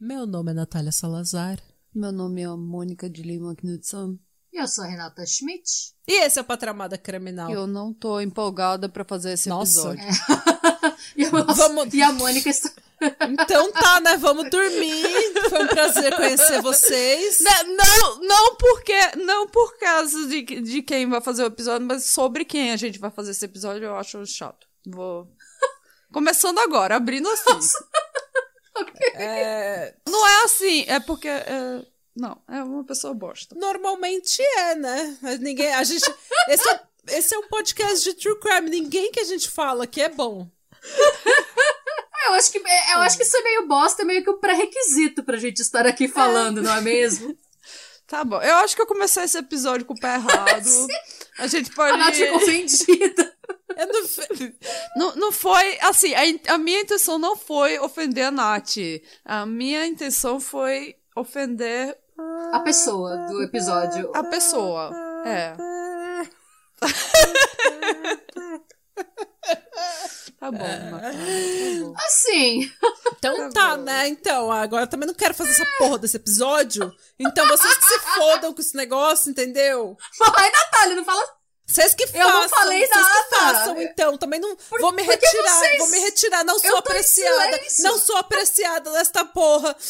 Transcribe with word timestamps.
Meu 0.00 0.26
nome 0.26 0.52
é 0.52 0.54
Natália 0.54 0.90
Salazar. 0.90 1.58
Meu 1.94 2.10
nome 2.10 2.40
é 2.40 2.48
Mônica 2.48 3.10
de 3.10 3.22
Lima 3.22 3.54
Knudsen. 3.54 4.18
Eu 4.52 4.66
sou 4.66 4.84
a 4.84 4.86
Renata 4.88 5.24
Schmidt. 5.24 5.94
E 6.08 6.12
esse 6.24 6.38
é 6.38 6.42
o 6.42 6.44
Patramada 6.44 6.98
Criminal. 6.98 7.50
Eu 7.50 7.66
não 7.66 7.92
tô 7.94 8.20
empolgada 8.20 8.88
pra 8.88 9.04
fazer 9.04 9.32
esse 9.34 9.48
Nossa. 9.48 9.92
episódio. 9.92 10.04
E, 11.16 11.24
a, 11.24 11.30
Vamos- 11.30 11.92
e 11.94 12.02
a 12.02 12.12
Mônica 12.12 12.48
está. 12.48 12.70
Então 13.28 13.72
tá, 13.72 14.00
né? 14.00 14.16
Vamos 14.18 14.50
dormir. 14.50 15.32
Foi 15.48 15.64
um 15.64 15.66
prazer 15.66 16.14
conhecer 16.16 16.60
vocês. 16.60 17.38
Não, 17.40 17.76
não, 17.76 18.20
não 18.20 18.56
porque 18.56 19.16
não 19.16 19.46
por 19.48 19.78
causa 19.78 20.26
de, 20.28 20.42
de 20.42 20.82
quem 20.82 21.08
vai 21.08 21.20
fazer 21.22 21.42
o 21.42 21.46
episódio, 21.46 21.86
mas 21.86 22.04
sobre 22.06 22.44
quem 22.44 22.72
a 22.72 22.76
gente 22.76 22.98
vai 22.98 23.10
fazer 23.10 23.30
esse 23.30 23.44
episódio, 23.44 23.84
eu 23.84 23.96
acho 23.96 24.24
chato. 24.26 24.66
Vou. 24.86 25.28
Começando 26.12 26.58
agora, 26.58 26.96
abrindo 26.96 27.28
assim. 27.30 27.58
É, 29.14 29.94
Não 30.08 30.26
é 30.26 30.44
assim, 30.44 30.84
é 30.86 31.00
porque. 31.00 31.28
é, 31.28 31.84
não, 32.16 32.40
é 32.48 32.62
uma 32.62 32.84
pessoa 32.84 33.14
bosta. 33.14 33.54
normalmente 33.54 34.42
é, 34.42 34.74
né? 34.74 35.18
Mas 35.22 35.38
Ninguém, 35.38 35.72
a 35.72 35.84
gente, 35.84 36.04
esse, 36.48 36.68
é, 36.68 36.80
esse 37.08 37.34
é 37.34 37.38
um 37.38 37.48
podcast 37.48 38.04
de 38.04 38.14
true 38.14 38.38
crime. 38.38 38.70
Ninguém 38.70 39.10
que 39.12 39.20
a 39.20 39.24
gente 39.24 39.48
fala 39.48 39.86
que 39.86 40.00
é 40.00 40.08
bom. 40.08 40.48
Eu 42.26 42.34
acho 42.34 42.52
que, 42.52 42.58
eu 42.58 42.98
acho 43.00 43.16
que 43.16 43.22
isso 43.22 43.36
é 43.36 43.42
meio 43.42 43.66
bosta, 43.66 44.02
é 44.02 44.04
meio 44.04 44.22
que 44.22 44.30
um 44.30 44.38
pré-requisito 44.38 45.22
pra 45.22 45.38
gente 45.38 45.60
estar 45.60 45.86
aqui 45.86 46.06
falando, 46.06 46.62
não 46.62 46.74
é 46.74 46.80
mesmo? 46.80 47.36
Tá 48.06 48.24
bom, 48.24 48.42
eu 48.42 48.56
acho 48.56 48.74
que 48.74 48.82
eu 48.82 48.88
comecei 48.88 49.22
esse 49.22 49.38
episódio 49.38 49.86
com 49.86 49.94
o 49.94 50.00
pé 50.00 50.16
errado. 50.16 50.68
A 51.38 51.46
gente 51.46 51.70
pode. 51.70 51.92
A 51.92 51.96
Nath 51.96 52.16
ficou 52.16 52.38
ofendida. 52.38 53.36
Eu 53.76 53.86
não 53.86 54.52
Não, 54.96 55.14
não 55.14 55.32
foi. 55.32 55.78
Assim, 55.80 56.12
a, 56.12 56.54
a 56.54 56.58
minha 56.58 56.80
intenção 56.80 57.20
não 57.20 57.36
foi 57.36 57.78
ofender 57.78 58.26
a 58.26 58.30
Nath. 58.32 58.78
A 59.24 59.46
minha 59.46 59.86
intenção 59.86 60.40
foi 60.40 60.96
ofender 61.20 61.96
A 62.52 62.60
pessoa 62.60 63.16
do 63.28 63.42
episódio. 63.42 64.10
a 64.14 64.24
pessoa. 64.24 64.90
É. 65.26 65.54
Tá 70.38 70.50
bom, 70.50 70.58
Natália, 70.58 70.90
tá 70.90 71.84
bom. 71.84 71.94
Assim. 71.98 72.72
Então 73.18 73.50
tá, 73.50 73.76
né? 73.76 74.08
Então, 74.08 74.50
agora 74.50 74.84
eu 74.84 74.86
também 74.88 75.06
não 75.06 75.14
quero 75.14 75.34
fazer 75.34 75.50
essa 75.50 75.66
porra 75.78 75.98
desse 75.98 76.16
episódio. 76.16 76.90
Então 77.18 77.46
vocês 77.46 77.76
que 77.76 77.84
se 77.84 77.98
fodam 78.00 78.54
com 78.54 78.60
esse 78.60 78.74
negócio, 78.74 79.30
entendeu? 79.30 79.96
Vai, 80.18 80.50
Natália, 80.50 80.96
não 80.96 81.04
fala. 81.04 81.22
Vocês 81.70 81.94
que 81.94 82.02
Eu 82.04 82.08
façam. 82.08 82.40
não 82.40 82.48
falei 82.48 82.86
vocês 82.86 83.06
que 83.06 83.22
façam, 83.36 83.80
então. 83.82 84.16
Também 84.18 84.40
não 84.40 84.56
vou 84.80 84.92
me 84.92 85.02
retirar. 85.02 85.58
vocês- 85.58 85.78
Vou 85.78 85.88
me 85.88 85.98
retirar. 86.00 86.44
Não 86.44 86.58
sou 86.58 86.70
Eu 86.70 86.76
apreciada. 86.78 87.60
Não 87.80 87.98
sou 87.98 88.16
apreciada 88.16 88.90
desta 88.90 89.24
porra. 89.24 89.76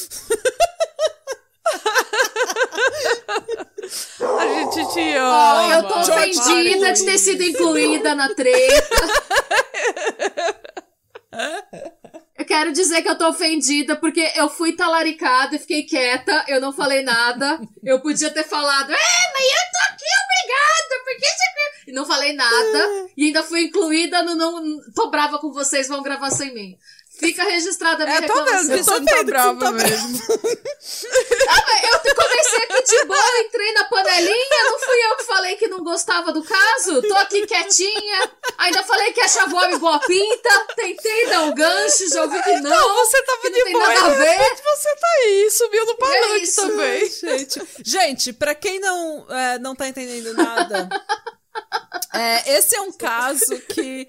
A 4.39 4.47
gente 4.47 4.93
te 4.93 5.15
ama. 5.17 5.69
eu 5.75 5.83
tô 5.89 6.03
George 6.05 6.39
ofendida 6.41 6.81
Martin. 6.87 7.05
de 7.05 7.11
ter 7.13 7.19
sido 7.19 7.43
incluída 7.43 8.15
na 8.15 8.35
treta. 8.35 8.97
Eu 12.41 12.47
quero 12.47 12.73
dizer 12.73 13.03
que 13.03 13.09
eu 13.11 13.19
tô 13.19 13.29
ofendida 13.29 13.95
porque 13.97 14.33
eu 14.35 14.49
fui 14.49 14.73
talaricada 14.73 15.55
e 15.55 15.59
fiquei 15.59 15.83
quieta, 15.83 16.43
eu 16.49 16.59
não 16.59 16.73
falei 16.73 17.03
nada. 17.03 17.61
Eu 17.85 18.01
podia 18.01 18.31
ter 18.31 18.45
falado, 18.45 18.91
é, 18.91 18.97
mas 18.97 19.45
eu 19.45 19.71
tô 19.71 19.93
aqui, 19.93 20.07
obrigada, 20.25 21.05
por 21.05 21.17
que 21.17 21.27
você... 21.27 21.91
E 21.91 21.93
não 21.93 22.07
falei 22.07 22.33
nada. 22.33 23.11
E 23.15 23.27
ainda 23.27 23.43
fui 23.43 23.65
incluída 23.65 24.23
no 24.23 24.35
não... 24.37 24.81
Tô 24.95 25.11
brava 25.11 25.39
com 25.39 25.53
vocês, 25.53 25.87
vão 25.87 26.03
gravar 26.03 26.31
sem 26.31 26.55
mim. 26.55 26.79
Fica 27.21 27.45
registrada 27.45 28.03
a 28.03 28.07
minha 28.07 28.19
É, 28.19 28.23
tô 28.23 28.35
vendo 28.35 28.69
reclamação. 28.69 28.85
tá 29.05 29.15
vendo 29.15 29.17
que 29.19 29.25
brava 29.25 29.55
você 29.55 29.65
tá 29.65 29.73
mesmo. 29.73 30.21
Eu 31.93 31.99
te- 32.01 32.15
comecei 32.15 32.65
aqui 32.65 32.83
de 32.85 33.05
boa, 33.05 33.41
entrei 33.45 33.73
na 33.75 33.85
panelinha, 33.85 34.65
não 34.65 34.79
fui 34.79 34.97
eu 35.11 35.17
que 35.17 35.25
falei 35.25 35.57
que 35.57 35.69
não 35.69 35.85
gostava 35.85 36.33
do 36.33 36.43
caso? 36.43 37.03
Tô 37.03 37.15
aqui 37.15 37.47
quietinha, 37.47 38.31
ainda 38.59 38.83
falei 38.83 39.13
que 39.13 39.21
achava 39.21 39.55
o 39.55 39.59
homem 39.59 39.79
boa 39.79 39.99
pinta, 40.01 40.67
tentei 40.77 41.27
dar 41.27 41.43
um 41.43 41.55
gancho, 41.55 42.09
já 42.09 42.23
ouvi 42.23 42.43
que 42.43 42.57
não. 42.61 42.71
Não, 42.71 42.95
você 43.05 43.23
tava 43.23 43.41
que 43.43 43.51
não 43.51 43.59
de 43.59 43.65
tem 43.65 43.73
boa. 43.73 43.89
nada 43.89 44.01
a 44.07 44.11
de 44.11 44.17
ver. 44.17 44.25
repente 44.31 44.63
Você 44.63 44.97
tá 44.97 45.07
aí, 45.25 45.51
subiu 45.51 45.87
no 45.87 45.97
palanque 45.97 46.43
isso. 46.43 46.61
também. 46.63 47.11
Gente, 47.11 47.63
gente, 47.85 48.33
pra 48.33 48.55
quem 48.55 48.81
não, 48.81 49.27
é, 49.31 49.59
não 49.59 49.75
tá 49.77 49.89
entendendo 49.89 50.33
nada, 50.35 50.89
é, 52.15 52.57
esse 52.57 52.75
é 52.77 52.81
um 52.81 52.93
caso 52.93 53.59
que 53.61 54.07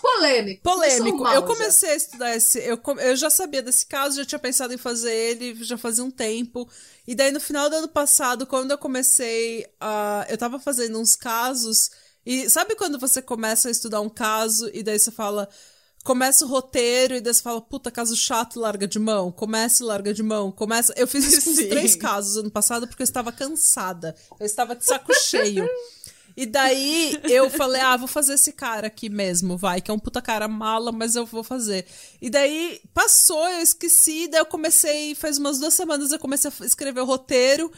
Polêmico. 0.00 0.62
polêmico. 0.62 1.16
Sou 1.18 1.24
mal, 1.24 1.34
Eu 1.34 1.40
já. 1.40 1.46
comecei 1.46 1.90
a 1.90 1.94
estudar 1.94 2.36
esse. 2.36 2.58
Eu, 2.58 2.80
eu 2.98 3.16
já 3.16 3.30
sabia 3.30 3.62
desse 3.62 3.86
caso, 3.86 4.16
já 4.16 4.24
tinha 4.24 4.38
pensado 4.38 4.72
em 4.74 4.78
fazer 4.78 5.12
ele 5.12 5.54
já 5.64 5.76
fazia 5.78 6.04
um 6.04 6.10
tempo. 6.10 6.68
E 7.06 7.14
daí, 7.14 7.32
no 7.32 7.40
final 7.40 7.68
do 7.70 7.76
ano 7.76 7.88
passado, 7.88 8.46
quando 8.46 8.70
eu 8.70 8.78
comecei 8.78 9.66
a. 9.80 10.26
eu 10.28 10.36
tava 10.38 10.58
fazendo 10.58 10.98
uns 10.98 11.16
casos. 11.16 11.90
E 12.24 12.50
sabe 12.50 12.74
quando 12.74 12.98
você 12.98 13.22
começa 13.22 13.68
a 13.68 13.70
estudar 13.70 14.00
um 14.00 14.08
caso 14.08 14.70
e 14.72 14.82
daí 14.82 14.98
você 14.98 15.10
fala. 15.10 15.48
Começa 16.04 16.44
o 16.44 16.48
roteiro 16.48 17.16
e 17.16 17.20
daí 17.20 17.34
você 17.34 17.42
fala, 17.42 17.60
puta, 17.60 17.90
caso 17.90 18.16
chato, 18.16 18.60
larga 18.60 18.86
de 18.86 18.96
mão. 18.96 19.32
Começa 19.32 19.82
e 19.82 19.86
larga 19.86 20.14
de 20.14 20.22
mão. 20.22 20.52
Começa. 20.52 20.94
Eu 20.96 21.04
fiz 21.08 21.24
isso 21.32 21.50
com 21.52 21.68
três 21.68 21.96
casos 21.96 22.36
ano 22.36 22.48
passado 22.50 22.86
porque 22.86 23.02
eu 23.02 23.04
estava 23.04 23.32
cansada. 23.32 24.14
Eu 24.38 24.46
estava 24.46 24.76
de 24.76 24.84
saco 24.84 25.12
cheio. 25.14 25.68
E 26.36 26.44
daí 26.44 27.18
eu 27.24 27.48
falei, 27.48 27.80
ah, 27.80 27.96
vou 27.96 28.06
fazer 28.06 28.34
esse 28.34 28.52
cara 28.52 28.88
aqui 28.88 29.08
mesmo, 29.08 29.56
vai, 29.56 29.80
que 29.80 29.90
é 29.90 29.94
um 29.94 29.98
puta 29.98 30.20
cara 30.20 30.46
mala, 30.46 30.92
mas 30.92 31.14
eu 31.14 31.24
vou 31.24 31.42
fazer. 31.42 31.86
E 32.20 32.28
daí 32.28 32.80
passou, 32.92 33.48
eu 33.48 33.60
esqueci, 33.60 34.28
daí 34.28 34.40
eu 34.40 34.46
comecei, 34.46 35.14
faz 35.14 35.38
umas 35.38 35.58
duas 35.58 35.72
semanas 35.72 36.12
eu 36.12 36.18
comecei 36.18 36.50
a 36.50 36.64
escrever 36.66 37.00
o 37.00 37.06
roteiro. 37.06 37.72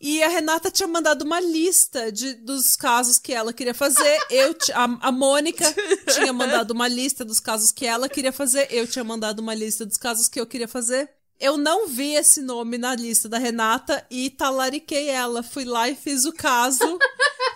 E 0.00 0.20
a 0.20 0.28
Renata 0.28 0.68
tinha 0.68 0.88
mandado 0.88 1.22
uma 1.22 1.38
lista 1.38 2.10
de, 2.10 2.34
dos 2.34 2.74
casos 2.74 3.20
que 3.20 3.32
ela 3.32 3.52
queria 3.52 3.72
fazer. 3.72 4.18
Eu, 4.28 4.56
a, 4.74 5.08
a 5.08 5.12
Mônica 5.12 5.64
tinha 6.12 6.32
mandado 6.32 6.72
uma 6.72 6.88
lista 6.88 7.24
dos 7.24 7.38
casos 7.38 7.70
que 7.70 7.86
ela 7.86 8.08
queria 8.08 8.32
fazer. 8.32 8.66
Eu 8.72 8.84
tinha 8.84 9.04
mandado 9.04 9.38
uma 9.38 9.54
lista 9.54 9.86
dos 9.86 9.96
casos 9.96 10.26
que 10.26 10.40
eu 10.40 10.46
queria 10.46 10.66
fazer. 10.66 11.08
Eu 11.40 11.56
não 11.56 11.88
vi 11.88 12.14
esse 12.14 12.40
nome 12.40 12.78
na 12.78 12.94
lista 12.94 13.28
da 13.28 13.38
Renata 13.38 14.06
e 14.10 14.30
talariquei 14.30 15.08
ela. 15.08 15.42
Fui 15.42 15.64
lá 15.64 15.88
e 15.88 15.96
fiz 15.96 16.24
o 16.24 16.32
caso. 16.32 16.98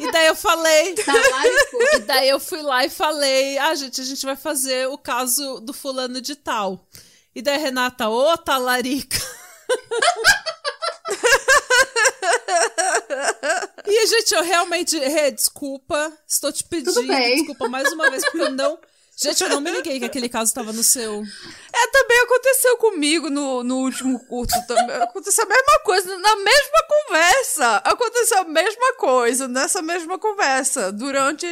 E 0.01 0.11
daí 0.11 0.27
eu 0.27 0.35
falei. 0.37 0.95
Talaricou. 0.95 1.81
E 1.95 1.99
daí 2.01 2.29
eu 2.29 2.41
fui 2.41 2.63
lá 2.63 2.85
e 2.85 2.91
falei: 2.91 3.59
ah, 3.59 3.75
gente, 3.75 4.01
a 4.01 4.05
gente 4.05 4.27
vai 4.27 4.37
fazer 4.37 4.89
o 4.89 4.99
caso 4.99 5.61
do 5.61 5.73
fulano 5.73 6.21
de 6.21 6.35
tal. 6.35 6.87
E 7.35 7.41
daí 7.41 7.55
a 7.55 7.59
Renata, 7.59 8.09
ô 8.09 8.37
talarica. 8.37 9.17
E, 13.87 14.07
gente, 14.07 14.35
eu 14.35 14.43
realmente, 14.43 14.99
Rê, 14.99 15.31
desculpa. 15.31 16.13
Estou 16.27 16.53
te 16.53 16.65
pedindo 16.65 17.07
desculpa 17.07 17.69
mais 17.69 17.93
uma 17.93 18.11
vez, 18.11 18.25
porque 18.25 18.41
eu 18.41 18.51
não. 18.51 18.79
Gente, 19.17 19.43
eu 19.43 19.49
não 19.49 19.61
me 19.61 19.71
liguei 19.71 19.99
que 19.99 20.05
aquele 20.05 20.29
caso 20.29 20.51
estava 20.51 20.73
no 20.73 20.83
seu. 20.85 21.25
É, 21.79 21.87
também 21.89 22.19
aconteceu 22.21 22.77
comigo 22.79 23.29
no, 23.29 23.63
no 23.63 23.77
último 23.81 24.19
curso 24.25 24.55
também. 24.67 24.97
Aconteceu 24.97 25.45
a 25.45 25.49
mesma 25.49 25.79
coisa, 25.81 26.19
na 26.19 26.37
mesma 26.37 26.83
conversa. 26.89 27.77
Aconteceu 27.85 28.39
a 28.39 28.45
mesma 28.45 28.95
coisa, 28.95 29.47
nessa 29.47 29.83
mesma 29.83 30.19
conversa. 30.19 30.91
Durante 30.91 31.47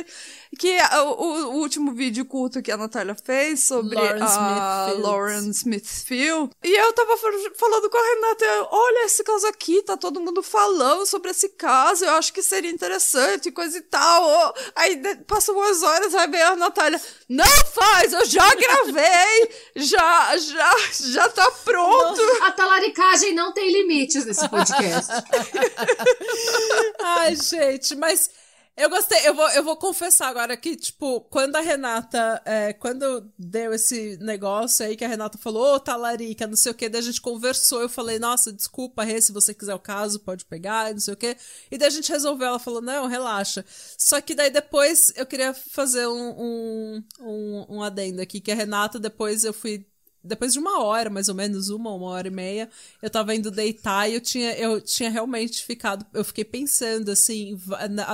que 0.54 0.76
a- 0.78 1.02
o, 1.04 1.12
o 1.52 1.54
último 1.60 1.92
vídeo 1.92 2.24
curto 2.24 2.62
que 2.62 2.70
a 2.72 2.76
Natália 2.76 3.14
fez 3.24 3.64
sobre 3.64 3.96
Lauren 3.96 4.22
a 4.22 4.26
Smithfield. 4.26 5.02
Lauren 5.02 5.50
Smithfield. 5.50 6.50
E 6.62 6.72
eu 6.80 6.92
tava 6.92 7.16
fal- 7.16 7.32
falando 7.56 7.90
com 7.90 7.96
a 7.98 8.14
Renata, 8.14 8.44
eu, 8.44 8.68
olha 8.70 9.04
esse 9.06 9.22
caso 9.24 9.46
aqui, 9.46 9.82
tá 9.82 9.96
todo 9.96 10.20
mundo 10.20 10.42
falando 10.42 11.06
sobre 11.06 11.30
esse 11.30 11.48
caso, 11.50 12.04
eu 12.04 12.12
acho 12.14 12.32
que 12.32 12.42
seria 12.42 12.70
interessante, 12.70 13.50
coisa 13.50 13.78
e 13.78 13.82
tal. 13.82 14.54
Aí 14.74 15.00
passam 15.26 15.54
umas 15.56 15.82
horas, 15.82 16.14
aí 16.14 16.28
vem 16.28 16.42
a 16.42 16.56
Natália, 16.56 17.00
não 17.28 17.44
faz, 17.72 18.12
eu 18.12 18.24
já 18.26 18.54
gravei, 18.54 19.50
já, 19.76 20.36
já, 20.36 20.74
já 21.00 21.28
tá 21.28 21.50
pronto. 21.64 22.20
A 22.42 22.52
talaricagem 22.52 23.34
não 23.34 23.52
tem 23.52 23.70
limites 23.72 24.24
nesse 24.24 24.48
podcast. 24.48 25.10
Ai, 27.02 27.36
gente, 27.36 27.94
mas 27.96 28.30
Eu 28.76 28.90
gostei, 28.90 29.26
eu 29.28 29.34
vou, 29.34 29.48
eu 29.50 29.62
vou 29.62 29.76
confessar 29.76 30.26
agora 30.28 30.56
que, 30.56 30.74
tipo, 30.74 31.20
quando 31.22 31.54
a 31.54 31.60
Renata, 31.60 32.42
é, 32.44 32.72
quando 32.72 33.32
deu 33.38 33.72
esse 33.72 34.16
negócio 34.16 34.84
aí 34.84 34.96
que 34.96 35.04
a 35.04 35.08
Renata 35.08 35.38
falou, 35.38 35.76
ô, 35.76 35.80
talarica, 35.80 36.44
não 36.44 36.56
sei 36.56 36.72
o 36.72 36.74
que, 36.74 36.88
daí 36.88 36.98
a 37.00 37.04
gente 37.04 37.20
conversou, 37.20 37.82
eu 37.82 37.88
falei, 37.88 38.18
nossa, 38.18 38.52
desculpa, 38.52 39.04
Rê, 39.04 39.20
se 39.20 39.30
você 39.30 39.54
quiser 39.54 39.74
o 39.76 39.78
caso, 39.78 40.18
pode 40.18 40.44
pegar, 40.44 40.92
não 40.92 40.98
sei 40.98 41.14
o 41.14 41.16
que, 41.16 41.36
e 41.70 41.78
daí 41.78 41.86
a 41.86 41.90
gente 41.90 42.10
resolveu, 42.10 42.48
ela 42.48 42.58
falou, 42.58 42.82
não, 42.82 43.06
relaxa. 43.06 43.64
Só 43.96 44.20
que 44.20 44.34
daí 44.34 44.50
depois 44.50 45.12
eu 45.14 45.24
queria 45.24 45.54
fazer 45.54 46.08
um, 46.08 46.30
um, 46.36 47.04
um, 47.20 47.66
um 47.76 47.82
adendo 47.82 48.20
aqui, 48.20 48.40
que 48.40 48.50
a 48.50 48.56
Renata, 48.56 48.98
depois 48.98 49.44
eu 49.44 49.52
fui 49.52 49.86
depois 50.24 50.52
de 50.52 50.58
uma 50.58 50.82
hora, 50.82 51.10
mais 51.10 51.28
ou 51.28 51.34
menos, 51.34 51.68
uma, 51.68 51.92
uma 51.92 52.06
hora 52.06 52.28
e 52.28 52.30
meia, 52.30 52.70
eu 53.02 53.10
tava 53.10 53.34
indo 53.34 53.50
deitar 53.50 54.08
e 54.08 54.14
eu 54.14 54.20
tinha, 54.20 54.52
eu 54.54 54.80
tinha 54.80 55.10
realmente 55.10 55.64
ficado. 55.64 56.06
Eu 56.12 56.24
fiquei 56.24 56.44
pensando, 56.44 57.10
assim, 57.10 57.60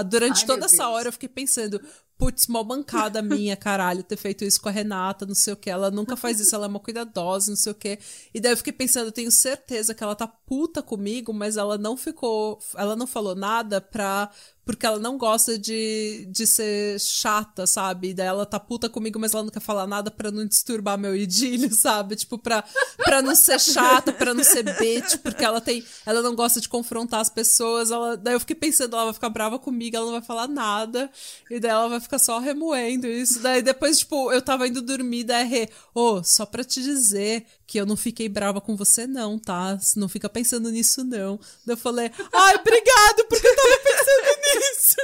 durante 0.08 0.40
Ai, 0.40 0.46
toda 0.46 0.66
essa 0.66 0.88
hora 0.88 1.08
eu 1.08 1.12
fiquei 1.12 1.28
pensando, 1.28 1.80
putz, 2.20 2.46
mó 2.48 2.62
bancada 2.62 3.22
minha, 3.22 3.56
caralho, 3.56 4.02
ter 4.02 4.16
feito 4.18 4.44
isso 4.44 4.60
com 4.60 4.68
a 4.68 4.72
Renata, 4.72 5.24
não 5.24 5.34
sei 5.34 5.54
o 5.54 5.56
que. 5.56 5.70
Ela 5.70 5.90
nunca 5.90 6.16
faz 6.18 6.38
isso, 6.38 6.54
ela 6.54 6.66
é 6.66 6.68
uma 6.68 6.78
cuidadosa, 6.78 7.50
não 7.50 7.56
sei 7.56 7.72
o 7.72 7.74
que. 7.74 7.98
E 8.34 8.38
daí 8.38 8.52
eu 8.52 8.56
fiquei 8.58 8.74
pensando, 8.74 9.06
eu 9.06 9.12
tenho 9.12 9.30
certeza 9.30 9.94
que 9.94 10.04
ela 10.04 10.14
tá 10.14 10.26
puta 10.26 10.82
comigo, 10.82 11.32
mas 11.32 11.56
ela 11.56 11.78
não 11.78 11.96
ficou. 11.96 12.58
Ela 12.76 12.94
não 12.94 13.06
falou 13.06 13.34
nada 13.34 13.80
pra 13.80 14.30
porque 14.64 14.86
ela 14.86 14.98
não 14.98 15.18
gosta 15.18 15.58
de, 15.58 16.26
de 16.30 16.46
ser 16.46 17.00
chata, 17.00 17.66
sabe? 17.66 18.14
Daí 18.14 18.26
ela 18.26 18.46
tá 18.46 18.60
puta 18.60 18.88
comigo, 18.88 19.18
mas 19.18 19.34
ela 19.34 19.42
não 19.42 19.50
quer 19.50 19.60
falar 19.60 19.86
nada 19.86 20.10
pra 20.10 20.30
não 20.30 20.46
disturbar 20.46 20.98
meu 20.98 21.16
idílio, 21.16 21.72
sabe? 21.74 22.16
Tipo, 22.16 22.38
pra, 22.38 22.64
pra 22.98 23.22
não 23.22 23.34
ser 23.34 23.58
chata, 23.58 24.12
pra 24.12 24.34
não 24.34 24.44
ser 24.44 24.62
bitch, 24.78 25.16
porque 25.22 25.44
ela 25.44 25.60
tem. 25.60 25.84
Ela 26.06 26.22
não 26.22 26.34
gosta 26.34 26.60
de 26.60 26.68
confrontar 26.68 27.20
as 27.20 27.30
pessoas. 27.30 27.90
Ela, 27.90 28.16
daí 28.16 28.34
eu 28.34 28.40
fiquei 28.40 28.56
pensando, 28.56 28.94
ela 28.94 29.06
vai 29.06 29.14
ficar 29.14 29.30
brava 29.30 29.58
comigo, 29.58 29.96
ela 29.96 30.06
não 30.06 30.12
vai 30.12 30.22
falar 30.22 30.46
nada. 30.46 31.10
E 31.50 31.58
daí 31.58 31.70
ela 31.70 31.88
vai 31.88 32.00
ficar 32.00 32.18
só 32.18 32.38
remoendo 32.38 33.06
isso. 33.06 33.40
Daí 33.40 33.62
depois, 33.62 33.98
tipo, 33.98 34.30
eu 34.32 34.42
tava 34.42 34.68
indo 34.68 34.82
dormir, 34.82 35.24
daí, 35.24 35.68
ô, 35.94 36.14
oh, 36.14 36.24
só 36.24 36.46
pra 36.46 36.62
te 36.62 36.82
dizer 36.82 37.46
que 37.70 37.78
eu 37.78 37.86
não 37.86 37.96
fiquei 37.96 38.28
brava 38.28 38.60
com 38.60 38.74
você, 38.74 39.06
não, 39.06 39.38
tá? 39.38 39.78
Não 39.94 40.08
fica 40.08 40.28
pensando 40.28 40.68
nisso, 40.72 41.04
não. 41.04 41.38
Daí 41.64 41.74
eu 41.74 41.76
falei, 41.76 42.10
ai, 42.32 42.56
obrigado, 42.56 43.24
porque 43.28 43.46
eu 43.46 43.54
tava 43.54 43.78
pensando 43.84 44.40
nisso. 44.58 44.96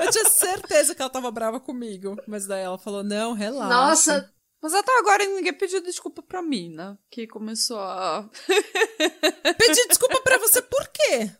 eu 0.00 0.10
tinha 0.10 0.30
certeza 0.30 0.94
que 0.94 1.02
ela 1.02 1.10
tava 1.10 1.30
brava 1.30 1.60
comigo. 1.60 2.16
Mas 2.26 2.46
daí 2.46 2.62
ela 2.62 2.78
falou, 2.78 3.04
não, 3.04 3.34
relaxa. 3.34 3.68
Nossa, 3.68 4.34
mas 4.62 4.72
até 4.72 4.98
agora 4.98 5.26
ninguém 5.26 5.52
pediu 5.52 5.82
desculpa 5.82 6.22
pra 6.22 6.40
mim, 6.40 6.70
né? 6.70 6.96
Que 7.10 7.26
começou 7.26 7.80
a. 7.80 8.26
Pedir 9.58 9.88
desculpa 9.88 10.18
pra 10.22 10.38
você 10.38 10.62
por 10.62 10.88
quê? 10.88 11.30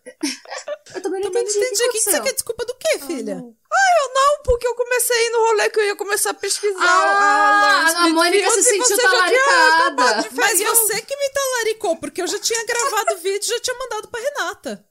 Eu 0.94 1.00
também 1.00 1.22
não 1.22 1.31
também 1.31 1.43
entendi. 1.43 1.58
Não 1.58 1.66
entendi. 1.69 1.82
O 1.82 1.90
que, 1.90 1.98
que, 1.98 2.00
você 2.00 2.20
quer 2.20 2.32
desculpa 2.34 2.66
do 2.66 2.75
quê, 2.75 2.98
ah, 3.00 3.06
filha? 3.06 3.37
Ah, 3.38 3.52
ah, 3.76 4.02
eu 4.02 4.14
não, 4.14 4.43
porque 4.43 4.67
eu 4.67 4.75
comecei 4.75 5.17
a 5.17 5.26
ir 5.26 5.31
no 5.31 5.38
rolê 5.46 5.70
que 5.70 5.81
eu 5.81 5.84
ia 5.84 5.96
começar 5.96 6.31
a 6.31 6.34
pesquisar. 6.34 6.81
Ah, 6.81 7.94
a, 7.96 8.05
a 8.05 8.08
Mônica 8.08 8.50
se 8.50 8.62
sentiu 8.62 8.96
talaricada. 8.96 10.28
Mas 10.32 10.61
você 10.61 11.02
que 11.02 11.17
me 11.17 11.28
talaricou, 11.31 11.96
porque 11.96 12.23
eu 12.23 12.26
já 12.26 12.38
tinha 12.38 12.64
gravado 12.64 13.14
o 13.14 13.19
vídeo 13.23 13.44
e 13.44 13.49
já 13.49 13.61
tinha 13.61 13.78
mandado 13.78 14.08
pra 14.08 14.20
Renata. 14.20 14.84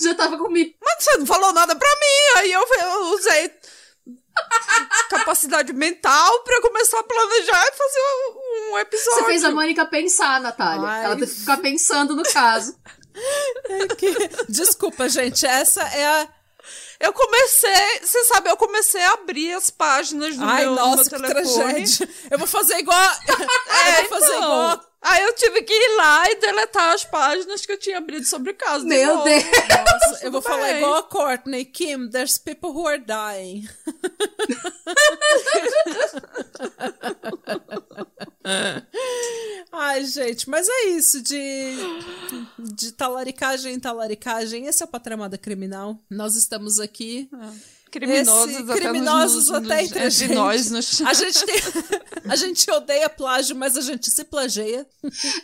Já 0.00 0.14
tava 0.14 0.36
comigo. 0.38 0.74
Mas 0.82 1.04
você 1.04 1.18
não 1.18 1.26
falou 1.26 1.52
nada 1.52 1.76
pra 1.76 1.88
mim, 1.88 2.38
aí 2.38 2.52
eu, 2.52 2.66
eu 2.80 3.00
usei 3.14 3.52
capacidade 5.08 5.72
mental 5.72 6.40
pra 6.40 6.60
começar 6.62 7.00
a 7.00 7.04
planejar 7.04 7.64
e 7.66 7.76
fazer 7.76 8.00
um, 8.00 8.72
um 8.72 8.78
episódio. 8.78 9.20
Você 9.20 9.24
fez 9.24 9.44
a 9.44 9.50
Mônica 9.50 9.84
pensar, 9.86 10.40
Natália. 10.40 10.88
Ai. 10.88 11.04
Ela 11.04 11.16
teve 11.16 11.32
que 11.32 11.40
ficar 11.40 11.56
pensando 11.58 12.16
no 12.16 12.22
caso. 12.22 12.74
É 13.68 13.88
que... 13.88 14.14
Desculpa, 14.48 15.08
gente, 15.08 15.44
essa 15.44 15.82
é 15.82 16.06
a 16.06 16.28
eu 17.00 17.14
comecei, 17.14 18.00
você 18.02 18.24
sabe, 18.24 18.50
eu 18.50 18.56
comecei 18.58 19.00
a 19.00 19.14
abrir 19.14 19.54
as 19.54 19.70
páginas 19.70 20.36
do 20.36 20.44
Ai, 20.44 20.66
meu, 20.66 20.74
nossa, 20.74 21.18
meu 21.18 21.28
telefone. 21.28 21.72
Tragédia. 21.72 22.08
Eu 22.30 22.38
vou 22.38 22.46
fazer 22.46 22.76
igual. 22.76 22.98
é, 22.98 23.00
eu 24.04 24.08
vou 24.08 24.20
fazer 24.20 24.36
então, 24.36 24.44
igual. 24.44 24.80
Aí 25.02 25.22
eu 25.22 25.32
tive 25.32 25.62
que 25.62 25.72
ir 25.72 25.96
lá 25.96 26.30
e 26.30 26.34
deletar 26.36 26.92
as 26.92 27.06
páginas 27.06 27.64
que 27.64 27.72
eu 27.72 27.78
tinha 27.78 27.96
abrido 27.96 28.26
sobre 28.26 28.50
o 28.50 28.54
caso. 28.54 28.84
Meu 28.84 29.22
Deus! 29.22 29.44
Nossa, 29.44 30.26
eu 30.26 30.30
vou 30.30 30.42
bem. 30.42 30.50
falar 30.50 30.72
igual 30.72 30.96
a 30.96 31.02
Courtney. 31.02 31.64
Kim, 31.64 32.10
there's 32.10 32.36
people 32.36 32.70
who 32.70 32.86
are 32.86 32.98
dying. 32.98 33.66
Ai, 39.72 40.04
gente, 40.04 40.48
mas 40.48 40.68
é 40.68 40.88
isso 40.88 41.22
de, 41.22 41.76
de 42.58 42.92
talaricagem 42.92 43.74
em 43.74 43.80
talaricagem. 43.80 44.66
Esse 44.66 44.82
é 44.82 44.86
o 44.86 44.88
Patramada 44.88 45.38
Criminal. 45.38 45.98
Nós 46.10 46.34
estamos 46.34 46.80
aqui. 46.80 47.28
É. 47.32 47.79
Criminosos 47.90 48.54
Esse, 48.54 48.62
até 48.62 48.80
criminosos 48.80 49.48
nos, 49.48 49.50
até 49.50 49.82
entre 49.82 49.98
a 49.98 50.08
gente. 50.08 50.34
Nós 50.34 50.70
nos... 50.70 51.00
A 51.00 51.12
gente 51.12 51.44
tem, 51.44 51.56
a 52.28 52.36
gente 52.36 52.70
odeia 52.70 53.08
plágio, 53.08 53.56
mas 53.56 53.76
a 53.76 53.80
gente 53.80 54.10
se 54.10 54.24
plageia. 54.24 54.86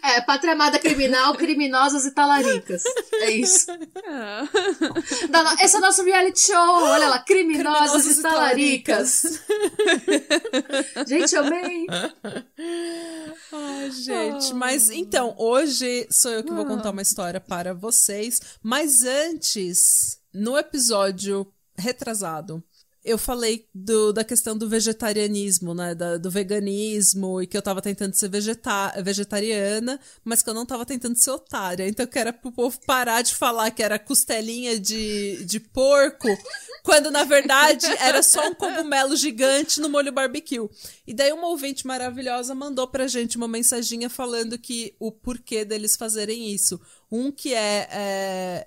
É, 0.03 0.21
patramada 0.21 0.79
criminal, 0.79 1.35
criminosas 1.35 2.05
e 2.05 2.13
talaricas. 2.13 2.85
É 3.15 3.31
isso. 3.31 3.71
É. 3.71 5.65
Esse 5.65 5.77
é 5.77 5.79
o 5.79 5.83
nosso 5.83 6.05
reality 6.05 6.41
show. 6.41 6.55
Olha 6.55 7.09
lá, 7.09 7.19
criminosas, 7.19 8.03
criminosas 8.03 8.19
e 8.19 8.23
talaricas. 8.23 9.23
gente, 11.07 11.37
amei. 11.37 11.87
Ai, 13.53 13.91
gente. 13.91 14.55
Mas 14.55 14.91
então, 14.91 15.35
hoje 15.37 16.07
sou 16.11 16.31
eu 16.31 16.45
que 16.45 16.53
vou 16.53 16.65
contar 16.65 16.91
uma 16.91 17.03
história 17.03 17.41
para 17.41 17.75
vocês. 17.75 18.41
Mas 18.63 19.03
antes, 19.03 20.19
no 20.33 20.57
episódio 20.57 21.51
retrasado, 21.79 22.63
eu 23.07 23.17
falei 23.17 23.69
do, 23.73 24.13
da 24.13 24.25
questão 24.25 24.59
do 24.59 24.69
vegetarianismo, 24.69 25.73
né? 25.73 25.95
Da, 25.95 26.17
do 26.17 26.29
veganismo, 26.29 27.41
e 27.41 27.47
que 27.47 27.57
eu 27.57 27.63
tava 27.63 27.81
tentando 27.81 28.15
ser 28.15 28.29
vegeta 28.29 29.01
vegetariana, 29.01 30.01
mas 30.25 30.43
que 30.43 30.51
eu 30.51 30.55
não 30.55 30.67
tava 30.67 30.85
tentando 30.85 31.17
ser 31.17 31.31
otária. 31.31 31.87
Então 31.87 32.05
que 32.05 32.19
era 32.19 32.33
pro 32.33 32.51
povo 32.51 32.81
parar 32.85 33.23
de 33.23 33.33
falar 33.33 33.71
que 33.71 33.81
era 33.81 33.97
costelinha 33.97 34.81
de, 34.81 35.45
de 35.45 35.61
porco, 35.61 36.27
quando 36.83 37.09
na 37.09 37.23
verdade 37.23 37.87
era 38.01 38.25
só 38.25 38.49
um 38.49 38.55
cogumelo 38.55 39.15
gigante 39.15 39.81
no 39.81 39.89
molho 39.89 40.11
barbecue. 40.11 40.69
E 41.07 41.15
daí 41.15 41.33
uma 41.33 41.47
ouvinte 41.47 41.87
maravilhosa 41.87 42.57
mandou 42.57 42.89
pra 42.89 43.07
gente 43.07 43.37
uma 43.37 43.47
mensaginha 43.47 44.11
falando 44.11 44.59
que 44.59 44.97
o 44.99 45.13
porquê 45.13 45.65
deles 45.65 45.95
fazerem 45.95 46.53
isso. 46.53 46.81
Um 47.09 47.31
que 47.31 47.55
é, 47.55 47.89
é 47.89 48.67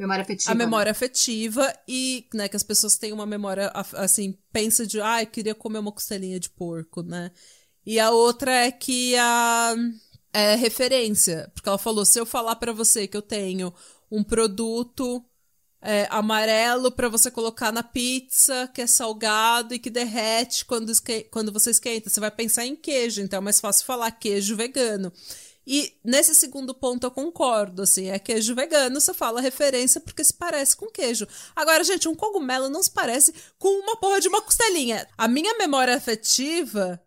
Memória 0.00 0.22
afetiva. 0.22 0.50
A 0.50 0.54
memória 0.54 0.90
afetiva 0.92 1.74
e, 1.86 2.26
né, 2.32 2.48
que 2.48 2.56
as 2.56 2.62
pessoas 2.62 2.96
têm 2.96 3.12
uma 3.12 3.26
memória, 3.26 3.70
assim, 3.94 4.38
pensa 4.50 4.86
de, 4.86 4.98
ah, 4.98 5.22
eu 5.22 5.26
queria 5.26 5.54
comer 5.54 5.78
uma 5.78 5.92
costelinha 5.92 6.40
de 6.40 6.48
porco, 6.48 7.02
né? 7.02 7.30
E 7.84 8.00
a 8.00 8.10
outra 8.10 8.50
é 8.50 8.72
que 8.72 9.14
a 9.16 9.74
é 10.32 10.54
referência, 10.54 11.50
porque 11.54 11.68
ela 11.68 11.76
falou, 11.76 12.06
se 12.06 12.18
eu 12.18 12.24
falar 12.24 12.56
para 12.56 12.72
você 12.72 13.06
que 13.06 13.16
eu 13.16 13.20
tenho 13.20 13.74
um 14.10 14.24
produto 14.24 15.22
é, 15.82 16.06
amarelo 16.10 16.90
para 16.90 17.08
você 17.08 17.30
colocar 17.30 17.70
na 17.70 17.82
pizza, 17.82 18.70
que 18.72 18.80
é 18.80 18.86
salgado 18.86 19.74
e 19.74 19.78
que 19.78 19.90
derrete 19.90 20.64
quando, 20.64 20.92
quando 21.30 21.52
você 21.52 21.70
esquenta, 21.70 22.08
você 22.08 22.20
vai 22.20 22.30
pensar 22.30 22.64
em 22.64 22.76
queijo, 22.76 23.20
então 23.20 23.38
é 23.38 23.40
mais 23.42 23.60
fácil 23.60 23.84
falar 23.84 24.10
queijo 24.12 24.56
vegano. 24.56 25.12
E 25.72 25.96
nesse 26.02 26.34
segundo 26.34 26.74
ponto 26.74 27.06
eu 27.06 27.12
concordo, 27.12 27.82
assim, 27.82 28.08
é 28.08 28.18
queijo 28.18 28.56
vegano, 28.56 29.00
você 29.00 29.14
fala 29.14 29.40
referência 29.40 30.00
porque 30.00 30.24
se 30.24 30.34
parece 30.34 30.76
com 30.76 30.86
queijo. 30.86 31.28
Agora, 31.54 31.84
gente, 31.84 32.08
um 32.08 32.14
cogumelo 32.16 32.68
não 32.68 32.82
se 32.82 32.90
parece 32.90 33.32
com 33.56 33.68
uma 33.78 33.94
porra 33.94 34.20
de 34.20 34.26
uma 34.26 34.42
costelinha. 34.42 35.06
A 35.16 35.28
minha 35.28 35.56
memória 35.58 35.94
afetiva 35.94 37.00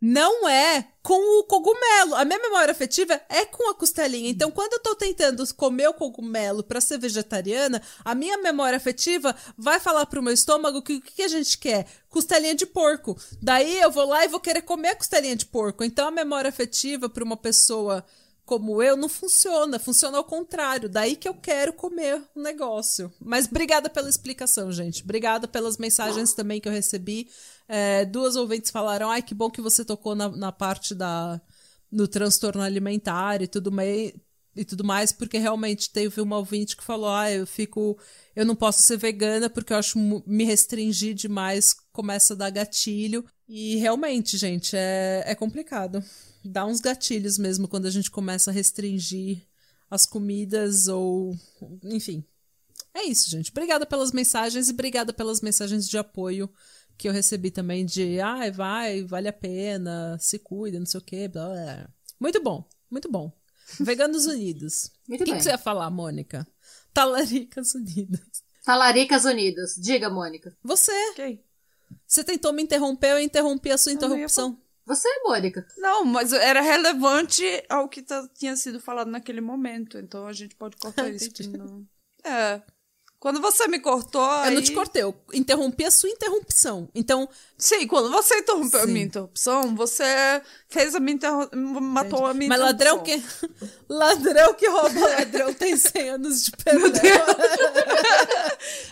não 0.00 0.48
é 0.48 0.86
com 1.02 1.40
o 1.40 1.44
cogumelo. 1.44 2.14
A 2.14 2.24
minha 2.24 2.38
memória 2.38 2.72
afetiva 2.72 3.20
é 3.28 3.44
com 3.46 3.70
a 3.70 3.74
costelinha. 3.74 4.28
Então, 4.28 4.50
quando 4.50 4.74
eu 4.74 4.80
tô 4.80 4.94
tentando 4.94 5.42
comer 5.54 5.88
o 5.88 5.94
cogumelo 5.94 6.62
para 6.62 6.80
ser 6.80 6.98
vegetariana, 6.98 7.80
a 8.04 8.14
minha 8.14 8.36
memória 8.38 8.76
afetiva 8.76 9.34
vai 9.56 9.80
falar 9.80 10.06
pro 10.06 10.22
meu 10.22 10.32
estômago 10.32 10.82
que 10.82 10.94
o 10.94 11.00
que 11.00 11.22
a 11.22 11.28
gente 11.28 11.56
quer? 11.58 11.86
Costelinha 12.08 12.54
de 12.54 12.66
porco. 12.66 13.16
Daí 13.40 13.78
eu 13.80 13.90
vou 13.90 14.06
lá 14.06 14.24
e 14.24 14.28
vou 14.28 14.40
querer 14.40 14.62
comer 14.62 14.90
a 14.90 14.96
costelinha 14.96 15.36
de 15.36 15.46
porco. 15.46 15.84
Então, 15.84 16.08
a 16.08 16.10
memória 16.10 16.48
afetiva 16.48 17.08
para 17.08 17.24
uma 17.24 17.36
pessoa 17.36 18.04
como 18.46 18.80
eu 18.80 18.96
não 18.96 19.08
funciona, 19.08 19.76
funciona 19.76 20.16
ao 20.16 20.24
contrário. 20.24 20.88
Daí 20.88 21.16
que 21.16 21.28
eu 21.28 21.34
quero 21.34 21.72
comer 21.72 22.22
o 22.32 22.40
negócio. 22.40 23.12
Mas 23.20 23.46
obrigada 23.46 23.90
pela 23.90 24.08
explicação, 24.08 24.70
gente. 24.70 25.02
Obrigada 25.02 25.48
pelas 25.48 25.76
mensagens 25.76 26.32
também 26.32 26.60
que 26.60 26.68
eu 26.68 26.72
recebi. 26.72 27.28
É, 27.68 28.04
duas 28.04 28.36
ouvintes 28.36 28.70
falaram: 28.70 29.10
ai, 29.10 29.20
que 29.20 29.34
bom 29.34 29.50
que 29.50 29.60
você 29.60 29.84
tocou 29.84 30.14
na, 30.14 30.28
na 30.28 30.52
parte 30.52 30.94
da 30.94 31.40
no 31.90 32.06
transtorno 32.06 32.62
alimentar 32.62 33.42
e 33.42 33.48
tudo 33.48 33.72
mais. 33.72 34.12
E 34.56 34.64
tudo 34.64 34.82
mais, 34.82 35.12
porque 35.12 35.36
realmente 35.38 35.90
teve 35.90 36.20
uma 36.20 36.38
ouvinte 36.38 36.76
que 36.76 36.82
falou: 36.82 37.10
Ah, 37.10 37.30
eu 37.30 37.46
fico. 37.46 37.98
Eu 38.34 38.44
não 38.44 38.56
posso 38.56 38.82
ser 38.82 38.96
vegana 38.96 39.50
porque 39.50 39.72
eu 39.72 39.76
acho 39.76 39.98
me 39.98 40.44
restringir 40.44 41.14
demais 41.14 41.74
começa 41.92 42.34
a 42.34 42.36
dar 42.36 42.50
gatilho. 42.50 43.24
E 43.48 43.76
realmente, 43.76 44.36
gente, 44.36 44.76
é, 44.76 45.22
é 45.26 45.34
complicado. 45.34 46.02
Dá 46.44 46.64
uns 46.64 46.80
gatilhos 46.80 47.38
mesmo 47.38 47.68
quando 47.68 47.86
a 47.86 47.90
gente 47.90 48.10
começa 48.10 48.50
a 48.50 48.54
restringir 48.54 49.42
as 49.90 50.06
comidas 50.06 50.88
ou. 50.88 51.36
Enfim. 51.84 52.24
É 52.94 53.04
isso, 53.04 53.30
gente. 53.30 53.50
Obrigada 53.50 53.84
pelas 53.84 54.10
mensagens 54.10 54.68
e 54.68 54.72
obrigada 54.72 55.12
pelas 55.12 55.42
mensagens 55.42 55.86
de 55.86 55.98
apoio 55.98 56.50
que 56.96 57.08
eu 57.08 57.12
recebi 57.12 57.50
também 57.50 57.84
de 57.84 58.20
ai, 58.20 58.50
vai, 58.50 59.04
vale 59.04 59.28
a 59.28 59.32
pena, 59.32 60.16
se 60.18 60.38
cuida, 60.38 60.78
não 60.78 60.86
sei 60.86 60.98
o 60.98 61.04
quê. 61.04 61.28
Blá, 61.28 61.48
blá. 61.48 61.90
Muito 62.18 62.42
bom, 62.42 62.66
muito 62.90 63.10
bom. 63.10 63.30
Veganos 63.80 64.26
Unidos. 64.26 64.90
Muito 65.08 65.22
O 65.22 65.24
que, 65.24 65.30
bem. 65.32 65.38
que 65.38 65.44
você 65.44 65.50
ia 65.50 65.58
falar, 65.58 65.90
Mônica? 65.90 66.46
Talaricas 66.94 67.74
Unidas. 67.74 68.20
Talaricas 68.64 69.24
Unidas. 69.24 69.74
Diga, 69.76 70.08
Mônica. 70.10 70.56
Você, 70.62 70.92
Ok. 71.10 71.44
você 72.06 72.24
tentou 72.24 72.52
me 72.52 72.62
interromper, 72.62 73.12
eu 73.12 73.20
interrompi 73.20 73.70
a 73.70 73.78
sua 73.78 73.92
Eu 73.92 73.96
interrupção. 73.96 74.60
Você, 74.86 75.08
Mônica. 75.24 75.66
Não, 75.78 76.04
mas 76.04 76.32
era 76.32 76.60
relevante 76.60 77.44
ao 77.68 77.88
que 77.88 78.02
tá- 78.02 78.28
tinha 78.38 78.54
sido 78.56 78.80
falado 78.80 79.10
naquele 79.10 79.40
momento. 79.40 79.98
Então 79.98 80.26
a 80.26 80.32
gente 80.32 80.54
pode 80.54 80.76
cortar 80.76 81.08
isso. 81.10 81.26
Entendi. 81.26 81.50
que 81.50 81.58
não- 81.58 81.84
É. 82.24 82.62
Quando 83.26 83.40
você 83.40 83.66
me 83.66 83.80
cortou. 83.80 84.22
Eu 84.22 84.28
aí... 84.28 84.54
não 84.54 84.62
te 84.62 84.70
cortei, 84.70 85.02
eu 85.02 85.12
interrompi 85.34 85.84
a 85.84 85.90
sua 85.90 86.08
interrupção. 86.08 86.88
Então, 86.94 87.28
Sim, 87.58 87.84
quando 87.88 88.08
você 88.08 88.38
interrompeu 88.38 88.78
a 88.78 88.84
Sim. 88.84 88.92
minha 88.92 89.06
interrupção, 89.06 89.74
você 89.74 90.04
fez 90.68 90.94
a 90.94 91.00
minha 91.00 91.16
interrupção. 91.16 91.60
Matou 91.80 92.24
a 92.24 92.32
minha 92.32 92.48
mas 92.48 92.60
ladrão 92.60 93.02
que. 93.02 93.20
Ladrão 93.90 94.54
que 94.54 94.68
rouba 94.68 95.00
ladrão 95.00 95.52
tem 95.52 95.76
100 95.76 96.10
anos 96.10 96.44
de 96.44 96.52
perdão. 96.52 96.92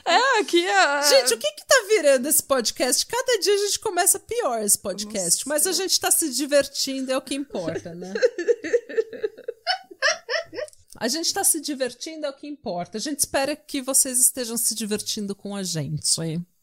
É, 0.05 0.41
aqui 0.41 0.67
é. 0.67 1.03
Gente, 1.03 1.35
o 1.35 1.39
que 1.39 1.53
que 1.53 1.67
tá 1.67 1.85
virando 1.89 2.29
esse 2.29 2.43
podcast? 2.43 3.07
Cada 3.07 3.39
dia 3.39 3.55
a 3.55 3.59
gente 3.59 3.79
começa 3.79 4.19
pior 4.19 4.63
esse 4.63 4.79
podcast, 4.79 5.47
mas 5.49 5.67
a 5.67 5.73
gente 5.73 5.99
tá 5.99 6.11
se 6.11 6.31
divertindo, 6.31 7.13
é 7.13 7.17
o 7.17 7.23
que 7.23 7.35
importa, 7.35 7.95
né? 7.95 8.13
A 10.97 11.09
gente 11.09 11.33
tá 11.35 11.43
se 11.45 11.61
divertindo, 11.61 12.25
é 12.27 12.31
o 12.31 12.33
que 12.37 12.47
importa. 12.47 12.99
A 12.99 13.01
gente 13.01 13.19
espera 13.19 13.55
que 13.57 13.83
vocês 13.83 14.19
estejam 14.19 14.57
se 14.57 14.75
divertindo 14.75 15.35
com 15.35 15.55
a 15.57 15.63
gente, 15.63 16.05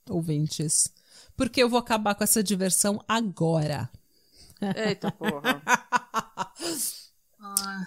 ouvintes. 0.09 0.89
Porque 1.35 1.61
eu 1.61 1.69
vou 1.69 1.79
acabar 1.79 2.15
com 2.15 2.23
essa 2.23 2.41
diversão 2.43 3.03
agora. 3.07 3.89
Eita 4.75 5.11
porra. 5.11 5.61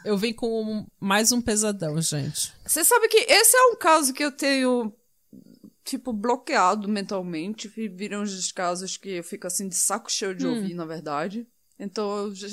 Eu 0.04 0.18
vim 0.18 0.32
com 0.32 0.62
um- 0.64 0.86
mais 0.98 1.30
um 1.30 1.40
pesadão, 1.40 2.00
gente. 2.02 2.52
Você 2.66 2.82
sabe 2.84 3.08
que 3.08 3.18
esse 3.18 3.56
é 3.56 3.62
um 3.66 3.76
caso 3.76 4.12
que 4.12 4.24
eu 4.24 4.32
tenho, 4.32 4.92
tipo, 5.84 6.12
bloqueado 6.12 6.88
mentalmente. 6.88 7.68
Vi- 7.68 7.88
Viram 7.88 8.22
os 8.22 8.50
casos 8.50 8.96
que 8.96 9.10
eu 9.10 9.22
fico 9.24 9.46
assim 9.46 9.68
de 9.68 9.76
saco 9.76 10.10
cheio 10.10 10.34
de 10.34 10.44
ouvir, 10.46 10.74
na 10.74 10.84
verdade. 10.84 11.46
Então, 11.78 12.16
eu 12.16 12.34
já- 12.34 12.48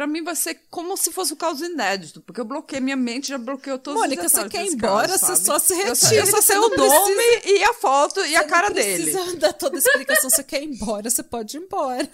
pra 0.00 0.06
mim 0.06 0.24
vai 0.24 0.34
ser 0.34 0.58
como 0.70 0.96
se 0.96 1.12
fosse 1.12 1.34
um 1.34 1.36
caso 1.36 1.62
inédito, 1.62 2.22
porque 2.22 2.40
eu 2.40 2.44
bloqueei 2.46 2.80
minha 2.80 2.96
mente, 2.96 3.28
já 3.28 3.36
bloqueou 3.36 3.78
todos 3.78 4.00
Mônica, 4.00 4.24
os 4.24 4.32
você 4.32 4.44
detalhes 4.44 4.52
quer 4.52 4.64
ir 4.72 4.74
embora, 4.74 5.08
caso, 5.08 5.18
você 5.18 5.26
sabe? 5.36 5.44
só 5.44 5.58
se 5.58 5.74
só, 5.74 5.74
retira. 6.06 6.14
eu 6.22 6.26
só 6.26 6.36
você 6.38 6.42
sei 6.46 6.56
não 6.56 6.68
o 6.68 6.76
nome 6.76 7.22
e 7.44 7.64
a 7.64 7.74
foto 7.74 8.18
e 8.24 8.34
a 8.34 8.40
Você 8.40 8.48
cara 8.48 8.68
não 8.68 8.74
dele. 8.74 9.12
precisa 9.12 9.36
dar 9.36 9.52
toda 9.52 9.76
a 9.76 9.78
explicação. 9.78 10.30
Você 10.30 10.42
quer 10.42 10.62
ir 10.62 10.68
embora, 10.70 11.10
você 11.10 11.22
pode 11.22 11.58
ir 11.58 11.60
embora. 11.60 12.08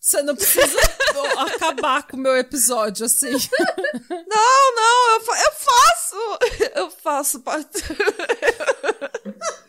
Você 0.00 0.20
não 0.22 0.34
precisa 0.34 0.76
acabar 1.54 2.02
com 2.08 2.16
o 2.16 2.20
meu 2.20 2.36
episódio 2.36 3.06
assim. 3.06 3.30
Não, 3.30 4.74
não, 4.74 5.10
eu, 5.14 5.20
fa- 5.20 5.38
eu 5.44 5.52
faço! 5.52 6.38
Eu 6.74 6.90
faço 6.90 7.40
parte. 7.40 7.82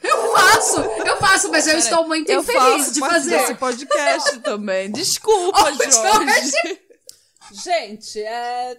Eu 0.03 0.31
faço! 0.33 0.79
Eu 1.05 1.17
faço, 1.17 1.49
mas 1.49 1.67
eu 1.67 1.77
estou 1.77 2.07
muito 2.07 2.29
Eu 2.31 2.41
infeliz 2.41 2.61
faço 2.61 2.93
de 2.93 2.99
fazer. 2.99 3.37
desse 3.37 3.55
podcast 3.55 4.39
também. 4.39 4.91
Desculpa, 4.91 5.57
Oh, 5.69 5.91
Jorge. 5.91 5.91
Jorge. 5.91 6.81
Gente, 7.51 8.21
é. 8.21 8.77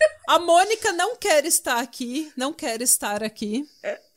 A 0.28 0.40
Mônica 0.40 0.92
não 0.92 1.14
quer 1.16 1.44
estar 1.44 1.78
aqui, 1.78 2.32
não 2.36 2.52
quer 2.52 2.82
estar 2.82 3.22
aqui. 3.22 3.64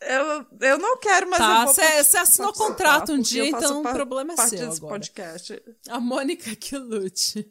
Eu, 0.02 0.46
eu 0.62 0.78
não 0.80 0.98
quero, 0.98 1.30
mas 1.30 1.38
Tá, 1.38 1.60
eu 1.60 1.66
vou 1.66 1.74
cê- 1.76 1.82
participar, 1.82 2.04
cê 2.06 2.18
assinou 2.18 2.54
contrato 2.54 3.12
um 3.12 3.20
dia, 3.20 3.46
então 3.48 3.82
o 3.82 3.84
problema 3.84 4.34
é 4.34 4.48
seu 4.48 4.72
agora. 4.72 4.94
podcast. 4.94 5.62
A 5.88 6.00
Mônica 6.00 6.56
que 6.56 6.76
lute. 6.78 7.48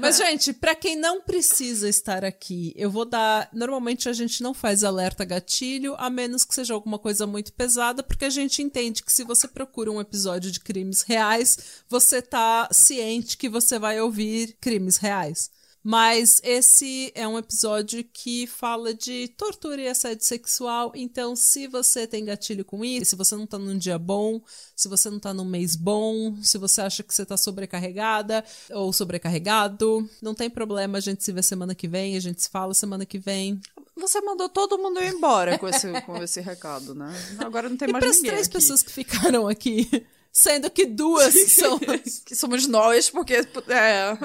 Mas, 0.00 0.16
gente, 0.18 0.52
pra 0.52 0.74
quem 0.74 0.96
não 0.96 1.20
precisa 1.20 1.88
estar 1.88 2.24
aqui, 2.24 2.72
eu 2.76 2.90
vou 2.90 3.04
dar. 3.04 3.48
Normalmente 3.52 4.08
a 4.08 4.12
gente 4.12 4.42
não 4.42 4.52
faz 4.52 4.82
alerta 4.82 5.24
gatilho, 5.24 5.94
a 5.96 6.10
menos 6.10 6.44
que 6.44 6.54
seja 6.54 6.74
alguma 6.74 6.98
coisa 6.98 7.24
muito 7.24 7.52
pesada, 7.52 8.02
porque 8.02 8.24
a 8.24 8.30
gente 8.30 8.62
entende 8.62 9.04
que 9.04 9.12
se 9.12 9.22
você 9.22 9.46
procura 9.46 9.92
um 9.92 10.00
episódio 10.00 10.50
de 10.50 10.58
crimes 10.58 11.02
reais, 11.02 11.82
você 11.88 12.20
tá 12.20 12.68
ciente 12.72 13.36
que 13.36 13.48
você 13.48 13.78
vai 13.78 14.00
ouvir 14.00 14.56
crimes 14.60 14.96
reais. 14.96 15.56
Mas 15.90 16.38
esse 16.44 17.10
é 17.14 17.26
um 17.26 17.38
episódio 17.38 18.04
que 18.12 18.46
fala 18.46 18.92
de 18.92 19.26
tortura 19.28 19.80
e 19.80 19.88
assédio 19.88 20.22
sexual. 20.22 20.92
Então, 20.94 21.34
se 21.34 21.66
você 21.66 22.06
tem 22.06 22.26
gatilho 22.26 22.62
com 22.62 22.84
isso, 22.84 23.12
se 23.12 23.16
você 23.16 23.34
não 23.34 23.46
tá 23.46 23.58
num 23.58 23.78
dia 23.78 23.98
bom, 23.98 24.38
se 24.76 24.86
você 24.86 25.08
não 25.08 25.18
tá 25.18 25.32
num 25.32 25.46
mês 25.46 25.74
bom, 25.74 26.36
se 26.42 26.58
você 26.58 26.82
acha 26.82 27.02
que 27.02 27.14
você 27.14 27.24
tá 27.24 27.38
sobrecarregada 27.38 28.44
ou 28.68 28.92
sobrecarregado, 28.92 30.06
não 30.20 30.34
tem 30.34 30.50
problema, 30.50 30.98
a 30.98 31.00
gente 31.00 31.24
se 31.24 31.32
vê 31.32 31.42
semana 31.42 31.74
que 31.74 31.88
vem, 31.88 32.18
a 32.18 32.20
gente 32.20 32.42
se 32.42 32.50
fala 32.50 32.74
semana 32.74 33.06
que 33.06 33.18
vem. 33.18 33.58
Você 33.96 34.20
mandou 34.20 34.50
todo 34.50 34.76
mundo 34.76 35.00
ir 35.00 35.14
embora 35.14 35.56
com 35.58 35.68
esse, 35.68 35.90
com 36.02 36.22
esse 36.22 36.42
recado, 36.42 36.94
né? 36.94 37.10
Agora 37.38 37.66
não 37.66 37.78
tem 37.78 37.88
E 37.88 37.92
mais 37.92 38.02
para 38.02 38.10
as 38.10 38.16
ninguém 38.16 38.32
três 38.32 38.46
aqui. 38.46 38.56
pessoas 38.56 38.82
que 38.82 38.92
ficaram 38.92 39.48
aqui, 39.48 39.88
sendo 40.32 40.70
que 40.70 40.86
duas 40.86 41.34
são. 41.52 41.78
que 42.24 42.34
somos 42.34 42.66
nós, 42.66 43.10
porque 43.10 43.34
é, 43.34 44.18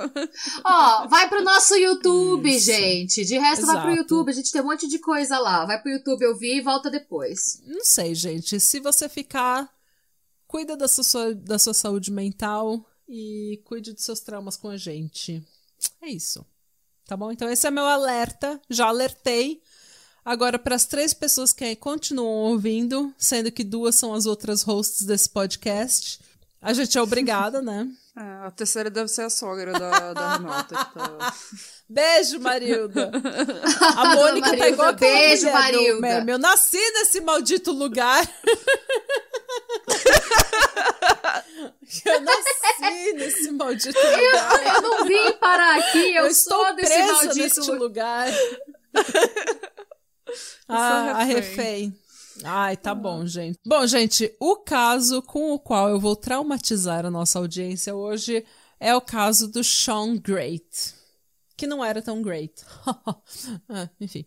Ó, 0.64 1.08
vai 1.08 1.28
pro 1.28 1.44
nosso 1.44 1.76
YouTube, 1.76 2.58
gente. 2.60 3.26
De 3.26 3.38
resto, 3.38 3.66
vai 3.66 3.82
pro 3.82 3.90
Exato. 3.90 4.02
YouTube. 4.02 4.30
A 4.30 4.34
gente 4.34 4.52
tem 4.52 4.62
um 4.62 4.66
monte 4.66 4.88
de 4.88 5.00
coisa 5.00 5.40
lá. 5.40 5.66
Vai 5.66 5.82
pro 5.82 5.92
YouTube 5.92 6.26
ouvir 6.28 6.58
e 6.58 6.62
volta 6.62 6.90
depois. 6.90 7.62
Não 7.66 7.84
sei, 7.84 8.14
gente. 8.14 8.60
Se 8.60 8.80
você 8.80 9.10
ficar, 9.10 9.70
cuida 10.48 10.78
da 10.78 10.88
sua, 10.88 11.34
da 11.34 11.58
sua 11.58 11.74
saúde 11.74 12.12
mental 12.12 12.86
e 13.08 13.62
cuide 13.66 13.94
dos 13.94 14.04
seus 14.04 14.20
traumas 14.20 14.56
com 14.56 14.70
a 14.70 14.78
gente. 14.78 15.44
É 16.02 16.10
isso. 16.10 16.46
Tá 17.06 17.18
bom? 17.18 17.32
Então, 17.32 17.50
esse 17.50 17.68
é 17.68 17.72
meu 17.72 17.86
alerta. 17.86 18.62
Já 18.70 18.88
alertei. 18.88 19.62
Agora, 20.26 20.58
para 20.58 20.76
as 20.76 20.86
três 20.86 21.14
pessoas 21.14 21.52
que 21.52 21.76
continuam 21.76 22.52
ouvindo, 22.52 23.14
sendo 23.18 23.52
que 23.52 23.64
duas 23.64 23.96
são 23.96 24.14
as 24.14 24.26
outras 24.26 24.62
hosts 24.64 25.06
desse 25.06 25.30
podcast, 25.30 26.20
a 26.62 26.72
gente 26.72 26.98
é 26.98 27.02
obrigada, 27.02 27.62
né? 27.62 27.88
é, 28.16 28.48
a 28.48 28.52
terceira 28.52 28.90
deve 28.90 29.10
ser 29.10 29.24
a 29.24 29.30
sogra 29.30 29.74
da, 29.74 30.14
da 30.14 30.38
Renata. 30.38 30.76
Tá... 30.76 31.34
Beijo, 31.90 32.40
Marilda. 32.40 33.12
A 33.98 34.16
Mônica 34.16 34.50
tá 34.50 34.58
Marilda, 34.58 34.70
igual 34.70 34.90
aquela 34.90 35.12
beijo, 35.12 35.46
do 35.46 35.52
Marilda. 35.52 36.02
meme. 36.02 36.32
Eu 36.32 36.40
nasci 36.40 36.78
nesse 36.78 37.22
maldito 37.22 37.72
lugar. 37.72 38.28
Eu 42.06 42.22
nasci 42.22 43.14
nesse 43.14 43.52
maldito 43.52 44.00
lugar. 44.00 44.76
Eu 44.76 44.82
não 44.82 45.06
vim 45.06 45.34
parar 45.34 45.78
aqui, 45.80 46.16
eu, 46.16 46.24
Eu 46.24 46.28
estou 46.28 46.66
sou 46.66 46.76
desse 46.76 46.98
maldito. 46.98 47.38
neste 47.38 47.72
lugar. 47.72 48.34
Ah, 50.68 51.12
a 51.18 51.24
refém. 51.24 51.98
Ai, 52.44 52.76
tá 52.78 52.96
bom, 52.96 53.26
gente. 53.26 53.60
Bom, 53.66 53.86
gente, 53.86 54.36
o 54.40 54.56
caso 54.58 55.22
com 55.22 55.52
o 55.52 55.60
qual 55.60 55.90
eu 55.90 56.00
vou 56.00 56.16
traumatizar 56.16 57.06
a 57.06 57.12
nossa 57.12 57.38
audiência 57.38 57.94
hoje 57.94 58.44
é 58.80 58.96
o 58.96 59.02
caso 59.02 59.48
do 59.48 59.64
Sean 59.64 60.18
Great. 60.18 60.96
Que 61.56 61.68
não 61.68 61.86
era 61.86 62.02
tão 62.02 62.22
great. 62.22 62.54
ah, 63.70 63.88
enfim. 64.02 64.26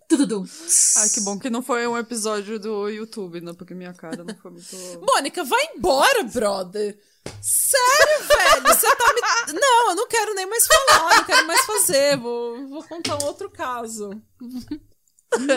Ai, 0.97 1.11
que 1.11 1.21
bom 1.23 1.39
que 1.39 1.51
não 1.51 1.61
foi 1.61 1.87
um 1.87 1.99
episódio 1.99 2.59
do 2.59 2.89
YouTube, 2.89 3.41
né? 3.41 3.53
Porque 3.53 3.75
minha 3.75 3.93
cara 3.93 4.23
não 4.23 4.35
foi 4.37 4.53
muito. 4.53 4.77
Mônica, 5.05 5.43
vai 5.43 5.75
embora, 5.75 6.23
brother. 6.23 6.97
Sério, 7.43 8.29
velho? 8.29 8.63
Você 8.69 8.87
tá 8.87 9.13
me. 9.13 9.21
Não, 9.61 9.91
eu 9.91 9.97
não 9.97 10.09
quero 10.09 10.35
nem 10.35 10.47
mais 10.47 10.67
falar, 10.67 11.17
não 11.17 11.25
quero 11.25 11.47
mais 11.47 11.61
fazer. 11.63 12.17
Vou, 12.17 12.69
vou 12.69 12.85
contar 12.85 13.21
um 13.21 13.27
outro 13.27 13.51
caso. 13.51 14.11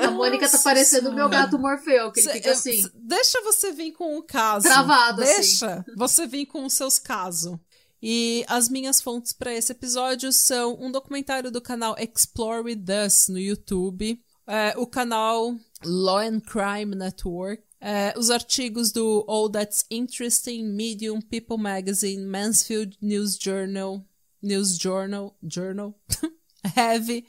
A 0.06 0.12
Mônica 0.12 0.50
tá 0.50 0.60
parecendo 0.60 1.10
o 1.10 1.14
meu 1.14 1.30
gato 1.30 1.58
Morfeu, 1.58 2.12
que 2.12 2.20
ele 2.20 2.32
fica 2.32 2.52
assim. 2.52 2.86
deixa 2.94 3.42
você 3.42 3.72
vir 3.72 3.92
com 3.92 4.18
o 4.18 4.24
caso. 4.24 4.68
Travado, 4.68 5.22
assim. 5.22 5.36
Deixa 5.36 5.86
você 5.96 6.28
vir 6.28 6.46
com 6.46 6.66
os 6.66 6.74
seus 6.74 7.00
casos. 7.00 7.58
E 8.02 8.46
as 8.48 8.70
minhas 8.70 9.02
fontes 9.02 9.34
para 9.34 9.54
esse 9.54 9.72
episódio 9.72 10.32
são 10.32 10.78
um 10.80 10.92
documentário 10.92 11.52
do 11.52 11.62
canal 11.62 11.96
Explore 12.00 12.64
With 12.64 12.86
Us 13.06 13.28
no 13.28 13.38
YouTube, 13.38 14.22
é, 14.48 14.74
o 14.78 14.88
canal 14.88 15.56
Law 15.84 16.20
and 16.20 16.40
Crime 16.40 16.96
Network, 16.96 17.62
é, 17.82 18.14
os 18.18 18.30
artigos 18.30 18.92
do 18.92 19.26
All 19.28 19.50
That's 19.50 19.86
Interesting, 19.92 20.64
Medium, 20.64 21.22
People 21.22 21.58
Magazine, 21.58 22.26
Mansfield 22.26 22.98
News 23.02 23.38
Journal, 23.38 24.06
News 24.42 24.78
Journal, 24.78 25.36
Journal, 25.44 25.94
Heavy 26.76 27.26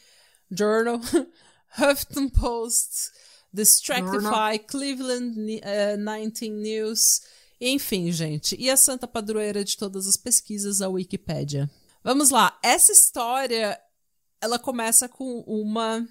Journal, 0.51 1.01
Huffington 1.79 2.29
Post, 2.29 3.11
The 3.55 3.63
Stractify, 3.63 4.59
Cleveland 4.67 5.37
eh, 5.63 5.97
19 5.97 6.51
News, 6.51 7.21
enfim, 7.61 8.11
gente. 8.11 8.57
E 8.59 8.71
a 8.71 8.77
santa 8.77 9.07
padroeira 9.07 9.63
de 9.65 9.77
todas 9.77 10.07
as 10.07 10.17
pesquisas, 10.17 10.81
a 10.81 10.89
Wikipédia. 10.89 11.71
Vamos 12.03 12.31
lá. 12.31 12.59
Essa 12.63 12.93
história, 12.93 13.79
ela 14.41 14.59
começa 14.59 15.09
com 15.09 15.41
uma 15.41 16.07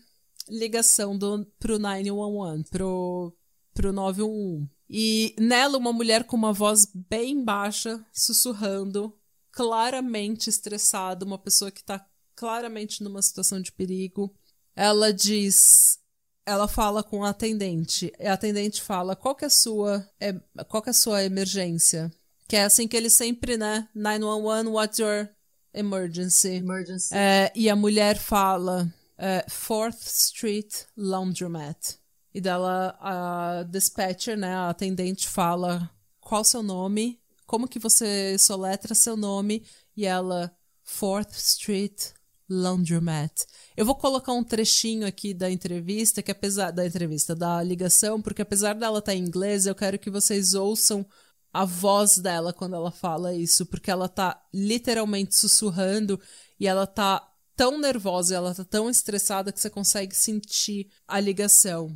ligação 0.48 1.18
do, 1.18 1.46
pro 1.60 1.80
911, 1.80 2.64
pro, 2.70 3.36
pro 3.74 3.92
911. 3.92 4.70
E 4.88 5.36
nela, 5.40 5.78
uma 5.78 5.94
mulher 5.94 6.24
com 6.26 6.36
uma 6.36 6.54
voz 6.54 6.88
bem 6.94 7.44
baixa, 7.44 8.04
sussurrando, 8.14 9.16
claramente 9.52 10.50
estressada, 10.50 11.26
uma 11.26 11.38
pessoa 11.38 11.72
que 11.72 11.84
tá 11.84 12.06
claramente 12.36 13.04
numa 13.04 13.22
situação 13.22 13.60
de 13.60 13.72
perigo. 13.72 14.34
Ela 14.80 15.12
diz. 15.12 16.00
Ela 16.46 16.66
fala 16.66 17.04
com 17.04 17.26
a 17.26 17.32
atendente. 17.32 18.14
A 18.18 18.32
atendente 18.32 18.82
fala: 18.82 19.14
qual 19.14 19.36
que 19.36 19.44
é 19.44 19.48
a 19.48 19.50
sua, 19.50 20.10
é, 20.22 20.34
qual 20.70 20.82
que 20.82 20.88
é 20.90 20.92
a 20.92 20.94
sua 20.94 21.22
emergência? 21.26 22.10
Que 22.48 22.56
é 22.56 22.64
assim 22.64 22.88
que 22.88 22.96
ele 22.96 23.10
sempre, 23.10 23.58
né? 23.58 23.90
911, 23.94 24.70
what's 24.70 25.00
your 25.00 25.28
emergency? 25.74 26.56
Emergency. 26.56 27.14
É, 27.14 27.52
e 27.54 27.70
a 27.70 27.76
mulher 27.76 28.18
fala: 28.18 28.90
é, 29.18 29.46
Fourth 29.50 30.02
Street 30.02 30.74
Laundromat. 30.96 31.98
E 32.34 32.40
dela, 32.40 32.98
a 33.02 33.64
dispatcher, 33.64 34.38
né, 34.38 34.54
a 34.54 34.70
atendente 34.70 35.28
fala 35.28 35.90
qual 36.22 36.44
seu 36.44 36.64
nome, 36.64 37.20
como 37.46 37.68
que 37.68 37.80
você 37.80 38.38
soletra 38.38 38.96
seu 38.96 39.18
nome, 39.18 39.66
e 39.98 40.06
ela, 40.06 40.56
Fourth 40.84 41.34
Street 41.34 42.14
Laundromat. 42.50 43.46
Eu 43.78 43.86
vou 43.86 43.96
colocar 43.96 44.34
um 44.34 44.44
trechinho 44.44 45.06
aqui 45.06 45.34
da 45.34 45.50
entrevista, 45.50 46.22
que 46.22 46.32
apesar 46.32 46.72
da 46.72 46.86
entrevista, 46.86 47.36
da 47.36 47.62
ligação, 47.62 48.22
porque 48.22 48.42
apesar 48.42 48.74
dela 48.74 49.00
estar 49.00 49.14
em 49.14 49.24
inglês, 49.24 49.66
eu 49.66 49.76
quero 49.76 50.00
que 50.00 50.10
vocês 50.10 50.54
ouçam 50.54 51.06
a 51.54 51.66
voz 51.66 52.18
dela 52.18 52.54
quando 52.54 52.76
ela 52.76 52.92
fala 52.92 53.34
isso, 53.34 53.66
porque 53.66 53.92
ela 53.92 54.08
tá 54.08 54.42
literalmente 54.54 55.36
sussurrando 55.36 56.20
e 56.60 56.68
ela 56.68 56.86
tá 56.86 57.28
tão 57.56 57.78
nervosa, 57.78 58.36
ela 58.36 58.56
tá 58.56 58.64
tão 58.64 58.90
estressada 58.90 59.52
que 59.52 59.60
você 59.60 59.70
consegue 59.70 60.16
sentir 60.16 60.90
a 61.08 61.20
ligação. 61.20 61.96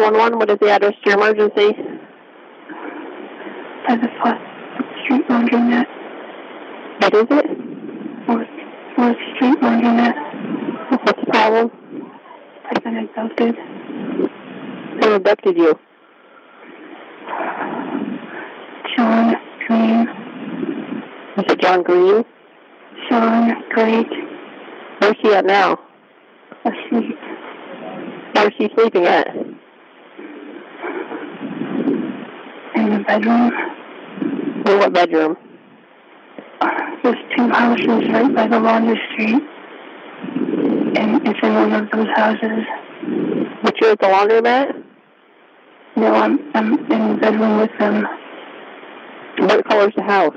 911, 0.00 0.38
what 0.38 0.50
is 0.50 0.58
the 0.60 0.70
address 0.70 0.94
to 1.04 1.10
your 1.10 1.18
emergency? 1.18 2.00
by 3.90 3.96
the 3.96 4.08
Fourth 4.22 4.38
Street 5.02 5.26
Laundromat. 5.28 5.86
What 7.00 7.14
is 7.14 7.26
it? 7.30 7.46
Fourth, 8.26 8.48
Fourth 8.94 9.16
Street 9.34 9.58
Laundromat. 9.60 10.14
What's 10.90 11.20
the 11.20 11.26
problem? 11.26 11.70
I've 12.70 12.84
been 12.84 12.96
abducted. 12.98 13.54
Who 15.02 15.12
abducted 15.12 15.56
you? 15.56 15.78
Sean 18.94 19.34
Green. 19.66 20.08
Is 21.38 21.52
it 21.52 21.60
John 21.60 21.82
Green? 21.82 22.24
Sean 23.08 23.62
Great. 23.70 24.06
Where's 24.98 25.16
he 25.20 25.34
at 25.34 25.46
now? 25.46 25.78
Asleep. 26.64 27.16
Where's 28.34 28.54
he 28.56 28.70
sleeping 28.76 29.06
at? 29.06 29.49
In 32.90 32.98
the 32.98 33.04
bedroom. 33.04 33.52
In 34.66 34.78
what 34.78 34.92
bedroom? 34.92 35.36
There's 37.04 37.16
two 37.36 37.48
houses 37.48 37.86
right 37.86 38.34
by 38.34 38.48
the 38.48 38.58
laundry 38.58 39.00
street. 39.12 39.42
And 40.98 41.24
it's 41.24 41.38
in 41.40 41.54
one 41.54 41.72
of 41.72 41.90
those 41.92 42.08
houses. 42.16 42.64
But 43.62 43.80
you're 43.80 43.92
at 43.92 44.00
the 44.00 44.06
laundromat? 44.06 44.84
No, 45.96 46.14
I'm, 46.14 46.40
I'm 46.54 46.72
in 46.90 47.12
the 47.12 47.18
bedroom 47.20 47.58
with 47.60 47.70
them. 47.78 48.06
What 49.38 49.64
color's 49.68 49.94
the 49.94 50.02
house? 50.02 50.34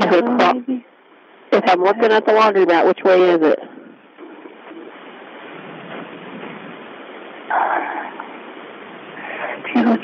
Is 0.00 0.16
it 0.16 0.24
uh, 0.24 0.52
maybe. 0.52 0.84
if 1.52 1.64
I'm 1.66 1.80
looking 1.80 2.12
at 2.12 2.26
the 2.26 2.32
laundromat, 2.32 2.86
which 2.86 3.02
way 3.04 3.30
is 3.30 3.38
it? 3.40 3.75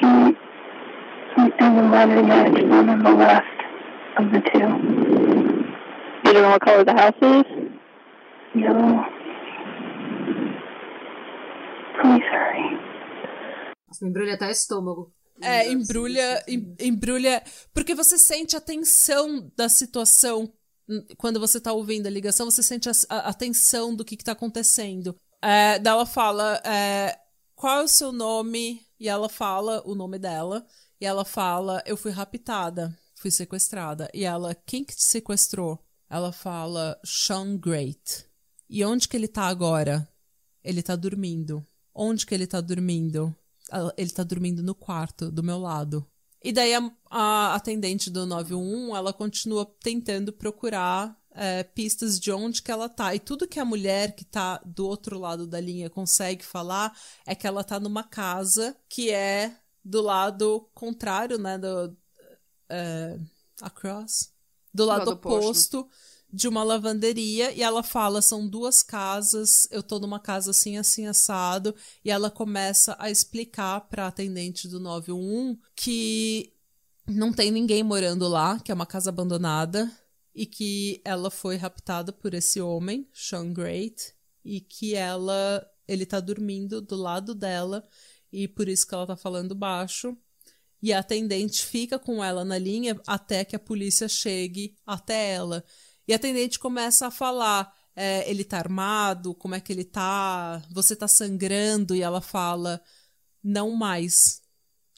You're 0.02 0.34
looking 1.38 1.66
in 1.66 1.76
the 1.76 1.82
laundromat, 1.82 2.58
it's 2.58 2.68
one 2.68 2.88
on 2.90 3.02
the 3.02 3.10
left 3.10 3.58
of 4.18 4.32
the 4.32 4.40
two. 4.50 4.68
You 6.24 6.32
don't 6.32 6.42
know 6.42 6.50
what 6.50 6.60
color 6.62 6.84
the 6.84 6.92
house 6.92 7.20
is? 7.22 7.44
Yellow. 8.54 9.04
Please 12.00 12.24
hurry. 12.32 12.78
Embrulha 14.02 14.34
até 14.34 14.48
o 14.48 14.50
estômago. 14.50 15.12
É, 15.40 15.70
embrulha, 15.70 16.42
em- 16.48 16.74
embrulha. 16.80 17.42
Porque 17.74 17.94
você 17.94 18.18
sente 18.18 18.56
a 18.56 18.60
tensão 18.60 19.50
da 19.56 19.68
situação. 19.68 20.52
Quando 21.16 21.38
você 21.40 21.60
tá 21.60 21.72
ouvindo 21.72 22.06
a 22.06 22.10
ligação, 22.10 22.50
você 22.50 22.62
sente 22.62 22.88
a, 22.88 22.92
a- 23.08 23.28
a 23.30 23.32
tensão 23.34 23.94
do 23.94 24.04
que, 24.04 24.16
que 24.16 24.24
tá 24.24 24.32
acontecendo. 24.32 25.14
É, 25.40 25.78
daí 25.78 25.92
ela 25.92 26.06
fala: 26.06 26.60
é, 26.64 27.16
qual 27.62 27.78
é 27.78 27.84
o 27.84 27.88
seu 27.88 28.10
nome? 28.10 28.84
E 28.98 29.08
ela 29.08 29.28
fala 29.28 29.80
o 29.86 29.94
nome 29.94 30.18
dela. 30.18 30.66
E 31.00 31.06
ela 31.06 31.24
fala: 31.24 31.80
eu 31.86 31.96
fui 31.96 32.10
raptada, 32.10 32.92
fui 33.14 33.30
sequestrada. 33.30 34.10
E 34.12 34.24
ela: 34.24 34.52
quem 34.52 34.82
que 34.82 34.96
te 34.96 35.04
sequestrou? 35.04 35.78
Ela 36.10 36.32
fala: 36.32 37.00
Sean 37.04 37.56
Great. 37.56 38.26
E 38.68 38.84
onde 38.84 39.06
que 39.06 39.16
ele 39.16 39.28
tá 39.28 39.44
agora? 39.44 40.08
Ele 40.64 40.82
tá 40.82 40.96
dormindo. 40.96 41.64
Onde 41.94 42.26
que 42.26 42.34
ele 42.34 42.48
tá 42.48 42.60
dormindo? 42.60 43.32
Ele 43.96 44.10
tá 44.10 44.24
dormindo 44.24 44.60
no 44.60 44.74
quarto, 44.74 45.30
do 45.30 45.40
meu 45.40 45.58
lado. 45.58 46.04
E 46.42 46.52
daí 46.52 46.74
a, 46.74 46.90
a 47.08 47.54
atendente 47.54 48.10
do 48.10 48.26
911, 48.26 48.90
ela 48.90 49.12
continua 49.12 49.64
tentando 49.80 50.32
procurar 50.32 51.16
é, 51.34 51.62
pistas 51.62 52.20
de 52.20 52.30
onde 52.30 52.62
que 52.62 52.70
ela 52.70 52.88
tá. 52.88 53.14
E 53.14 53.18
tudo 53.18 53.48
que 53.48 53.58
a 53.58 53.64
mulher 53.64 54.14
que 54.14 54.24
tá 54.24 54.60
do 54.64 54.86
outro 54.86 55.18
lado 55.18 55.46
da 55.46 55.60
linha 55.60 55.88
consegue 55.90 56.44
falar 56.44 56.96
é 57.26 57.34
que 57.34 57.46
ela 57.46 57.64
tá 57.64 57.80
numa 57.80 58.04
casa 58.04 58.76
que 58.88 59.10
é 59.10 59.56
do 59.84 60.00
lado 60.00 60.68
contrário, 60.74 61.38
né, 61.38 61.58
do... 61.58 61.96
é, 62.68 63.18
across? 63.60 64.32
Do 64.72 64.84
lado, 64.84 65.00
lado 65.00 65.12
oposto, 65.12 65.80
oposto. 65.80 65.96
de 66.32 66.48
uma 66.48 66.62
lavanderia 66.62 67.52
e 67.52 67.62
ela 67.62 67.82
fala: 67.82 68.22
são 68.22 68.46
duas 68.48 68.82
casas, 68.82 69.66
eu 69.70 69.82
tô 69.82 69.98
numa 69.98 70.20
casa 70.20 70.50
assim, 70.50 70.78
assim, 70.78 71.06
assado. 71.06 71.74
E 72.04 72.10
ela 72.10 72.30
começa 72.30 72.96
a 72.98 73.10
explicar 73.10 73.80
pra 73.82 74.06
atendente 74.06 74.68
do 74.68 74.80
911 74.80 75.58
que 75.74 76.52
não 77.06 77.32
tem 77.32 77.50
ninguém 77.50 77.82
morando 77.82 78.28
lá, 78.28 78.58
que 78.60 78.70
é 78.70 78.74
uma 78.74 78.86
casa 78.86 79.10
abandonada, 79.10 79.90
e 80.34 80.46
que 80.46 81.00
ela 81.04 81.30
foi 81.30 81.56
raptada 81.56 82.12
por 82.12 82.34
esse 82.34 82.60
homem, 82.60 83.08
Sean 83.12 83.52
Great, 83.52 84.14
e 84.44 84.60
que 84.60 84.94
ela. 84.94 85.66
ele 85.86 86.06
tá 86.06 86.20
dormindo 86.20 86.80
do 86.80 86.96
lado 86.96 87.34
dela, 87.34 87.86
e 88.32 88.48
por 88.48 88.68
isso 88.68 88.86
que 88.86 88.94
ela 88.94 89.06
tá 89.06 89.16
falando 89.16 89.54
baixo. 89.54 90.16
E 90.82 90.92
a 90.92 90.98
atendente 90.98 91.64
fica 91.64 91.98
com 91.98 92.24
ela 92.24 92.44
na 92.44 92.58
linha 92.58 93.00
até 93.06 93.44
que 93.44 93.54
a 93.54 93.58
polícia 93.58 94.08
chegue 94.08 94.76
até 94.84 95.32
ela. 95.32 95.64
E 96.08 96.12
a 96.12 96.16
atendente 96.16 96.58
começa 96.58 97.06
a 97.06 97.10
falar: 97.10 97.72
é, 97.94 98.28
ele 98.28 98.44
tá 98.44 98.58
armado, 98.58 99.34
como 99.34 99.54
é 99.54 99.60
que 99.60 99.72
ele 99.72 99.84
tá, 99.84 100.62
você 100.70 100.96
tá 100.96 101.06
sangrando, 101.06 101.94
e 101.94 102.02
ela 102.02 102.20
fala: 102.20 102.82
não 103.42 103.70
mais. 103.70 104.41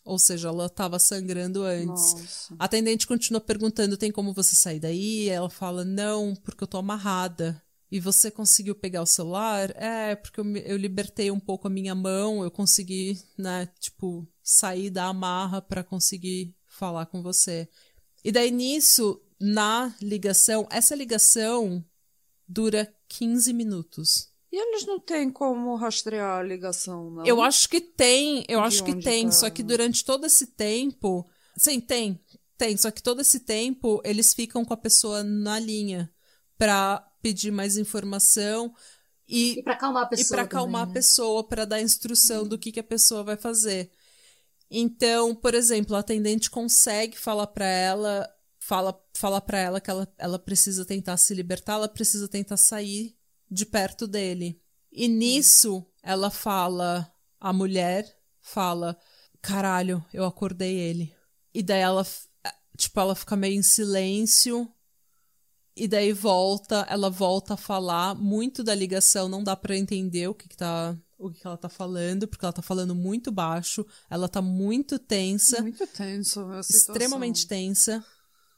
Ou 0.04 0.18
seja, 0.18 0.48
ela 0.48 0.68
tava 0.68 0.98
sangrando 0.98 1.62
antes. 1.62 1.86
Nossa. 2.14 2.54
A 2.58 2.64
atendente 2.66 3.06
continua 3.06 3.40
perguntando: 3.40 3.96
tem 3.96 4.12
como 4.12 4.34
você 4.34 4.54
sair 4.54 4.78
daí? 4.78 5.28
Ela 5.28 5.48
fala: 5.48 5.84
não, 5.84 6.34
porque 6.36 6.62
eu 6.62 6.68
tô 6.68 6.76
amarrada. 6.76 7.60
E 7.90 8.00
você 8.00 8.30
conseguiu 8.30 8.74
pegar 8.74 9.02
o 9.02 9.06
celular? 9.06 9.70
É, 9.76 10.16
porque 10.16 10.40
eu, 10.40 10.56
eu 10.56 10.76
libertei 10.76 11.30
um 11.30 11.38
pouco 11.38 11.68
a 11.68 11.70
minha 11.70 11.94
mão, 11.94 12.42
eu 12.42 12.50
consegui, 12.50 13.16
né, 13.38 13.68
tipo, 13.78 14.26
sair 14.42 14.90
da 14.90 15.04
amarra 15.04 15.62
pra 15.62 15.84
conseguir 15.84 16.54
falar 16.66 17.06
com 17.06 17.22
você. 17.22 17.68
E 18.24 18.32
daí 18.32 18.50
nisso, 18.50 19.22
na 19.40 19.94
ligação, 20.02 20.66
essa 20.70 20.94
ligação 20.94 21.84
dura 22.48 22.92
15 23.08 23.52
minutos. 23.52 24.33
E 24.54 24.56
eles 24.62 24.86
não 24.86 24.98
têm 25.00 25.30
como 25.30 25.74
rastrear 25.76 26.38
a 26.38 26.42
ligação, 26.42 27.10
não? 27.10 27.24
Eu 27.24 27.40
acho 27.42 27.68
que 27.68 27.80
tem, 27.80 28.44
eu 28.48 28.60
De 28.60 28.66
acho 28.66 28.84
que 28.84 28.94
tem, 28.94 29.30
tá? 29.30 29.32
só 29.32 29.48
que 29.50 29.62
durante 29.62 30.04
todo 30.04 30.26
esse 30.26 30.48
tempo. 30.48 31.28
Sim, 31.56 31.80
tem, 31.80 32.20
tem, 32.58 32.76
só 32.76 32.90
que 32.90 33.02
todo 33.02 33.20
esse 33.20 33.40
tempo 33.40 34.00
eles 34.04 34.34
ficam 34.34 34.64
com 34.64 34.74
a 34.74 34.76
pessoa 34.76 35.22
na 35.24 35.58
linha 35.58 36.12
pra 36.58 36.98
pedir 37.22 37.50
mais 37.50 37.76
informação 37.78 38.74
E 39.54 39.58
e, 39.58 39.62
pra 39.62 39.74
acalmar 39.74 40.04
a 40.04 40.06
pessoa. 40.06 40.24
e 40.24 40.24
para 40.28 40.42
acalmar 40.42 40.82
também, 40.82 40.84
a 40.84 40.86
né? 40.86 40.92
pessoa, 40.92 41.46
pra 41.48 41.64
dar 41.64 41.80
instrução 41.80 42.46
do 42.46 42.58
que, 42.58 42.72
que 42.72 42.80
a 42.80 42.84
pessoa 42.84 43.24
vai 43.24 43.36
fazer. 43.36 43.90
Então, 44.70 45.34
por 45.34 45.54
exemplo, 45.54 45.96
a 45.96 46.00
atendente 46.00 46.50
consegue 46.50 47.18
falar 47.18 47.46
pra 47.48 47.66
ela, 47.66 48.28
fala, 48.60 48.98
fala 49.16 49.40
para 49.40 49.58
ela 49.58 49.80
que 49.80 49.90
ela, 49.90 50.12
ela 50.18 50.38
precisa 50.38 50.84
tentar 50.84 51.16
se 51.18 51.34
libertar, 51.34 51.74
ela 51.74 51.88
precisa 51.88 52.28
tentar 52.28 52.56
sair 52.56 53.16
de 53.54 53.64
perto 53.64 54.06
dele. 54.06 54.60
E 54.92 55.08
nisso, 55.08 55.86
ela 56.02 56.30
fala, 56.30 57.10
a 57.40 57.52
mulher 57.52 58.04
fala: 58.40 58.98
"Caralho, 59.40 60.04
eu 60.12 60.24
acordei 60.24 60.76
ele". 60.76 61.14
E 61.54 61.62
daí 61.62 61.80
ela 61.80 62.04
tipo, 62.76 63.00
ela 63.00 63.14
fica 63.14 63.36
meio 63.36 63.58
em 63.58 63.62
silêncio. 63.62 64.70
E 65.76 65.88
daí 65.88 66.12
volta, 66.12 66.86
ela 66.88 67.10
volta 67.10 67.54
a 67.54 67.56
falar. 67.56 68.14
Muito 68.14 68.62
da 68.62 68.74
ligação 68.74 69.28
não 69.28 69.42
dá 69.42 69.56
pra 69.56 69.76
entender 69.76 70.28
o 70.28 70.34
que, 70.34 70.48
que 70.48 70.56
tá. 70.56 70.96
O 71.18 71.30
que, 71.30 71.46
ela 71.46 71.56
tá 71.56 71.68
falando, 71.68 72.28
porque 72.28 72.44
ela 72.44 72.52
tá 72.52 72.60
falando 72.60 72.94
muito 72.94 73.30
baixo, 73.32 73.86
ela 74.10 74.28
tá 74.28 74.42
muito 74.42 74.98
tensa, 74.98 75.62
Muito 75.62 75.86
tenso 75.86 76.40
a 76.50 76.62
situação. 76.62 76.94
extremamente 76.94 77.46
tensa. 77.46 78.04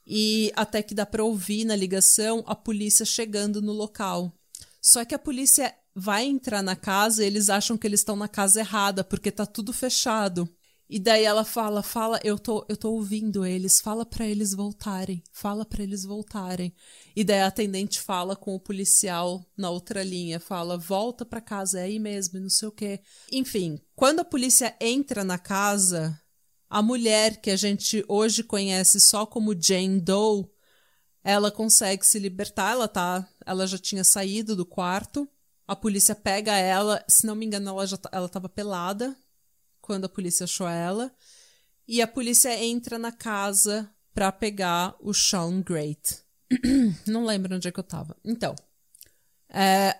E 0.05 0.51
até 0.55 0.81
que 0.81 0.95
dá 0.95 1.05
pra 1.05 1.23
ouvir 1.23 1.65
na 1.65 1.75
ligação 1.75 2.43
a 2.47 2.55
polícia 2.55 3.05
chegando 3.05 3.61
no 3.61 3.73
local. 3.73 4.33
Só 4.81 5.03
que 5.03 5.15
a 5.15 5.19
polícia 5.19 5.73
vai 5.95 6.25
entrar 6.25 6.61
na 6.61 6.75
casa 6.75 7.23
e 7.23 7.27
eles 7.27 7.49
acham 7.49 7.77
que 7.77 7.87
eles 7.87 8.01
estão 8.01 8.15
na 8.15 8.27
casa 8.27 8.59
errada, 8.59 9.03
porque 9.03 9.31
tá 9.31 9.45
tudo 9.45 9.73
fechado. 9.73 10.47
E 10.89 10.99
daí 10.99 11.25
ela 11.25 11.43
fala, 11.43 11.83
fala, 11.83 12.17
eu 12.23 12.39
tô, 12.39 12.65
eu 12.69 12.77
tô 12.77 12.91
ouvindo 12.93 13.45
eles, 13.45 13.81
fala 13.81 14.05
pra 14.05 14.25
eles 14.25 14.53
voltarem, 14.53 15.21
fala 15.33 15.65
pra 15.65 15.83
eles 15.83 16.05
voltarem. 16.05 16.73
E 17.13 17.25
daí 17.25 17.41
a 17.41 17.47
atendente 17.47 17.99
fala 17.99 18.37
com 18.37 18.55
o 18.55 18.59
policial 18.59 19.45
na 19.57 19.69
outra 19.69 20.01
linha, 20.01 20.39
fala, 20.39 20.77
volta 20.77 21.25
pra 21.25 21.41
casa, 21.41 21.79
é 21.79 21.83
aí 21.83 21.99
mesmo, 21.99 22.39
não 22.39 22.49
sei 22.49 22.69
o 22.69 22.71
quê. 22.71 23.01
Enfim, 23.31 23.81
quando 23.95 24.21
a 24.21 24.25
polícia 24.25 24.77
entra 24.79 25.25
na 25.25 25.37
casa, 25.37 26.17
a 26.69 26.81
mulher 26.81 27.41
que 27.41 27.51
a 27.51 27.57
gente 27.57 28.05
hoje 28.07 28.41
conhece 28.41 29.01
só 29.01 29.25
como 29.25 29.59
Jane 29.59 29.99
Doe, 29.99 30.45
ela 31.21 31.51
consegue 31.51 32.05
se 32.05 32.17
libertar, 32.17 32.71
ela 32.71 32.87
tá, 32.87 33.27
ela 33.47 33.65
já 33.65 33.77
tinha 33.77 34.03
saído 34.03 34.55
do 34.55 34.65
quarto. 34.65 35.27
A 35.67 35.75
polícia 35.75 36.13
pega 36.13 36.55
ela, 36.55 37.03
se 37.07 37.25
não 37.25 37.35
me 37.35 37.45
engano, 37.45 37.69
ela 37.69 37.87
já 37.87 37.97
ela 38.11 38.29
tava 38.29 38.47
pelada 38.49 39.15
quando 39.81 40.05
a 40.05 40.09
polícia 40.09 40.43
achou 40.43 40.67
ela. 40.67 41.11
E 41.87 42.01
a 42.01 42.07
polícia 42.07 42.53
entra 42.63 42.99
na 42.99 43.11
casa 43.11 43.89
pra 44.13 44.31
pegar 44.31 44.95
o 44.99 45.13
Sean 45.13 45.61
Great. 45.61 46.21
não 47.07 47.25
lembro 47.25 47.55
onde 47.55 47.67
é 47.67 47.71
que 47.71 47.79
eu 47.79 47.83
tava. 47.83 48.15
Então, 48.23 48.53
é, 49.49 49.97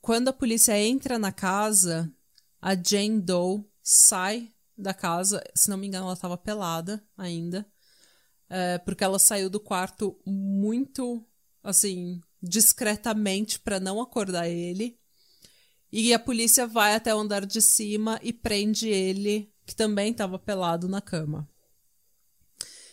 quando 0.00 0.28
a 0.28 0.32
polícia 0.32 0.76
entra 0.78 1.18
na 1.18 1.30
casa, 1.30 2.12
a 2.60 2.74
Jane 2.74 3.20
Doe 3.20 3.64
sai 3.82 4.50
da 4.76 4.92
casa. 4.94 5.42
Se 5.54 5.70
não 5.70 5.76
me 5.76 5.86
engano, 5.86 6.06
ela 6.06 6.14
estava 6.14 6.36
pelada 6.36 7.02
ainda. 7.16 7.66
é, 8.48 8.78
porque 8.78 9.04
ela 9.04 9.18
saiu 9.18 9.48
do 9.48 9.60
quarto 9.60 10.18
muito, 10.26 11.24
assim, 11.62 12.20
discretamente 12.42 13.58
para 13.58 13.80
não 13.80 14.00
acordar 14.00 14.48
ele. 14.48 14.98
E 15.92 16.14
a 16.14 16.18
polícia 16.18 16.66
vai 16.66 16.94
até 16.94 17.14
o 17.14 17.18
andar 17.18 17.44
de 17.44 17.60
cima 17.60 18.20
e 18.22 18.32
prende 18.32 18.88
ele, 18.88 19.52
que 19.66 19.74
também 19.74 20.12
estava 20.12 20.38
pelado 20.38 20.88
na 20.88 21.00
cama. 21.00 21.48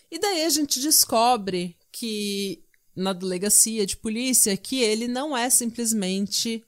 E 0.10 0.18
daí 0.18 0.44
a 0.44 0.50
gente 0.50 0.80
descobre 0.80 1.78
que 1.92 2.64
na 2.96 3.14
delegacia 3.14 3.86
de 3.86 3.96
polícia 3.96 4.58
que 4.58 4.82
ele 4.82 5.08
não 5.08 5.38
é 5.38 5.50
simplesmente 5.50 6.64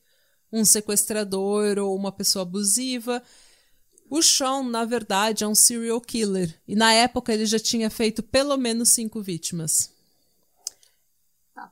um 0.52 0.64
sequestrador 0.64 1.80
ou 1.80 1.96
uma 1.96 2.12
pessoa 2.12 2.44
abusiva. 2.44 3.22
O 4.10 4.22
Sean, 4.22 4.64
na 4.64 4.86
verdade, 4.86 5.44
é 5.44 5.48
um 5.48 5.56
serial 5.56 6.02
killer. 6.02 6.54
E 6.68 6.76
na 6.76 6.94
época 6.94 7.34
ele 7.34 7.46
já 7.46 7.60
tinha 7.60 7.90
feito 7.90 8.22
pelo 8.22 8.58
menos 8.58 8.90
cinco 8.90 9.22
vítimas. 9.22 9.92
Tá. 11.60 11.72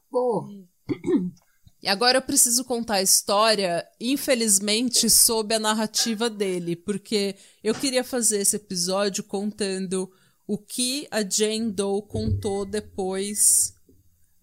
E 1.82 1.88
agora 1.88 2.18
eu 2.18 2.22
preciso 2.22 2.66
contar 2.66 2.96
a 2.96 3.02
história, 3.02 3.88
infelizmente, 4.00 5.10
sob 5.10 5.54
a 5.54 5.60
narrativa 5.60 6.30
dele, 6.30 6.76
porque 6.76 7.36
eu 7.64 7.74
queria 7.76 8.04
fazer 8.04 8.40
esse 8.40 8.56
episódio 8.56 9.24
contando 9.24 10.12
o 10.48 10.58
que 10.58 11.08
a 11.12 11.22
Jane 11.22 11.72
Doe 11.72 12.02
contou 12.08 12.66
depois, 12.66 13.76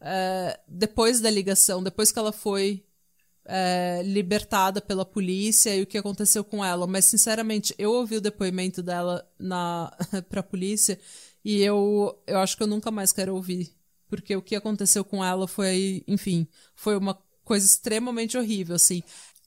eh, 0.00 0.60
depois 0.68 1.20
da 1.20 1.30
ligação, 1.30 1.82
depois 1.82 2.12
que 2.12 2.18
ela 2.18 2.32
foi 2.32 2.84
eh, 3.46 4.02
libertada 4.04 4.80
pela 4.80 5.04
polícia 5.04 5.74
e 5.74 5.82
o 5.82 5.86
que 5.86 5.98
aconteceu 5.98 6.44
com 6.44 6.64
ela. 6.64 6.86
Mas, 6.86 7.06
sinceramente, 7.06 7.74
eu 7.78 7.92
ouvi 7.92 8.16
o 8.16 8.20
depoimento 8.20 8.82
dela 8.82 9.28
na 9.38 9.90
pra 10.30 10.42
polícia 10.42 11.00
e 11.44 11.60
eu, 11.62 12.22
eu 12.26 12.38
acho 12.38 12.56
que 12.56 12.62
eu 12.62 12.66
nunca 12.66 12.90
mais 12.90 13.12
quero 13.12 13.34
ouvir. 13.34 13.74
Porque 14.20 14.36
o 14.36 14.42
que 14.42 14.56
aconteceu 14.56 15.04
com 15.04 15.24
ela 15.24 15.48
foi, 15.48 16.02
enfim, 16.06 16.46
foi 16.74 16.96
uma 16.96 17.18
coisa 17.44 17.66
extremamente 17.66 18.38
horrível, 18.38 18.76
assim. 18.76 19.02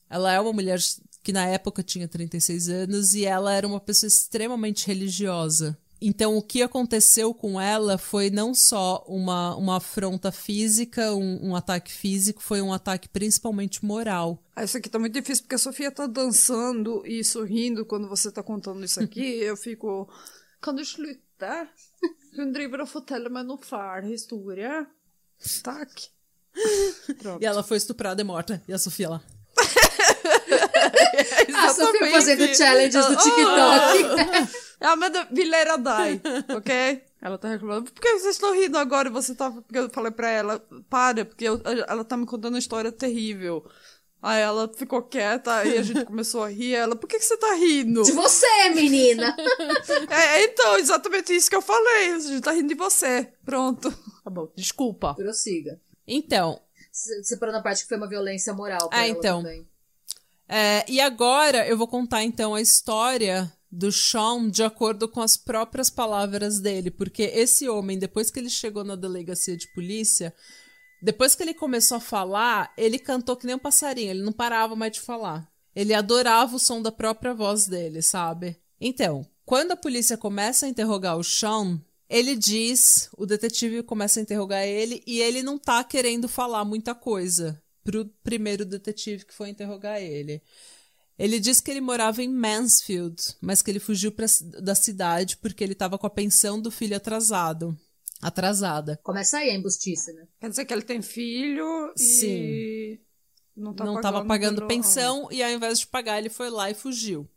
Ela 0.08 0.32
é 0.32 0.40
uma 0.40 0.52
mulher 0.52 0.78
que 1.22 1.32
na 1.32 1.46
época 1.46 1.82
tinha 1.82 2.08
36 2.08 2.68
anos 2.68 3.14
e 3.14 3.24
ela 3.24 3.52
era 3.52 3.66
uma 3.66 3.80
pessoa 3.80 4.08
extremamente 4.08 4.86
religiosa. 4.86 5.78
Então, 6.00 6.36
o 6.36 6.42
que 6.42 6.62
aconteceu 6.62 7.34
com 7.34 7.60
ela 7.60 7.98
foi 7.98 8.30
não 8.30 8.54
só 8.54 9.04
uma, 9.08 9.56
uma 9.56 9.78
afronta 9.78 10.30
física, 10.30 11.12
um, 11.12 11.48
um 11.48 11.56
ataque 11.56 11.90
físico, 11.90 12.40
foi 12.40 12.62
um 12.62 12.72
ataque 12.72 13.08
principalmente 13.08 13.84
moral. 13.84 14.40
Ah, 14.54 14.62
isso 14.62 14.78
aqui 14.78 14.88
tá 14.88 14.98
muito 14.98 15.14
difícil, 15.14 15.42
porque 15.42 15.56
a 15.56 15.58
Sofia 15.58 15.90
tá 15.90 16.06
dançando 16.06 17.02
e 17.04 17.24
sorrindo 17.24 17.84
quando 17.84 18.08
você 18.08 18.30
tá 18.30 18.42
contando 18.42 18.84
isso 18.84 19.00
aqui. 19.00 19.20
eu 19.42 19.56
fico. 19.56 20.08
Du 20.62 20.80
sluta? 20.82 21.68
Hun 22.38 22.52
driver 22.54 22.84
og 22.84 22.88
forteller 22.88 23.30
meg 23.34 23.46
noe 23.48 23.58
fæl 23.66 24.06
historie. 24.08 24.86
Takk. 25.64 26.08
E 27.40 27.46
ela 27.46 27.62
foi 27.62 27.76
estuprada 27.78 28.22
e 28.22 28.24
morta. 28.26 28.60
E 28.68 28.72
a 28.72 28.78
Sofia 28.78 29.08
lá. 29.10 29.20
A 31.54 31.68
Sofia 31.74 32.10
fazendo 32.10 32.46
challenges 32.54 33.06
do 33.06 33.16
TikTok. 33.16 34.58
Ja, 34.80 34.94
men 34.94 35.10
det, 35.10 35.24
vi 35.34 35.42
ler 35.42 35.66
deg, 35.82 36.20
ok? 36.54 37.02
Ela 37.20 37.36
tá 37.36 37.48
reclamando. 37.48 37.90
Por 37.90 38.00
que 38.00 38.12
vocês 38.12 38.36
estão 38.36 38.52
rindo 38.54 38.78
agora? 38.78 39.10
Você 39.10 39.34
tá... 39.34 39.50
Porque 39.50 39.76
eu 39.76 39.90
falei 39.90 40.12
pra 40.12 40.30
ela, 40.30 40.60
para, 40.88 41.24
porque 41.24 41.46
eu- 41.48 41.60
ela 41.64 42.04
tá 42.04 42.16
me 42.16 42.24
contando 42.24 42.52
uma 42.54 42.60
história 42.60 42.92
terrível. 42.92 43.68
Aí 44.20 44.40
ela 44.42 44.68
ficou 44.74 45.00
quieta, 45.02 45.54
aí 45.54 45.78
a 45.78 45.82
gente 45.82 46.04
começou 46.04 46.42
a 46.42 46.48
rir. 46.48 46.74
Ela, 46.74 46.96
por 46.96 47.06
que, 47.08 47.18
que 47.18 47.24
você 47.24 47.36
tá 47.36 47.54
rindo? 47.54 48.02
De 48.02 48.12
você, 48.12 48.68
menina. 48.74 49.34
É, 50.10 50.42
então, 50.44 50.76
exatamente 50.76 51.32
isso 51.34 51.48
que 51.48 51.54
eu 51.56 51.62
falei. 51.62 52.12
A 52.12 52.18
gente 52.18 52.40
tá 52.40 52.50
rindo 52.52 52.68
de 52.68 52.74
você. 52.74 53.32
Pronto. 53.44 53.90
Tá 54.24 54.30
bom, 54.30 54.48
desculpa. 54.56 55.14
Prossiga. 55.14 55.80
Então, 56.06 56.60
Se- 56.90 57.22
Separando 57.24 57.58
a 57.58 57.62
parte 57.62 57.82
que 57.82 57.88
foi 57.88 57.96
uma 57.96 58.08
violência 58.08 58.52
moral 58.52 58.88
pra 58.88 58.98
Ah, 58.98 59.06
ela 59.06 59.16
então. 59.18 59.42
também. 59.42 59.66
É, 60.48 60.84
e 60.90 61.00
agora 61.00 61.66
eu 61.68 61.76
vou 61.76 61.86
contar 61.86 62.24
então 62.24 62.54
a 62.54 62.60
história 62.60 63.52
do 63.70 63.92
Sean 63.92 64.48
de 64.48 64.62
acordo 64.64 65.06
com 65.08 65.20
as 65.20 65.36
próprias 65.36 65.90
palavras 65.90 66.58
dele, 66.58 66.90
porque 66.90 67.22
esse 67.22 67.68
homem, 67.68 67.98
depois 67.98 68.30
que 68.30 68.38
ele 68.40 68.48
chegou 68.48 68.82
na 68.82 68.96
delegacia 68.96 69.56
de 69.56 69.68
polícia, 69.74 70.34
depois 71.02 71.34
que 71.34 71.42
ele 71.42 71.54
começou 71.54 71.96
a 71.96 72.00
falar, 72.00 72.72
ele 72.76 72.98
cantou 72.98 73.36
que 73.36 73.46
nem 73.46 73.54
um 73.54 73.58
passarinho, 73.58 74.10
ele 74.10 74.22
não 74.22 74.32
parava 74.32 74.74
mais 74.74 74.92
de 74.92 75.00
falar. 75.00 75.50
Ele 75.74 75.94
adorava 75.94 76.56
o 76.56 76.58
som 76.58 76.82
da 76.82 76.90
própria 76.90 77.32
voz 77.32 77.66
dele, 77.66 78.02
sabe? 78.02 78.56
Então, 78.80 79.26
quando 79.44 79.72
a 79.72 79.76
polícia 79.76 80.16
começa 80.16 80.66
a 80.66 80.68
interrogar 80.68 81.16
o 81.16 81.24
Sean, 81.24 81.80
ele 82.08 82.34
diz, 82.34 83.08
o 83.16 83.26
detetive 83.26 83.82
começa 83.82 84.18
a 84.18 84.22
interrogar 84.22 84.64
ele 84.64 85.02
e 85.06 85.20
ele 85.20 85.42
não 85.42 85.58
tá 85.58 85.84
querendo 85.84 86.28
falar 86.28 86.64
muita 86.64 86.94
coisa 86.94 87.62
pro 87.84 88.06
primeiro 88.22 88.64
detetive 88.64 89.24
que 89.24 89.34
foi 89.34 89.50
interrogar 89.50 90.00
ele. 90.00 90.42
Ele 91.18 91.40
diz 91.40 91.60
que 91.60 91.70
ele 91.70 91.80
morava 91.80 92.22
em 92.22 92.28
Mansfield, 92.28 93.16
mas 93.40 93.60
que 93.60 93.70
ele 93.70 93.80
fugiu 93.80 94.12
pra, 94.12 94.26
da 94.62 94.74
cidade 94.74 95.36
porque 95.36 95.64
ele 95.64 95.74
tava 95.74 95.98
com 95.98 96.06
a 96.06 96.10
pensão 96.10 96.60
do 96.60 96.70
filho 96.70 96.96
atrasado. 96.96 97.76
Atrasada. 98.22 98.98
Começa 99.02 99.38
aí 99.38 99.50
a 99.50 99.54
embustice, 99.54 100.12
né? 100.12 100.26
Quer 100.40 100.50
dizer 100.50 100.64
que 100.64 100.72
ele 100.74 100.82
tem 100.82 101.00
filho 101.02 101.92
e. 101.96 102.02
Sim. 102.02 102.98
Não, 103.56 103.74
tá 103.74 103.84
não 103.84 103.96
estava 103.96 104.24
pagando 104.24 104.66
pensão 104.68 105.28
e 105.32 105.42
ao 105.42 105.50
invés 105.50 105.80
de 105.80 105.86
pagar 105.88 106.18
ele 106.18 106.28
foi 106.28 106.48
lá 106.50 106.70
e 106.70 106.74
fugiu. 106.74 107.28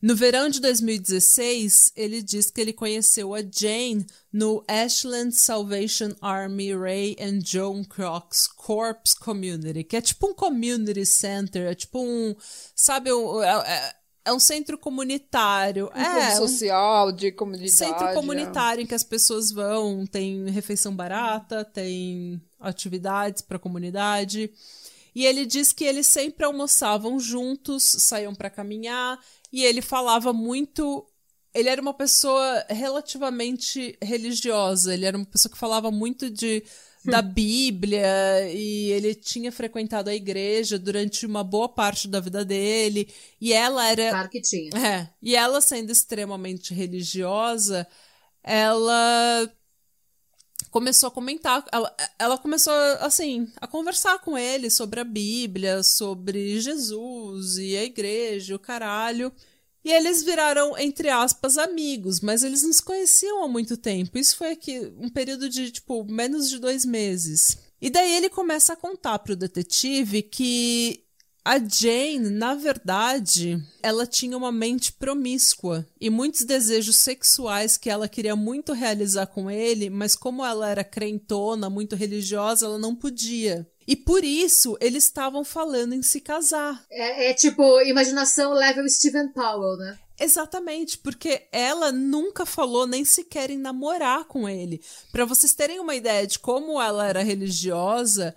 No 0.00 0.14
verão 0.14 0.48
de 0.48 0.60
2016, 0.60 1.92
ele 1.96 2.22
diz 2.22 2.50
que 2.50 2.60
ele 2.60 2.72
conheceu 2.72 3.34
a 3.34 3.38
Jane 3.40 4.06
no 4.32 4.62
Ashland 4.68 5.34
Salvation 5.34 6.10
Army 6.20 6.74
Ray 6.76 7.16
and 7.18 7.40
Joan 7.42 7.82
Crocs 7.84 8.46
Corps 8.46 9.14
Community, 9.18 9.82
que 9.84 9.96
é 9.96 10.00
tipo 10.02 10.28
um 10.28 10.34
community 10.34 11.04
center, 11.06 11.66
é 11.70 11.74
tipo 11.74 11.98
um, 12.02 12.34
sabe, 12.74 13.10
um- 13.12 13.42
é, 13.42 13.94
é- 14.26 14.30
é 14.30 14.32
um 14.32 14.38
centro 14.38 14.76
comunitário. 14.76 15.90
Um 15.94 16.00
é, 16.00 16.34
social, 16.36 17.12
de 17.12 17.30
comunidade. 17.32 17.70
centro 17.70 18.06
é. 18.06 18.14
comunitário 18.14 18.82
em 18.82 18.86
que 18.86 18.94
as 18.94 19.04
pessoas 19.04 19.52
vão, 19.52 20.06
tem 20.06 20.48
refeição 20.50 20.94
barata, 20.94 21.64
tem 21.64 22.40
atividades 22.60 23.42
para 23.42 23.56
a 23.56 23.60
comunidade. 23.60 24.50
E 25.14 25.24
ele 25.24 25.46
diz 25.46 25.72
que 25.72 25.84
eles 25.84 26.06
sempre 26.06 26.44
almoçavam 26.44 27.18
juntos, 27.18 27.82
saíam 27.84 28.34
para 28.34 28.50
caminhar, 28.50 29.18
e 29.52 29.64
ele 29.64 29.80
falava 29.80 30.32
muito. 30.32 31.06
Ele 31.54 31.70
era 31.70 31.80
uma 31.80 31.94
pessoa 31.94 32.66
relativamente 32.68 33.96
religiosa, 34.02 34.92
ele 34.92 35.06
era 35.06 35.16
uma 35.16 35.24
pessoa 35.24 35.50
que 35.50 35.56
falava 35.56 35.90
muito 35.90 36.28
de 36.28 36.62
da 37.06 37.22
Bíblia 37.22 38.06
e 38.52 38.90
ele 38.90 39.14
tinha 39.14 39.50
frequentado 39.50 40.10
a 40.10 40.14
igreja 40.14 40.78
durante 40.78 41.24
uma 41.24 41.42
boa 41.42 41.68
parte 41.68 42.08
da 42.08 42.20
vida 42.20 42.44
dele 42.44 43.08
e 43.40 43.52
ela 43.52 43.88
era 43.88 44.10
Claro 44.10 44.28
que 44.28 44.40
tinha. 44.40 44.70
é, 44.76 45.08
e 45.22 45.34
ela 45.34 45.60
sendo 45.60 45.90
extremamente 45.90 46.74
religiosa, 46.74 47.86
ela 48.42 49.50
começou 50.70 51.08
a 51.08 51.10
comentar, 51.10 51.64
ela, 51.72 51.96
ela 52.18 52.36
começou, 52.38 52.72
assim, 53.00 53.50
a 53.60 53.66
conversar 53.66 54.18
com 54.18 54.36
ele 54.36 54.68
sobre 54.70 55.00
a 55.00 55.04
Bíblia, 55.04 55.82
sobre 55.82 56.60
Jesus 56.60 57.56
e 57.56 57.76
a 57.76 57.84
igreja, 57.84 58.54
o 58.54 58.58
caralho. 58.58 59.32
E 59.86 59.92
eles 59.92 60.24
viraram, 60.24 60.76
entre 60.76 61.08
aspas, 61.08 61.56
amigos, 61.56 62.18
mas 62.18 62.42
eles 62.42 62.64
não 62.64 62.72
se 62.72 62.82
conheciam 62.82 63.44
há 63.44 63.46
muito 63.46 63.76
tempo. 63.76 64.18
Isso 64.18 64.36
foi 64.36 64.50
aqui 64.50 64.92
um 64.98 65.08
período 65.08 65.48
de, 65.48 65.70
tipo, 65.70 66.04
menos 66.10 66.50
de 66.50 66.58
dois 66.58 66.84
meses. 66.84 67.56
E 67.80 67.88
daí 67.88 68.16
ele 68.16 68.28
começa 68.28 68.72
a 68.72 68.76
contar 68.76 69.20
pro 69.20 69.36
detetive 69.36 70.22
que 70.22 71.04
a 71.44 71.60
Jane, 71.60 72.30
na 72.30 72.56
verdade, 72.56 73.62
ela 73.80 74.08
tinha 74.08 74.36
uma 74.36 74.50
mente 74.50 74.92
promíscua 74.92 75.86
e 76.00 76.10
muitos 76.10 76.42
desejos 76.42 76.96
sexuais 76.96 77.76
que 77.76 77.88
ela 77.88 78.08
queria 78.08 78.34
muito 78.34 78.72
realizar 78.72 79.26
com 79.26 79.48
ele, 79.48 79.88
mas 79.88 80.16
como 80.16 80.44
ela 80.44 80.68
era 80.68 80.82
crentona, 80.82 81.70
muito 81.70 81.94
religiosa, 81.94 82.66
ela 82.66 82.76
não 82.76 82.92
podia. 82.92 83.64
E 83.86 83.94
por 83.94 84.24
isso 84.24 84.76
eles 84.80 85.04
estavam 85.04 85.44
falando 85.44 85.94
em 85.94 86.02
se 86.02 86.20
casar. 86.20 86.84
É, 86.90 87.30
é 87.30 87.34
tipo 87.34 87.80
imaginação 87.82 88.52
level 88.52 88.88
Steven 88.88 89.28
Powell, 89.28 89.76
né? 89.76 89.98
Exatamente, 90.18 90.96
porque 90.98 91.46
ela 91.52 91.92
nunca 91.92 92.46
falou 92.46 92.86
nem 92.86 93.04
sequer 93.04 93.50
em 93.50 93.58
namorar 93.58 94.24
com 94.24 94.48
ele. 94.48 94.80
Para 95.12 95.26
vocês 95.26 95.54
terem 95.54 95.78
uma 95.78 95.94
ideia 95.94 96.26
de 96.26 96.38
como 96.38 96.80
ela 96.80 97.06
era 97.06 97.22
religiosa, 97.22 98.34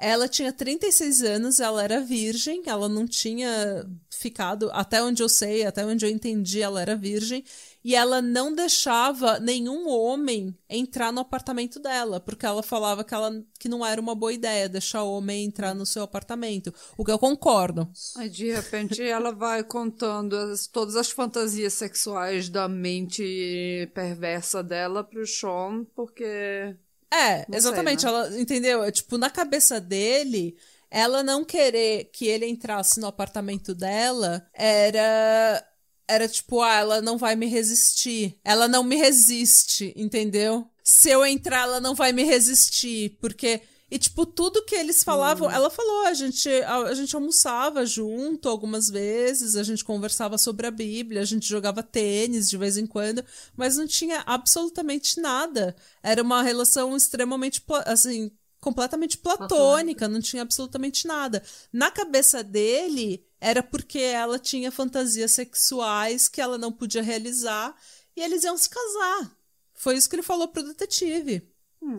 ela 0.00 0.28
tinha 0.28 0.52
36 0.52 1.22
anos, 1.22 1.60
ela 1.60 1.82
era 1.82 2.00
virgem, 2.00 2.62
ela 2.66 2.88
não 2.88 3.06
tinha 3.06 3.86
ficado, 4.10 4.70
até 4.72 5.02
onde 5.02 5.22
eu 5.22 5.28
sei, 5.28 5.64
até 5.64 5.84
onde 5.84 6.04
eu 6.04 6.10
entendi, 6.10 6.60
ela 6.62 6.80
era 6.80 6.96
virgem, 6.96 7.44
e 7.82 7.94
ela 7.94 8.20
não 8.20 8.54
deixava 8.54 9.38
nenhum 9.40 9.88
homem 9.88 10.54
entrar 10.68 11.12
no 11.12 11.20
apartamento 11.20 11.78
dela, 11.80 12.20
porque 12.20 12.44
ela 12.44 12.62
falava 12.62 13.02
que, 13.02 13.14
ela, 13.14 13.42
que 13.58 13.68
não 13.68 13.84
era 13.84 14.00
uma 14.00 14.14
boa 14.14 14.32
ideia 14.32 14.68
deixar 14.68 15.02
o 15.02 15.12
homem 15.12 15.44
entrar 15.44 15.74
no 15.74 15.86
seu 15.86 16.02
apartamento, 16.02 16.72
o 16.96 17.04
que 17.04 17.10
eu 17.10 17.18
concordo. 17.18 17.88
Aí 18.16 18.28
de 18.28 18.52
repente 18.52 19.02
ela 19.02 19.32
vai 19.32 19.64
contando 19.64 20.36
as- 20.36 20.66
todas 20.66 20.96
as 20.96 21.10
fantasias 21.10 21.72
sexuais 21.74 22.48
da 22.48 22.68
mente 22.68 23.90
perversa 23.94 24.62
dela 24.62 25.02
pro 25.02 25.26
Sean, 25.26 25.84
porque. 25.94 26.76
É, 27.12 27.44
Não 27.48 27.56
exatamente. 27.58 28.02
sei, 28.02 28.10
né? 28.10 28.16
Ela, 28.18 28.40
entendeu? 28.40 28.84
É, 28.84 28.90
tipo, 28.92 29.18
na 29.18 29.28
cabeça 29.30 29.80
dele, 29.80 30.56
ela 30.90 31.22
não 31.22 31.44
querer 31.44 32.10
que 32.12 32.26
ele 32.26 32.46
entrasse 32.46 33.00
no 33.00 33.06
apartamento 33.06 33.74
dela 33.74 34.46
era. 34.52 35.66
Era 36.08 36.26
tipo, 36.28 36.60
ah, 36.60 36.74
ela 36.74 37.00
não 37.00 37.16
vai 37.16 37.36
me 37.36 37.46
resistir. 37.46 38.36
Ela 38.44 38.66
não 38.66 38.82
me 38.82 38.96
resiste, 38.96 39.92
entendeu? 39.96 40.68
Se 40.82 41.08
eu 41.08 41.24
entrar, 41.24 41.62
ela 41.62 41.80
não 41.80 41.94
vai 41.94 42.12
me 42.12 42.24
resistir. 42.24 43.16
Porque. 43.20 43.60
E, 43.90 43.98
tipo, 43.98 44.24
tudo 44.24 44.64
que 44.64 44.74
eles 44.74 45.02
falavam, 45.02 45.50
ela 45.50 45.68
falou, 45.68 46.06
a 46.06 46.14
gente, 46.14 46.48
a, 46.48 46.76
a 46.76 46.94
gente 46.94 47.14
almoçava 47.16 47.84
junto 47.84 48.48
algumas 48.48 48.88
vezes, 48.88 49.56
a 49.56 49.64
gente 49.64 49.84
conversava 49.84 50.38
sobre 50.38 50.66
a 50.66 50.70
Bíblia, 50.70 51.22
a 51.22 51.24
gente 51.24 51.48
jogava 51.48 51.82
tênis 51.82 52.48
de 52.48 52.56
vez 52.56 52.76
em 52.76 52.86
quando, 52.86 53.24
mas 53.56 53.76
não 53.76 53.88
tinha 53.88 54.22
absolutamente 54.26 55.20
nada. 55.20 55.74
Era 56.02 56.22
uma 56.22 56.40
relação 56.40 56.96
extremamente, 56.96 57.60
assim, 57.84 58.30
completamente 58.60 59.18
platônica, 59.18 60.06
não 60.06 60.20
tinha 60.20 60.42
absolutamente 60.42 61.06
nada. 61.06 61.42
Na 61.72 61.90
cabeça 61.90 62.44
dele, 62.44 63.26
era 63.40 63.62
porque 63.62 63.98
ela 63.98 64.38
tinha 64.38 64.70
fantasias 64.70 65.32
sexuais 65.32 66.28
que 66.28 66.40
ela 66.40 66.58
não 66.58 66.70
podia 66.70 67.02
realizar 67.02 67.74
e 68.14 68.20
eles 68.22 68.44
iam 68.44 68.56
se 68.56 68.68
casar. 68.68 69.36
Foi 69.74 69.96
isso 69.96 70.08
que 70.08 70.14
ele 70.14 70.22
falou 70.22 70.46
pro 70.46 70.62
detetive. 70.62 71.42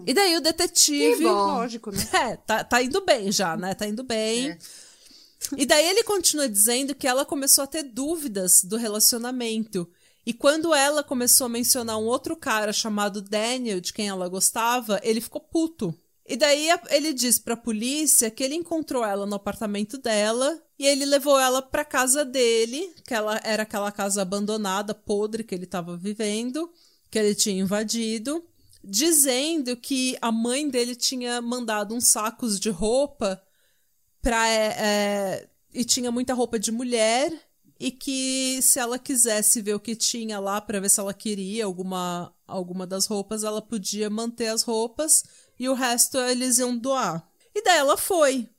E 0.05 0.13
daí 0.13 0.37
o 0.37 0.41
detetive. 0.41 1.17
Que 1.17 1.23
bom. 1.23 1.33
Lógico, 1.33 1.91
né? 1.91 2.07
É, 2.13 2.37
tá, 2.37 2.63
tá 2.63 2.81
indo 2.81 3.03
bem 3.03 3.31
já, 3.31 3.57
né? 3.57 3.73
Tá 3.73 3.87
indo 3.87 4.03
bem. 4.03 4.51
É. 4.51 4.57
E 5.57 5.65
daí 5.65 5.85
ele 5.87 6.03
continua 6.03 6.47
dizendo 6.47 6.93
que 6.93 7.07
ela 7.07 7.25
começou 7.25 7.63
a 7.63 7.67
ter 7.67 7.83
dúvidas 7.83 8.63
do 8.63 8.77
relacionamento. 8.77 9.89
E 10.25 10.33
quando 10.33 10.73
ela 10.73 11.03
começou 11.03 11.45
a 11.45 11.49
mencionar 11.49 11.97
um 11.97 12.05
outro 12.05 12.35
cara 12.35 12.71
chamado 12.71 13.21
Daniel, 13.21 13.81
de 13.81 13.91
quem 13.91 14.07
ela 14.07 14.29
gostava, 14.29 14.99
ele 15.03 15.19
ficou 15.19 15.41
puto. 15.41 15.97
E 16.27 16.37
daí 16.37 16.69
ele 16.89 17.11
diz 17.11 17.39
pra 17.39 17.57
polícia 17.57 18.29
que 18.29 18.43
ele 18.43 18.55
encontrou 18.55 19.03
ela 19.03 19.25
no 19.25 19.35
apartamento 19.35 19.97
dela 19.97 20.61
e 20.77 20.85
ele 20.85 21.05
levou 21.05 21.39
ela 21.39 21.61
pra 21.61 21.83
casa 21.83 22.23
dele, 22.23 22.93
que 23.05 23.13
ela 23.13 23.41
era 23.43 23.63
aquela 23.63 23.91
casa 23.91 24.21
abandonada, 24.21 24.93
podre 24.93 25.43
que 25.43 25.55
ele 25.55 25.65
tava 25.65 25.97
vivendo, 25.97 26.71
que 27.09 27.17
ele 27.17 27.35
tinha 27.35 27.59
invadido, 27.59 28.43
dizendo 28.83 29.75
que 29.77 30.17
a 30.21 30.31
mãe 30.31 30.67
dele 30.69 30.95
tinha 30.95 31.41
mandado 31.41 31.93
uns 31.93 32.07
sacos 32.07 32.59
de 32.59 32.69
roupa 32.69 33.41
pra, 34.21 34.47
é, 34.47 34.75
é, 34.77 35.49
e 35.73 35.83
tinha 35.83 36.11
muita 36.11 36.33
roupa 36.33 36.57
de 36.57 36.71
mulher 36.71 37.31
e 37.79 37.91
que 37.91 38.59
se 38.61 38.79
ela 38.79 38.99
quisesse 38.99 39.61
ver 39.61 39.73
o 39.73 39.79
que 39.79 39.95
tinha 39.95 40.39
lá 40.39 40.61
pra 40.61 40.79
ver 40.79 40.89
se 40.89 40.99
ela 40.99 41.13
queria 41.13 41.65
alguma 41.65 42.33
alguma 42.47 42.85
das 42.85 43.05
roupas, 43.05 43.43
ela 43.43 43.61
podia 43.61 44.09
manter 44.09 44.47
as 44.47 44.61
roupas 44.61 45.23
e 45.57 45.69
o 45.69 45.73
resto 45.73 46.17
eles 46.19 46.57
iam 46.57 46.77
doar. 46.77 47.27
E 47.55 47.63
daí 47.63 47.77
ela 47.77 47.97
foi. 47.97 48.49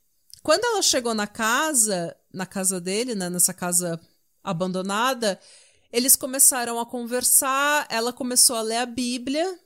Quando 0.42 0.64
ela 0.64 0.82
chegou 0.82 1.14
na 1.14 1.26
casa, 1.26 2.16
na 2.32 2.46
casa 2.46 2.80
dele, 2.80 3.14
né, 3.14 3.30
nessa 3.30 3.54
casa 3.54 4.00
abandonada, 4.42 5.38
eles 5.92 6.16
começaram 6.16 6.80
a 6.80 6.86
conversar, 6.86 7.86
ela 7.90 8.12
começou 8.12 8.56
a 8.56 8.62
ler 8.62 8.78
a 8.78 8.86
Bíblia, 8.86 9.58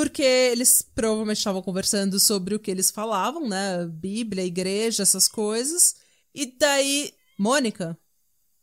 porque 0.00 0.22
eles 0.22 0.80
provavelmente 0.94 1.36
estavam 1.36 1.60
conversando 1.60 2.18
sobre 2.18 2.54
o 2.54 2.58
que 2.58 2.70
eles 2.70 2.90
falavam, 2.90 3.46
né? 3.46 3.84
Bíblia, 3.86 4.42
igreja, 4.46 5.02
essas 5.02 5.28
coisas. 5.28 5.94
E 6.34 6.46
daí, 6.58 7.12
Mônica, 7.38 7.98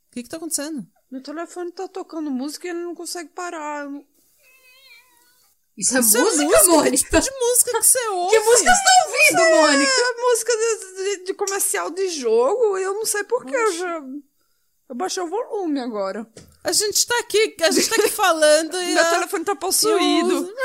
o 0.10 0.14
que 0.16 0.24
que 0.24 0.30
tá 0.30 0.38
acontecendo? 0.38 0.84
Meu 1.12 1.22
telefone 1.22 1.72
tá 1.72 1.88
tocando 1.88 2.32
música 2.32 2.66
e 2.66 2.72
ele 2.72 2.80
não 2.80 2.96
consegue 2.96 3.30
parar. 3.30 3.88
Isso 5.78 5.96
é 5.96 6.00
Isso 6.00 6.18
é 6.18 6.22
música, 6.22 6.44
música? 6.44 6.72
Mônica? 6.72 7.20
De 7.22 7.30
música 7.40 7.72
que 7.80 7.84
você 7.86 8.08
ouve. 8.10 8.32
Que 8.36 8.40
música 8.44 8.72
você 8.72 8.84
tá 8.84 9.06
ouvindo, 9.06 9.56
Mônica? 9.62 9.92
É 9.92 10.22
música 10.22 10.52
de, 10.58 11.04
de- 11.18 11.24
de 11.26 11.34
comercial 11.36 11.92
de 11.92 12.08
jogo 12.10 12.78
e 12.80 12.82
eu 12.82 12.96
não 12.96 13.06
sei 13.06 13.24
porquê. 13.26 13.56
Eu 13.56 13.72
já. 13.78 14.02
Eu 14.90 14.96
baixei 14.96 15.22
o 15.22 15.28
volume 15.28 15.80
agora. 15.80 16.26
A 16.64 16.72
gente 16.72 17.06
tá 17.06 17.18
aqui, 17.20 17.56
a 17.62 17.72
gente 17.72 17.90
tá 17.90 17.96
aqui 17.96 18.10
falando 18.10 18.76
e 18.82 18.94
Meu 18.94 19.04
a- 19.04 19.10
telefone 19.12 19.44
tá 19.46 19.56
possuído. 19.56 20.50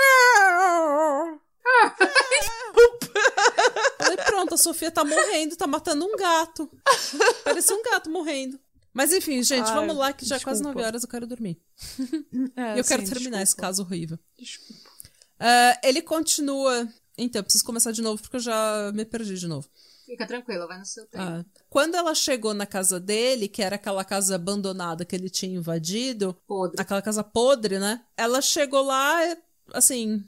Falei, 3.99 4.17
pronto, 4.25 4.55
a 4.55 4.59
Sofia 4.59 4.91
tá 4.91 5.05
morrendo, 5.05 5.57
tá 5.57 5.67
matando 5.67 6.05
um 6.05 6.17
gato. 6.17 6.71
Parece 7.45 7.73
um 7.73 7.83
gato 7.83 8.11
morrendo. 8.11 8.59
Mas 8.93 9.13
enfim, 9.13 9.43
gente, 9.43 9.69
Ai, 9.69 9.75
vamos 9.75 9.97
lá 9.97 10.13
que 10.13 10.25
já 10.27 10.37
é 10.37 10.41
quase 10.41 10.59
desculpa. 10.61 10.81
9 10.81 10.87
horas, 10.87 11.03
eu 11.03 11.09
quero 11.09 11.27
dormir. 11.27 11.59
É, 12.57 12.79
eu 12.79 12.85
quero 12.85 13.05
sim, 13.07 13.13
terminar 13.13 13.39
esse 13.39 13.47
desculpa. 13.53 13.67
caso 13.69 13.83
horrível. 13.83 14.19
Desculpa. 14.39 14.91
Ah, 15.41 15.79
ele 15.83 16.03
continua. 16.03 16.87
Então, 17.17 17.41
eu 17.41 17.45
preciso 17.45 17.65
começar 17.65 17.91
de 17.93 18.03
novo 18.03 18.21
porque 18.21 18.37
eu 18.37 18.41
já 18.41 18.91
me 18.95 19.05
perdi 19.05 19.35
de 19.35 19.49
novo. 19.49 19.69
Fica 20.13 20.27
tranquila, 20.27 20.67
vai 20.67 20.79
no 20.79 20.85
seu 20.85 21.07
tempo. 21.07 21.25
Ah, 21.25 21.43
Quando 21.71 21.95
ela 21.95 22.15
chegou 22.15 22.53
na 22.53 22.67
casa 22.67 23.01
dele, 23.01 23.49
que 23.49 23.63
era 23.63 23.77
aquela 23.77 24.05
casa 24.05 24.35
abandonada 24.35 25.07
que 25.07 25.17
ele 25.17 25.31
tinha 25.31 25.57
invadido, 25.57 26.37
Podre. 26.47 26.79
aquela 26.79 27.01
casa 27.01 27.25
podre, 27.25 27.79
né? 27.79 28.05
Ela 28.15 28.43
chegou 28.43 28.83
lá, 28.83 29.19
assim. 29.73 30.23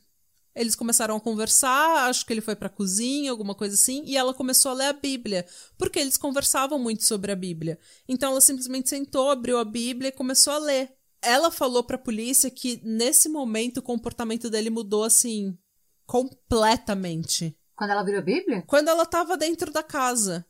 Eles 0.55 0.75
começaram 0.75 1.15
a 1.17 1.21
conversar, 1.21 2.09
acho 2.09 2.25
que 2.25 2.33
ele 2.33 2.41
foi 2.41 2.57
pra 2.57 2.71
cozinha, 2.71 3.31
alguma 3.31 3.55
coisa 3.55 3.75
assim, 3.75 4.03
e 4.07 4.17
ela 4.17 4.33
começou 4.33 4.71
a 4.71 4.75
ler 4.75 4.87
a 4.87 4.93
Bíblia, 4.95 5.45
porque 5.77 5.99
eles 5.99 6.17
conversavam 6.17 6.79
muito 6.79 7.05
sobre 7.05 7.31
a 7.31 7.37
Bíblia. 7.37 7.79
Então 8.09 8.31
ela 8.31 8.41
simplesmente 8.41 8.89
sentou, 8.89 9.29
abriu 9.29 9.59
a 9.59 9.65
Bíblia 9.67 10.09
e 10.09 10.13
começou 10.13 10.55
a 10.55 10.59
ler. 10.59 10.95
Ela 11.21 11.51
falou 11.51 11.85
pra 11.85 11.99
polícia 11.99 12.51
que 12.51 12.81
nesse 12.83 13.29
momento 13.29 13.79
o 13.79 13.83
comportamento 13.83 14.49
dele 14.49 14.71
mudou 14.71 15.05
assim 15.05 15.59
completamente 16.07 17.55
Quando 17.77 17.91
ela 17.91 18.03
virou 18.05 18.21
a 18.21 18.25
Bíblia? 18.25 18.63
quando 18.67 18.89
ela 18.89 19.05
tava 19.07 19.37
dentro 19.37 19.73
da 19.73 19.83
casa. 19.83 20.45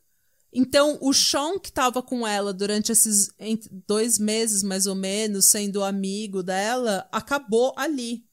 Então, 0.53 0.97
o 1.01 1.11
Sean 1.13 1.59
que 1.59 1.71
tava 1.71 2.01
com 2.01 2.25
ela 2.25 2.53
durante 2.53 2.91
esses 2.91 3.29
dois 3.85 4.17
meses, 4.17 4.63
mais 4.63 4.85
ou 4.87 4.95
menos, 4.95 5.45
sendo 5.45 5.83
amigo 5.83 6.41
dela, 6.41 7.07
acabou 7.11 7.73
ali. 7.75 8.23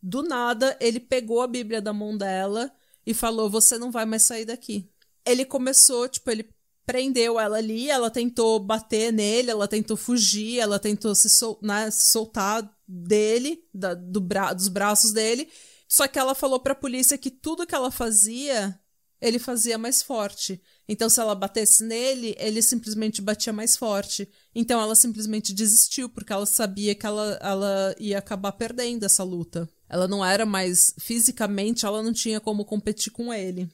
Do 0.00 0.22
nada, 0.22 0.76
ele 0.80 1.00
pegou 1.00 1.40
a 1.42 1.46
Bíblia 1.46 1.80
da 1.80 1.92
mão 1.92 2.16
dela 2.16 2.70
e 3.04 3.12
falou: 3.12 3.50
Você 3.50 3.76
não 3.78 3.90
vai 3.90 4.04
mais 4.04 4.22
sair 4.22 4.44
daqui. 4.44 4.88
Ele 5.26 5.44
começou, 5.44 6.06
tipo, 6.08 6.30
ele 6.30 6.48
prendeu 6.86 7.40
ela 7.40 7.56
ali, 7.56 7.88
ela 7.90 8.10
tentou 8.10 8.60
bater 8.60 9.10
nele, 9.12 9.50
ela 9.50 9.66
tentou 9.66 9.96
fugir, 9.96 10.60
ela 10.60 10.78
tentou 10.78 11.14
se, 11.14 11.30
sol 11.30 11.58
né, 11.62 11.90
se 11.90 12.06
soltar 12.06 12.70
dele, 12.86 13.64
da- 13.72 13.94
do 13.94 14.20
bra 14.20 14.52
dos 14.52 14.68
braços 14.68 15.10
dele. 15.12 15.48
Só 15.94 16.08
que 16.08 16.18
ela 16.18 16.34
falou 16.34 16.58
pra 16.58 16.74
polícia 16.74 17.16
que 17.16 17.30
tudo 17.30 17.64
que 17.64 17.72
ela 17.72 17.88
fazia, 17.88 18.76
ele 19.20 19.38
fazia 19.38 19.78
mais 19.78 20.02
forte. 20.02 20.60
Então, 20.88 21.08
se 21.08 21.20
ela 21.20 21.36
batesse 21.36 21.84
nele, 21.84 22.34
ele 22.36 22.60
simplesmente 22.60 23.22
batia 23.22 23.52
mais 23.52 23.76
forte. 23.76 24.28
Então, 24.52 24.80
ela 24.80 24.96
simplesmente 24.96 25.54
desistiu, 25.54 26.08
porque 26.08 26.32
ela 26.32 26.46
sabia 26.46 26.96
que 26.96 27.06
ela, 27.06 27.38
ela 27.40 27.94
ia 27.96 28.18
acabar 28.18 28.50
perdendo 28.50 29.04
essa 29.04 29.22
luta. 29.22 29.70
Ela 29.88 30.08
não 30.08 30.24
era 30.24 30.44
mais. 30.44 30.92
Fisicamente, 30.98 31.86
ela 31.86 32.02
não 32.02 32.12
tinha 32.12 32.40
como 32.40 32.64
competir 32.64 33.12
com 33.12 33.32
ele. 33.32 33.70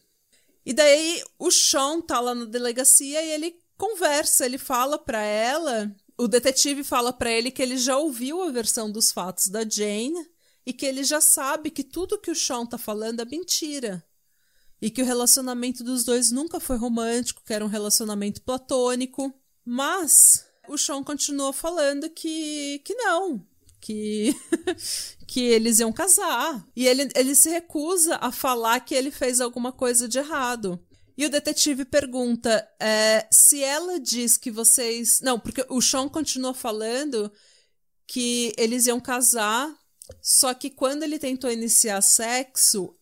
E 0.66 0.74
daí 0.74 1.22
o 1.38 1.50
Sean 1.50 2.02
tá 2.02 2.20
lá 2.20 2.34
na 2.34 2.44
delegacia 2.44 3.22
e 3.22 3.30
ele 3.30 3.56
conversa, 3.78 4.44
ele 4.44 4.58
fala 4.58 4.98
pra 4.98 5.22
ela. 5.22 5.90
O 6.18 6.28
detetive 6.28 6.84
fala 6.84 7.14
pra 7.14 7.32
ele 7.32 7.50
que 7.50 7.62
ele 7.62 7.78
já 7.78 7.96
ouviu 7.96 8.42
a 8.42 8.50
versão 8.50 8.92
dos 8.92 9.10
fatos 9.10 9.48
da 9.48 9.66
Jane 9.66 10.28
e 10.64 10.72
que 10.72 10.86
ele 10.86 11.02
já 11.04 11.20
sabe 11.20 11.70
que 11.70 11.82
tudo 11.82 12.18
que 12.18 12.30
o 12.30 12.34
Sean 12.34 12.66
tá 12.66 12.78
falando 12.78 13.20
é 13.20 13.24
mentira. 13.24 14.04
E 14.80 14.90
que 14.90 15.02
o 15.02 15.04
relacionamento 15.04 15.84
dos 15.84 16.04
dois 16.04 16.30
nunca 16.30 16.58
foi 16.58 16.76
romântico, 16.76 17.42
que 17.44 17.52
era 17.52 17.64
um 17.64 17.68
relacionamento 17.68 18.40
platônico. 18.42 19.32
Mas 19.64 20.46
o 20.68 20.78
Sean 20.78 21.02
continua 21.02 21.52
falando 21.52 22.08
que, 22.08 22.80
que 22.84 22.94
não, 22.94 23.46
que, 23.80 24.34
que 25.26 25.40
eles 25.40 25.80
iam 25.80 25.92
casar. 25.92 26.66
E 26.74 26.86
ele, 26.86 27.08
ele 27.14 27.34
se 27.34 27.50
recusa 27.50 28.16
a 28.20 28.30
falar 28.30 28.80
que 28.80 28.94
ele 28.94 29.10
fez 29.10 29.40
alguma 29.40 29.72
coisa 29.72 30.08
de 30.08 30.18
errado. 30.18 30.82
E 31.16 31.26
o 31.26 31.30
detetive 31.30 31.84
pergunta 31.84 32.66
é, 32.80 33.26
se 33.30 33.62
ela 33.62 34.00
diz 34.00 34.36
que 34.36 34.50
vocês. 34.50 35.20
Não, 35.20 35.38
porque 35.38 35.64
o 35.68 35.82
Sean 35.82 36.08
continua 36.08 36.54
falando 36.54 37.30
que 38.06 38.52
eles 38.56 38.86
iam 38.86 38.98
casar, 38.98 39.72
só 40.22 40.52
que 40.54 40.70
quando 40.70 41.02
ele 41.02 41.18
tentou 41.18 41.50
iniciar 41.50 42.00
sexo, 42.02 42.94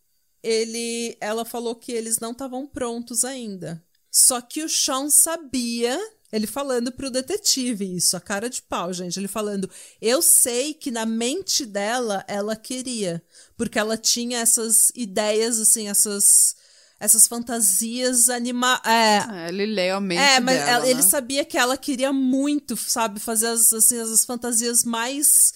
ele, 0.42 1.16
ela 1.20 1.44
falou 1.44 1.74
que 1.74 1.92
eles 1.92 2.18
não 2.18 2.32
estavam 2.32 2.66
prontos 2.66 3.24
ainda. 3.24 3.82
Só 4.10 4.40
que 4.40 4.62
o 4.62 4.68
Sean 4.68 5.10
sabia 5.10 5.98
ele 6.30 6.46
falando 6.46 6.92
pro 6.92 7.10
detetive 7.10 7.96
isso, 7.96 8.16
a 8.16 8.20
cara 8.20 8.50
de 8.50 8.60
pau, 8.62 8.92
gente. 8.92 9.18
Ele 9.18 9.28
falando: 9.28 9.68
Eu 10.00 10.20
sei 10.20 10.74
que 10.74 10.90
na 10.90 11.06
mente 11.06 11.64
dela 11.64 12.24
ela 12.28 12.54
queria. 12.54 13.22
Porque 13.56 13.78
ela 13.78 13.96
tinha 13.96 14.38
essas 14.40 14.92
ideias, 14.94 15.58
assim, 15.58 15.88
essas. 15.88 16.56
Essas 17.00 17.28
fantasias 17.28 18.28
anima... 18.28 18.82
É, 18.84 19.44
É, 19.44 19.48
ele 19.50 19.66
leu 19.66 19.96
a 19.98 20.00
mente 20.00 20.18
é, 20.20 20.40
mas 20.40 20.56
dela, 20.56 20.70
ela- 20.70 20.86
ele 20.88 21.00
né? 21.00 21.08
sabia 21.08 21.44
que 21.44 21.56
ela 21.56 21.76
queria 21.76 22.12
muito, 22.12 22.76
sabe, 22.76 23.20
fazer 23.20 23.46
as, 23.46 23.72
assim, 23.72 23.98
as 24.00 24.24
fantasias 24.24 24.82
mais 24.82 25.52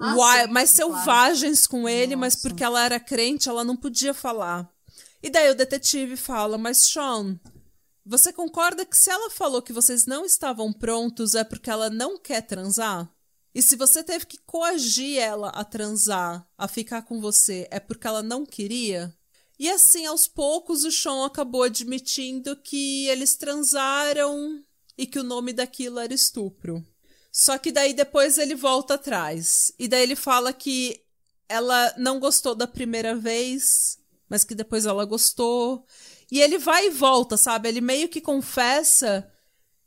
Ah, 0.00 0.14
wild, 0.14 0.46
sim, 0.46 0.52
mais 0.52 0.74
claro. 0.74 0.94
selvagens 0.94 1.66
com 1.66 1.88
ele, 1.88 2.16
mas 2.16 2.34
Nossa. 2.34 2.48
porque 2.48 2.64
ela 2.64 2.84
era 2.84 2.98
crente, 2.98 3.48
ela 3.48 3.64
não 3.64 3.76
podia 3.76 4.14
falar. 4.14 4.68
E 5.22 5.28
daí 5.28 5.50
o 5.50 5.54
detetive 5.54 6.16
fala: 6.16 6.56
Mas 6.56 6.78
Sean, 6.78 7.38
você 8.04 8.32
concorda 8.32 8.86
que 8.86 8.96
se 8.96 9.10
ela 9.10 9.30
falou 9.30 9.62
que 9.62 9.72
vocês 9.72 10.06
não 10.06 10.24
estavam 10.24 10.72
prontos 10.72 11.34
é 11.34 11.44
porque 11.44 11.70
ela 11.70 11.90
não 11.90 12.18
quer 12.18 12.42
transar? 12.42 13.10
E 13.54 13.60
se 13.60 13.76
você 13.76 14.02
teve 14.02 14.26
que 14.26 14.38
coagir 14.46 15.18
ela 15.18 15.48
a 15.50 15.64
transar, 15.64 16.48
a 16.56 16.68
ficar 16.68 17.02
com 17.02 17.20
você, 17.20 17.66
é 17.70 17.80
porque 17.80 18.06
ela 18.06 18.22
não 18.22 18.46
queria? 18.46 19.14
E 19.58 19.68
assim, 19.68 20.06
aos 20.06 20.26
poucos, 20.26 20.84
o 20.84 20.90
Sean 20.90 21.26
acabou 21.26 21.64
admitindo 21.64 22.56
que 22.56 23.06
eles 23.08 23.36
transaram 23.36 24.64
e 24.96 25.06
que 25.06 25.18
o 25.18 25.24
nome 25.24 25.52
daquilo 25.52 25.98
era 25.98 26.14
estupro. 26.14 26.84
Só 27.32 27.58
que 27.58 27.70
daí 27.70 27.94
depois 27.94 28.38
ele 28.38 28.54
volta 28.54 28.94
atrás. 28.94 29.72
E 29.78 29.86
daí 29.86 30.02
ele 30.02 30.16
fala 30.16 30.52
que 30.52 31.00
ela 31.48 31.94
não 31.96 32.18
gostou 32.18 32.54
da 32.54 32.66
primeira 32.66 33.14
vez, 33.14 33.98
mas 34.28 34.44
que 34.44 34.54
depois 34.54 34.86
ela 34.86 35.04
gostou. 35.04 35.84
E 36.30 36.40
ele 36.40 36.58
vai 36.58 36.86
e 36.86 36.90
volta, 36.90 37.36
sabe? 37.36 37.68
Ele 37.68 37.80
meio 37.80 38.08
que 38.08 38.20
confessa. 38.20 39.30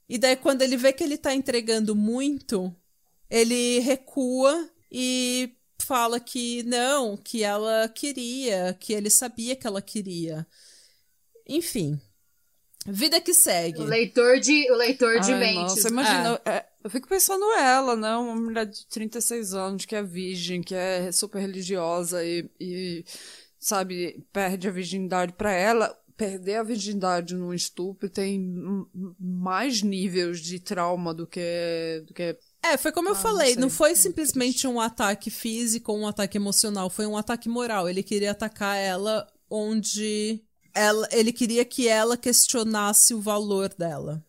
E 0.07 0.17
daí 0.17 0.35
quando 0.35 0.61
ele 0.61 0.77
vê 0.77 0.93
que 0.93 1.03
ele 1.03 1.17
tá 1.17 1.33
entregando 1.33 1.95
muito, 1.95 2.73
ele 3.29 3.79
recua 3.79 4.69
e 4.91 5.55
fala 5.81 6.19
que 6.19 6.63
não, 6.63 7.17
que 7.17 7.43
ela 7.43 7.89
queria, 7.89 8.75
que 8.79 8.93
ele 8.93 9.09
sabia 9.09 9.55
que 9.55 9.67
ela 9.67 9.81
queria. 9.81 10.47
Enfim. 11.47 11.99
Vida 12.85 13.21
que 13.21 13.33
segue. 13.33 13.81
O 13.81 13.85
leitor 13.85 14.39
de, 14.39 14.69
o 14.71 14.75
leitor 14.75 15.19
de 15.21 15.31
Ai, 15.31 15.39
mentes. 15.39 15.75
Nossa, 15.75 15.87
imagina. 15.87 16.41
é, 16.45 16.65
eu 16.83 16.89
fico 16.89 17.07
pensando 17.07 17.43
ela, 17.53 17.95
né? 17.95 18.15
Uma 18.17 18.35
mulher 18.35 18.65
de 18.65 18.85
36 18.87 19.53
anos 19.53 19.85
que 19.85 19.95
é 19.95 20.03
virgem, 20.03 20.61
que 20.61 20.75
é 20.75 21.11
super 21.11 21.39
religiosa 21.39 22.23
e, 22.25 22.49
e, 22.59 23.05
sabe, 23.59 24.25
perde 24.33 24.67
a 24.67 24.71
virgindade 24.71 25.33
pra 25.33 25.51
ela. 25.51 25.97
Perder 26.15 26.57
a 26.57 26.63
virgindade 26.63 27.33
num 27.33 27.53
estupro 27.53 28.07
tem 28.07 28.39
mais 29.19 29.81
níveis 29.81 30.39
de 30.41 30.59
trauma 30.59 31.11
do 31.13 31.25
que. 31.25 32.03
Do 32.05 32.13
que 32.13 32.37
É, 32.63 32.77
foi 32.77 32.91
como 32.91 33.09
eu 33.09 33.13
Ah, 33.13 33.15
não 33.15 33.21
falei, 33.21 33.53
sei. 33.53 33.61
não 33.61 33.69
foi 33.69 33.95
simplesmente 33.95 34.67
um 34.67 34.79
ataque 34.79 35.31
físico 35.31 35.91
ou 35.91 35.97
um 35.99 36.07
ataque 36.07 36.37
emocional, 36.37 36.89
foi 36.89 37.07
um 37.07 37.17
ataque 37.17 37.49
moral. 37.49 37.89
Ele 37.89 38.03
queria 38.03 38.31
atacar 38.31 38.77
ela 38.77 39.27
onde 39.49 40.43
ela, 40.73 41.07
ele 41.11 41.33
queria 41.33 41.65
que 41.65 41.87
ela 41.87 42.15
questionasse 42.15 43.13
o 43.15 43.19
valor 43.21 43.73
dela. 43.73 44.23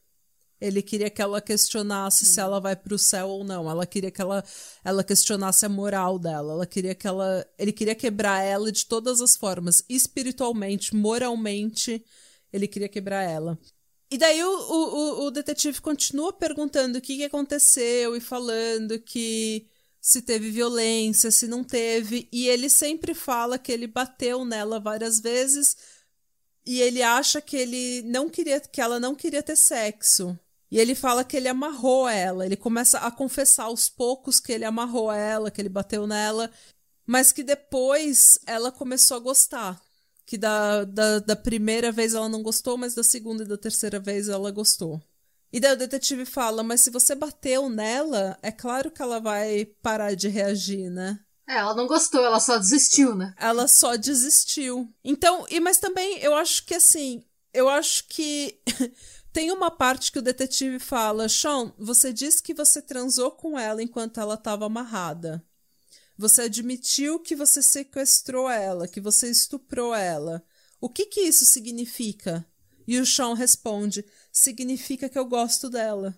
Ele 0.66 0.83
queria 0.83 1.11
que 1.11 1.20
ela 1.22 1.40
questionasse 1.40 2.24
se 2.24 2.40
ela 2.40 2.61
vai 2.61 2.74
pro 2.77 2.98
céu 2.98 3.29
ou 3.29 3.44
não. 3.44 3.68
Ela 3.70 3.87
queria 3.87 4.11
que 4.11 4.20
ela, 4.20 4.42
ela 4.85 5.05
questionasse 5.05 5.66
a 5.66 5.68
moral 5.68 6.18
dela. 6.18 6.53
Ela 6.55 6.66
queria 6.66 6.94
que 6.94 7.07
ela, 7.07 7.46
ele 7.59 7.72
queria 7.72 7.94
quebrar 7.94 8.42
ela 8.42 8.70
de 8.72 8.87
todas 8.87 9.20
as 9.20 9.37
formas, 9.37 9.85
espiritualmente, 9.88 10.94
moralmente. 10.94 12.05
Ele 12.53 12.66
queria 12.68 12.88
quebrar 12.88 13.22
ela. 13.22 13.59
E 14.11 14.18
daí 14.18 14.42
o, 14.44 14.48
o, 14.48 15.22
o- 15.22 15.27
o 15.27 15.31
detetive 15.31 15.81
continua 15.81 16.33
perguntando 16.33 16.98
o 16.98 17.00
que, 17.00 17.16
que 17.16 17.24
aconteceu 17.24 18.16
e 18.16 18.20
falando 18.20 18.98
que 19.00 19.66
se 20.00 20.22
teve 20.22 20.50
violência, 20.50 21.31
se 21.31 21.46
não 21.48 21.64
teve. 21.64 22.29
E 22.33 22.46
ele 22.48 22.68
sempre 22.68 23.14
fala 23.14 23.59
que 23.59 23.72
ele 23.72 23.87
bateu 23.87 24.44
nela 24.44 24.79
várias 24.81 25.20
vezes 25.20 25.77
e 26.66 26.81
ele 26.81 27.03
acha 27.03 27.40
que 27.40 27.57
ele 27.57 28.03
não 28.03 28.29
queria 28.31 28.61
que 28.61 28.81
ela 28.81 28.98
não 29.00 29.14
queria 29.14 29.42
ter 29.42 29.57
sexo. 29.57 30.38
E 30.74 30.78
ele 30.80 30.96
fala 30.96 31.22
que 31.22 31.37
ele 31.37 31.46
amarrou 31.46 32.08
ela. 32.08 32.44
Ele 32.44 32.56
começa 32.56 32.98
a 32.98 33.08
confessar 33.08 33.66
aos 33.66 33.88
poucos 33.88 34.40
que 34.40 34.50
ele 34.50 34.64
amarrou 34.64 35.12
ela, 35.12 35.48
que 35.48 35.60
ele 35.60 35.68
bateu 35.68 36.04
nela, 36.04 36.50
mas 37.06 37.30
que 37.30 37.44
depois 37.44 38.40
ela 38.44 38.72
começou 38.72 39.16
a 39.16 39.20
gostar. 39.20 39.80
Que 40.26 40.37
da, 40.37 40.82
da, 40.82 41.20
da 41.20 41.37
primeira 41.37 41.92
vez 41.92 42.12
ela 42.12 42.28
não 42.28 42.42
gostou, 42.42 42.76
mas 42.76 42.92
da 42.92 43.04
segunda 43.04 43.44
e 43.44 43.46
da 43.46 43.56
terceira 43.56 44.00
vez 44.00 44.28
ela 44.28 44.50
gostou. 44.50 45.00
E 45.52 45.60
daí 45.60 45.74
o 45.74 45.76
detetive 45.76 46.24
fala: 46.24 46.64
Mas 46.64 46.80
se 46.80 46.90
você 46.90 47.14
bateu 47.14 47.68
nela, 47.68 48.37
é 48.42 48.50
claro 48.50 48.90
que 48.90 49.00
ela 49.00 49.20
vai 49.20 49.66
parar 49.80 50.16
de 50.16 50.26
reagir, 50.26 50.90
né? 50.90 51.20
É, 51.48 51.58
ela 51.58 51.76
não 51.76 51.87
gostou, 51.87 52.24
ela 52.24 52.40
só 52.40 52.58
desistiu, 52.58 53.14
né? 53.14 53.32
ela 53.38 53.68
só 53.68 53.94
desistiu. 53.94 54.92
Então, 55.04 55.46
e 55.48 55.60
mas 55.60 55.78
também 55.78 56.18
eu 56.18 56.34
acho 56.34 56.66
que 56.66 56.74
assim, 56.74 57.22
eu 57.52 57.68
acho 57.68 58.08
que 58.08 58.58
tem 59.35 59.51
uma 59.51 59.68
parte 59.68 60.12
que 60.12 60.20
o 60.20 60.23
detetive 60.23 60.79
fala: 60.79 61.29
"Sean, 61.29 61.75
você 61.77 62.12
disse 62.12 62.40
que 62.40 62.55
você 62.55 62.81
transou 62.81 63.33
com 63.33 63.59
ela 63.59 63.83
enquanto 63.83 64.20
ela 64.20 64.35
estava 64.35 64.64
amarrada. 64.64 65.44
Você 66.16 66.42
admitiu 66.42 67.18
que 67.18 67.35
você 67.35 67.61
sequestrou 67.61 68.49
ela, 68.49 68.87
que 68.87 69.01
você 69.01 69.29
estuprou 69.29 69.92
ela. 69.92 70.47
O 70.81 70.88
que 70.88 71.07
que 71.07 71.20
isso 71.20 71.44
significa?" 71.44 72.47
E 72.87 72.97
o 72.97 73.05
Sean 73.05 73.35
responde: 73.35 74.07
"Significa 74.31 75.09
que 75.09 75.18
eu 75.18 75.25
gosto 75.25 75.68
dela." 75.68 76.16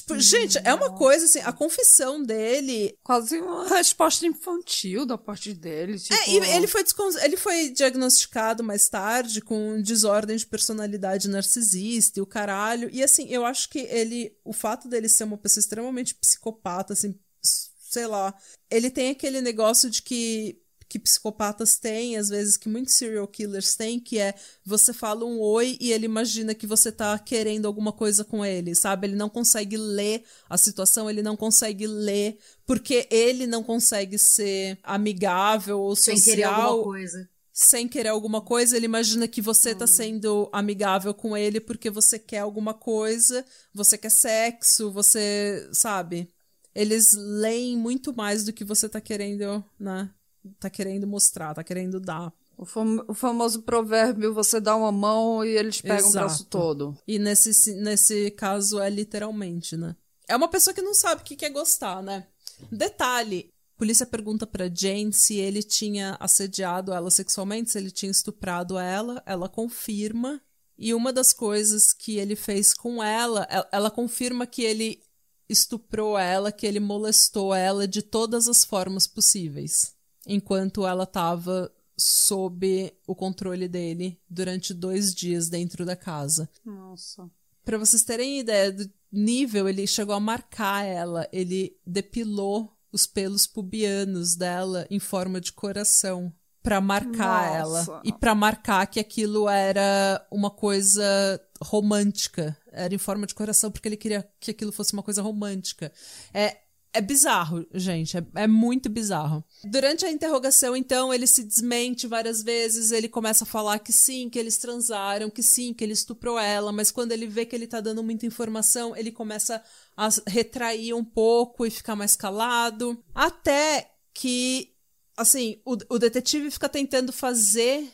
Tipo, 0.00 0.18
gente, 0.18 0.58
é 0.64 0.74
uma 0.74 0.92
coisa 0.94 1.24
assim, 1.26 1.40
a 1.40 1.52
confissão 1.52 2.22
dele 2.22 2.96
quase 3.02 3.38
uma 3.40 3.68
resposta 3.68 4.26
infantil 4.26 5.04
da 5.06 5.16
parte 5.18 5.52
dele. 5.54 5.98
Tipo, 5.98 6.14
É, 6.14 6.30
e 6.30 6.36
ele 6.56 6.66
foi, 6.66 6.82
descon- 6.82 7.18
ele 7.22 7.36
foi 7.36 7.70
diagnosticado 7.70 8.62
mais 8.64 8.88
tarde 8.88 9.40
com 9.40 9.80
desordem 9.82 10.36
de 10.36 10.46
personalidade 10.46 11.28
narcisista 11.28 12.18
e 12.18 12.22
o 12.22 12.26
caralho. 12.26 12.88
E 12.92 13.02
assim, 13.02 13.26
eu 13.28 13.44
acho 13.44 13.68
que 13.68 13.78
ele. 13.80 14.34
O 14.44 14.52
fato 14.52 14.88
dele 14.88 15.08
ser 15.08 15.24
uma 15.24 15.38
pessoa 15.38 15.60
extremamente 15.60 16.14
psicopata, 16.14 16.92
assim, 16.92 17.14
sei 17.42 18.06
lá. 18.06 18.34
Ele 18.70 18.90
tem 18.90 19.10
aquele 19.10 19.40
negócio 19.40 19.88
de 19.90 20.02
que. 20.02 20.58
Que 20.90 20.98
psicopatas 20.98 21.78
têm, 21.78 22.16
às 22.16 22.28
vezes, 22.28 22.56
que 22.56 22.68
muitos 22.68 22.94
serial 22.94 23.28
killers 23.28 23.76
têm, 23.76 24.00
que 24.00 24.18
é 24.18 24.34
você 24.64 24.92
fala 24.92 25.24
um 25.24 25.38
oi 25.40 25.76
e 25.80 25.92
ele 25.92 26.04
imagina 26.04 26.52
que 26.54 26.66
você 26.66 26.90
tá 26.90 27.16
querendo 27.18 27.66
alguma 27.66 27.92
coisa 27.92 28.24
com 28.24 28.44
ele, 28.44 28.74
sabe? 28.74 29.06
Ele 29.06 29.14
não 29.16 29.30
consegue 29.30 29.76
ler 29.76 30.24
a 30.48 30.58
situação, 30.58 31.08
ele 31.08 31.22
não 31.22 31.36
consegue 31.36 31.86
ler, 31.86 32.38
porque 32.66 33.06
ele 33.10 33.46
não 33.46 33.62
consegue 33.62 34.18
ser 34.18 34.78
amigável 34.82 35.80
ou 35.80 35.94
Sem 35.94 36.16
social 36.16 36.20
querer 36.20 36.42
alguma 36.44 36.82
coisa. 36.82 37.30
sem 37.52 37.88
querer 37.88 38.08
alguma 38.08 38.40
coisa, 38.40 38.76
ele 38.76 38.86
imagina 38.86 39.28
que 39.28 39.42
você 39.42 39.74
Hum. 39.74 39.78
tá 39.78 39.86
sendo 39.86 40.48
amigável 40.52 41.12
com 41.14 41.36
ele 41.36 41.60
porque 41.60 41.90
você 41.90 42.18
quer 42.18 42.38
alguma 42.40 42.74
coisa, 42.74 43.44
você 43.74 43.98
quer 43.98 44.10
sexo, 44.10 44.90
você, 44.90 45.68
sabe? 45.72 46.32
Eles 46.74 47.12
leem 47.14 47.76
muito 47.76 48.14
mais 48.16 48.44
do 48.44 48.52
que 48.52 48.64
você 48.64 48.88
tá 48.88 49.00
querendo, 49.00 49.64
né? 49.78 50.10
Tá 50.58 50.70
querendo 50.70 51.06
mostrar, 51.06 51.54
tá 51.54 51.62
querendo 51.62 52.00
dar. 52.00 52.32
O, 52.56 52.64
fam- 52.64 53.04
o 53.08 53.14
famoso 53.14 53.62
provérbio: 53.62 54.32
você 54.34 54.60
dá 54.60 54.74
uma 54.76 54.92
mão 54.92 55.44
e 55.44 55.48
eles 55.48 55.80
pegam 55.80 56.08
o 56.08 56.12
braço 56.12 56.42
Exato. 56.42 56.50
todo. 56.50 56.98
E 57.06 57.18
nesse, 57.18 57.74
nesse 57.74 58.30
caso 58.32 58.80
é 58.80 58.88
literalmente, 58.88 59.76
né? 59.76 59.96
É 60.28 60.36
uma 60.36 60.48
pessoa 60.48 60.72
que 60.72 60.82
não 60.82 60.94
sabe 60.94 61.22
o 61.22 61.24
que 61.24 61.36
quer 61.36 61.50
gostar, 61.50 62.02
né? 62.02 62.26
Detalhe, 62.70 63.52
polícia 63.76 64.06
pergunta 64.06 64.46
pra 64.46 64.68
Jane 64.72 65.12
se 65.12 65.36
ele 65.36 65.62
tinha 65.62 66.16
assediado 66.20 66.92
ela 66.92 67.10
sexualmente, 67.10 67.70
se 67.70 67.78
ele 67.78 67.90
tinha 67.90 68.10
estuprado 68.10 68.78
ela. 68.78 69.22
Ela 69.26 69.48
confirma. 69.48 70.40
E 70.78 70.94
uma 70.94 71.12
das 71.12 71.32
coisas 71.32 71.92
que 71.92 72.16
ele 72.16 72.34
fez 72.34 72.72
com 72.72 73.02
ela, 73.02 73.46
ela, 73.50 73.68
ela 73.70 73.90
confirma 73.90 74.46
que 74.46 74.62
ele 74.62 75.02
estuprou 75.48 76.16
ela, 76.18 76.52
que 76.52 76.66
ele 76.66 76.80
molestou 76.80 77.54
ela 77.54 77.86
de 77.86 78.00
todas 78.02 78.48
as 78.48 78.64
formas 78.64 79.06
possíveis, 79.06 79.92
enquanto 80.26 80.86
ela 80.86 81.04
estava 81.04 81.72
sob 81.96 82.92
o 83.06 83.14
controle 83.14 83.68
dele 83.68 84.18
durante 84.28 84.72
dois 84.72 85.14
dias 85.14 85.48
dentro 85.48 85.84
da 85.84 85.94
casa. 85.94 86.48
Nossa. 86.64 87.30
Pra 87.64 87.78
vocês 87.78 88.02
terem 88.02 88.40
ideia 88.40 88.72
do 88.72 88.90
nível, 89.12 89.68
ele 89.68 89.86
chegou 89.86 90.14
a 90.14 90.20
marcar 90.20 90.84
ela, 90.84 91.28
ele 91.32 91.76
depilou 91.86 92.74
os 92.92 93.06
pelos 93.06 93.46
pubianos 93.46 94.34
dela 94.34 94.86
em 94.90 94.98
forma 94.98 95.40
de 95.40 95.52
coração 95.52 96.32
pra 96.62 96.80
marcar 96.80 97.64
Nossa. 97.64 97.92
ela 97.92 98.02
e 98.04 98.12
pra 98.12 98.34
marcar 98.34 98.86
que 98.86 99.00
aquilo 99.00 99.48
era 99.48 100.26
uma 100.30 100.50
coisa 100.50 101.40
romântica, 101.62 102.56
era 102.70 102.94
em 102.94 102.98
forma 102.98 103.26
de 103.26 103.34
coração 103.34 103.70
porque 103.70 103.88
ele 103.88 103.96
queria 103.96 104.28
que 104.38 104.50
aquilo 104.50 104.72
fosse 104.72 104.92
uma 104.92 105.02
coisa 105.02 105.22
romântica. 105.22 105.92
É 106.32 106.58
é 106.92 107.00
bizarro, 107.00 107.64
gente. 107.72 108.16
É, 108.16 108.24
é 108.34 108.46
muito 108.46 108.88
bizarro. 108.88 109.44
Durante 109.64 110.04
a 110.04 110.10
interrogação, 110.10 110.76
então, 110.76 111.14
ele 111.14 111.26
se 111.26 111.44
desmente 111.44 112.06
várias 112.06 112.42
vezes. 112.42 112.90
Ele 112.90 113.08
começa 113.08 113.44
a 113.44 113.46
falar 113.46 113.78
que 113.78 113.92
sim, 113.92 114.28
que 114.28 114.38
eles 114.38 114.58
transaram, 114.58 115.30
que 115.30 115.42
sim, 115.42 115.72
que 115.72 115.84
ele 115.84 115.92
estuprou 115.92 116.38
ela. 116.38 116.72
Mas 116.72 116.90
quando 116.90 117.12
ele 117.12 117.26
vê 117.26 117.46
que 117.46 117.54
ele 117.54 117.66
tá 117.66 117.80
dando 117.80 118.02
muita 118.02 118.26
informação, 118.26 118.96
ele 118.96 119.12
começa 119.12 119.62
a 119.96 120.08
retrair 120.26 120.94
um 120.94 121.04
pouco 121.04 121.64
e 121.64 121.70
ficar 121.70 121.94
mais 121.94 122.16
calado. 122.16 123.02
Até 123.14 123.92
que, 124.12 124.74
assim, 125.16 125.60
o, 125.64 125.76
o 125.90 125.98
detetive 125.98 126.50
fica 126.50 126.68
tentando 126.68 127.12
fazer 127.12 127.88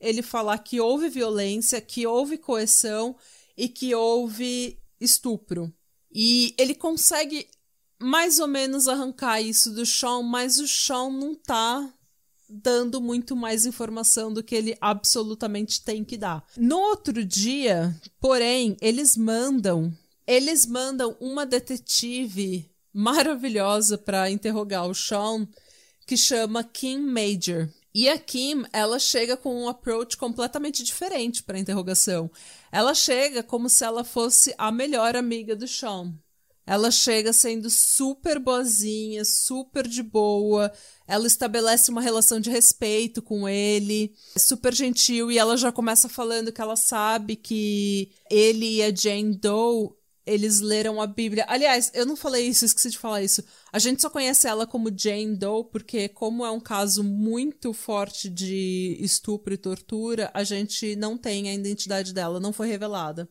ele 0.00 0.22
falar 0.22 0.58
que 0.58 0.80
houve 0.80 1.10
violência, 1.10 1.78
que 1.80 2.06
houve 2.06 2.38
coerção 2.38 3.14
e 3.54 3.68
que 3.68 3.94
houve 3.94 4.80
estupro. 4.98 5.70
E 6.10 6.54
ele 6.58 6.74
consegue 6.74 7.46
mais 8.00 8.38
ou 8.38 8.48
menos 8.48 8.88
arrancar 8.88 9.40
isso 9.40 9.70
do 9.72 9.84
Sean, 9.84 10.22
mas 10.22 10.58
o 10.58 10.66
Sean 10.66 11.10
não 11.10 11.34
tá 11.34 11.92
dando 12.48 13.00
muito 13.00 13.36
mais 13.36 13.64
informação 13.64 14.32
do 14.32 14.42
que 14.42 14.54
ele 14.54 14.76
absolutamente 14.80 15.84
tem 15.84 16.02
que 16.02 16.16
dar. 16.16 16.44
No 16.56 16.78
outro 16.78 17.24
dia, 17.24 17.94
porém, 18.18 18.76
eles 18.80 19.16
mandam, 19.16 19.92
eles 20.26 20.66
mandam 20.66 21.16
uma 21.20 21.46
detetive 21.46 22.68
maravilhosa 22.92 23.96
para 23.96 24.30
interrogar 24.30 24.88
o 24.88 24.94
Sean, 24.94 25.46
que 26.06 26.16
chama 26.16 26.64
Kim 26.64 26.98
Major. 26.98 27.68
E 27.94 28.08
a 28.08 28.18
Kim, 28.18 28.64
ela 28.72 28.98
chega 28.98 29.36
com 29.36 29.62
um 29.62 29.68
approach 29.68 30.16
completamente 30.16 30.82
diferente 30.82 31.42
para 31.42 31.58
interrogação. 31.58 32.30
Ela 32.70 32.94
chega 32.94 33.42
como 33.42 33.68
se 33.68 33.84
ela 33.84 34.04
fosse 34.04 34.54
a 34.56 34.72
melhor 34.72 35.16
amiga 35.16 35.54
do 35.54 35.66
Sean. 35.66 36.14
Ela 36.70 36.92
chega 36.92 37.32
sendo 37.32 37.68
super 37.68 38.38
boazinha, 38.38 39.24
super 39.24 39.88
de 39.88 40.04
boa. 40.04 40.70
Ela 41.04 41.26
estabelece 41.26 41.90
uma 41.90 42.00
relação 42.00 42.38
de 42.38 42.48
respeito 42.48 43.20
com 43.20 43.48
ele, 43.48 44.14
é 44.36 44.38
super 44.38 44.72
gentil, 44.72 45.32
e 45.32 45.36
ela 45.36 45.56
já 45.56 45.72
começa 45.72 46.08
falando 46.08 46.52
que 46.52 46.60
ela 46.60 46.76
sabe 46.76 47.34
que 47.34 48.12
ele 48.30 48.76
e 48.76 48.82
a 48.84 48.94
Jane 48.94 49.36
Doe 49.36 49.90
eles 50.24 50.60
leram 50.60 51.00
a 51.02 51.08
Bíblia. 51.08 51.44
Aliás, 51.48 51.90
eu 51.92 52.06
não 52.06 52.14
falei 52.14 52.46
isso, 52.46 52.64
esqueci 52.64 52.90
de 52.90 52.98
falar 52.98 53.20
isso. 53.20 53.42
A 53.72 53.80
gente 53.80 54.00
só 54.00 54.08
conhece 54.08 54.46
ela 54.46 54.64
como 54.64 54.96
Jane 54.96 55.34
Doe 55.34 55.64
porque, 55.72 56.08
como 56.08 56.44
é 56.44 56.52
um 56.52 56.60
caso 56.60 57.02
muito 57.02 57.72
forte 57.72 58.28
de 58.28 58.96
estupro 59.00 59.52
e 59.52 59.58
tortura, 59.58 60.30
a 60.32 60.44
gente 60.44 60.94
não 60.94 61.18
tem 61.18 61.50
a 61.50 61.54
identidade 61.54 62.14
dela, 62.14 62.38
não 62.38 62.52
foi 62.52 62.68
revelada. 62.68 63.28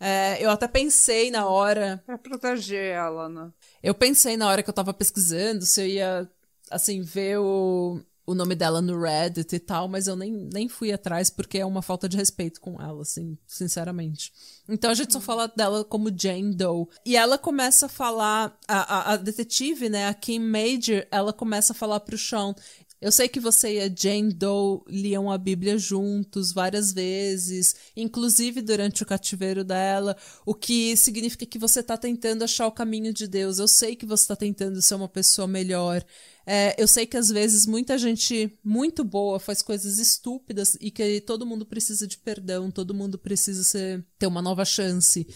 É, 0.00 0.42
eu 0.42 0.50
até 0.50 0.66
pensei 0.66 1.30
na 1.30 1.46
hora. 1.46 2.02
Pra 2.06 2.16
proteger 2.16 2.94
ela, 2.94 3.28
né? 3.28 3.52
Eu 3.82 3.94
pensei 3.94 4.36
na 4.36 4.48
hora 4.48 4.62
que 4.62 4.70
eu 4.70 4.74
tava 4.74 4.94
pesquisando 4.94 5.66
se 5.66 5.82
eu 5.82 5.86
ia, 5.86 6.30
assim, 6.70 7.02
ver 7.02 7.38
o, 7.38 8.00
o 8.26 8.34
nome 8.34 8.54
dela 8.54 8.80
no 8.80 8.98
Reddit 8.98 9.54
e 9.54 9.58
tal, 9.58 9.88
mas 9.88 10.06
eu 10.06 10.16
nem, 10.16 10.48
nem 10.52 10.68
fui 10.68 10.92
atrás 10.92 11.28
porque 11.28 11.58
é 11.58 11.66
uma 11.66 11.82
falta 11.82 12.08
de 12.08 12.16
respeito 12.16 12.60
com 12.60 12.80
ela, 12.80 13.02
assim, 13.02 13.36
sinceramente. 13.46 14.32
Então 14.68 14.90
a 14.90 14.94
gente 14.94 15.12
só 15.12 15.20
fala 15.20 15.48
dela 15.48 15.84
como 15.84 16.16
Jane 16.16 16.54
Doe. 16.54 16.86
E 17.04 17.16
ela 17.16 17.36
começa 17.36 17.86
a 17.86 17.88
falar, 17.88 18.56
a, 18.68 19.10
a, 19.10 19.12
a 19.12 19.16
detetive, 19.16 19.88
né, 19.88 20.06
a 20.08 20.14
Kim 20.14 20.38
Major, 20.38 21.06
ela 21.10 21.32
começa 21.32 21.72
a 21.72 21.76
falar 21.76 22.00
pro 22.00 22.16
Sean. 22.16 22.54
Eu 23.00 23.10
sei 23.10 23.28
que 23.28 23.40
você 23.40 23.76
e 23.76 23.80
a 23.80 23.88
Jane 23.88 24.32
Doe 24.32 24.82
liam 24.86 25.30
a 25.30 25.38
Bíblia 25.38 25.78
juntos 25.78 26.52
várias 26.52 26.92
vezes, 26.92 27.74
inclusive 27.96 28.60
durante 28.60 29.02
o 29.02 29.06
cativeiro 29.06 29.64
dela, 29.64 30.14
o 30.44 30.54
que 30.54 30.94
significa 30.98 31.46
que 31.46 31.58
você 31.58 31.80
está 31.80 31.96
tentando 31.96 32.44
achar 32.44 32.66
o 32.66 32.72
caminho 32.72 33.12
de 33.14 33.26
Deus. 33.26 33.58
Eu 33.58 33.66
sei 33.66 33.96
que 33.96 34.04
você 34.04 34.24
está 34.24 34.36
tentando 34.36 34.82
ser 34.82 34.96
uma 34.96 35.08
pessoa 35.08 35.48
melhor. 35.48 36.04
É, 36.46 36.74
eu 36.76 36.86
sei 36.86 37.06
que 37.06 37.16
às 37.16 37.30
vezes 37.30 37.64
muita 37.64 37.96
gente 37.96 38.58
muito 38.62 39.02
boa 39.02 39.40
faz 39.40 39.62
coisas 39.62 39.98
estúpidas 39.98 40.76
e 40.80 40.90
que 40.90 41.22
todo 41.22 41.46
mundo 41.46 41.64
precisa 41.64 42.06
de 42.06 42.18
perdão, 42.18 42.70
todo 42.70 42.92
mundo 42.92 43.18
precisa 43.18 43.64
ser, 43.64 44.04
ter 44.18 44.26
uma 44.26 44.42
nova 44.42 44.64
chance. 44.64 45.26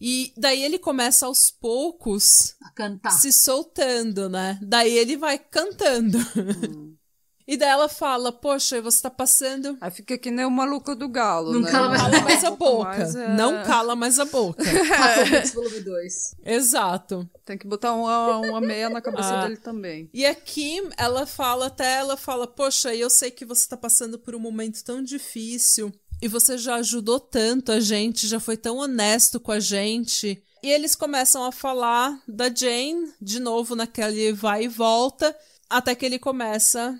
E 0.00 0.32
daí 0.36 0.64
ele 0.64 0.78
começa 0.78 1.26
aos 1.26 1.48
poucos 1.48 2.56
A 2.60 2.70
cantar. 2.70 3.10
se 3.12 3.32
soltando, 3.32 4.28
né? 4.28 4.58
Daí 4.60 4.98
ele 4.98 5.16
vai 5.16 5.38
cantando. 5.38 6.18
E 7.46 7.56
daí 7.56 7.68
ela 7.70 7.88
fala, 7.88 8.30
poxa, 8.32 8.80
você 8.80 9.02
tá 9.02 9.10
passando. 9.10 9.76
Aí 9.80 9.90
fica 9.90 10.16
que 10.16 10.30
nem 10.30 10.44
o 10.44 10.50
maluco 10.50 10.94
do 10.94 11.08
galo, 11.08 11.52
Não 11.52 11.60
né? 11.62 11.70
cala 11.70 11.88
mais- 11.88 12.02
Cala 12.02 12.20
mais 12.22 12.44
a 12.44 12.50
boca. 12.50 12.84
mais, 12.98 13.14
é. 13.16 13.28
Não 13.34 13.62
cala 13.64 13.96
mais 13.96 14.18
a 14.18 14.24
boca. 14.24 14.62
Aquaman 14.62 15.42
volume 15.54 15.80
2. 15.80 16.34
Exato. 16.44 17.28
Tem 17.44 17.58
que 17.58 17.66
botar 17.66 17.92
uma, 17.94 18.38
uma 18.38 18.60
meia 18.60 18.88
na 18.88 19.00
cabeça 19.00 19.34
Ah. 19.34 19.42
dele 19.42 19.56
também. 19.56 20.08
E 20.14 20.24
a 20.24 20.34
Kim, 20.34 20.88
ela 20.96 21.26
fala 21.26 21.66
até, 21.66 21.94
ela 21.96 22.16
fala, 22.16 22.46
poxa, 22.46 22.94
eu 22.94 23.10
sei 23.10 23.30
que 23.30 23.44
você 23.44 23.68
tá 23.68 23.76
passando 23.76 24.18
por 24.18 24.34
um 24.34 24.38
momento 24.38 24.82
tão 24.84 25.02
difícil. 25.02 25.92
E 26.20 26.28
você 26.28 26.56
já 26.56 26.76
ajudou 26.76 27.18
tanto 27.18 27.72
a 27.72 27.80
gente, 27.80 28.28
já 28.28 28.38
foi 28.38 28.56
tão 28.56 28.76
honesto 28.76 29.40
com 29.40 29.50
a 29.50 29.58
gente. 29.58 30.40
E 30.62 30.70
eles 30.70 30.94
começam 30.94 31.44
a 31.44 31.50
falar 31.50 32.16
da 32.28 32.48
Jane, 32.48 33.12
de 33.20 33.40
novo 33.40 33.74
naquele 33.74 34.32
vai 34.32 34.64
e 34.64 34.68
volta, 34.68 35.36
até 35.68 35.92
que 35.96 36.06
ele 36.06 36.20
começa 36.20 36.96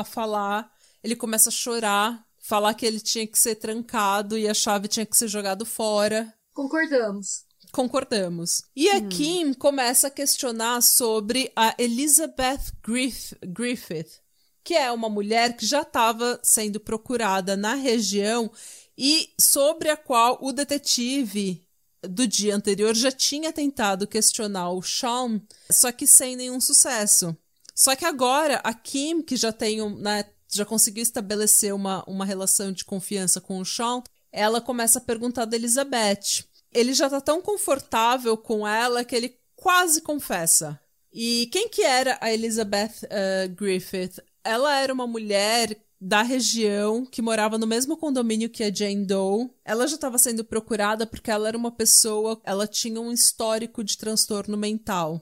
a 0.00 0.04
falar, 0.04 0.70
ele 1.02 1.16
começa 1.16 1.48
a 1.48 1.52
chorar, 1.52 2.24
falar 2.38 2.74
que 2.74 2.86
ele 2.86 3.00
tinha 3.00 3.26
que 3.26 3.38
ser 3.38 3.56
trancado 3.56 4.36
e 4.38 4.48
a 4.48 4.54
chave 4.54 4.88
tinha 4.88 5.06
que 5.06 5.16
ser 5.16 5.28
jogado 5.28 5.64
fora. 5.66 6.32
Concordamos. 6.52 7.44
Concordamos. 7.72 8.62
E 8.74 8.88
a 8.88 9.00
Kim 9.08 9.52
começa 9.52 10.06
a 10.06 10.10
questionar 10.10 10.80
sobre 10.82 11.52
a 11.54 11.74
Elizabeth 11.78 12.72
Griff- 12.82 13.36
Griffith, 13.46 14.20
que 14.64 14.74
é 14.74 14.90
uma 14.90 15.08
mulher 15.08 15.56
que 15.56 15.66
já 15.66 15.82
estava 15.82 16.40
sendo 16.42 16.80
procurada 16.80 17.56
na 17.56 17.74
região 17.74 18.50
e 18.96 19.28
sobre 19.38 19.90
a 19.90 19.96
qual 19.96 20.38
o 20.40 20.52
detetive 20.52 21.66
do 22.02 22.26
dia 22.26 22.54
anterior 22.54 22.94
já 22.94 23.10
tinha 23.10 23.52
tentado 23.52 24.06
questionar 24.06 24.70
o 24.70 24.80
Sean, 24.82 25.40
só 25.70 25.90
que 25.92 26.06
sem 26.06 26.36
nenhum 26.36 26.60
sucesso. 26.60 27.36
Só 27.76 27.94
que 27.94 28.06
agora 28.06 28.56
a 28.64 28.72
Kim, 28.72 29.20
que 29.20 29.36
já 29.36 29.52
tem 29.52 29.82
um, 29.82 29.94
né, 29.94 30.24
já 30.50 30.64
conseguiu 30.64 31.02
estabelecer 31.02 31.74
uma, 31.74 32.02
uma 32.06 32.24
relação 32.24 32.72
de 32.72 32.84
confiança 32.84 33.38
com 33.38 33.60
o 33.60 33.66
Sean, 33.66 34.02
ela 34.32 34.62
começa 34.62 34.98
a 34.98 35.02
perguntar 35.02 35.44
da 35.44 35.56
Elizabeth. 35.56 36.46
Ele 36.72 36.94
já 36.94 37.10
tá 37.10 37.20
tão 37.20 37.42
confortável 37.42 38.36
com 38.36 38.66
ela 38.66 39.04
que 39.04 39.14
ele 39.14 39.36
quase 39.54 40.00
confessa. 40.00 40.80
E 41.12 41.48
quem 41.52 41.68
que 41.68 41.82
era 41.82 42.18
a 42.20 42.32
Elizabeth 42.32 43.06
eh, 43.10 43.48
Griffith? 43.48 44.22
Ela 44.42 44.78
era 44.78 44.92
uma 44.92 45.06
mulher 45.06 45.76
da 46.00 46.22
região 46.22 47.04
que 47.04 47.22
morava 47.22 47.58
no 47.58 47.66
mesmo 47.66 47.96
condomínio 47.96 48.50
que 48.50 48.62
a 48.62 48.72
Jane 48.72 49.06
Doe. 49.06 49.50
Ela 49.64 49.86
já 49.86 49.96
estava 49.96 50.18
sendo 50.18 50.44
procurada 50.44 51.06
porque 51.06 51.30
ela 51.30 51.48
era 51.48 51.56
uma 51.56 51.70
pessoa, 51.70 52.40
ela 52.44 52.66
tinha 52.66 53.00
um 53.00 53.12
histórico 53.12 53.82
de 53.82 53.96
transtorno 53.96 54.56
mental. 54.56 55.20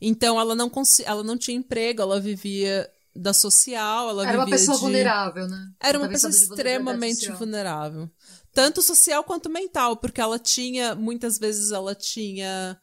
Então 0.00 0.38
ela 0.40 0.54
não 0.54 0.70
ela 1.04 1.22
não 1.22 1.36
tinha 1.36 1.56
emprego, 1.56 2.02
ela 2.02 2.20
vivia 2.20 2.90
da 3.14 3.32
social, 3.32 4.10
ela 4.10 4.26
Era 4.28 4.38
uma 4.38 4.46
pessoa 4.50 4.76
de... 4.76 4.82
vulnerável, 4.82 5.48
né? 5.48 5.70
Era 5.80 5.98
uma 5.98 6.08
pessoa 6.08 6.30
extremamente 6.30 7.30
vulnerável. 7.30 8.10
Tanto 8.52 8.82
social 8.82 9.22
quanto 9.24 9.48
mental, 9.48 9.96
porque 9.96 10.20
ela 10.20 10.38
tinha, 10.38 10.94
muitas 10.94 11.38
vezes 11.38 11.70
ela 11.70 11.94
tinha. 11.94 12.78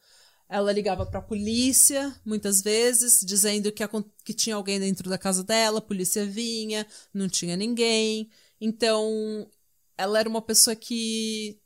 Ela 0.48 0.72
ligava 0.74 1.06
pra 1.06 1.22
polícia, 1.22 2.14
muitas 2.26 2.62
vezes, 2.62 3.22
dizendo 3.24 3.72
que, 3.72 3.84
acon- 3.84 4.04
que 4.24 4.34
tinha 4.34 4.56
alguém 4.56 4.80
dentro 4.80 5.10
da 5.10 5.18
casa 5.18 5.46
dela, 5.46 5.80
a 5.80 5.82
polícia 5.82 6.26
vinha, 6.26 6.86
não 7.14 7.30
tinha 7.30 7.56
ninguém. 7.56 8.30
Então, 8.60 9.48
ela 9.98 10.20
era 10.20 10.28
uma 10.28 10.42
pessoa 10.42 10.76
que 10.76 11.58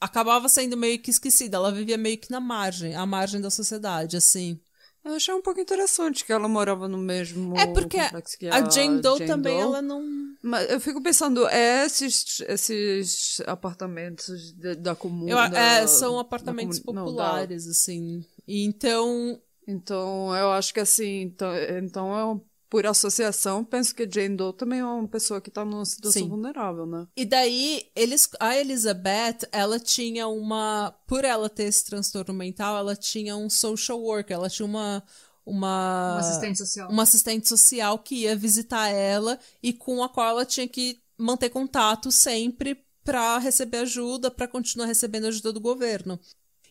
acabava 0.00 0.48
sendo 0.48 0.76
meio 0.76 1.00
que 1.00 1.10
esquecida, 1.10 1.56
ela 1.56 1.72
vivia 1.72 1.98
meio 1.98 2.16
que 2.16 2.30
na 2.30 2.38
margem, 2.38 2.94
à 2.94 3.04
margem 3.04 3.40
da 3.40 3.50
sociedade, 3.50 4.16
assim. 4.16 4.60
Eu 5.08 5.14
achei 5.16 5.32
um 5.34 5.40
pouco 5.42 5.58
interessante 5.60 6.24
que 6.24 6.32
ela 6.32 6.46
morava 6.48 6.86
no 6.86 6.98
mesmo 6.98 7.58
É 7.58 7.66
porque 7.66 7.98
que 8.38 8.46
a 8.48 8.68
Jane 8.70 9.00
Doe 9.00 9.26
também, 9.26 9.54
Doe. 9.54 9.62
ela 9.62 9.82
não. 9.82 10.02
Mas 10.42 10.70
eu 10.70 10.78
fico 10.80 11.02
pensando, 11.02 11.46
é 11.48 11.86
esses, 11.86 12.40
esses 12.46 13.40
apartamentos 13.46 14.52
de- 14.52 14.74
da 14.76 14.94
comuna... 14.94 15.30
Eu- 15.30 15.38
é, 15.38 15.86
são 15.86 16.18
apartamentos 16.18 16.78
comu- 16.78 16.94
não, 16.94 17.04
da- 17.06 17.10
populares, 17.10 17.66
assim. 17.66 18.24
Então. 18.46 19.40
Então, 19.66 20.34
eu 20.34 20.50
acho 20.52 20.72
que 20.72 20.80
assim, 20.80 21.20
então, 21.22 21.50
então 21.56 22.18
eu, 22.18 22.46
por 22.68 22.86
associação, 22.86 23.64
penso 23.64 23.94
que 23.94 24.08
Jane 24.10 24.36
Doe 24.36 24.52
também 24.52 24.80
é 24.80 24.84
uma 24.84 25.08
pessoa 25.08 25.40
que 25.40 25.50
tá 25.50 25.64
numa 25.64 25.84
situação 25.86 26.22
Sim. 26.22 26.28
vulnerável, 26.28 26.84
né? 26.86 27.06
E 27.16 27.24
daí, 27.24 27.90
eles, 27.96 28.28
a 28.38 28.56
Elizabeth, 28.56 29.48
ela 29.50 29.80
tinha 29.80 30.28
uma. 30.28 30.94
Por 31.06 31.24
ela 31.24 31.48
ter 31.48 31.64
esse 31.64 31.84
transtorno 31.84 32.34
mental, 32.34 32.76
ela 32.76 32.94
tinha 32.94 33.36
um 33.36 33.48
social 33.48 33.98
worker, 34.00 34.34
ela 34.34 34.50
tinha 34.50 34.66
uma. 34.66 35.02
Uma, 35.46 36.16
Um 36.16 36.18
assistente 36.18 36.58
social. 36.58 36.90
uma 36.90 37.02
assistente 37.04 37.48
social 37.48 37.98
que 38.00 38.16
ia 38.16 38.36
visitar 38.36 38.88
ela 38.88 39.38
e 39.62 39.72
com 39.72 40.02
a 40.02 40.08
qual 40.10 40.28
ela 40.28 40.44
tinha 40.44 40.68
que 40.68 41.00
manter 41.16 41.48
contato 41.48 42.12
sempre 42.12 42.84
para 43.02 43.38
receber 43.38 43.78
ajuda, 43.78 44.30
para 44.30 44.46
continuar 44.46 44.84
recebendo 44.84 45.26
ajuda 45.26 45.50
do 45.50 45.58
governo. 45.58 46.20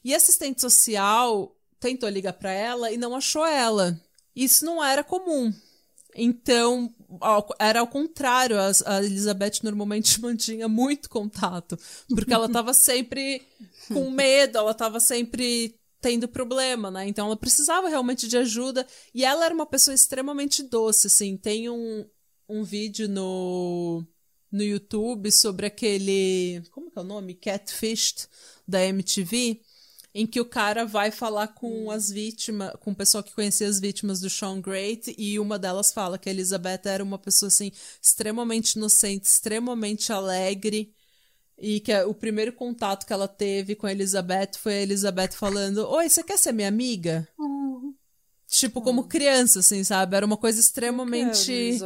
E 0.03 0.13
a 0.13 0.17
assistente 0.17 0.61
social 0.61 1.55
tentou 1.79 2.07
ligar 2.07 2.33
para 2.33 2.51
ela 2.51 2.91
e 2.91 2.97
não 2.97 3.15
achou 3.15 3.43
ela. 3.43 3.99
Isso 4.35 4.63
não 4.63 4.83
era 4.83 5.03
comum. 5.03 5.51
Então, 6.17 6.91
ao- 7.21 7.47
era 7.59 7.79
ao 7.79 7.87
contrário, 7.87 8.59
as- 8.59 8.81
a 8.85 9.03
Elizabeth 9.03 9.59
normalmente 9.63 10.19
mantinha 10.21 10.67
muito 10.67 11.09
contato, 11.09 11.77
porque 12.09 12.33
ela 12.33 12.47
estava 12.47 12.73
sempre 12.73 13.41
com 13.93 14.09
medo, 14.11 14.57
ela 14.57 14.71
estava 14.71 14.99
sempre 14.99 15.75
tendo 16.01 16.27
problema, 16.27 16.91
né? 16.91 17.07
Então 17.07 17.25
ela 17.27 17.37
precisava 17.37 17.87
realmente 17.89 18.27
de 18.27 18.37
ajuda 18.37 18.85
e 19.13 19.23
ela 19.23 19.45
era 19.45 19.53
uma 19.53 19.65
pessoa 19.65 19.95
extremamente 19.95 20.63
doce, 20.63 21.07
assim. 21.07 21.37
Tem 21.37 21.69
um, 21.69 22.05
um 22.49 22.63
vídeo 22.63 23.07
no, 23.07 24.05
no 24.51 24.63
YouTube 24.63 25.31
sobre 25.31 25.65
aquele, 25.65 26.61
como 26.71 26.91
é 26.95 26.99
o 26.99 27.03
nome? 27.03 27.33
Catfished 27.33 28.27
da 28.67 28.83
MTV, 28.85 29.61
em 30.19 30.25
que 30.25 30.41
o 30.41 30.45
cara 30.45 30.83
vai 30.83 31.11
falar 31.11 31.49
com 31.49 31.91
as 31.91 32.09
vítimas, 32.09 32.73
com 32.79 32.89
o 32.89 32.95
pessoal 32.95 33.23
que 33.23 33.35
conhecia 33.35 33.67
as 33.67 33.79
vítimas 33.79 34.19
do 34.19 34.27
Sean 34.31 34.59
Great, 34.59 35.13
e 35.15 35.39
uma 35.39 35.59
delas 35.59 35.91
fala 35.93 36.17
que 36.17 36.27
a 36.27 36.31
Elizabeth 36.31 36.81
era 36.85 37.03
uma 37.03 37.19
pessoa 37.19 37.49
assim 37.49 37.71
extremamente 38.01 38.71
inocente, 38.71 39.25
extremamente 39.25 40.11
alegre, 40.11 40.91
e 41.55 41.79
que 41.79 41.93
o 42.01 42.15
primeiro 42.15 42.51
contato 42.51 43.05
que 43.05 43.13
ela 43.13 43.27
teve 43.27 43.75
com 43.75 43.85
a 43.85 43.91
Elizabeth 43.91 44.53
foi 44.57 44.73
a 44.73 44.81
Elizabeth 44.81 45.33
falando: 45.33 45.87
"Oi, 45.87 46.09
você 46.09 46.23
quer 46.23 46.39
ser 46.39 46.51
minha 46.51 46.67
amiga?" 46.67 47.27
Tipo, 48.47 48.81
como 48.81 49.07
criança, 49.07 49.59
assim, 49.59 49.83
sabe? 49.83 50.15
Era 50.15 50.25
uma 50.25 50.37
coisa 50.37 50.59
extremamente 50.59 51.77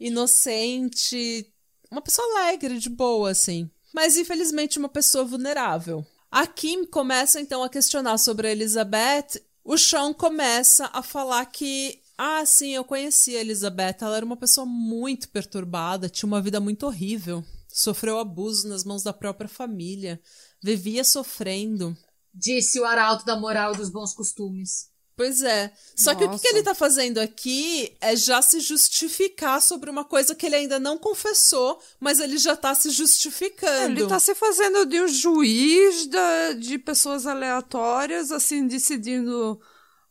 inocente, 0.00 1.52
uma 1.88 2.02
pessoa 2.02 2.26
alegre, 2.32 2.80
de 2.80 2.90
boa, 2.90 3.30
assim. 3.30 3.70
Mas 3.94 4.16
infelizmente 4.16 4.76
uma 4.76 4.88
pessoa 4.88 5.24
vulnerável. 5.24 6.04
A 6.30 6.46
Kim 6.46 6.84
começa 6.84 7.40
então 7.40 7.62
a 7.62 7.68
questionar 7.68 8.18
sobre 8.18 8.48
a 8.48 8.52
Elizabeth. 8.52 9.40
O 9.64 9.78
Sean 9.78 10.12
começa 10.12 10.90
a 10.92 11.02
falar 11.02 11.44
que, 11.46 12.00
ah, 12.18 12.44
sim, 12.44 12.70
eu 12.70 12.84
conheci 12.84 13.36
a 13.36 13.40
Elizabeth. 13.40 13.96
Ela 14.00 14.16
era 14.16 14.26
uma 14.26 14.36
pessoa 14.36 14.66
muito 14.66 15.28
perturbada, 15.28 16.08
tinha 16.08 16.26
uma 16.26 16.42
vida 16.42 16.60
muito 16.60 16.86
horrível, 16.86 17.44
sofreu 17.68 18.18
abuso 18.18 18.68
nas 18.68 18.84
mãos 18.84 19.02
da 19.02 19.12
própria 19.12 19.48
família, 19.48 20.20
vivia 20.62 21.04
sofrendo. 21.04 21.96
Disse 22.34 22.78
o 22.78 22.84
arauto 22.84 23.24
da 23.24 23.36
moral 23.36 23.74
e 23.74 23.76
dos 23.78 23.88
bons 23.88 24.12
costumes. 24.12 24.90
Pois 25.16 25.40
é. 25.42 25.72
Só 25.96 26.14
que 26.14 26.24
o 26.24 26.26
que, 26.26 26.32
Nossa. 26.32 26.42
que 26.42 26.48
ele 26.48 26.62
tá 26.62 26.74
fazendo 26.74 27.18
aqui 27.18 27.96
é 28.02 28.14
já 28.14 28.42
se 28.42 28.60
justificar 28.60 29.62
sobre 29.62 29.88
uma 29.88 30.04
coisa 30.04 30.34
que 30.34 30.44
ele 30.44 30.56
ainda 30.56 30.78
não 30.78 30.98
confessou, 30.98 31.80
mas 31.98 32.20
ele 32.20 32.36
já 32.36 32.54
tá 32.54 32.74
se 32.74 32.90
justificando. 32.90 33.98
Ele 34.00 34.06
tá 34.06 34.20
se 34.20 34.34
fazendo 34.34 34.84
de 34.84 35.00
um 35.00 35.08
juiz 35.08 36.06
da- 36.06 36.52
de 36.52 36.78
pessoas 36.78 37.26
aleatórias, 37.26 38.30
assim, 38.30 38.66
decidindo. 38.66 39.58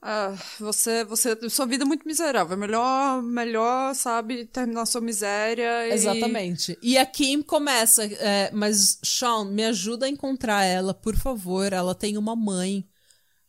ah, 0.08 0.36
você, 0.60 1.04
você, 1.04 1.36
sua 1.50 1.66
vida 1.66 1.84
é 1.84 1.88
muito 1.88 2.08
miserável. 2.08 2.56
Melhor, 2.58 3.22
melhor, 3.24 3.94
sabe, 3.96 4.46
terminar 4.46 4.86
sua 4.86 5.02
miséria. 5.02 5.88
e- 5.88 5.94
Exatamente. 5.94 6.78
E 6.82 6.96
a 6.98 7.06
Kim 7.06 7.42
começa, 7.42 8.04
é, 8.06 8.50
mas 8.54 9.00
Sean, 9.04 9.46
me 9.46 9.66
ajuda 9.66 10.06
a 10.06 10.10
encontrar 10.10 10.64
ela, 10.64 10.94
por 10.96 11.16
favor. 11.16 11.72
Ela 11.74 11.94
tem 11.96 12.18
uma 12.18 12.36
mãe. 12.36 12.88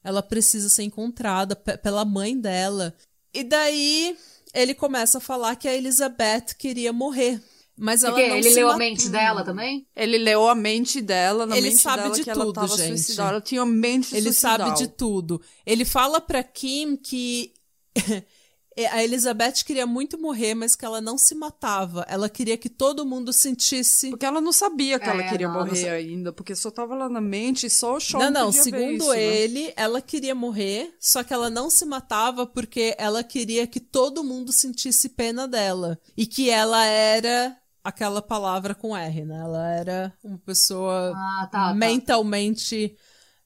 Ela 0.07 0.23
precisa 0.23 0.69
ser 0.69 0.85
encontrada 0.85 1.57
pe- 1.57 1.77
pela 1.79 2.05
mãe 2.05 2.39
dela. 2.39 2.95
E 3.35 3.43
daí 3.43 4.17
ele 4.55 4.73
começa 4.75 5.19
a 5.19 5.21
falar 5.21 5.57
que 5.57 5.67
a 5.67 5.75
Elizabeth 5.75 6.55
queria 6.57 6.93
morrer. 6.93 7.43
Mas 7.79 8.03
ela 8.05 8.15
Porque 8.15 8.29
não 8.29 8.37
ele 8.37 8.49
se 8.49 8.55
leu 8.55 8.69
a 8.69 8.73
matou. 8.73 8.87
mente 8.87 9.09
dela 9.11 9.45
também? 9.45 9.87
Ele 9.95 10.17
leu 10.17 10.49
a 10.49 10.55
mente 10.55 11.03
dela, 11.03 11.45
na 11.45 11.59
Ele 11.59 11.69
mente 11.71 11.83
sabe 11.83 12.05
dela 12.05 12.15
de 12.15 12.25
que 12.25 12.31
ela 12.31 12.45
tudo, 12.47 12.55
tava 12.55 12.77
gente. 12.77 12.87
suicidal. 12.99 13.29
Ela 13.29 13.41
tinha 13.43 13.67
mente 13.67 14.15
Ele 14.17 14.33
suicidal. 14.33 14.59
sabe 14.69 14.79
de 14.79 14.89
tudo. 14.89 15.43
Ele 15.67 15.85
fala 15.85 16.19
pra 16.21 16.43
Kim 16.43 16.97
que 16.97 17.53
a 18.85 19.03
Elizabeth 19.03 19.65
queria 19.65 19.87
muito 19.87 20.19
morrer, 20.21 20.55
mas 20.55 20.77
que 20.77 20.85
ela 20.85 21.01
não 21.01 21.17
se 21.17 21.35
matava. 21.35 22.05
Ela 22.09 22.29
queria 22.29 22.59
que 22.59 22.69
todo 22.69 23.07
mundo 23.07 23.33
sentisse. 23.33 24.11
Porque 24.11 24.27
ela 24.27 24.41
não 24.41 24.53
sabia 24.53 24.99
que 24.99 25.09
ela 25.09 25.23
É, 25.23 25.29
queria 25.31 25.49
não, 25.49 25.55
ela 25.55 25.65
morrer 25.65 25.87
não 25.89 25.93
ainda, 25.95 26.33
porque 26.33 26.55
só 26.55 26.71
tava 26.71 26.95
lá 26.95 27.09
na 27.09 27.21
mente 27.21 27.67
e 27.67 27.71
só 27.71 27.97
o 27.97 28.01
Sean 28.01 28.19
Não, 28.19 28.31
não, 28.31 28.53
segundo 28.53 28.93
isso, 28.95 29.11
né? 29.13 29.23
ele, 29.25 29.73
ela 29.77 30.03
queria 30.03 30.35
morrer, 30.35 30.95
só 31.01 31.25
que 31.25 31.33
ela 31.33 31.49
não 31.49 31.71
se 31.71 31.87
matava 31.87 32.47
porque 32.47 32.95
ela 32.99 33.25
queria 33.25 33.67
que 33.67 33.81
todo 33.81 34.23
mundo 34.23 34.53
sentisse 34.53 35.09
pena 35.09 35.49
dela. 35.49 35.99
E 36.17 36.27
que 36.27 36.51
ela 36.51 36.85
era 36.85 37.57
aquela 37.83 38.21
palavra 38.21 38.75
com 38.75 38.97
R, 38.97 39.25
né? 39.25 39.41
Ela 39.41 39.71
era 39.71 40.13
uma 40.23 40.39
pessoa 40.39 41.13
Ah, 41.15 41.49
tá. 41.51 41.75
tá. 42.11 42.27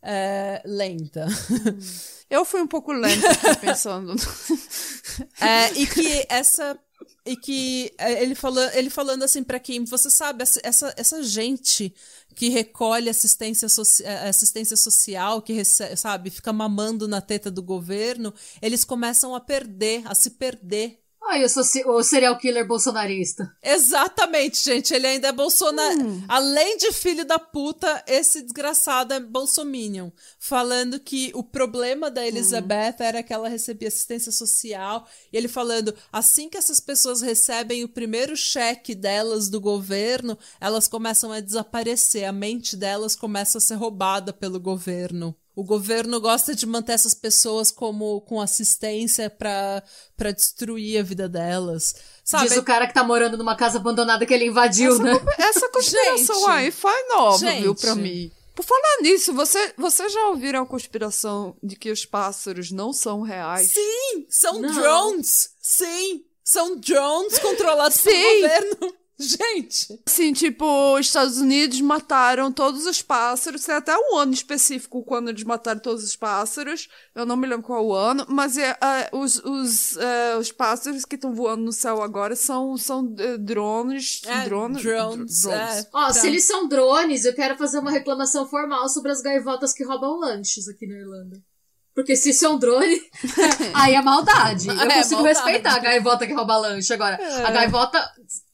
É, 0.02 0.62
lenta. 0.64 1.26
Eu 2.30 2.44
fui 2.44 2.60
um 2.62 2.66
pouco 2.66 2.92
lenta 2.92 3.28
pensando. 3.60 4.14
É, 5.40 5.72
e 5.78 5.86
que 5.86 6.26
essa. 6.28 6.78
E 7.24 7.36
que 7.36 7.92
é, 7.98 8.22
ele, 8.22 8.34
fala, 8.34 8.70
ele 8.76 8.88
falando 8.88 9.22
assim 9.22 9.42
pra 9.42 9.60
Kim, 9.60 9.84
você 9.84 10.10
sabe, 10.10 10.42
essa- 10.42 10.60
essa, 10.64 10.94
gente 11.22 11.94
que 12.34 12.48
recolhe 12.48 13.10
assistência, 13.10 13.68
soci- 13.68 14.02
eh, 14.04 14.28
assistência 14.28 14.76
social, 14.76 15.42
que 15.42 15.52
recebe, 15.52 15.96
sabe, 15.96 16.30
fica 16.30 16.52
mamando 16.52 17.06
na 17.06 17.20
teta 17.20 17.50
do 17.50 17.62
governo, 17.62 18.32
eles 18.62 18.84
começam 18.84 19.34
a 19.34 19.40
perder, 19.40 20.02
a 20.06 20.14
se 20.14 20.30
perder. 20.30 20.99
Ai, 21.22 21.44
eu 21.44 21.48
sou 21.48 21.62
o 21.86 22.02
serial 22.02 22.36
killer 22.38 22.66
bolsonarista. 22.66 23.54
Exatamente, 23.62 24.64
gente. 24.64 24.92
Ele 24.94 25.06
ainda 25.06 25.28
é 25.28 25.32
Bolsonaro. 25.32 26.22
Além 26.26 26.76
de 26.78 26.92
filho 26.92 27.24
da 27.24 27.38
puta, 27.38 28.02
esse 28.06 28.42
desgraçado 28.42 29.12
é 29.12 29.20
Bolsominion. 29.20 30.10
Falando 30.38 30.98
que 30.98 31.30
o 31.34 31.44
problema 31.44 32.10
da 32.10 32.26
Elizabeth 32.26 32.96
era 33.00 33.22
que 33.22 33.32
ela 33.32 33.48
recebia 33.48 33.88
assistência 33.88 34.32
social. 34.32 35.06
E 35.32 35.36
ele 35.36 35.46
falando: 35.46 35.94
assim 36.10 36.48
que 36.48 36.56
essas 36.56 36.80
pessoas 36.80 37.20
recebem 37.20 37.84
o 37.84 37.88
primeiro 37.88 38.36
cheque 38.36 38.94
delas 38.94 39.48
do 39.48 39.60
governo, 39.60 40.38
elas 40.60 40.88
começam 40.88 41.30
a 41.30 41.40
desaparecer. 41.40 42.24
A 42.24 42.32
mente 42.32 42.76
delas 42.76 43.14
começa 43.14 43.58
a 43.58 43.60
ser 43.60 43.74
roubada 43.74 44.32
pelo 44.32 44.58
governo. 44.58 45.36
O 45.60 45.64
governo 45.64 46.18
gosta 46.20 46.54
de 46.54 46.64
manter 46.64 46.92
essas 46.92 47.12
pessoas 47.12 47.70
como 47.70 48.22
com 48.22 48.40
assistência 48.40 49.28
pra 49.28 49.82
para 50.16 50.30
destruir 50.32 50.98
a 50.98 51.02
vida 51.02 51.28
delas. 51.28 51.94
Sabe? 52.24 52.48
Diz 52.48 52.56
o 52.56 52.62
cara 52.62 52.86
que 52.86 52.94
tá 52.94 53.04
morando 53.04 53.36
numa 53.36 53.54
casa 53.54 53.76
abandonada 53.78 54.24
que 54.24 54.32
ele 54.32 54.46
invadiu, 54.46 54.92
essa, 54.94 55.02
né? 55.02 55.18
co- 55.18 55.30
essa 55.42 55.68
conspiração 55.72 56.36
Gente. 56.40 56.50
aí 56.50 56.70
foi 56.70 57.08
nova, 57.08 57.38
Gente. 57.38 57.60
viu, 57.62 57.74
pra 57.74 57.94
mim. 57.94 58.30
Por 58.54 58.64
falar 58.64 59.02
nisso, 59.02 59.34
você, 59.34 59.74
você 59.76 60.08
já 60.08 60.28
ouviram 60.28 60.62
a 60.62 60.66
conspiração 60.66 61.54
de 61.62 61.76
que 61.76 61.90
os 61.90 62.06
pássaros 62.06 62.70
não 62.70 62.90
são 62.92 63.20
reais? 63.20 63.70
Sim, 63.72 64.26
são 64.30 64.58
Não. 64.60 64.72
drones. 64.74 65.50
Sim, 65.60 66.24
são 66.42 66.76
drones 66.76 67.38
controlados 67.38 67.98
Sim. 67.98 68.10
pelo 68.10 68.40
governo. 68.40 68.94
Gente, 69.20 70.00
Assim, 70.06 70.32
tipo, 70.32 70.64
os 70.94 71.06
Estados 71.06 71.38
Unidos 71.38 71.80
mataram 71.80 72.50
todos 72.50 72.86
os 72.86 73.02
pássaros. 73.02 73.64
Tem 73.64 73.74
até 73.74 73.94
um 73.96 74.16
ano 74.16 74.32
específico 74.32 75.04
quando 75.04 75.28
eles 75.28 75.44
mataram 75.44 75.78
todos 75.80 76.02
os 76.02 76.16
pássaros. 76.16 76.88
Eu 77.14 77.26
não 77.26 77.36
me 77.36 77.46
lembro 77.46 77.66
qual 77.66 77.84
o 77.86 77.92
ano. 77.94 78.24
Mas 78.28 78.56
é, 78.56 78.70
é, 78.80 79.10
os, 79.12 79.36
os, 79.44 79.96
é, 79.98 80.36
os 80.36 80.50
pássaros 80.50 81.04
que 81.04 81.16
estão 81.16 81.34
voando 81.34 81.62
no 81.62 81.72
céu 81.72 82.02
agora 82.02 82.34
são, 82.34 82.76
são 82.76 83.14
é, 83.18 83.36
drones. 83.36 84.22
É, 84.26 84.44
drones. 84.44 84.82
drones, 84.82 85.42
dr- 85.42 85.50
é. 85.52 85.86
Ó, 85.92 86.06
Tá. 86.06 86.12
se 86.14 86.26
eles 86.26 86.46
são 86.46 86.66
drones, 86.66 87.24
eu 87.24 87.34
quero 87.34 87.56
fazer 87.58 87.78
uma 87.78 87.90
reclamação 87.90 88.48
formal 88.48 88.88
sobre 88.88 89.12
as 89.12 89.20
gaivotas 89.20 89.72
que 89.72 89.84
roubam 89.84 90.18
lanches 90.18 90.66
aqui 90.68 90.86
na 90.86 90.94
Irlanda. 90.96 91.38
Porque 91.92 92.14
se 92.14 92.30
isso 92.30 92.46
é 92.46 92.48
um 92.48 92.56
drone, 92.58 93.00
aí 93.74 93.94
é 93.94 94.00
maldade. 94.00 94.68
Eu 94.68 94.74
É, 94.74 94.94
consigo 94.94 95.22
maldade. 95.22 95.28
respeitar 95.38 95.74
a 95.74 95.78
gaivota 95.80 96.24
que 96.26 96.32
rouba 96.32 96.56
lanche. 96.56 96.94
Agora, 96.94 97.18
a 97.46 97.50
gaivota. 97.50 98.10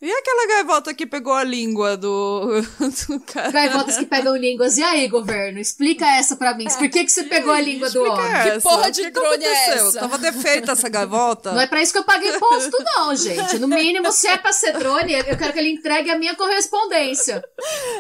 E 0.07 0.13
aquela 0.13 0.47
gaivota 0.47 0.95
que 0.95 1.05
pegou 1.05 1.33
a 1.33 1.43
língua 1.43 1.97
do, 1.97 2.61
do 3.09 3.21
cara? 3.21 3.51
Gaivotas 3.51 3.99
que 3.99 4.07
pegam 4.07 4.37
línguas. 4.37 4.79
E 4.79 4.83
aí, 4.85 5.09
governo? 5.09 5.59
Explica 5.59 6.07
essa 6.07 6.37
pra 6.37 6.55
mim. 6.55 6.67
Por 6.67 6.89
que, 6.89 7.05
que 7.05 7.11
você 7.11 7.25
pegou 7.25 7.53
a 7.53 7.61
língua 7.61 7.91
do 7.91 8.05
homem? 8.05 8.33
essa. 8.33 8.61
porra 8.69 8.89
de 8.91 9.01
que 9.03 9.07
que 9.11 9.11
drone 9.11 9.45
é 9.45 9.69
essa? 9.71 9.99
Tava 9.99 10.17
defeita 10.19 10.73
essa 10.73 10.89
gaivota? 10.89 11.51
Não 11.53 11.61
é 11.61 11.67
pra 11.67 11.83
isso 11.83 11.93
que 11.93 11.99
eu 11.99 12.05
paguei 12.05 12.37
imposto, 12.37 12.77
não, 12.85 13.17
gente. 13.17 13.59
No 13.59 13.67
mínimo, 13.67 14.13
se 14.13 14.29
é 14.29 14.37
pra 14.39 14.53
ser 14.53 14.75
drone, 14.79 15.13
eu 15.13 15.37
quero 15.37 15.53
que 15.53 15.59
ele 15.59 15.71
entregue 15.73 16.09
a 16.09 16.17
minha 16.17 16.37
correspondência. 16.37 17.43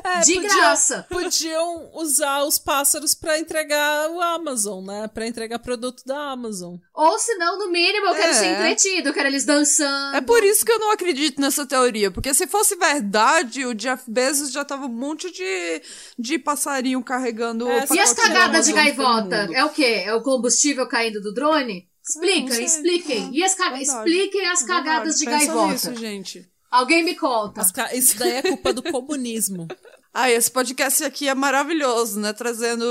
É, 0.05 0.21
De 0.21 0.35
podia- 0.35 0.49
graça. 0.55 1.07
Podiam 1.11 1.91
usar 1.95 2.45
os 2.45 2.57
pássaros 2.57 3.15
pra 3.15 3.37
entregar 3.37 4.11
o 4.11 4.21
Amazon, 4.21 4.85
né? 4.85 5.09
Pra 5.13 5.27
entregar 5.27 5.59
produto 5.59 6.05
da 6.07 6.31
Amazon. 6.31 6.77
Ou 6.95 7.19
se 7.19 7.35
não, 7.35 7.59
no 7.59 7.69
mínimo, 7.73 8.07
eu 8.07 8.15
quero 8.15 8.31
É. 8.31 8.35
ser 8.35 8.47
entretido, 8.47 9.09
eu 9.09 9.13
quero 9.13 9.27
eles 9.29 9.45
dançando. 9.45 10.15
É 10.17 10.21
por 10.21 10.45
isso 10.45 10.65
que 10.65 10.71
eu 10.71 10.79
não 10.79 10.93
acredito 10.93 11.41
nessa 11.41 11.67
teoria. 11.67 11.96
Porque 12.11 12.35
se 12.35 12.47
fosse 12.47 12.77
verdade, 12.77 13.65
o 13.65 13.75
Jeff 13.75 14.05
Bezos 14.11 14.53
já 14.53 14.65
tava 14.65 14.87
um 14.87 14.89
monte 14.89 15.31
de, 15.31 15.83
de 16.19 16.39
passarinho 16.39 17.03
carregando. 17.03 17.69
É, 17.69 17.87
E 17.91 17.99
as 17.99 18.13
cagadas 18.13 18.67
de 18.67 18.73
gaivota? 18.73 19.49
É 19.53 19.65
o 19.65 19.71
quê? 19.71 20.03
É 20.05 20.15
o 20.15 20.23
combustível 20.23 20.87
caindo 20.87 21.21
do 21.21 21.33
drone? 21.33 21.89
Explica, 22.09 22.61
expliquem. 22.61 23.31
E 23.33 23.43
as 23.43 23.55
caga... 23.55 23.81
Expliquem 23.81 24.47
as 24.49 24.63
cagadas 24.63 25.19
Verdade, 25.19 25.19
de 25.19 25.25
pensa 25.25 25.47
gaivota. 25.55 25.73
nisso, 25.73 25.95
gente. 25.97 26.49
Alguém 26.71 27.05
me 27.05 27.15
conta. 27.17 27.61
As 27.61 27.73
ca- 27.73 27.95
Isso 27.95 28.19
daí 28.19 28.33
é 28.33 28.43
culpa 28.43 28.73
do 28.73 28.83
comunismo. 28.83 29.67
Ah, 30.19 30.31
esse 30.31 30.51
podcast 30.51 31.05
aqui 31.05 31.29
é 31.29 31.35
maravilhoso, 31.35 32.19
né? 32.19 32.33
Trazendo 32.33 32.87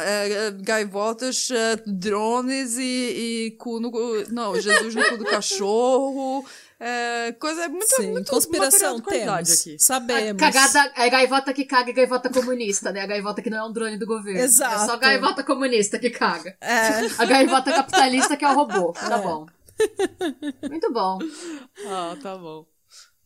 é, 0.00 0.32
é, 0.48 0.50
gaivotas, 0.50 1.48
é, 1.52 1.76
drones 1.86 2.76
e, 2.78 2.82
e 2.82 3.50
cu 3.60 3.78
no. 3.78 3.92
Não, 4.28 4.60
Jesus 4.60 4.92
no 4.92 5.04
cu 5.08 5.18
do 5.18 5.24
cachorro. 5.30 6.44
É, 6.84 7.30
coisa 7.38 7.68
muito, 7.68 7.94
Sim, 7.94 8.10
muito 8.10 8.28
conspiração 8.28 9.00
temos. 9.00 9.60
aqui. 9.60 9.76
Sabemos. 9.78 10.40
Cagada 10.40 10.92
é 10.96 11.08
gaivota 11.08 11.52
que 11.54 11.64
caga 11.64 11.90
e 11.90 11.92
gaivota 11.92 12.28
comunista, 12.28 12.90
né? 12.90 13.02
A 13.02 13.06
gaivota 13.06 13.40
que 13.40 13.48
não 13.48 13.58
é 13.58 13.64
um 13.64 13.72
drone 13.72 13.96
do 13.96 14.04
governo. 14.04 14.40
Exato. 14.40 14.82
É 14.82 14.86
só 14.86 14.96
gaivota 14.96 15.44
comunista 15.44 15.96
que 15.96 16.10
caga. 16.10 16.56
É. 16.60 17.06
A 17.18 17.24
gaivota 17.24 17.70
capitalista 17.72 18.36
que 18.36 18.44
é 18.44 18.48
o 18.50 18.54
robô. 18.56 18.92
Tá 18.94 19.16
bom. 19.18 19.46
Muito 20.68 20.92
bom. 20.92 21.20
Ah, 21.86 22.16
tá 22.20 22.36
bom. 22.36 22.66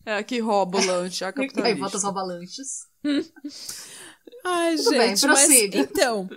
É, 0.04 0.22
que 0.22 0.38
rouba 0.38 0.78
o 0.78 0.84
lanche, 0.84 1.24
a 1.24 1.32
capitalista. 1.32 1.62
Gaivotas 1.62 2.02
roubalanches. 2.02 2.86
Ai, 4.44 4.76
Tudo 4.76 4.90
gente, 4.90 5.20
bem, 5.22 5.30
mas 5.30 5.50
então, 5.50 6.28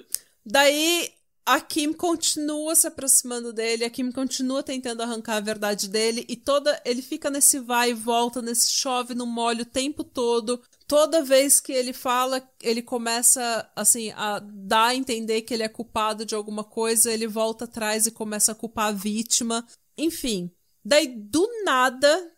daí 0.45 1.11
a 1.49 1.59
Kim 1.59 1.93
continua 1.93 2.75
se 2.75 2.85
aproximando 2.85 3.51
dele, 3.51 3.83
a 3.83 3.89
Kim 3.89 4.11
continua 4.11 4.61
tentando 4.61 5.01
arrancar 5.01 5.37
a 5.37 5.39
verdade 5.39 5.89
dele 5.89 6.23
e 6.29 6.35
toda 6.35 6.79
ele 6.85 7.01
fica 7.01 7.27
nesse 7.31 7.57
vai 7.57 7.89
e 7.89 7.93
volta, 7.95 8.39
nesse 8.39 8.71
chove 8.71 9.15
no 9.15 9.25
molho 9.25 9.63
o 9.63 9.65
tempo 9.65 10.03
todo. 10.03 10.61
Toda 10.87 11.23
vez 11.23 11.59
que 11.59 11.71
ele 11.71 11.91
fala, 11.91 12.47
ele 12.61 12.83
começa 12.83 13.67
assim 13.75 14.11
a 14.11 14.37
dar 14.37 14.89
a 14.89 14.95
entender 14.95 15.41
que 15.41 15.51
ele 15.51 15.63
é 15.63 15.67
culpado 15.67 16.23
de 16.23 16.35
alguma 16.35 16.63
coisa, 16.63 17.11
ele 17.11 17.25
volta 17.25 17.65
atrás 17.65 18.05
e 18.05 18.11
começa 18.11 18.51
a 18.51 18.55
culpar 18.55 18.89
a 18.89 18.91
vítima. 18.91 19.65
Enfim, 19.97 20.51
daí 20.85 21.07
do 21.07 21.49
nada 21.63 22.31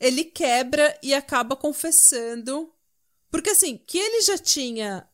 ele 0.00 0.24
quebra 0.24 0.98
e 1.02 1.12
acaba 1.12 1.56
confessando 1.56 2.72
porque 3.30 3.50
assim, 3.50 3.76
que 3.76 3.98
ele 3.98 4.22
já 4.22 4.38
tinha 4.38 5.06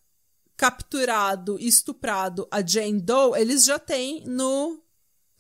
capturado 0.57 1.59
e 1.59 1.67
estuprado 1.67 2.47
a 2.51 2.65
Jane 2.65 3.01
Doe, 3.01 3.41
eles 3.41 3.65
já 3.65 3.79
têm 3.79 4.25
no. 4.27 4.81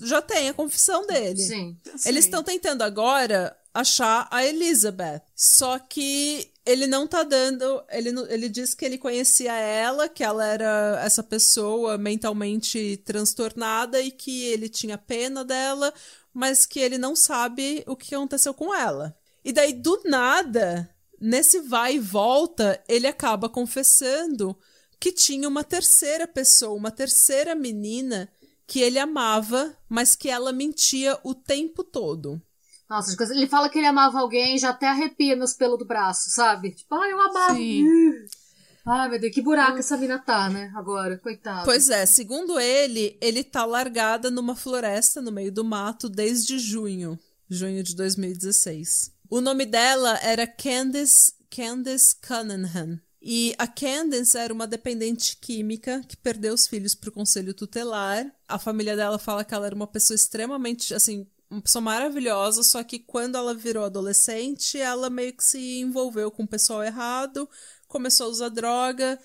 Já 0.00 0.20
tem 0.20 0.48
a 0.48 0.54
confissão 0.54 1.06
dele. 1.06 1.42
Sim. 1.42 1.78
Eles 2.04 2.24
estão 2.24 2.42
tentando 2.42 2.82
agora 2.82 3.56
achar 3.72 4.26
a 4.30 4.44
Elizabeth. 4.44 5.22
Só 5.34 5.78
que 5.78 6.50
ele 6.64 6.86
não 6.86 7.06
tá 7.06 7.22
dando. 7.22 7.82
Ele, 7.88 8.10
ele 8.28 8.48
diz 8.48 8.74
que 8.74 8.84
ele 8.84 8.98
conhecia 8.98 9.52
ela, 9.54 10.08
que 10.08 10.24
ela 10.24 10.44
era 10.46 11.00
essa 11.04 11.22
pessoa 11.22 11.96
mentalmente 11.96 12.96
transtornada 13.04 14.00
e 14.00 14.10
que 14.10 14.44
ele 14.46 14.68
tinha 14.68 14.98
pena 14.98 15.44
dela, 15.44 15.92
mas 16.32 16.66
que 16.66 16.80
ele 16.80 16.98
não 16.98 17.14
sabe 17.14 17.84
o 17.86 17.96
que 17.96 18.14
aconteceu 18.14 18.52
com 18.52 18.74
ela. 18.74 19.16
E 19.44 19.52
daí, 19.52 19.72
do 19.72 20.02
nada, 20.04 20.88
nesse 21.20 21.60
vai 21.60 21.96
e 21.96 22.00
volta, 22.00 22.82
ele 22.88 23.06
acaba 23.06 23.48
confessando 23.48 24.56
que 25.02 25.10
tinha 25.10 25.48
uma 25.48 25.64
terceira 25.64 26.28
pessoa, 26.28 26.78
uma 26.78 26.92
terceira 26.92 27.56
menina 27.56 28.30
que 28.68 28.78
ele 28.78 29.00
amava, 29.00 29.76
mas 29.88 30.14
que 30.14 30.28
ela 30.28 30.52
mentia 30.52 31.18
o 31.24 31.34
tempo 31.34 31.82
todo. 31.82 32.40
Nossa, 32.88 33.16
ele 33.34 33.48
fala 33.48 33.68
que 33.68 33.78
ele 33.78 33.88
amava 33.88 34.20
alguém 34.20 34.56
já 34.56 34.70
até 34.70 34.86
arrepia 34.86 35.34
meus 35.34 35.54
pelos 35.54 35.76
do 35.76 35.84
braço, 35.84 36.30
sabe? 36.30 36.70
Tipo, 36.70 36.94
ai, 36.94 37.10
eu 37.10 37.20
amava. 37.20 37.56
Sim. 37.56 37.84
Ai, 38.86 39.08
meu 39.08 39.20
Deus, 39.20 39.32
que 39.32 39.40
buraco 39.40 39.78
essa 39.78 39.96
mina 39.96 40.18
tá, 40.18 40.50
né? 40.50 40.72
Agora, 40.74 41.16
coitado. 41.16 41.64
Pois 41.64 41.88
é, 41.88 42.04
segundo 42.04 42.58
ele, 42.58 43.16
ele 43.20 43.44
tá 43.44 43.64
largada 43.64 44.28
numa 44.28 44.56
floresta 44.56 45.22
no 45.22 45.30
meio 45.30 45.52
do 45.52 45.64
mato 45.64 46.08
desde 46.08 46.58
junho, 46.58 47.16
junho 47.48 47.82
de 47.82 47.94
2016. 47.94 49.12
O 49.30 49.40
nome 49.40 49.66
dela 49.66 50.18
era 50.20 50.48
Candice, 50.48 51.32
Candice 51.48 52.16
Cunningham. 52.20 53.00
E 53.24 53.54
a 53.56 53.68
Candice 53.68 54.36
era 54.36 54.52
uma 54.52 54.66
dependente 54.66 55.36
química 55.36 56.02
que 56.08 56.16
perdeu 56.16 56.52
os 56.52 56.66
filhos 56.66 56.92
pro 56.92 57.12
conselho 57.12 57.54
tutelar. 57.54 58.26
A 58.48 58.58
família 58.58 58.96
dela 58.96 59.16
fala 59.16 59.44
que 59.44 59.54
ela 59.54 59.66
era 59.66 59.74
uma 59.76 59.86
pessoa 59.86 60.16
extremamente, 60.16 60.92
assim, 60.92 61.24
uma 61.48 61.62
pessoa 61.62 61.82
maravilhosa, 61.82 62.64
só 62.64 62.82
que 62.82 62.98
quando 62.98 63.36
ela 63.36 63.54
virou 63.54 63.84
adolescente, 63.84 64.76
ela 64.76 65.08
meio 65.08 65.36
que 65.36 65.44
se 65.44 65.78
envolveu 65.80 66.32
com 66.32 66.42
o 66.42 66.48
pessoal 66.48 66.82
errado, 66.82 67.48
começou 67.86 68.26
a 68.26 68.30
usar 68.30 68.48
droga 68.48 69.16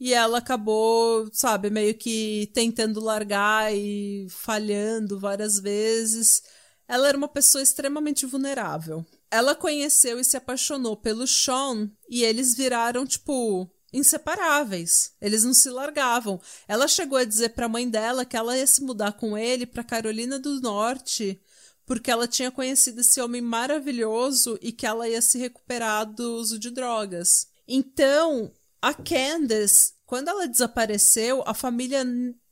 e 0.00 0.14
ela 0.14 0.38
acabou, 0.38 1.28
sabe, 1.32 1.68
meio 1.68 1.94
que 1.94 2.50
tentando 2.54 3.00
largar 3.00 3.74
e 3.74 4.26
falhando 4.30 5.18
várias 5.20 5.58
vezes. 5.60 6.42
Ela 6.88 7.08
era 7.08 7.18
uma 7.18 7.28
pessoa 7.28 7.62
extremamente 7.62 8.24
vulnerável. 8.24 9.04
Ela 9.32 9.54
conheceu 9.54 10.20
e 10.20 10.24
se 10.24 10.36
apaixonou 10.36 10.96
pelo 10.96 11.26
Sean 11.26 11.90
e 12.08 12.22
eles 12.22 12.54
viraram, 12.54 13.04
tipo, 13.04 13.68
inseparáveis. 13.92 15.12
Eles 15.20 15.42
não 15.42 15.54
se 15.54 15.70
largavam. 15.70 16.40
Ela 16.68 16.86
chegou 16.86 17.18
a 17.18 17.24
dizer 17.24 17.48
pra 17.48 17.68
mãe 17.68 17.88
dela 17.88 18.24
que 18.24 18.36
ela 18.36 18.56
ia 18.56 18.66
se 18.66 18.82
mudar 18.82 19.12
com 19.12 19.36
ele 19.36 19.66
pra 19.66 19.82
Carolina 19.82 20.38
do 20.38 20.60
Norte 20.60 21.40
porque 21.84 22.10
ela 22.10 22.28
tinha 22.28 22.50
conhecido 22.50 23.00
esse 23.00 23.20
homem 23.20 23.40
maravilhoso 23.40 24.58
e 24.62 24.72
que 24.72 24.86
ela 24.86 25.08
ia 25.08 25.20
se 25.20 25.38
recuperar 25.38 26.06
do 26.06 26.36
uso 26.36 26.58
de 26.58 26.70
drogas. 26.70 27.48
Então, 27.66 28.52
a 28.80 28.94
Candace, 28.94 29.92
quando 30.06 30.28
ela 30.28 30.46
desapareceu, 30.46 31.42
a 31.46 31.54
família 31.54 32.04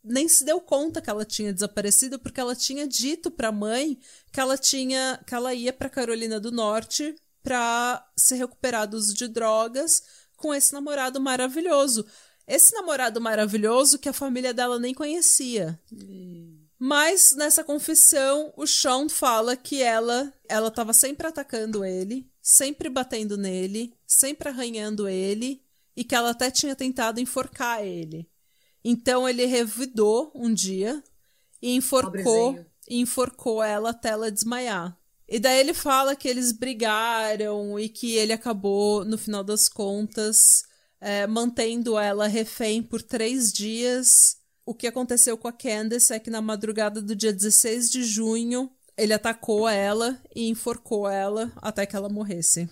nem 0.02 0.28
se 0.28 0.44
deu 0.44 0.60
conta 0.60 1.00
que 1.00 1.10
ela 1.10 1.24
tinha 1.24 1.52
desaparecido 1.52 2.18
porque 2.18 2.40
ela 2.40 2.56
tinha 2.56 2.86
dito 2.86 3.30
pra 3.30 3.52
mãe 3.52 3.98
que 4.32 4.40
ela 4.40 4.56
tinha 4.56 5.22
que 5.26 5.34
ela 5.34 5.54
ia 5.54 5.72
pra 5.72 5.90
Carolina 5.90 6.40
do 6.40 6.50
Norte 6.50 7.14
pra 7.42 8.06
se 8.16 8.34
recuperar 8.34 8.86
do 8.88 8.96
uso 8.96 9.14
de 9.14 9.28
drogas 9.28 10.02
com 10.36 10.54
esse 10.54 10.72
namorado 10.72 11.20
maravilhoso. 11.20 12.06
Esse 12.46 12.74
namorado 12.74 13.20
maravilhoso 13.20 13.98
que 13.98 14.08
a 14.08 14.12
família 14.12 14.52
dela 14.52 14.78
nem 14.78 14.92
conhecia. 14.94 15.78
Mas 16.78 17.32
nessa 17.36 17.62
confissão, 17.62 18.52
o 18.56 18.66
Sean 18.66 19.08
fala 19.08 19.54
que 19.56 19.82
ela 19.82 20.32
ela 20.48 20.68
estava 20.68 20.92
sempre 20.94 21.26
atacando 21.26 21.84
ele, 21.84 22.26
sempre 22.40 22.88
batendo 22.88 23.36
nele, 23.36 23.94
sempre 24.06 24.48
arranhando 24.48 25.06
ele 25.06 25.62
e 25.94 26.02
que 26.02 26.14
ela 26.14 26.30
até 26.30 26.50
tinha 26.50 26.74
tentado 26.74 27.20
enforcar 27.20 27.84
ele. 27.84 28.26
Então 28.84 29.28
ele 29.28 29.44
revidou 29.46 30.32
um 30.34 30.52
dia 30.52 31.02
e 31.60 31.74
enforcou, 31.76 32.58
e 32.88 32.98
enforcou 33.00 33.62
ela 33.62 33.90
até 33.90 34.10
ela 34.10 34.30
desmaiar. 34.30 34.98
E 35.28 35.38
daí 35.38 35.60
ele 35.60 35.72
fala 35.72 36.16
que 36.16 36.26
eles 36.26 36.50
brigaram 36.50 37.78
e 37.78 37.88
que 37.88 38.16
ele 38.16 38.32
acabou, 38.32 39.04
no 39.04 39.16
final 39.16 39.44
das 39.44 39.68
contas, 39.68 40.64
é, 41.00 41.26
mantendo 41.26 41.96
ela 41.98 42.26
refém 42.26 42.82
por 42.82 43.00
três 43.00 43.52
dias. 43.52 44.38
O 44.66 44.74
que 44.74 44.88
aconteceu 44.88 45.38
com 45.38 45.46
a 45.46 45.52
Candace 45.52 46.12
é 46.12 46.18
que 46.18 46.30
na 46.30 46.40
madrugada 46.40 47.00
do 47.00 47.14
dia 47.14 47.32
16 47.32 47.90
de 47.90 48.02
junho, 48.02 48.70
ele 48.96 49.12
atacou 49.12 49.68
ela 49.68 50.20
e 50.34 50.48
enforcou 50.48 51.08
ela 51.08 51.52
até 51.56 51.86
que 51.86 51.94
ela 51.94 52.08
morresse. 52.08 52.68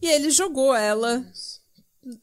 E 0.00 0.06
ele 0.06 0.30
jogou 0.30 0.74
ela 0.74 1.24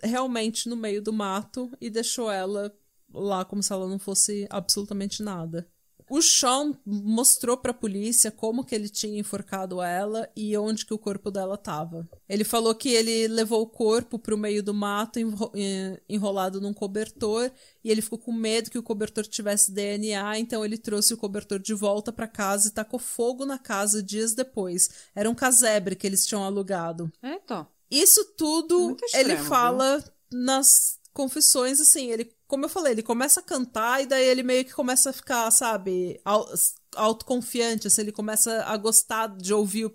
realmente 0.01 0.69
no 0.69 0.75
meio 0.75 1.01
do 1.01 1.13
mato 1.13 1.71
e 1.79 1.89
deixou 1.89 2.31
ela 2.31 2.73
lá 3.13 3.43
como 3.43 3.61
se 3.61 3.73
ela 3.73 3.87
não 3.87 3.99
fosse 3.99 4.47
absolutamente 4.49 5.21
nada. 5.21 5.67
O 6.13 6.21
Sean 6.21 6.77
mostrou 6.85 7.55
pra 7.55 7.73
polícia 7.73 8.29
como 8.29 8.65
que 8.65 8.75
ele 8.75 8.89
tinha 8.89 9.17
enforcado 9.17 9.81
ela 9.81 10.29
e 10.35 10.57
onde 10.57 10.85
que 10.85 10.93
o 10.93 10.97
corpo 10.97 11.31
dela 11.31 11.55
tava. 11.55 12.05
Ele 12.27 12.43
falou 12.43 12.75
que 12.75 12.89
ele 12.89 13.29
levou 13.29 13.61
o 13.61 13.67
corpo 13.67 14.19
pro 14.19 14.37
meio 14.37 14.61
do 14.61 14.73
mato 14.73 15.17
eh, 15.55 16.01
enrolado 16.09 16.59
num 16.59 16.73
cobertor 16.73 17.49
e 17.81 17.89
ele 17.89 18.01
ficou 18.01 18.19
com 18.19 18.33
medo 18.33 18.69
que 18.69 18.77
o 18.77 18.83
cobertor 18.83 19.25
tivesse 19.25 19.71
DNA, 19.71 20.37
então 20.37 20.65
ele 20.65 20.77
trouxe 20.77 21.13
o 21.13 21.17
cobertor 21.17 21.59
de 21.59 21.73
volta 21.73 22.11
pra 22.11 22.27
casa 22.27 22.67
e 22.67 22.71
tacou 22.71 22.99
fogo 22.99 23.45
na 23.45 23.57
casa 23.57 24.03
dias 24.03 24.33
depois. 24.33 24.89
Era 25.15 25.29
um 25.29 25.35
casebre 25.35 25.95
que 25.95 26.05
eles 26.05 26.25
tinham 26.25 26.43
alugado. 26.43 27.09
Eita. 27.23 27.65
Isso 27.91 28.23
tudo 28.37 28.97
extremo, 29.03 29.39
ele 29.39 29.47
fala 29.47 30.03
nas 30.31 30.99
confissões, 31.13 31.81
assim, 31.81 32.09
ele, 32.09 32.33
como 32.47 32.65
eu 32.65 32.69
falei, 32.69 32.93
ele 32.93 33.03
começa 33.03 33.41
a 33.41 33.43
cantar 33.43 34.01
e 34.01 34.05
daí 34.05 34.23
ele 34.25 34.43
meio 34.43 34.63
que 34.65 34.71
começa 34.73 35.09
a 35.09 35.13
ficar, 35.13 35.51
sabe, 35.51 36.19
au- 36.23 36.47
autoconfiante, 36.95 37.87
assim, 37.87 38.01
ele 38.01 38.11
começa 38.11 38.63
a 38.65 38.77
gostar 38.77 39.27
de 39.37 39.53
ouvir 39.53 39.93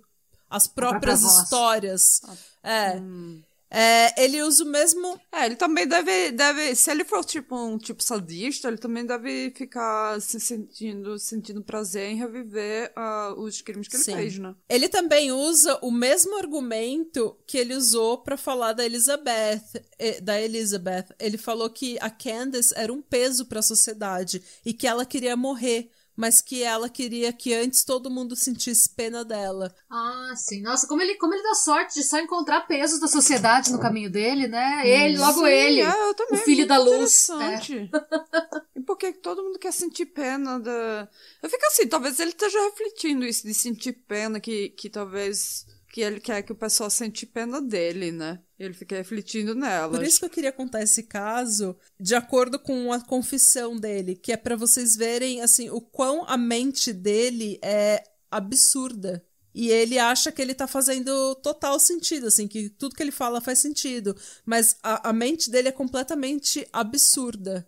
as 0.49 0.67
próprias 0.67 1.23
histórias. 1.23 2.21
É. 2.63 2.97
Hum. 2.99 3.43
É, 3.71 4.23
ele 4.23 4.43
usa 4.43 4.65
o 4.65 4.67
mesmo. 4.67 5.21
É, 5.33 5.47
ele 5.47 5.57
também 5.57 5.87
deve, 5.87 6.31
deve. 6.33 6.75
Se 6.75 6.91
ele 6.91 7.05
for 7.05 7.25
tipo 7.25 7.57
um 7.57 7.77
tipo 7.79 8.03
sadista, 8.03 8.69
ele 8.69 8.79
também 8.79 9.05
deve 9.05 9.51
ficar 9.51 10.21
se 10.21 10.39
sentindo, 10.39 11.19
sentindo 11.19 11.63
prazer 11.63 12.11
em 12.11 12.17
reviver 12.17 12.93
ah, 12.95 13.35
os 13.37 13.61
crimes 13.61 13.89
que 13.89 13.97
ele 13.97 14.05
Sim. 14.05 14.15
fez, 14.15 14.39
né? 14.39 14.55
Ele 14.69 14.89
também 14.89 15.33
usa 15.33 15.79
o 15.83 15.91
mesmo 15.91 16.37
argumento 16.39 17.37
que 17.47 17.59
ele 17.59 17.75
usou 17.75 18.19
pra 18.19 18.37
falar 18.37 18.73
da 18.73 18.85
Elizabeth, 18.85 19.63
eh, 19.99 20.21
da 20.21 20.41
Elizabeth. 20.41 21.07
Ele 21.19 21.37
falou 21.37 21.69
que 21.69 21.99
a 22.01 22.09
Candace 22.09 22.73
era 22.77 22.93
um 22.93 23.03
peso 23.03 23.47
pra 23.47 23.63
sociedade 23.63 24.43
e 24.65 24.73
que 24.73 24.87
ela 24.87 25.05
queria 25.05 25.37
morrer, 25.37 25.91
mas 26.17 26.41
que 26.41 26.63
ela 26.63 26.89
queria 26.89 27.33
que 27.33 27.53
antes 27.53 27.85
todo 27.85 28.11
mundo 28.11 28.35
sentisse 28.35 28.89
pena 28.89 29.25
dela. 29.25 29.75
Ah, 29.91 30.33
sim. 30.35 30.63
Nossa, 30.63 30.87
como 30.87 31.03
ele, 31.03 31.17
como 31.17 31.35
ele 31.35 31.43
dá 31.43 31.55
sorte 31.55 31.95
de 31.95 32.03
só 32.03 32.19
encontrar 32.19 32.63
pesos 32.67 32.99
da 32.99 33.07
sociedade 33.07 33.71
no 33.71 33.79
caminho 33.79 34.11
dele, 34.11 34.49
né? 34.49 34.89
Ele, 34.89 35.19
logo 35.19 35.41
Sim, 35.41 35.47
ele. 35.47 35.81
é, 35.83 36.09
eu 36.09 36.15
também, 36.15 36.41
o 36.41 36.45
filho 36.45 36.67
da 36.67 36.79
luz. 36.79 37.29
É. 37.31 37.57
E 38.77 38.81
por 38.83 38.97
que 38.97 39.13
todo 39.13 39.43
mundo 39.43 39.59
quer 39.59 39.73
sentir 39.73 40.07
pena 40.07 40.59
da. 40.61 41.09
Eu 41.43 41.49
fico 41.49 41.65
assim, 41.67 41.87
talvez 41.89 42.21
ele 42.21 42.31
esteja 42.31 42.61
refletindo 42.63 43.25
isso 43.25 43.47
de 43.47 43.55
sentir 43.55 43.93
pena, 44.07 44.41
que, 44.41 44.71
que 44.71 44.91
talvez. 44.91 45.67
Que 45.93 46.03
ele 46.03 46.21
quer 46.21 46.43
que 46.43 46.53
o 46.53 46.57
pessoal 46.57 46.91
sente 46.91 47.25
pena 47.25 47.61
dele, 47.61 48.13
né? 48.13 48.39
Ele 48.59 48.73
fica 48.73 48.97
refletindo 48.97 49.55
nela. 49.55 49.99
Por 49.99 50.03
isso 50.03 50.19
que 50.19 50.25
eu 50.25 50.31
queria 50.31 50.53
contar 50.53 50.83
esse 50.83 51.03
caso 51.03 51.77
de 52.01 52.15
acordo 52.15 52.59
com 52.59 52.93
a 52.93 53.01
confissão 53.01 53.77
dele, 53.77 54.17
que 54.17 54.33
é 54.33 54.37
pra 54.37 54.57
vocês 54.57 54.97
verem 54.97 55.43
assim 55.43 55.69
o 55.69 55.81
quão 55.81 56.25
a 56.27 56.39
mente 56.39 56.93
dele 56.93 57.59
é 57.63 58.03
absurda. 58.31 59.23
E 59.55 59.71
ele 59.71 59.99
acha 59.99 60.31
que 60.31 60.43
ele 60.43 60.55
tá 60.55 60.67
fazendo 60.67 61.35
total 61.37 61.81
sentido, 61.81 62.27
assim, 62.27 62.47
que 62.47 62.69
tudo 62.69 62.95
que 62.95 63.03
ele 63.03 63.11
fala 63.11 63.41
faz 63.41 63.59
sentido. 63.59 64.15
Mas 64.45 64.77
a, 64.83 65.09
a 65.09 65.13
mente 65.15 65.51
dele 65.51 65.69
é 65.69 65.73
completamente 65.73 66.69
absurda. 66.71 67.67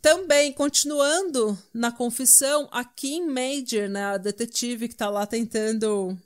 Também, 0.00 0.52
continuando 0.52 1.58
na 1.72 1.90
confissão, 1.90 2.68
a 2.70 2.84
Kim 2.84 3.26
Major, 3.26 3.88
né, 3.88 4.04
a 4.04 4.16
detetive 4.16 4.86
que 4.86 4.94
tá 4.94 5.10
lá 5.10 5.26
tentando 5.26 6.16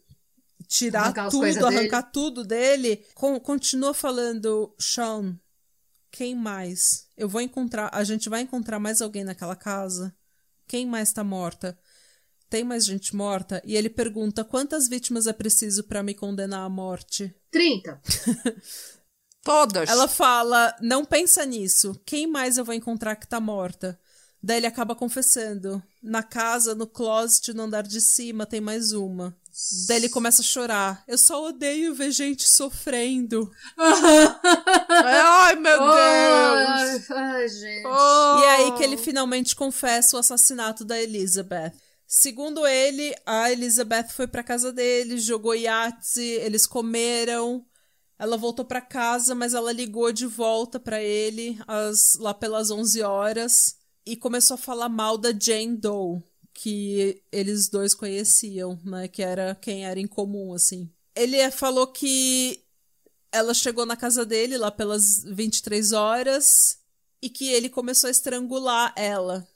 tirar 0.67 1.03
Arrancar 1.05 1.31
tudo, 1.31 1.43
dele. 1.45 1.65
arrancar 1.65 2.03
tudo 2.03 2.45
dele, 2.45 3.05
con- 3.15 3.39
continua 3.41 3.95
falando, 3.95 4.75
Sean, 4.79 5.39
quem 6.11 6.35
mais? 6.35 7.07
Eu 7.17 7.29
vou 7.29 7.41
encontrar, 7.41 7.91
a 7.93 8.03
gente 8.05 8.29
vai 8.29 8.41
encontrar 8.43 8.79
mais 8.79 9.01
alguém 9.03 9.25
naquela 9.25 9.57
casa? 9.57 10.15
Quem 10.67 10.87
mais 10.87 11.13
tá 11.13 11.23
morta? 11.25 11.79
Tem 12.51 12.65
mais 12.65 12.85
gente 12.87 13.15
morta? 13.15 13.61
E 13.65 13.77
ele 13.77 13.91
pergunta, 13.91 14.43
quantas 14.45 14.89
vítimas 14.89 15.27
é 15.27 15.33
preciso 15.33 15.85
pra 15.85 16.03
me 16.03 16.15
condenar 16.15 16.65
à 16.65 16.69
morte? 16.69 17.35
30. 17.51 18.01
Todas. 19.43 19.89
Ela 19.89 20.09
fala, 20.09 20.75
não 20.81 21.05
pensa 21.05 21.45
nisso. 21.47 21.99
Quem 22.05 22.27
mais 22.27 22.57
eu 22.59 22.65
vou 22.65 22.75
encontrar 22.75 23.17
que 23.17 23.27
tá 23.27 23.41
morta? 23.41 23.99
Daí 24.43 24.59
ele 24.59 24.67
acaba 24.67 24.95
confessando. 24.95 25.83
Na 26.03 26.23
casa, 26.23 26.75
no 26.75 26.87
closet, 26.87 27.53
no 27.53 27.65
andar 27.65 27.83
de 27.83 28.01
cima, 28.01 28.47
tem 28.47 28.61
mais 28.61 28.93
uma. 28.93 29.37
Daí 29.89 29.97
ele 29.97 30.09
começa 30.09 30.43
a 30.43 30.45
chorar. 30.45 31.03
Eu 31.09 31.19
só 31.19 31.45
odeio 31.45 31.93
ver 31.93 32.13
gente 32.13 32.49
sofrendo. 32.49 33.51
Ai, 34.89 35.57
meu 35.57 35.79
Deus! 35.79 37.11
Ai, 37.11 37.49
gente. 37.49 37.87
Oh. 37.87 38.39
E 38.39 38.45
é 38.45 38.51
aí 38.51 38.73
que 38.77 38.85
ele 38.85 38.97
finalmente 38.97 39.57
confessa 39.57 40.17
o 40.17 40.21
assassinato 40.21 40.85
da 40.85 41.01
Elizabeth. 41.01 41.73
Segundo 42.07 42.65
ele, 42.65 43.15
a 43.27 43.51
Elizabeth 43.51 44.11
foi 44.11 44.29
pra 44.29 44.45
casa 44.45 44.73
dele, 44.73 45.19
jogou 45.19 45.55
Yahtzee, 45.55 46.41
eles 46.41 46.65
comeram. 46.65 47.67
Ela 48.17 48.37
voltou 48.37 48.65
pra 48.65 48.81
casa, 48.81 49.35
mas 49.35 49.53
ela 49.53 49.73
ligou 49.73 50.13
de 50.13 50.27
volta 50.27 50.79
pra 50.79 51.03
ele 51.03 51.61
às, 51.67 52.15
lá 52.15 52.33
pelas 52.33 52.71
11 52.71 53.03
horas 53.03 53.78
e 54.09 54.17
começou 54.17 54.55
a 54.55 54.59
falar 54.59 54.89
mal 54.89 55.19
da 55.19 55.33
Jane 55.39 55.77
Doe, 55.77 56.23
que 56.55 57.23
eles 57.31 57.69
dois 57.69 57.95
conheciam, 57.95 58.81
né, 58.83 59.07
que 59.07 59.23
era 59.23 59.55
quem 59.55 59.85
era 59.85 60.01
em 60.01 60.07
comum 60.07 60.55
assim. 60.55 60.91
Ele 61.15 61.51
falou 61.51 61.87
que 61.87 62.65
ela 63.31 63.53
chegou 63.53 63.85
na 63.85 63.97
casa 63.97 64.25
dele 64.25 64.57
lá 64.57 64.71
pelas 64.71 65.23
23 65.25 65.93
horas 65.93 66.79
e 67.21 67.29
que 67.29 67.51
ele 67.51 67.69
começou 67.69 68.09
a 68.09 68.11
estrangular 68.11 68.95
ela. 68.97 69.47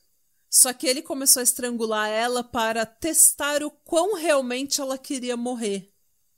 Só 0.50 0.70
que 0.74 0.86
ele 0.86 1.00
começou 1.00 1.40
a 1.40 1.44
estrangular 1.44 2.10
ela 2.10 2.44
para 2.44 2.84
testar 2.84 3.62
o 3.62 3.70
quão 3.70 4.16
realmente 4.16 4.82
ela 4.82 4.98
queria 4.98 5.34
morrer. 5.34 5.90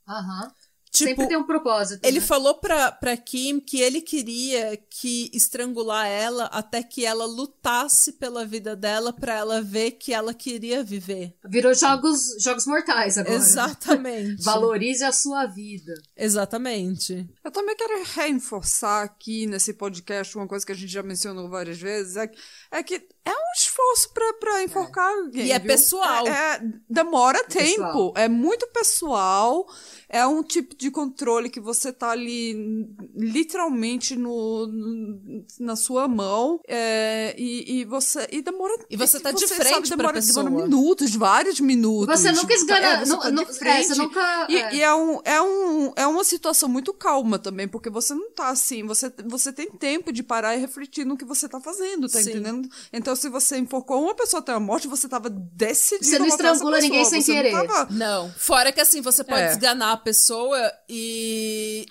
Aham. 0.09 0.55
Tipo, 0.95 1.09
Sempre 1.09 1.27
tem 1.27 1.37
um 1.37 1.43
propósito. 1.43 2.05
ele 2.05 2.21
né? 2.21 2.25
falou 2.25 2.55
pra, 2.55 2.93
pra 2.93 3.17
Kim 3.17 3.59
que 3.59 3.81
ele 3.81 4.01
queria 4.01 4.77
que 4.89 5.29
estrangular 5.35 6.07
ela 6.07 6.45
até 6.45 6.85
que 6.85 7.05
ela 7.05 7.25
lutasse 7.27 8.13
pela 8.13 8.47
vida 8.47 8.77
dela 8.77 9.13
pra 9.13 9.35
ela 9.35 9.61
ver 9.61 9.91
que 9.93 10.15
ela 10.15 10.33
queria 10.33 10.85
viver. 10.85 11.35
Virou 11.45 11.75
jogos, 11.75 12.37
jogos 12.41 12.65
mortais 12.65 13.19
agora. 13.19 13.35
Exatamente. 13.35 14.41
Valorize 14.45 15.03
a 15.03 15.11
sua 15.11 15.47
vida. 15.47 15.95
Exatamente. 16.17 17.29
Eu 17.43 17.51
também 17.51 17.75
quero 17.75 18.05
reforçar 18.15 19.03
aqui 19.03 19.49
nesse 19.49 19.75
podcast 19.75 20.37
uma 20.39 20.47
coisa 20.47 20.65
que 20.65 20.71
a 20.71 20.77
gente 20.77 20.93
já 20.93 21.03
mencionou 21.03 21.49
várias 21.49 21.81
vezes, 21.81 22.17
é 22.17 22.29
que 22.29 22.39
é, 22.71 22.83
que 22.85 23.09
é 23.25 23.31
um 23.31 23.53
esforço 23.57 24.11
pra, 24.13 24.33
pra 24.35 24.63
enforcar 24.63 25.09
alguém. 25.11 25.47
E 25.47 25.53
é 25.53 25.59
viu? 25.59 25.69
pessoal. 25.69 26.27
É, 26.27 26.31
é- 26.57 26.61
demora 26.89 27.43
tempo, 27.45 27.65
pessoal. 27.85 28.13
é 28.17 28.29
muito 28.29 28.67
pessoal, 28.69 29.67
é 30.09 30.27
um 30.27 30.43
tipo 30.43 30.77
de 30.77 30.91
controle 30.91 31.49
que 31.49 31.61
você 31.61 31.93
tá 31.93 32.11
ali 32.11 32.87
literalmente 33.15 34.17
no, 34.17 34.67
no- 34.67 35.45
na 35.61 35.77
sua 35.77 36.07
mão, 36.07 36.61
é, 36.69 37.35
e, 37.39 37.81
e 37.81 37.85
você 37.85 38.29
e 38.31 38.43
demora 38.43 38.75
E 38.91 38.97
você 38.97 39.19
tá 39.21 39.31
de 39.33 39.47
sabe, 39.47 39.61
frente 39.61 39.89
pra 39.89 39.97
demora, 39.97 40.13
pessoa. 40.15 40.45
demora 40.45 40.65
minutos, 40.67 41.15
vários 41.15 41.61
minutos. 41.61 42.21
Você 42.21 42.31
nunca 42.33 42.53
esgana. 42.55 42.87
É, 42.87 42.99
você 43.05 43.13
nu- 43.13 43.21
tá 43.21 43.31
nu- 43.31 43.45
de 43.45 43.51
é, 43.51 43.53
você 43.53 43.59
frente. 43.59 43.99
nunca. 43.99 44.47
E, 44.51 44.57
é. 44.57 44.75
e 44.77 44.83
é, 44.83 44.95
um, 44.95 45.21
é, 45.25 45.43
um, 45.43 45.93
é 45.97 46.07
uma 46.07 46.25
situação 46.25 46.69
muito 46.69 46.93
calma 46.93 47.39
também, 47.39 47.67
porque 47.67 47.91
você 47.91 48.15
não 48.15 48.31
tá 48.33 48.49
assim, 48.49 48.85
você, 48.87 49.13
você 49.25 49.53
tem 49.53 49.71
tempo 49.71 50.13
de 50.13 50.23
parar 50.23 50.55
e 50.57 50.61
refletir 50.61 51.05
no 51.05 51.17
que 51.17 51.25
você 51.25 51.49
tá 51.49 51.61
fazendo, 51.61 52.09
tá 52.09 52.21
Sim. 52.23 52.31
entendendo? 52.31 52.69
Então, 52.93 53.14
se 53.17 53.29
você 53.29 53.59
enforcou 53.59 54.03
uma 54.03 54.15
pessoa 54.15 54.41
até 54.41 54.53
a 54.53 54.61
morte, 54.61 54.87
você 54.89 55.09
tava 55.09 55.29
decidido 55.31 56.05
Você 56.11 56.19
não 56.19 56.27
estrangula 56.27 56.81
ninguém 56.81 57.05
sem 57.05 57.21
você 57.23 57.33
não 57.35 57.43
querer. 57.43 57.53
tava- 57.69 57.93
Não. 57.93 58.31
Fora 58.33 58.73
que 58.73 58.81
assim, 58.81 59.01
você 59.01 59.23
pode 59.25 59.43
É. 59.43 59.51
esganar 59.53 59.93
a 59.93 59.97
pessoa 59.97 60.59
e 60.89 61.87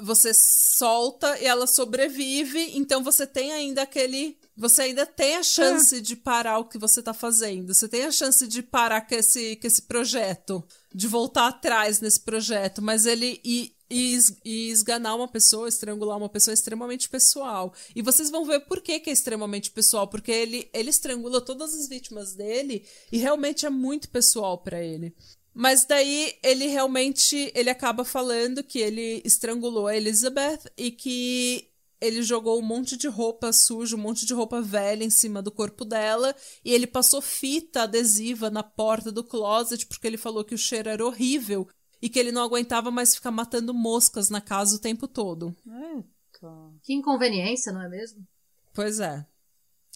você 0.00 0.32
solta 0.34 1.38
e 1.40 1.46
ela 1.46 1.66
sobrevive, 1.66 2.72
então 2.76 3.02
você 3.02 3.26
tem 3.26 3.52
ainda 3.52 3.82
aquele. 3.82 4.38
Você 4.58 4.82
ainda 4.82 5.04
tem 5.04 5.36
a 5.36 5.42
chance 5.42 6.00
de 6.00 6.16
parar 6.16 6.58
o 6.58 6.64
que 6.64 6.78
você 6.78 7.02
tá 7.02 7.12
fazendo. 7.12 7.74
Você 7.74 7.86
tem 7.88 8.04
a 8.04 8.10
chance 8.10 8.46
de 8.46 8.62
parar 8.62 9.02
com 9.02 9.14
esse, 9.14 9.56
com 9.56 9.66
esse 9.66 9.82
projeto. 9.82 10.64
De 10.94 11.06
voltar 11.06 11.48
atrás 11.48 12.00
nesse 12.00 12.20
projeto. 12.20 12.80
Mas 12.80 13.04
ele. 13.04 13.38
E, 13.44 13.75
e, 13.90 14.18
e 14.44 14.70
esganar 14.70 15.16
uma 15.16 15.28
pessoa, 15.28 15.68
estrangular 15.68 16.18
uma 16.18 16.28
pessoa 16.28 16.52
é 16.52 16.54
extremamente 16.54 17.08
pessoal. 17.08 17.72
E 17.94 18.02
vocês 18.02 18.30
vão 18.30 18.44
ver 18.44 18.60
por 18.60 18.80
que, 18.80 18.98
que 19.00 19.10
é 19.10 19.12
extremamente 19.12 19.70
pessoal. 19.70 20.08
Porque 20.08 20.30
ele, 20.30 20.68
ele 20.72 20.90
estrangula 20.90 21.40
todas 21.40 21.74
as 21.74 21.88
vítimas 21.88 22.34
dele 22.34 22.84
e 23.10 23.18
realmente 23.18 23.66
é 23.66 23.70
muito 23.70 24.08
pessoal 24.08 24.58
pra 24.58 24.82
ele. 24.82 25.14
Mas 25.54 25.86
daí 25.86 26.34
ele 26.42 26.66
realmente 26.66 27.50
ele 27.54 27.70
acaba 27.70 28.04
falando 28.04 28.62
que 28.62 28.78
ele 28.78 29.22
estrangulou 29.24 29.86
a 29.86 29.96
Elizabeth 29.96 30.60
e 30.76 30.90
que 30.90 31.70
ele 31.98 32.22
jogou 32.22 32.58
um 32.58 32.62
monte 32.62 32.94
de 32.94 33.08
roupa 33.08 33.52
suja, 33.54 33.96
um 33.96 33.98
monte 33.98 34.26
de 34.26 34.34
roupa 34.34 34.60
velha 34.60 35.02
em 35.02 35.08
cima 35.08 35.40
do 35.40 35.50
corpo 35.50 35.82
dela 35.82 36.36
e 36.62 36.74
ele 36.74 36.86
passou 36.86 37.22
fita 37.22 37.84
adesiva 37.84 38.50
na 38.50 38.62
porta 38.62 39.10
do 39.10 39.24
closet 39.24 39.86
porque 39.86 40.06
ele 40.06 40.18
falou 40.18 40.44
que 40.44 40.54
o 40.54 40.58
cheiro 40.58 40.90
era 40.90 41.06
horrível 41.06 41.66
e 42.00 42.08
que 42.08 42.18
ele 42.18 42.32
não 42.32 42.42
aguentava 42.42 42.90
mais 42.90 43.14
ficar 43.14 43.30
matando 43.30 43.72
moscas 43.72 44.30
na 44.30 44.40
casa 44.40 44.76
o 44.76 44.80
tempo 44.80 45.08
todo. 45.08 45.56
Eita. 45.66 46.48
Que 46.82 46.92
inconveniência, 46.92 47.72
não 47.72 47.82
é 47.82 47.88
mesmo? 47.88 48.26
Pois 48.74 49.00
é. 49.00 49.26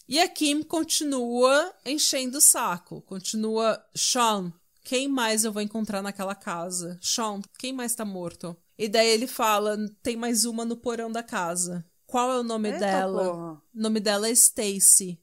E 0.07 0.19
a 0.19 0.27
Kim 0.27 0.63
continua 0.63 1.73
enchendo 1.85 2.39
o 2.39 2.41
saco. 2.41 3.01
Continua, 3.03 3.81
Sean, 3.95 4.51
quem 4.83 5.07
mais 5.07 5.45
eu 5.45 5.51
vou 5.51 5.61
encontrar 5.61 6.01
naquela 6.01 6.35
casa? 6.35 6.99
Sean, 7.01 7.41
quem 7.59 7.71
mais 7.71 7.95
tá 7.95 8.03
morto? 8.03 8.57
E 8.77 8.89
daí 8.89 9.07
ele 9.09 9.27
fala, 9.27 9.77
tem 10.01 10.17
mais 10.17 10.43
uma 10.43 10.65
no 10.65 10.75
porão 10.75 11.11
da 11.11 11.21
casa. 11.21 11.85
Qual 12.07 12.31
é 12.31 12.39
o 12.39 12.43
nome 12.43 12.69
Eita, 12.69 12.79
dela? 12.79 13.23
porra. 13.23 13.53
O 13.53 13.61
nome 13.73 13.99
dela 13.99 14.27
é 14.27 14.31
Stacy. 14.31 15.21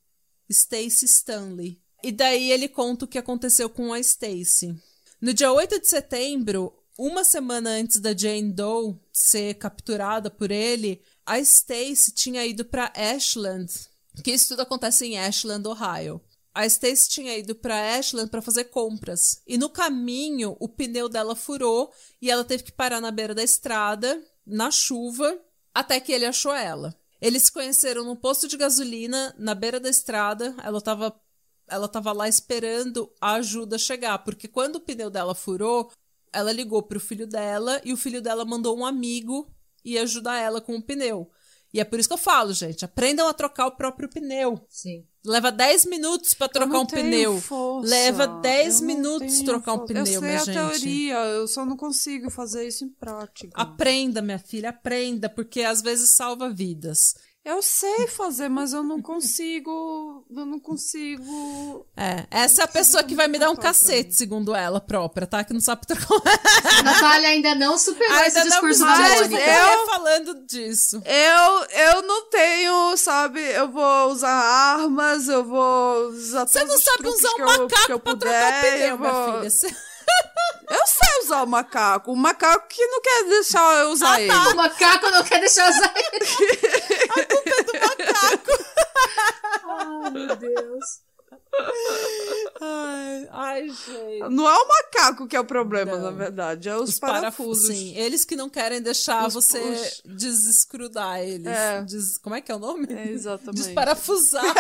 Stacy 0.49 1.05
Stanley. 1.05 1.83
E 2.03 2.13
daí 2.13 2.51
ele 2.53 2.69
conta 2.69 3.05
o 3.05 3.09
que 3.09 3.19
aconteceu 3.19 3.69
com 3.69 3.93
a 3.93 3.99
Stacy. 3.99 4.75
No 5.21 5.35
dia 5.35 5.51
8 5.53 5.81
de 5.81 5.89
setembro, 5.89 6.73
uma 6.97 7.25
semana 7.25 7.71
antes 7.71 7.99
da 7.99 8.17
Jane 8.17 8.53
Doe 8.53 8.97
ser 9.13 9.55
capturada 9.55 10.31
por 10.31 10.53
ele, 10.53 11.03
a 11.27 11.41
Stacy 11.41 12.13
tinha 12.13 12.47
ido 12.47 12.65
para 12.65 12.93
Ashland, 12.95 13.69
que 14.23 14.31
isso 14.31 14.51
tudo 14.51 14.63
acontece 14.63 15.07
em 15.07 15.19
Ashland, 15.19 15.67
Ohio. 15.67 16.21
A 16.55 16.65
Stacy 16.67 17.09
tinha 17.09 17.37
ido 17.37 17.57
para 17.57 17.97
Ashland 17.97 18.31
para 18.31 18.41
fazer 18.41 18.67
compras. 18.67 19.43
E 19.45 19.59
no 19.59 19.69
caminho, 19.69 20.57
o 20.61 20.69
pneu 20.69 21.09
dela 21.09 21.35
furou 21.35 21.93
e 22.23 22.31
ela 22.31 22.45
teve 22.45 22.63
que 22.63 22.73
parar 22.73 23.01
na 23.01 23.11
beira 23.11 23.35
da 23.35 23.43
estrada, 23.43 24.23
na 24.47 24.71
chuva, 24.71 25.37
até 25.75 25.99
que 25.99 26.13
ele 26.13 26.27
achou 26.27 26.55
ela. 26.55 26.97
Eles 27.21 27.45
se 27.45 27.53
conheceram 27.53 28.05
num 28.05 28.15
posto 28.15 28.47
de 28.47 28.57
gasolina, 28.57 29.35
na 29.37 29.53
beira 29.53 29.81
da 29.81 29.91
estrada. 29.91 30.55
Ela 30.63 30.79
estava 30.79 31.13
ela 31.71 31.89
tava 31.89 32.13
lá 32.13 32.29
esperando 32.29 33.11
a 33.21 33.35
ajuda 33.35 33.79
chegar, 33.79 34.19
porque 34.21 34.49
quando 34.49 34.77
o 34.77 34.81
pneu 34.81 35.11
dela 35.11 35.35
furou, 35.35 35.91
ela 36.33 36.53
ligou 36.53 36.83
pro 36.83 37.01
filho 37.01 37.27
dela 37.27 37.81
e 37.85 37.93
o 37.93 37.97
filho 37.97 38.21
dela 38.21 38.45
mandou 38.45 38.77
um 38.77 38.85
amigo 38.87 39.51
ir 39.85 39.99
ajudar 39.99 40.37
ela 40.39 40.61
com 40.61 40.77
o 40.77 40.83
pneu. 40.83 41.31
E 41.73 41.81
é 41.81 41.85
por 41.85 41.99
isso 41.99 42.09
que 42.09 42.15
eu 42.15 42.19
falo, 42.19 42.53
gente, 42.55 42.83
aprendam 42.85 43.29
a 43.29 43.35
trocar 43.35 43.67
o 43.67 43.77
próprio 43.77 44.09
pneu. 44.09 44.59
Sim. 44.71 45.05
Leva 45.25 45.53
10 45.53 45.85
minutos 45.85 46.35
Eu 46.41 46.49
trocar 46.49 46.73
não 46.73 46.81
um 46.83 46.87
pneu. 46.87 47.39
força. 47.43 47.91
Leva 47.91 48.27
10 48.27 48.67
Eu 48.75 48.81
não 48.81 48.87
minutos 48.87 49.41
trocar 49.43 49.75
um 49.75 49.79
força. 49.79 49.93
pneu, 49.93 50.05
eu 50.15 50.21
sei 50.21 50.29
minha 50.29 50.41
a 50.41 50.45
gente. 50.45 50.55
teoria, 50.55 51.15
eu 51.27 51.47
só 51.47 51.67
não 51.67 51.77
consigo 51.77 52.31
fazer 52.31 52.67
isso 52.67 52.85
em 52.87 52.89
prática. 52.89 53.51
Aprenda, 53.55 54.23
minha 54.23 54.39
filha, 54.39 54.71
aprenda, 54.71 55.29
porque 55.29 55.61
às 55.61 55.83
vezes 55.83 56.11
salva 56.17 56.49
vidas. 56.49 57.15
Eu 57.51 57.63
sei 57.63 58.07
fazer, 58.09 58.49
mas 58.51 58.75
eu 58.75 58.83
não 58.83 59.01
consigo. 59.01 60.23
Eu 60.31 60.45
não 60.45 60.61
consigo. 60.61 61.87
É, 61.97 62.27
essa 62.31 62.61
é 62.61 62.65
a 62.65 62.69
pessoa 62.69 63.03
que 63.03 63.15
vai 63.15 63.27
me 63.27 63.39
dar 63.39 63.51
um 63.51 63.57
cacete, 63.57 64.15
segundo 64.15 64.55
ela 64.55 64.81
própria, 64.83 65.27
tá? 65.27 65.43
Que 65.43 65.55
não 65.55 65.61
sabe 65.61 65.87
trocar 65.87 66.09
A 66.79 66.83
Natália 66.83 67.31
ainda 67.31 67.55
não 67.55 67.79
superou 67.79 68.19
esse 68.19 68.39
Ainda 68.39 68.45
não 68.45 68.51
discurso 68.51 68.81
da 68.81 68.87
mais, 68.87 69.21
Mônica. 69.23 69.41
eu 69.43 69.69
Eu- 69.73 69.87
falando 69.87 70.35
disso. 70.47 71.03
Eu, 71.07 71.65
eu 71.95 72.03
não 72.03 72.29
tenho, 72.29 72.97
sabe? 72.99 73.41
Eu 73.41 73.71
vou 73.73 74.11
usar 74.11 74.29
armas, 74.31 75.27
eu 75.29 75.43
vou 75.43 76.09
usar 76.09 76.47
Você 76.47 76.63
não 76.65 76.79
sabe 76.79 77.09
usar 77.09 77.29
um 77.31 77.35
que 77.35 77.41
eu, 77.43 77.47
macaco 77.47 77.93
eu 77.93 77.99
pra 78.01 78.13
puder. 78.13 78.29
trocar 78.31 78.59
o 78.59 78.61
pneu, 78.61 78.89
eu 78.89 78.99
minha 78.99 79.13
vou- 79.13 79.35
filha. 79.39 79.51
Você- 79.51 79.77
Eu 80.71 80.87
sei 80.87 81.25
usar 81.25 81.43
o 81.45 81.47
macaco. 81.47 82.13
O 82.13 82.17
macaco 82.17 82.67
que 82.69 82.87
não 82.89 83.01
quer 83.01 83.25
deixar 83.25 83.75
eu 83.77 83.91
usar 83.91 84.21
ele. 84.21 84.31
O 84.31 84.55
macaco 84.57 85.09
não 85.11 85.25
quer 85.25 85.41
deixar 85.41 85.67
usar 85.71 85.91
ele. 85.97 86.78
Ai, 89.65 90.11
meu 90.11 90.37
Deus. 90.37 91.01
Ai, 92.61 93.29
ai, 93.31 93.69
gente. 93.69 94.29
Não 94.31 94.49
é 94.49 94.55
o 94.55 94.69
macaco 94.69 95.27
que 95.27 95.37
é 95.37 95.41
o 95.41 95.45
problema, 95.45 95.93
Não. 95.97 96.05
na 96.05 96.11
verdade. 96.11 96.69
É 96.69 96.77
os, 96.77 96.91
Os 96.91 96.99
parafusos. 96.99 97.65
parafusos. 97.65 97.77
Sim, 97.77 97.95
eles 97.97 98.25
que 98.25 98.37
não 98.37 98.49
querem 98.49 98.81
deixar 98.81 99.27
Os- 99.27 99.35
você 99.35 99.59
os- 99.59 100.03
desescrudar 100.05 101.21
eles. 101.21 101.47
É. 101.47 101.83
Des- 101.83 102.17
Como 102.19 102.35
é 102.35 102.41
que 102.41 102.51
é 102.51 102.55
o 102.55 102.59
nome? 102.59 102.87
É, 102.93 103.09
exatamente. 103.09 103.63
Desparafusar. 103.63 104.45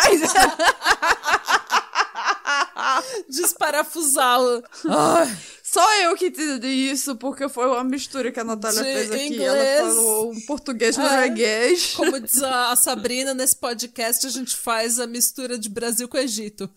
Desparafusar. 3.29 4.41
Ai, 4.89 5.37
Só 5.73 5.95
eu 6.03 6.17
que 6.17 6.27
entendi 6.29 6.67
isso, 6.67 7.15
porque 7.17 7.49
foi 7.49 7.67
uma 7.67 7.85
mistura 7.85 8.33
que 8.33 8.41
a 8.41 8.45
Natália 8.45 8.83
De 8.83 8.93
fez 8.93 9.11
aqui. 9.13 9.27
inglês. 9.27 9.79
Ela 9.79 9.91
falou 9.95 10.33
um 10.33 10.41
português 10.43 10.97
É. 10.97 11.03
norueguês. 11.03 11.95
como 11.95 12.19
diz 12.21 12.43
a 12.43 12.73
a 12.73 12.77
Sabrina, 12.77 13.35
nesse 13.35 13.57
podcast 13.57 14.27
a 14.27 14.31
gente 14.31 14.57
faz 14.57 14.99
a 14.99 15.07
mistura 15.07 15.59
de 15.59 15.69
Brasil 15.69 16.09
com 16.09 16.17
Egito. 16.17 16.71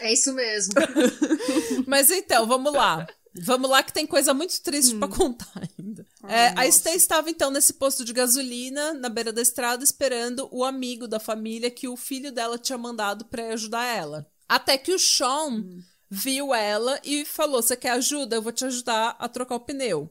É 0.00 0.12
isso 0.12 0.32
mesmo. 0.32 0.72
Mas 1.86 2.10
então, 2.10 2.46
vamos 2.46 2.72
lá. 2.72 3.06
Vamos 3.44 3.70
lá 3.70 3.82
que 3.82 3.92
tem 3.92 4.06
coisa 4.06 4.34
muito 4.34 4.60
triste 4.62 4.94
Hum. 4.94 4.98
pra 4.98 5.08
contar 5.08 5.50
ainda. 5.78 6.06
É, 6.28 6.48
a 6.48 6.70
Stay 6.70 6.94
estava 6.96 7.30
então 7.30 7.50
nesse 7.50 7.72
posto 7.74 8.04
de 8.04 8.12
gasolina, 8.12 8.92
na 8.94 9.08
beira 9.08 9.32
da 9.32 9.40
estrada, 9.40 9.82
esperando 9.82 10.48
o 10.50 10.64
amigo 10.64 11.08
da 11.08 11.18
família 11.18 11.70
que 11.70 11.88
o 11.88 11.96
filho 11.96 12.30
dela 12.30 12.58
tinha 12.58 12.76
mandado 12.78 13.24
pra 13.24 13.42
ir 13.42 13.52
ajudar 13.52 13.84
ela. 13.86 14.26
Até 14.48 14.76
que 14.76 14.92
o 14.92 14.98
Sean 14.98 15.48
Hum. 15.48 15.82
Viu 16.14 16.52
ela 16.52 17.00
e 17.02 17.24
falou: 17.24 17.62
Você 17.62 17.74
quer 17.74 17.92
ajuda? 17.92 18.36
Eu 18.36 18.42
vou 18.42 18.52
te 18.52 18.66
ajudar 18.66 19.16
a 19.18 19.26
trocar 19.30 19.54
o 19.54 19.60
pneu. 19.60 20.10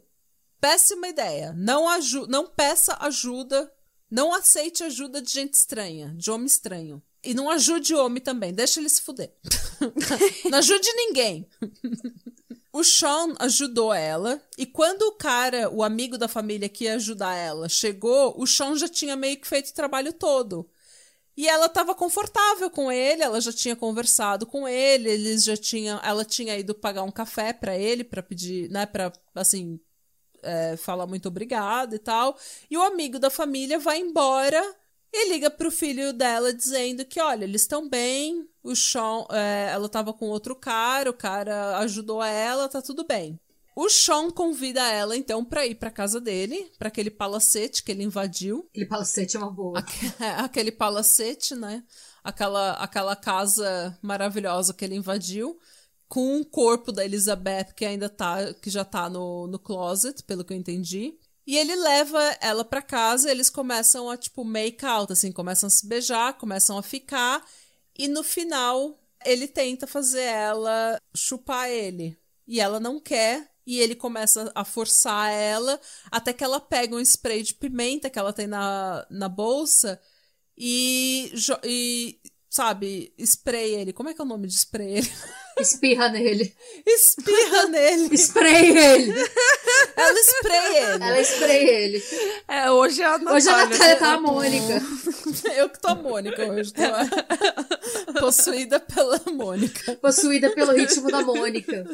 Péssima 0.59 1.07
ideia. 1.07 1.53
Não, 1.55 1.87
aju 1.87 2.25
não 2.27 2.47
peça 2.47 2.97
ajuda. 2.99 3.71
Não 4.09 4.33
aceite 4.33 4.83
ajuda 4.83 5.21
de 5.21 5.31
gente 5.31 5.53
estranha, 5.53 6.13
de 6.17 6.29
homem 6.31 6.47
estranho. 6.47 7.01
E 7.23 7.35
não 7.35 7.49
ajude 7.51 7.93
homem 7.93 8.21
também, 8.21 8.51
deixa 8.51 8.79
ele 8.79 8.89
se 8.89 9.01
fuder. 9.01 9.31
não 10.49 10.57
ajude 10.57 10.91
ninguém. 10.93 11.47
O 12.73 12.83
Sean 12.83 13.35
ajudou 13.39 13.93
ela, 13.93 14.41
e 14.57 14.65
quando 14.65 15.03
o 15.03 15.11
cara, 15.13 15.69
o 15.69 15.83
amigo 15.83 16.17
da 16.17 16.27
família 16.27 16.67
que 16.67 16.85
ia 16.85 16.95
ajudar 16.95 17.35
ela, 17.35 17.69
chegou, 17.69 18.33
o 18.37 18.47
Sean 18.47 18.75
já 18.75 18.89
tinha 18.89 19.15
meio 19.15 19.39
que 19.39 19.47
feito 19.47 19.69
o 19.69 19.73
trabalho 19.73 20.11
todo. 20.11 20.69
E 21.35 21.47
ela 21.47 21.67
estava 21.67 21.95
confortável 21.95 22.69
com 22.69 22.91
ele, 22.91 23.23
ela 23.23 23.39
já 23.39 23.53
tinha 23.53 23.75
conversado 23.75 24.45
com 24.45 24.67
ele, 24.67 25.09
eles 25.09 25.43
já 25.43 25.55
tinham, 25.55 25.99
ela 26.03 26.25
tinha 26.25 26.57
ido 26.57 26.75
pagar 26.75 27.03
um 27.03 27.11
café 27.11 27.53
pra 27.53 27.77
ele, 27.77 28.03
pra 28.03 28.21
pedir, 28.21 28.69
né, 28.69 28.85
pra, 28.85 29.13
assim, 29.33 29.79
é, 30.43 30.75
falar 30.77 31.07
muito 31.07 31.27
obrigado 31.27 31.95
e 31.95 31.99
tal. 31.99 32.37
E 32.69 32.77
o 32.77 32.83
amigo 32.83 33.17
da 33.17 33.29
família 33.29 33.79
vai 33.79 33.99
embora 33.99 34.61
e 35.13 35.29
liga 35.29 35.49
pro 35.49 35.71
filho 35.71 36.13
dela 36.13 36.53
dizendo 36.53 37.05
que, 37.05 37.19
olha, 37.19 37.43
eles 37.43 37.61
estão 37.61 37.87
bem, 37.89 38.47
o 38.63 38.75
Sean, 38.75 39.25
é, 39.31 39.69
ela 39.71 39.89
tava 39.89 40.13
com 40.13 40.27
outro 40.27 40.55
cara, 40.55 41.09
o 41.09 41.13
cara 41.13 41.77
ajudou 41.79 42.23
ela, 42.23 42.69
tá 42.69 42.81
tudo 42.81 43.05
bem. 43.05 43.39
O 43.75 43.89
Sean 43.89 44.29
convida 44.29 44.81
ela, 44.91 45.15
então, 45.15 45.45
pra 45.45 45.65
ir 45.65 45.75
pra 45.75 45.89
casa 45.89 46.19
dele, 46.19 46.71
pra 46.77 46.89
aquele 46.89 47.09
palacete 47.09 47.83
que 47.83 47.91
ele 47.91 48.03
invadiu. 48.03 48.67
Aquele 48.69 48.85
palacete 48.85 49.37
é 49.37 49.39
uma 49.39 49.51
boa. 49.51 49.79
aquele 50.37 50.71
palacete, 50.71 51.55
né? 51.55 51.83
Aquela, 52.23 52.73
aquela 52.73 53.15
casa 53.15 53.97
maravilhosa 54.01 54.73
que 54.73 54.83
ele 54.83 54.95
invadiu, 54.95 55.57
com 56.07 56.41
o 56.41 56.45
corpo 56.45 56.91
da 56.91 57.05
Elizabeth 57.05 57.73
que 57.73 57.85
ainda 57.85 58.09
tá, 58.09 58.53
que 58.55 58.69
já 58.69 58.83
tá 58.83 59.09
no, 59.09 59.47
no 59.47 59.57
closet, 59.57 60.21
pelo 60.23 60.43
que 60.43 60.53
eu 60.53 60.57
entendi. 60.57 61.17
E 61.47 61.57
ele 61.57 61.75
leva 61.75 62.21
ela 62.41 62.63
pra 62.63 62.81
casa, 62.81 63.31
eles 63.31 63.49
começam 63.49 64.09
a, 64.09 64.17
tipo, 64.17 64.43
make 64.43 64.85
out, 64.85 65.11
assim, 65.11 65.31
começam 65.31 65.67
a 65.67 65.69
se 65.69 65.87
beijar, 65.87 66.37
começam 66.37 66.77
a 66.77 66.83
ficar, 66.83 67.43
e 67.97 68.07
no 68.07 68.23
final 68.23 68.99
ele 69.25 69.47
tenta 69.47 69.87
fazer 69.87 70.23
ela 70.23 70.99
chupar 71.15 71.69
ele. 71.69 72.17
E 72.47 72.59
ela 72.59 72.79
não 72.79 72.99
quer, 72.99 73.50
e 73.71 73.79
ele 73.79 73.95
começa 73.95 74.51
a 74.53 74.65
forçar 74.65 75.31
ela, 75.31 75.79
até 76.11 76.33
que 76.33 76.43
ela 76.43 76.59
pega 76.59 76.93
um 76.93 76.99
spray 76.99 77.41
de 77.41 77.53
pimenta 77.53 78.09
que 78.09 78.19
ela 78.19 78.33
tem 78.33 78.45
na, 78.45 79.05
na 79.09 79.29
bolsa 79.29 79.97
e, 80.57 81.31
e 81.63 82.19
sabe, 82.49 83.13
spray 83.17 83.75
ele. 83.75 83.93
Como 83.93 84.09
é 84.09 84.13
que 84.13 84.21
é 84.21 84.25
o 84.25 84.27
nome 84.27 84.45
de 84.47 84.55
spray 84.55 84.97
ele? 84.97 85.11
Espirra 85.63 86.09
nele. 86.09 86.55
Espirra 86.85 87.67
nele. 87.69 88.17
Spray 88.17 88.77
ele. 88.77 89.13
Ela 89.95 90.19
spray 90.23 90.77
ele. 90.77 91.03
Ela 91.03 91.21
spray 91.23 91.69
ele. 91.69 92.03
É, 92.47 92.71
hoje 92.71 93.01
é 93.01 93.05
a 93.05 93.17
Natália. 93.17 93.33
Hoje 93.35 93.49
a 93.49 93.65
Natália 93.65 93.95
tá 93.97 94.13
a 94.13 94.19
Mônica. 94.19 94.81
Eu 95.55 95.69
que 95.69 95.79
tô 95.79 95.87
a 95.89 95.95
Mônica 95.95 96.43
hoje. 96.45 96.73
Tô 96.73 98.13
possuída 98.19 98.79
pela 98.79 99.21
Mônica. 99.31 99.95
Possuída 99.97 100.49
pelo 100.51 100.73
ritmo 100.73 101.09
da 101.11 101.21
Mônica. 101.21 101.85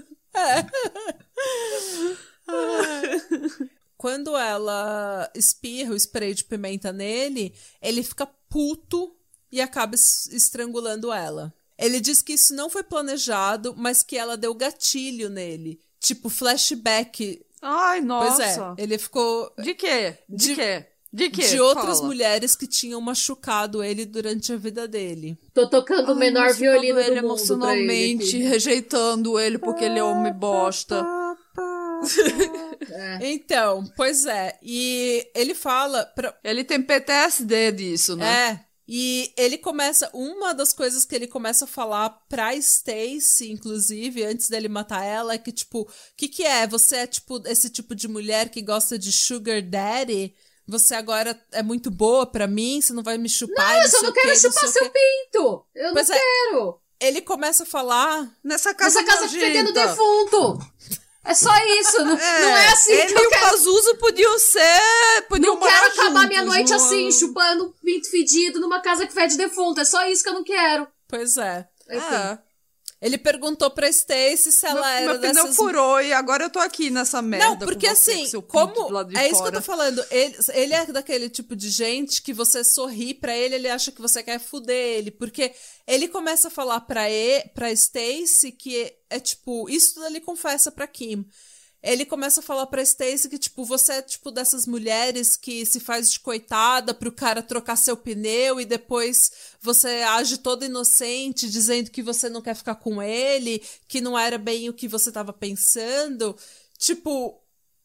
Quando 3.98 4.38
ela 4.38 5.30
espirra 5.36 5.92
o 5.94 6.00
spray 6.00 6.34
de 6.34 6.44
pimenta 6.44 6.92
nele, 6.94 7.54
ele 7.82 8.04
fica 8.04 8.28
puto 8.50 9.16
e 9.52 9.60
acaba 9.60 9.96
es- 9.96 10.28
estrangulando 10.32 11.12
ela. 11.12 11.54
Ele 11.78 12.00
diz 12.00 12.22
que 12.22 12.34
isso 12.34 12.54
não 12.56 12.70
foi 12.70 12.84
planejado, 12.84 13.74
mas 13.78 14.02
que 14.04 14.18
ela 14.18 14.36
deu 14.38 14.54
gatilho 14.54 15.30
nele. 15.30 15.80
Tipo, 16.00 16.30
flashback. 16.30 17.42
Ai, 17.62 18.02
nossa. 18.02 18.36
Pois 18.36 18.80
é, 18.80 18.84
ele 18.84 18.98
ficou 18.98 19.52
De 19.58 19.74
quê? 19.74 20.18
De, 20.30 20.48
De- 20.50 20.56
quê? 20.56 20.86
De 21.14 21.30
quê? 21.30 21.48
de 21.48 21.60
outras 21.60 21.98
Fala. 21.98 22.08
mulheres 22.08 22.56
que 22.56 22.68
tinham 22.68 23.00
machucado 23.02 23.84
ele 23.84 24.06
durante 24.06 24.52
a 24.54 24.58
vida 24.58 24.88
dele. 24.88 25.38
Tô 25.54 25.68
tocando 25.70 26.12
o 26.12 26.16
menor 26.16 26.54
violino 26.54 27.00
ele 27.00 27.22
do 27.22 27.28
mundo 27.28 27.36
pra 27.38 27.74
ele. 27.74 27.84
emocionalmente, 27.84 28.26
aqui. 28.36 28.38
rejeitando 28.44 29.40
ele 29.40 29.58
porque 29.58 29.86
ele 29.86 30.00
é 30.00 30.04
homem 30.04 30.34
bosta. 30.34 31.06
É. 32.92 33.18
Então, 33.22 33.84
pois 33.96 34.26
é. 34.26 34.58
E 34.62 35.28
ele 35.34 35.54
fala. 35.56 36.06
Pra, 36.06 36.38
Ele 36.44 36.64
tem 36.64 36.82
PTSD 36.82 37.72
disso, 37.72 38.16
né? 38.16 38.52
É. 38.52 38.67
E 38.88 39.34
ele 39.36 39.58
começa. 39.58 40.10
Uma 40.14 40.54
das 40.54 40.72
coisas 40.72 41.04
que 41.04 41.14
ele 41.14 41.28
começa 41.28 41.66
a 41.66 41.68
falar 41.68 42.10
pra 42.30 42.56
Stacy, 42.56 43.52
inclusive, 43.52 44.24
antes 44.24 44.50
dele 44.50 44.70
matar 44.70 45.04
ela, 45.04 45.34
é 45.34 45.38
que, 45.38 45.52
tipo, 45.52 45.82
o 45.82 45.88
que, 46.16 46.30
que 46.30 46.44
é? 46.44 46.66
Você 46.68 46.96
é, 46.98 47.08
tipo, 47.08 47.42
esse 47.48 47.70
tipo 47.70 47.94
de 47.94 48.08
mulher 48.08 48.50
que 48.50 48.62
gosta 48.62 48.98
de 48.98 49.12
Sugar 49.12 49.62
Daddy? 49.62 50.34
Você 50.66 50.96
agora 50.96 51.38
é 51.52 51.62
muito 51.64 51.90
boa 51.92 52.26
pra 52.26 52.48
mim? 52.48 52.82
Você 52.82 52.94
não 52.94 53.04
vai 53.04 53.18
me 53.18 53.30
chupar? 53.30 53.76
Não, 53.76 53.82
eu 53.84 53.90
só 53.90 54.02
não 54.02 54.12
quê, 54.14 54.22
quero 54.22 54.34
não 54.34 54.40
sei 54.40 54.52
chupar 54.52 54.70
o 54.70 54.72
seu 54.74 54.90
quê. 54.92 55.00
pinto. 55.34 55.66
Eu 55.76 55.94
Pois 55.94 56.08
não 56.10 56.16
é. 56.16 56.20
quero. 56.20 56.82
Ele 57.00 57.22
começa 57.22 57.64
a 57.64 57.66
falar. 57.66 58.30
Nessa 58.44 58.74
casa 58.74 59.00
Essa 59.00 59.08
casa 59.08 59.30
fedendo 59.30 59.72
defunto. 59.74 60.60
É 61.28 61.34
só 61.34 61.54
isso. 61.80 62.06
Não 62.06 62.16
é, 62.18 62.42
não 62.42 62.58
é 62.58 62.68
assim 62.70 62.94
ele 62.94 63.14
que 63.14 63.14
eu 63.14 63.24
e 63.24 63.28
o 63.28 63.30
quero. 63.30 63.50
Pazuzu 63.50 63.96
podiam 63.98 64.40
ser. 64.40 65.22
Podiam 65.28 65.56
Não 65.56 65.62
quero 65.62 65.76
morar 65.76 65.88
acabar 65.88 66.22
juntos, 66.22 66.28
minha 66.30 66.46
noite 66.46 66.74
assim, 66.74 67.12
chupando 67.12 67.76
pinto 67.84 68.10
fedido 68.10 68.60
numa 68.60 68.82
casa 68.82 69.06
que 69.06 69.14
fede 69.14 69.38
defunto. 69.38 69.82
É 69.82 69.86
só 69.86 70.08
isso 70.08 70.24
que 70.24 70.30
eu 70.30 70.34
não 70.34 70.44
quero. 70.44 70.88
Pois 71.08 71.38
é. 71.38 71.68
Enfim. 71.90 72.16
É. 72.16 72.47
Ele 73.00 73.18
perguntou 73.18 73.70
pra 73.70 73.88
Stacy 73.88 74.52
se 74.52 74.66
ela 74.66 74.82
meu, 74.82 74.90
era 74.90 75.06
meu 75.06 75.20
dessas 75.20 75.56
furou 75.56 76.02
e 76.02 76.12
agora 76.12 76.46
eu 76.46 76.50
tô 76.50 76.58
aqui 76.58 76.90
nessa 76.90 77.22
merda. 77.22 77.50
Não, 77.50 77.58
porque 77.60 77.88
você, 77.88 78.12
assim, 78.12 78.42
com 78.42 78.42
como. 78.42 78.98
É 79.16 79.28
isso 79.28 79.36
que 79.36 79.36
eu 79.36 79.38
fora. 79.38 79.52
tô 79.52 79.62
falando. 79.62 80.04
Ele, 80.10 80.36
ele 80.54 80.74
é 80.74 80.86
daquele 80.88 81.30
tipo 81.30 81.56
de 81.56 81.70
gente 81.70 82.24
que 82.24 82.34
você 82.34 82.64
sorri 82.64 83.14
pra 83.14 83.38
ele, 83.38 83.54
ele 83.54 83.70
acha 83.70 83.92
que 83.92 84.02
você 84.02 84.24
quer 84.24 84.40
fuder 84.40 84.76
ele. 84.76 85.12
Porque 85.12 85.54
ele 85.86 86.08
começa 86.08 86.48
a 86.48 86.52
falar 86.52 86.82
pra, 86.82 87.08
e, 87.08 87.48
pra 87.54 87.72
Stacy 87.72 88.52
que 88.52 88.84
é, 88.84 88.96
é 89.12 89.20
tipo. 89.20 89.70
Isso 89.70 89.94
tudo 89.94 90.08
ele 90.08 90.20
confessa 90.20 90.72
pra 90.72 90.88
Kim. 90.88 91.24
Ele 91.82 92.06
começa 92.06 92.40
a 92.40 92.44
falar 92.44 92.66
pra 92.66 92.82
Stacy 92.82 93.30
que, 93.30 93.38
tipo, 93.38 93.64
você 93.64 93.94
é 93.94 94.02
tipo 94.02 94.32
dessas 94.32 94.66
mulheres 94.66 95.38
que 95.38 95.66
se 95.66 95.80
faz 95.80 96.12
de 96.12 96.20
coitada 96.20 96.94
pro 96.94 97.12
cara 97.12 97.44
trocar 97.44 97.76
seu 97.76 97.96
pneu 97.96 98.60
e 98.60 98.66
depois 98.66 99.32
você 99.62 99.88
age 100.04 100.40
toda 100.40 100.66
inocente, 100.66 101.50
dizendo 101.50 101.92
que 101.92 102.02
você 102.02 102.30
não 102.30 102.42
quer 102.42 102.56
ficar 102.56 102.76
com 102.76 103.02
ele, 103.02 103.64
que 103.88 104.02
não 104.02 104.18
era 104.18 104.38
bem 104.38 104.70
o 104.70 104.74
que 104.74 104.88
você 104.88 105.12
tava 105.12 105.32
pensando. 105.32 106.36
Tipo, 106.80 107.40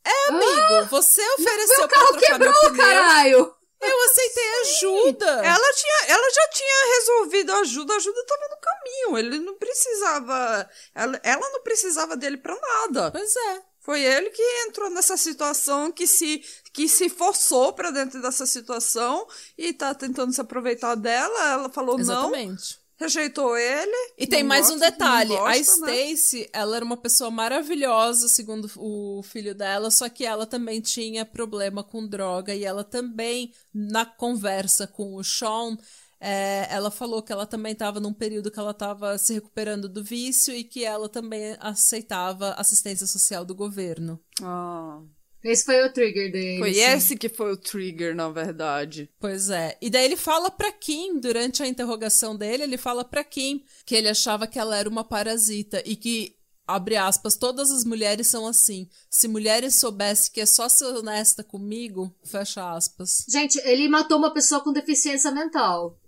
é, 0.04 0.28
amigo, 0.28 0.88
você 0.90 1.22
ofereceu 1.38 1.78
Meu 1.78 1.88
pra 1.88 1.98
trocar 1.98 2.20
quebrou, 2.20 2.52
meu 2.52 2.70
pneu. 2.70 2.84
caralho. 2.84 3.56
Eu 3.82 4.02
aceitei 4.04 4.60
ajuda. 4.60 5.26
Ela, 5.44 5.72
tinha, 5.74 6.14
ela 6.14 6.30
já 6.30 6.48
tinha 6.48 6.94
resolvido 6.94 7.52
a 7.52 7.58
ajuda, 7.58 7.92
a 7.92 7.96
ajuda 7.96 8.26
tava 8.26 8.48
no 8.48 8.56
caminho. 8.60 9.18
Ele 9.18 9.38
não 9.40 9.58
precisava. 9.58 10.70
Ela, 10.94 11.20
ela 11.24 11.50
não 11.50 11.62
precisava 11.62 12.16
dele 12.16 12.36
pra 12.36 12.54
nada. 12.54 13.10
Pois 13.10 13.34
é. 13.34 13.71
Foi 13.82 14.00
ele 14.00 14.30
que 14.30 14.42
entrou 14.68 14.88
nessa 14.90 15.16
situação, 15.16 15.90
que 15.90 16.06
se, 16.06 16.42
que 16.72 16.88
se 16.88 17.08
forçou 17.08 17.72
pra 17.72 17.90
dentro 17.90 18.22
dessa 18.22 18.46
situação 18.46 19.26
e 19.58 19.72
tá 19.72 19.92
tentando 19.92 20.32
se 20.32 20.40
aproveitar 20.40 20.94
dela. 20.94 21.52
Ela 21.52 21.68
falou 21.68 21.98
não, 21.98 22.00
Exatamente. 22.00 22.78
rejeitou 22.96 23.56
ele. 23.56 24.14
E 24.16 24.24
tem 24.24 24.42
não 24.42 24.50
mais 24.50 24.70
um 24.70 24.78
gosta, 24.78 24.84
não 24.84 24.90
detalhe. 24.92 25.36
a 25.36 25.58
gosta, 25.58 25.76
né? 25.86 26.12
Stacy, 26.12 26.48
ela 26.52 26.76
era 26.76 26.84
uma 26.84 26.96
pessoa 26.96 27.28
maravilhosa, 27.28 28.28
segundo 28.28 28.70
o 28.76 29.20
filho 29.24 29.52
dela, 29.52 29.90
só 29.90 30.08
que 30.08 30.24
ela 30.24 30.46
também 30.46 30.80
tinha 30.80 31.26
problema 31.26 31.82
com 31.82 32.06
droga 32.06 32.54
e 32.54 32.64
ela 32.64 32.84
também, 32.84 33.52
na 33.74 34.06
conversa 34.06 34.86
com 34.86 35.16
o 35.16 35.24
Sean, 35.24 35.76
é, 36.24 36.68
ela 36.70 36.88
falou 36.90 37.20
que 37.20 37.32
ela 37.32 37.44
também 37.46 37.72
estava 37.72 37.98
num 37.98 38.12
período 38.14 38.48
que 38.50 38.58
ela 38.60 38.70
estava 38.70 39.18
se 39.18 39.34
recuperando 39.34 39.88
do 39.88 40.04
vício 40.04 40.54
e 40.54 40.62
que 40.62 40.84
ela 40.84 41.08
também 41.08 41.56
aceitava 41.58 42.52
assistência 42.52 43.08
social 43.08 43.44
do 43.44 43.56
governo. 43.56 44.20
Ah, 44.40 45.00
Esse 45.42 45.64
foi 45.64 45.84
o 45.84 45.92
trigger 45.92 46.30
dele. 46.30 46.58
foi 46.60 46.76
esse 46.78 47.16
que 47.16 47.28
foi 47.28 47.52
o 47.52 47.56
trigger, 47.56 48.14
na 48.14 48.28
verdade. 48.30 49.10
Pois 49.18 49.50
é. 49.50 49.76
E 49.82 49.90
daí 49.90 50.04
ele 50.04 50.16
fala 50.16 50.48
pra 50.48 50.70
Kim, 50.70 51.18
durante 51.18 51.60
a 51.60 51.66
interrogação 51.66 52.36
dele, 52.36 52.62
ele 52.62 52.76
fala 52.78 53.04
pra 53.04 53.24
Kim 53.24 53.64
que 53.84 53.96
ele 53.96 54.08
achava 54.08 54.46
que 54.46 54.60
ela 54.60 54.76
era 54.76 54.88
uma 54.88 55.02
parasita 55.02 55.82
e 55.84 55.96
que, 55.96 56.36
abre 56.64 56.96
aspas, 56.96 57.36
todas 57.36 57.72
as 57.72 57.84
mulheres 57.84 58.28
são 58.28 58.46
assim. 58.46 58.88
Se 59.10 59.26
mulheres 59.26 59.74
soubessem 59.74 60.32
que 60.32 60.40
é 60.40 60.46
só 60.46 60.68
ser 60.68 60.84
honesta 60.84 61.42
comigo, 61.42 62.14
fecha 62.24 62.72
aspas. 62.72 63.24
Gente, 63.28 63.58
ele 63.64 63.88
matou 63.88 64.18
uma 64.18 64.32
pessoa 64.32 64.60
com 64.62 64.72
deficiência 64.72 65.32
mental. 65.32 65.98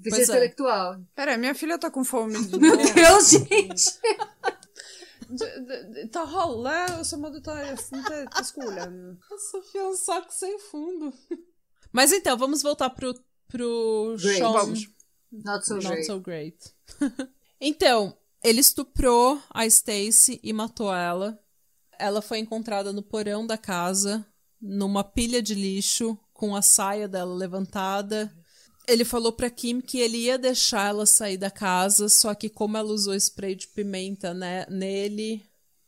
Deficiência 0.00 0.10
Pois 0.10 0.28
é. 0.28 0.32
intelectual. 0.32 1.00
Pera, 1.14 1.36
minha 1.36 1.54
filha 1.54 1.78
tá 1.78 1.90
com 1.90 2.04
fome 2.04 2.42
de 2.46 2.56
Meu. 2.58 2.76
Deus, 2.76 3.30
gente. 3.30 3.98
Ta 6.10 6.24
hålla 6.24 7.04
som 7.04 7.24
om 7.24 7.30
du 7.30 7.40
tar 7.40 7.56
resten 7.56 8.02
till 8.02 8.44
skolan. 8.44 9.16
A 9.30 9.38
Sofia 9.38 9.80
é 9.82 9.88
um 9.88 9.96
saco 9.96 10.32
sem 10.32 10.58
fundo. 10.58 11.12
Mas 11.92 12.12
então, 12.12 12.36
vamos 12.36 12.62
voltar 12.62 12.90
pro, 12.90 13.14
pro 13.46 14.16
Great. 14.20 14.38
Sean. 14.38 14.52
Vamos. 14.52 14.88
Not 15.30 15.66
so 15.66 15.74
Not 15.74 15.86
great. 15.86 16.06
so 16.06 16.20
great. 16.20 16.56
então, 17.60 18.16
ele 18.42 18.60
estuprou 18.60 19.40
a 19.50 19.64
Stacy 19.66 20.40
e 20.42 20.52
matou 20.52 20.92
ela. 20.92 21.38
Ela 21.98 22.22
foi 22.22 22.38
encontrada 22.38 22.92
no 22.92 23.02
porão 23.02 23.46
da 23.46 23.58
casa, 23.58 24.26
numa 24.60 25.04
pilha 25.04 25.40
de 25.42 25.54
lixo, 25.54 26.18
com 26.32 26.56
a 26.56 26.62
saia 26.62 27.06
dela 27.06 27.34
levantada. 27.34 28.32
Ele 28.88 29.04
falou 29.04 29.32
pra 29.32 29.50
Kim 29.50 29.80
que 29.80 29.98
ele 29.98 30.18
ia 30.18 30.38
deixar 30.38 30.88
ela 30.88 31.06
sair 31.06 31.36
da 31.36 31.50
casa, 31.50 32.08
só 32.08 32.34
que 32.34 32.48
como 32.48 32.76
ela 32.76 32.92
usou 32.92 33.14
spray 33.14 33.54
de 33.54 33.68
pimenta 33.68 34.34
né, 34.34 34.66
nele, 34.68 35.42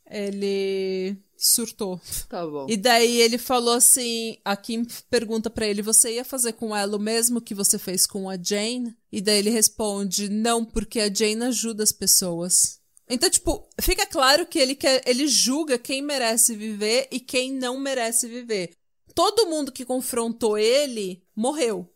ele 0.09 1.17
surtou. 1.37 2.01
Tá 2.29 2.47
bom. 2.47 2.67
E 2.69 2.77
daí 2.77 3.21
ele 3.21 3.39
falou 3.39 3.75
assim, 3.75 4.37
a 4.45 4.57
Kim 4.57 4.87
pergunta 5.11 5.51
pra 5.51 5.67
ele, 5.67 5.83
você 5.83 6.15
ia 6.15 6.25
fazer 6.25 6.53
com 6.53 6.75
ela 6.75 6.97
o 6.97 7.01
mesmo 7.01 7.41
que 7.41 7.55
você 7.55 7.79
fez 7.79 8.07
com 8.07 8.31
a 8.31 8.37
Jane? 8.37 8.97
E 9.11 9.21
daí 9.21 9.39
ele 9.39 9.51
responde, 9.51 10.29
não, 10.29 10.65
porque 10.65 11.01
a 11.01 11.13
Jane 11.13 11.43
ajuda 11.45 11.83
as 11.83 11.93
pessoas. 11.93 12.81
Então, 13.09 13.29
tipo, 13.29 13.69
fica 13.81 14.07
claro 14.07 14.47
que 14.47 14.59
ele 14.59 14.75
quer, 14.75 15.03
ele 15.05 15.27
julga 15.27 15.77
quem 15.77 16.01
merece 16.01 16.55
viver 16.55 17.09
e 17.11 17.19
quem 17.19 17.53
não 17.53 17.79
merece 17.79 18.29
viver. 18.29 18.71
Todo 19.15 19.47
mundo 19.47 19.73
que 19.73 19.85
confrontou 19.85 20.57
ele 20.57 21.23
morreu. 21.35 21.93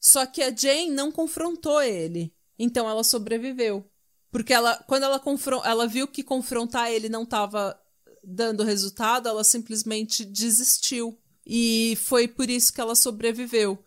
Só 0.00 0.26
que 0.26 0.42
a 0.42 0.54
Jane 0.54 0.90
não 0.90 1.10
confrontou 1.10 1.82
ele. 1.82 2.34
Então 2.58 2.88
ela 2.88 3.04
sobreviveu. 3.04 3.88
Porque 4.30 4.52
ela, 4.52 4.76
quando 4.86 5.04
ela, 5.04 5.18
confron 5.18 5.62
ela 5.64 5.86
viu 5.86 6.06
que 6.06 6.22
confrontar 6.22 6.90
ele 6.90 7.08
não 7.08 7.22
estava 7.22 7.78
dando 8.22 8.64
resultado, 8.64 9.28
ela 9.28 9.42
simplesmente 9.42 10.24
desistiu. 10.24 11.18
E 11.46 11.96
foi 12.02 12.28
por 12.28 12.50
isso 12.50 12.72
que 12.72 12.80
ela 12.80 12.94
sobreviveu. 12.94 13.82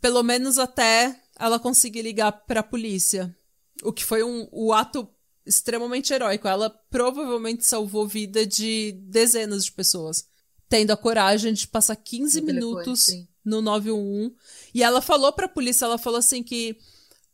Pelo 0.00 0.22
menos 0.22 0.58
até 0.58 1.20
ela 1.38 1.58
conseguir 1.58 2.02
ligar 2.02 2.32
para 2.32 2.60
a 2.60 2.64
polícia. 2.64 3.34
O 3.82 3.92
que 3.92 4.04
foi 4.04 4.22
um, 4.22 4.48
o 4.52 4.72
ato 4.72 5.08
extremamente 5.44 6.12
heróico. 6.12 6.46
Ela 6.46 6.70
provavelmente 6.90 7.66
salvou 7.66 8.06
vida 8.06 8.46
de 8.46 8.92
dezenas 8.92 9.64
de 9.64 9.72
pessoas. 9.72 10.24
Tendo 10.68 10.92
a 10.92 10.96
coragem 10.96 11.52
de 11.52 11.66
passar 11.66 11.96
15 11.96 12.40
No 12.40 12.46
telefone, 12.46 12.54
minutos 12.54 13.00
sim. 13.02 13.28
No 13.44 13.60
911. 13.60 14.34
E 14.74 14.82
ela 14.82 15.00
falou 15.00 15.32
pra 15.32 15.48
polícia, 15.48 15.84
ela 15.84 15.98
falou 15.98 16.18
assim 16.18 16.42
que 16.42 16.76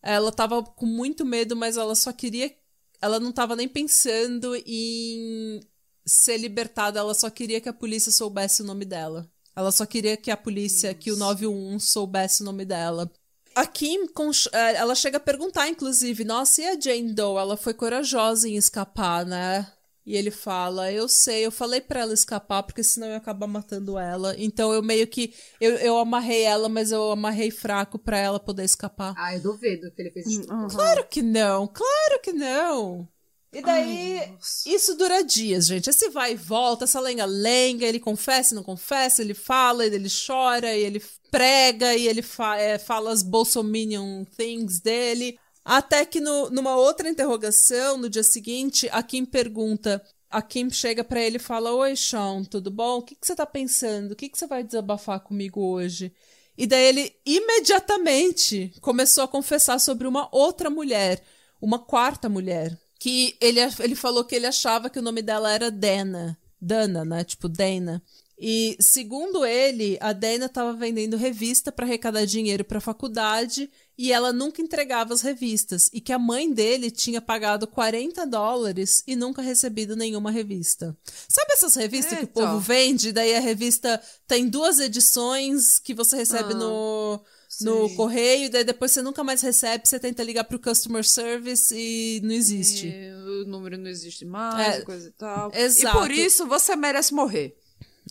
ela 0.03 0.31
tava 0.31 0.63
com 0.63 0.87
muito 0.87 1.25
medo, 1.25 1.57
mas 1.57 1.77
ela 1.77 1.95
só 1.95 2.13
queria. 2.13 2.55
Ela 3.01 3.21
não 3.21 3.33
tava 3.33 3.57
nem 3.57 3.69
pensando 3.69 4.55
em 4.65 5.61
ser 6.07 6.39
libertada, 6.39 7.01
ela 7.01 7.15
só 7.15 7.29
queria 7.29 7.61
que 7.61 7.69
a 7.69 7.73
polícia 7.73 8.13
soubesse 8.13 8.63
o 8.63 8.65
nome 8.65 8.85
dela. 8.85 9.29
Ela 9.55 9.73
só 9.73 9.85
queria 9.85 10.17
que 10.17 10.31
a 10.31 10.37
polícia, 10.37 10.95
que 10.95 11.11
o 11.11 11.17
911 11.17 11.85
soubesse 11.85 12.43
o 12.43 12.45
nome 12.45 12.65
dela. 12.65 13.11
A 13.55 13.67
Kim, 13.67 14.05
eh, 14.53 14.75
ela 14.75 14.95
chega 14.95 15.17
a 15.17 15.21
perguntar, 15.21 15.67
inclusive, 15.67 16.25
nossa, 16.25 16.61
e 16.61 16.67
a 16.67 16.79
Jane 16.79 17.15
Doe? 17.15 17.41
Ela 17.41 17.57
foi 17.57 17.73
corajosa 17.73 18.47
em 18.47 18.55
escapar, 18.55 19.25
né? 19.25 19.67
E 20.07 20.17
ele 20.17 20.31
fala, 20.31 20.93
eu 20.93 21.09
sei, 21.09 21.45
eu 21.45 21.51
falei 21.51 21.81
pra 21.81 22.01
ela 22.01 22.15
escapar, 22.15 22.63
porque 22.63 22.85
senão 22.85 23.09
eu 23.09 23.15
ia 23.15 23.17
acabar 23.17 23.49
matando 23.49 23.99
ela. 23.99 24.37
Então 24.39 24.73
eu 24.73 24.81
meio 24.81 25.05
que. 25.09 25.35
Eu, 25.61 25.73
eu 25.79 25.99
amarrei 25.99 26.43
ela, 26.43 26.69
mas 26.69 26.93
eu 26.93 27.11
amarrei 27.11 27.51
fraco 27.51 27.99
pra 27.99 28.17
ela 28.17 28.39
poder 28.39 28.63
escapar. 28.63 29.15
Ah, 29.19 29.35
eu 29.35 29.43
duvido 29.43 29.91
que 29.91 30.01
ele 30.01 30.13
fez 30.13 30.27
isso. 30.29 30.47
Claro 30.71 31.05
que 31.09 31.23
não, 31.23 31.67
claro 31.67 32.21
que 32.23 32.33
não. 32.33 33.09
E 33.53 33.63
daí, 33.63 34.37
isso 34.67 34.95
dura 34.97 35.25
dias, 35.25 35.67
gente. 35.67 35.89
Esse 35.89 36.11
vai 36.11 36.33
e 36.33 36.37
volta, 36.37 36.85
essa 36.85 37.01
lenga-lenga, 37.01 37.87
ele 37.87 37.99
confessa 37.99 38.53
e 38.53 38.55
não 38.55 38.63
confessa, 38.63 39.23
ele 39.23 39.35
fala, 39.35 39.87
ele 39.87 40.09
chora, 40.11 40.77
e 40.77 40.85
ele 40.85 41.03
prega, 41.31 41.95
e 41.95 42.07
ele 42.07 42.23
fa 42.23 42.59
é, 42.59 42.79
fala 42.79 43.11
as 43.11 43.23
bolsominion 43.23 44.25
things 44.37 44.79
dele. 44.79 45.39
Até 45.69 46.07
que 46.07 46.21
no- 46.21 46.49
numa 46.49 46.77
outra 46.77 47.09
interrogação, 47.11 47.97
no 47.99 48.09
dia 48.09 48.23
seguinte, 48.23 48.89
a 48.93 49.03
Kim 49.03 49.25
pergunta. 49.25 50.01
A 50.31 50.41
Kim 50.41 50.71
chega 50.71 51.03
pra 51.03 51.21
ele 51.21 51.39
e 51.39 51.41
fala: 51.41 51.73
Oi, 51.75 51.97
Sean, 51.97 52.45
tudo 52.45 52.71
bom? 52.71 52.99
O 52.99 53.03
que, 53.03 53.17
que 53.17 53.27
você 53.27 53.35
tá 53.35 53.45
pensando? 53.45 54.13
O 54.13 54.17
que, 54.17 54.29
que 54.29 54.39
você 54.39 54.47
vai 54.47 54.63
desabafar 54.63 55.19
comigo 55.19 55.61
hoje? 55.61 56.13
E 56.57 56.69
daí 56.69 56.85
ele 56.85 57.17
imediatamente 57.27 58.73
começou 58.81 59.25
a 59.25 59.29
confessar 59.29 59.81
sobre 59.81 60.07
uma 60.07 60.29
outra 60.31 60.71
mulher, 60.71 61.21
uma 61.61 61.81
quarta 61.81 62.29
mulher. 62.29 62.79
Que 62.99 63.37
ele, 63.41 63.59
ele 63.81 63.95
falou 63.97 64.25
que 64.25 64.37
ele 64.37 64.47
achava 64.47 64.89
que 64.89 64.99
o 65.01 65.03
nome 65.03 65.21
dela 65.21 65.53
era 65.53 65.69
Dana. 65.71 66.39
Dana, 66.61 67.05
né? 67.05 67.25
Tipo, 67.25 67.49
Dana. 67.49 68.01
E 68.39 68.77
segundo 68.79 69.47
ele, 69.47 69.97
a 70.01 70.13
Dana 70.13 70.45
estava 70.45 70.73
vendendo 70.75 71.17
revista 71.17 71.73
para 71.73 71.87
arrecadar 71.87 72.27
dinheiro 72.27 72.65
para 72.65 72.79
a 72.79 72.83
faculdade 72.83 73.71
e 73.97 74.13
ela 74.13 74.31
nunca 74.31 74.61
entregava 74.61 75.15
as 75.15 75.23
revistas 75.23 75.89
e 75.91 76.03
que 76.03 76.13
a 76.13 76.19
mãe 76.19 76.53
dele 76.53 76.91
tinha 76.91 77.21
pagado 77.23 77.67
40 77.67 78.27
dólares 78.27 79.03
e 79.07 79.17
nunca 79.17 79.41
recebido 79.41 79.97
nenhuma 79.97 80.31
revista. 80.31 80.95
Sabe 81.27 81.53
essas 81.55 81.75
revistas 81.77 82.19
que 82.19 82.25
o 82.27 82.29
povo 82.29 82.61
vende? 82.61 83.11
Daí 83.11 83.35
a 83.35 83.41
revista 83.41 83.99
tem 84.29 84.47
duas 84.49 84.79
edições 84.81 85.79
que 85.79 85.95
você 85.95 86.17
recebe 86.17 86.53
Ah, 86.53 86.57
no 86.57 87.21
no 87.63 87.89
sim. 87.89 87.95
correio, 87.97 88.45
e 88.47 88.49
daí 88.51 88.65
depois 88.65 88.93
você 88.93 89.01
nunca 89.01 89.25
mais 89.25 89.41
recebe, 89.41 89.89
você 89.89 89.99
tenta 89.99 90.23
ligar 90.23 90.45
pro 90.45 90.59
customer 90.59 91.03
service 91.03 91.75
e 91.75 92.21
não 92.23 92.33
existe. 92.33 92.89
E 92.89 93.13
o 93.45 93.47
número 93.47 93.79
não 93.79 93.89
existe 93.89 94.27
mais, 94.27 94.77
É, 94.77 94.81
coisa 94.83 95.09
e 95.09 95.13
tal. 95.13 95.51
exato. 95.55 95.97
E 95.97 96.01
por 96.01 96.11
isso 96.11 96.45
você 96.47 96.77
merece 96.77 97.15
morrer. 97.15 97.57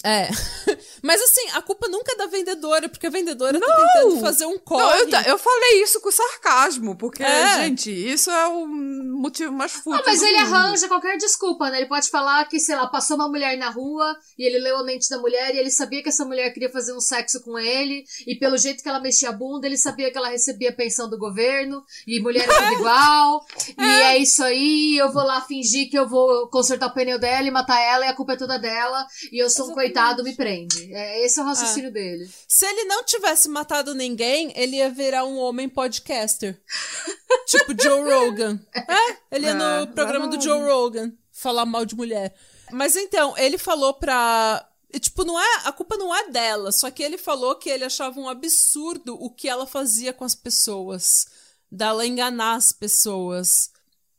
É. 0.04 0.28
Mas 1.02 1.22
assim, 1.22 1.50
a 1.54 1.62
culpa 1.62 1.88
nunca 1.88 2.12
é 2.14 2.16
da 2.18 2.26
vendedora, 2.26 2.90
porque 2.90 3.08
a 3.08 3.10
vendedora 3.12 3.60
tá 3.60 3.66
tentando 3.66 4.20
fazer 4.20 4.46
um 4.46 4.58
corre. 4.58 5.06
Não, 5.06 5.20
eu, 5.22 5.28
eu 5.28 5.38
falei 5.38 5.84
isso 5.84 6.02
com 6.02 6.12
sarcasmo, 6.12 6.96
porque, 6.96 7.22
É. 7.24 7.64
gente, 7.66 7.92
isso 7.92 8.30
é 8.32 8.48
o 8.48 8.66
motivo 8.68 9.52
mais 9.52 9.72
fútil 9.72 10.00
Ah, 10.00 10.04
mas 10.06 10.20
do 10.20 10.26
ele 10.26 10.40
mundo. 10.44 10.56
arranja 10.56 10.88
qualquer 10.88 11.18
desculpa, 11.18 11.70
né? 11.70 11.78
Ele 11.78 11.88
pode 11.88 12.10
falar 12.10 12.44
que, 12.46 12.60
sei 12.60 12.76
lá, 12.76 12.88
passou 12.88 13.16
uma 13.16 13.30
mulher 13.30 13.56
na 13.58 13.70
rua 13.70 14.18
e 14.38 14.44
ele 14.46 14.60
leu 14.60 14.78
a 14.78 14.84
mente 14.84 15.10
da 15.10 15.18
mulher 15.20 15.54
e 15.54 15.60
ele 15.60 15.70
sabia 15.70 16.02
que 16.02 16.10
essa 16.10 16.26
mulher 16.26 16.50
queria 16.52 16.72
fazer 16.72 16.94
um 16.94 17.00
sexo 17.00 17.42
com 17.44 17.58
ele 17.58 18.04
e 18.26 18.36
pelo 18.36 18.58
jeito 18.58 18.82
que 18.82 18.90
ela 18.90 19.00
mexia 19.00 19.30
a 19.30 19.34
bunda, 19.34 19.68
ele 19.68 19.78
sabia 19.78 20.12
que 20.12 20.18
ela 20.18 20.30
recebia 20.30 20.76
pensão 20.76 21.10
do 21.10 21.18
governo 21.18 21.84
e 22.08 22.20
mulher 22.20 22.48
é 22.50 22.54
tudo 22.54 22.74
igual. 22.82 23.46
E 23.78 23.84
é 23.84 24.18
isso 24.18 24.44
aí, 24.44 24.98
eu 24.98 25.12
vou 25.12 25.24
lá 25.24 25.42
fingir 25.42 25.90
que 25.90 25.98
eu 25.98 26.08
vou 26.08 26.48
consertar 26.50 26.88
o 26.88 26.94
pneu 26.94 27.20
dela 27.20 27.48
e 27.48 27.52
matar 27.52 27.80
ela 27.80 28.06
e 28.06 28.10
a 28.10 28.14
culpa 28.16 28.34
é 28.34 28.38
toda 28.38 28.58
dela 28.58 29.06
e 29.32 29.38
eu 29.42 29.50
sou 29.50 29.72
um 29.72 29.76
coitado, 29.86 30.24
me 30.24 30.36
prende. 30.36 30.94
É, 30.94 31.26
esse 31.26 31.40
é 31.40 31.44
o 31.44 31.46
raciocínio 31.46 31.92
dele. 31.92 32.30
Se 32.48 32.66
ele 32.66 32.86
não 32.86 33.04
tivesse 33.04 33.48
matado 33.48 33.94
ninguém, 33.94 34.52
ele 34.56 34.78
ia 34.78 34.90
virar 34.90 35.26
um 35.26 35.38
homem 35.38 35.70
podcaster. 35.70 36.60
tipo 37.48 37.80
Joe 37.82 38.02
Rogan. 38.04 38.60
É, 38.74 39.18
ele 39.32 39.46
ia 39.46 39.52
É, 39.52 39.54
no 39.54 39.88
programa 39.88 40.28
do. 40.28 40.42
Joe 40.42 40.62
Rogan 40.62 41.14
falar 41.32 41.66
mal 41.66 41.86
de 41.86 41.96
mulher. 41.96 42.36
Mas 42.72 42.96
então, 42.96 43.38
ele 43.38 43.58
falou 43.58 43.94
pra. 43.94 44.68
Tipo, 45.00 45.24
não 45.24 45.40
é. 45.40 45.62
A 45.66 45.72
culpa 45.72 45.98
não 45.98 46.16
é 46.16 46.30
dela. 46.30 46.72
Só 46.72 46.90
que 46.90 47.04
ele 47.04 47.18
falou 47.18 47.56
que 47.56 47.70
ele 47.70 47.84
achava 47.84 48.20
um 48.20 48.30
absurdo 48.30 49.16
o 49.20 49.30
que 49.30 49.48
ela 49.48 49.68
fazia 49.68 50.14
com 50.14 50.24
as 50.24 50.36
pessoas. 50.36 51.28
Dela 51.72 52.06
enganar 52.06 52.56
as 52.56 52.72
pessoas. 52.72 53.72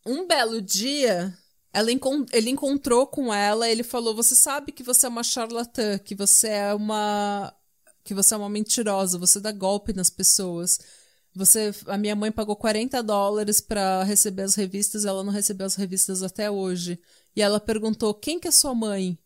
Um 0.05 0.27
belo 0.27 0.61
dia, 0.63 1.37
ela 1.77 1.93
encon- 1.93 2.25
ele 2.33 2.51
encontrou 2.51 3.07
com 3.07 3.33
ela, 3.33 3.69
ele 3.69 3.83
falou: 3.83 4.15
"Você 4.15 4.35
sabe 4.35 4.73
que 4.73 4.83
você 4.83 5.07
é 5.07 5.09
uma 5.09 5.23
charlatã, 5.23 5.99
que 5.99 6.15
você 6.15 6.49
é 6.49 6.75
uma 6.75 7.53
que 8.05 8.15
você 8.15 8.35
é 8.35 8.37
uma 8.37 8.49
mentirosa, 8.49 9.19
você 9.19 9.41
dá 9.41 9.51
golpe 9.53 9.93
nas 9.93 10.09
pessoas. 10.11 10.79
Você, 11.35 11.75
a 11.89 11.99
minha 11.99 12.15
mãe 12.17 12.31
pagou 12.33 12.57
40 12.57 13.03
dólares 13.03 13.61
pra 13.61 14.05
receber 14.05 14.43
as 14.45 14.55
revistas, 14.55 15.05
ela 15.05 15.25
não 15.25 15.33
recebeu 15.33 15.67
as 15.67 15.75
revistas 15.75 16.23
até 16.23 16.51
hoje. 16.51 16.99
E 17.35 17.43
ela 17.43 17.61
perguntou: 17.61 18.15
"Quem 18.15 18.39
que 18.41 18.49
é 18.49 18.51
sua 18.51 18.75
mãe?" 18.75 19.19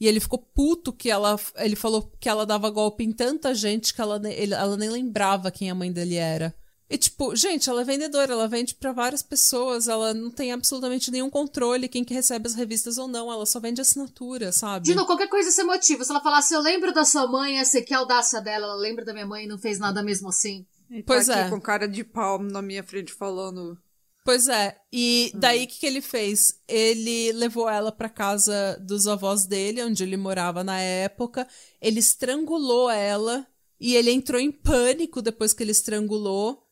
E 0.00 0.06
ele 0.06 0.20
ficou 0.20 0.38
puto 0.38 0.92
que 0.92 1.10
ela 1.10 1.38
ele 1.56 1.76
falou 1.76 2.10
que 2.20 2.28
ela 2.28 2.46
dava 2.46 2.70
golpe 2.70 3.04
em 3.04 3.12
tanta 3.12 3.54
gente 3.54 3.92
que 3.94 4.00
ela, 4.00 4.20
ele- 4.30 4.54
ela 4.54 4.76
nem 4.76 4.88
lembrava 4.90 5.50
quem 5.50 5.70
a 5.70 5.74
mãe 5.74 5.92
dele 5.92 6.14
era. 6.16 6.54
E 6.88 6.96
tipo, 6.96 7.34
gente, 7.34 7.68
ela 7.68 7.80
é 7.80 7.84
vendedora, 7.84 8.32
ela 8.32 8.46
vende 8.46 8.74
pra 8.74 8.92
várias 8.92 9.20
pessoas, 9.20 9.88
ela 9.88 10.14
não 10.14 10.30
tem 10.30 10.52
absolutamente 10.52 11.10
nenhum 11.10 11.28
controle 11.28 11.88
quem 11.88 12.04
que 12.04 12.14
recebe 12.14 12.46
as 12.46 12.54
revistas 12.54 12.96
ou 12.96 13.08
não, 13.08 13.30
ela 13.30 13.44
só 13.44 13.58
vende 13.58 13.80
assinatura, 13.80 14.52
sabe? 14.52 14.84
De 14.84 14.94
novo, 14.94 15.06
qualquer 15.06 15.28
coisa 15.28 15.50
ser 15.50 15.64
motivo. 15.64 16.04
Se 16.04 16.12
ela 16.12 16.20
falasse, 16.20 16.54
eu 16.54 16.60
lembro 16.60 16.92
da 16.92 17.04
sua 17.04 17.26
mãe, 17.26 17.58
essa 17.58 17.82
que 17.82 17.92
audácia 17.92 18.40
dela, 18.40 18.66
ela 18.66 18.76
lembra 18.76 19.04
da 19.04 19.12
minha 19.12 19.26
mãe 19.26 19.44
e 19.44 19.48
não 19.48 19.58
fez 19.58 19.80
nada 19.80 20.00
mesmo 20.00 20.28
assim. 20.28 20.64
E 20.88 21.02
tá 21.02 21.06
Pois 21.06 21.28
aqui 21.28 21.40
é. 21.40 21.50
com 21.50 21.60
cara 21.60 21.88
de 21.88 22.04
pau 22.04 22.40
na 22.40 22.62
minha 22.62 22.84
frente 22.84 23.12
falando. 23.12 23.76
Pois 24.24 24.48
é. 24.48 24.76
E 24.92 25.30
daí 25.34 25.64
o 25.64 25.68
que, 25.68 25.80
que 25.80 25.86
ele 25.86 26.00
fez? 26.00 26.60
Ele 26.66 27.32
levou 27.32 27.68
ela 27.68 27.92
pra 27.92 28.08
casa 28.08 28.76
dos 28.80 29.06
avós 29.06 29.46
dele, 29.46 29.84
onde 29.84 30.02
ele 30.02 30.16
morava 30.16 30.64
na 30.64 30.80
época. 30.80 31.46
Ele 31.80 32.00
estrangulou 32.00 32.90
ela 32.90 33.46
e 33.80 33.94
ele 33.94 34.10
entrou 34.10 34.40
em 34.40 34.50
pânico 34.50 35.22
depois 35.22 35.52
que 35.52 35.62
ele 35.62 35.70
estrangulou 35.70 36.65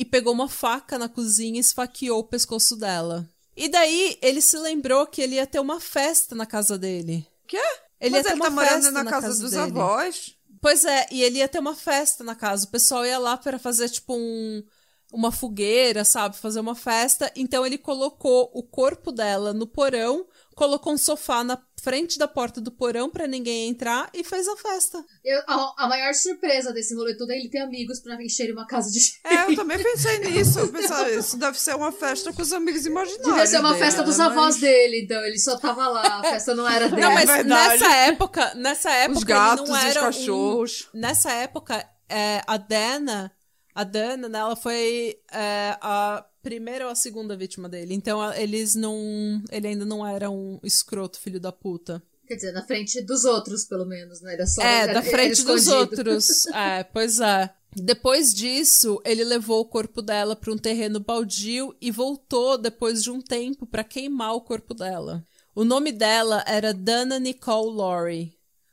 e 0.00 0.04
pegou 0.06 0.32
uma 0.32 0.48
faca 0.48 0.98
na 0.98 1.10
cozinha 1.10 1.58
e 1.58 1.60
esfaqueou 1.60 2.20
o 2.20 2.24
pescoço 2.24 2.74
dela. 2.74 3.28
E 3.54 3.68
daí 3.68 4.16
ele 4.22 4.40
se 4.40 4.56
lembrou 4.56 5.06
que 5.06 5.20
ele 5.20 5.34
ia 5.34 5.46
ter 5.46 5.60
uma 5.60 5.78
festa 5.78 6.34
na 6.34 6.46
casa 6.46 6.78
dele. 6.78 7.26
Quê? 7.46 7.60
Ele 8.00 8.12
Mas 8.16 8.20
ia 8.20 8.24
ter 8.24 8.30
ele 8.30 8.40
uma 8.40 8.44
tá 8.46 8.50
morando 8.50 8.82
festa 8.84 9.04
na, 9.04 9.10
casa, 9.10 9.42
dos 9.42 9.50
dele. 9.50 9.62
avós. 9.62 10.34
Pois 10.58 10.86
é, 10.86 11.06
e 11.10 11.22
ele 11.22 11.40
ia 11.40 11.48
ter 11.48 11.58
uma 11.58 11.76
festa 11.76 12.24
na 12.24 12.34
casa. 12.34 12.64
O 12.64 12.70
pessoal 12.70 13.04
ia 13.04 13.18
lá 13.18 13.36
para 13.36 13.58
fazer, 13.58 13.90
tipo, 13.90 14.14
um, 14.16 14.64
uma 15.12 15.30
fogueira, 15.30 16.02
sabe? 16.02 16.34
Fazer 16.34 16.60
uma 16.60 16.74
festa. 16.74 17.30
Então 17.36 17.66
ele 17.66 17.76
colocou 17.76 18.50
o 18.54 18.62
corpo 18.62 19.12
dela 19.12 19.52
no 19.52 19.66
porão, 19.66 20.26
colocou 20.60 20.92
um 20.92 20.98
sofá 20.98 21.42
na 21.42 21.58
frente 21.82 22.18
da 22.18 22.28
porta 22.28 22.60
do 22.60 22.70
porão 22.70 23.08
para 23.08 23.26
ninguém 23.26 23.70
entrar 23.70 24.10
e 24.12 24.22
fez 24.22 24.46
a 24.46 24.54
festa. 24.58 25.02
Eu- 25.24 25.40
a, 25.46 25.84
a 25.84 25.88
maior 25.88 26.12
surpresa 26.12 26.70
desse 26.70 26.94
rolê 26.94 27.16
todo 27.16 27.30
é 27.30 27.38
ele 27.38 27.48
ter 27.48 27.60
amigos 27.60 27.98
pra 28.00 28.22
encher 28.22 28.52
uma 28.52 28.66
casa 28.66 28.90
de 28.90 29.00
gente. 29.00 29.18
É, 29.24 29.44
eu 29.50 29.56
também 29.56 29.82
pensei 29.82 30.18
nisso. 30.18 30.58
Eu 30.58 30.68
pensava, 30.70 31.10
isso 31.10 31.38
deve 31.38 31.58
ser 31.58 31.74
uma 31.74 31.90
festa 31.90 32.30
com 32.30 32.42
os 32.42 32.52
amigos 32.52 32.84
imaginários. 32.84 33.26
Devia 33.26 33.46
ser 33.46 33.60
uma 33.60 33.74
festa 33.74 34.02
dos 34.02 34.18
né? 34.18 34.24
avós 34.26 34.56
Mas 34.56 34.60
dele, 34.60 35.00
então 35.04 35.24
ele 35.24 35.38
só 35.38 35.56
tava 35.56 35.88
lá, 35.88 36.18
a 36.18 36.22
festa 36.24 36.54
não 36.54 36.68
era 36.68 36.90
dele. 36.90 37.00
Não, 37.00 37.14
mas 37.14 37.24
verdade. 37.30 37.48
nessa 37.80 37.96
época, 37.96 38.54
nessa 38.56 38.90
época 38.90 39.18
Os 39.18 39.24
gatos 39.24 39.60
ele 39.64 39.70
não 39.70 39.76
e 39.76 39.88
os 39.88 39.96
era 39.96 40.00
um- 40.00 40.04
cachorros. 40.04 40.88
Nessa 40.92 41.32
época, 41.32 41.88
é, 42.06 42.42
a 42.46 42.58
Dana, 42.58 43.32
a 43.80 43.84
Dana, 43.84 44.28
né, 44.28 44.38
ela 44.38 44.56
foi 44.56 45.18
é, 45.32 45.76
a 45.80 46.24
primeira 46.42 46.86
ou 46.86 46.90
a 46.90 46.94
segunda 46.94 47.36
vítima 47.36 47.68
dele. 47.68 47.94
Então 47.94 48.20
a- 48.20 48.38
eles 48.40 48.74
não, 48.74 49.42
ele 49.50 49.68
ainda 49.68 49.84
não 49.84 50.06
era 50.06 50.30
um 50.30 50.58
escroto 50.62 51.18
filho 51.20 51.40
da 51.40 51.52
puta. 51.52 52.02
Quer 52.26 52.36
dizer, 52.36 52.52
na 52.52 52.64
frente 52.64 53.02
dos 53.02 53.24
outros, 53.24 53.64
pelo 53.64 53.84
menos, 53.84 54.20
né? 54.20 54.34
Era 54.34 54.46
só, 54.46 54.62
É, 54.62 54.82
era- 54.82 54.94
da 54.94 55.02
frente 55.02 55.42
dos 55.42 55.66
outros. 55.66 56.46
É, 56.54 56.84
pois 56.84 57.18
é. 57.20 57.50
Depois 57.74 58.34
disso, 58.34 59.00
ele 59.04 59.22
levou 59.24 59.60
o 59.60 59.64
corpo 59.64 60.02
dela 60.02 60.34
para 60.34 60.52
um 60.52 60.58
terreno 60.58 60.98
baldio 61.00 61.74
e 61.80 61.90
voltou 61.90 62.58
depois 62.58 63.02
de 63.02 63.10
um 63.10 63.20
tempo 63.20 63.64
para 63.66 63.84
queimar 63.84 64.34
o 64.34 64.40
corpo 64.40 64.74
dela. 64.74 65.24
O 65.54 65.64
nome 65.64 65.92
dela 65.92 66.42
era 66.46 66.72
Dana 66.74 67.18
Nicole 67.18 67.76
Laurie. 67.76 68.32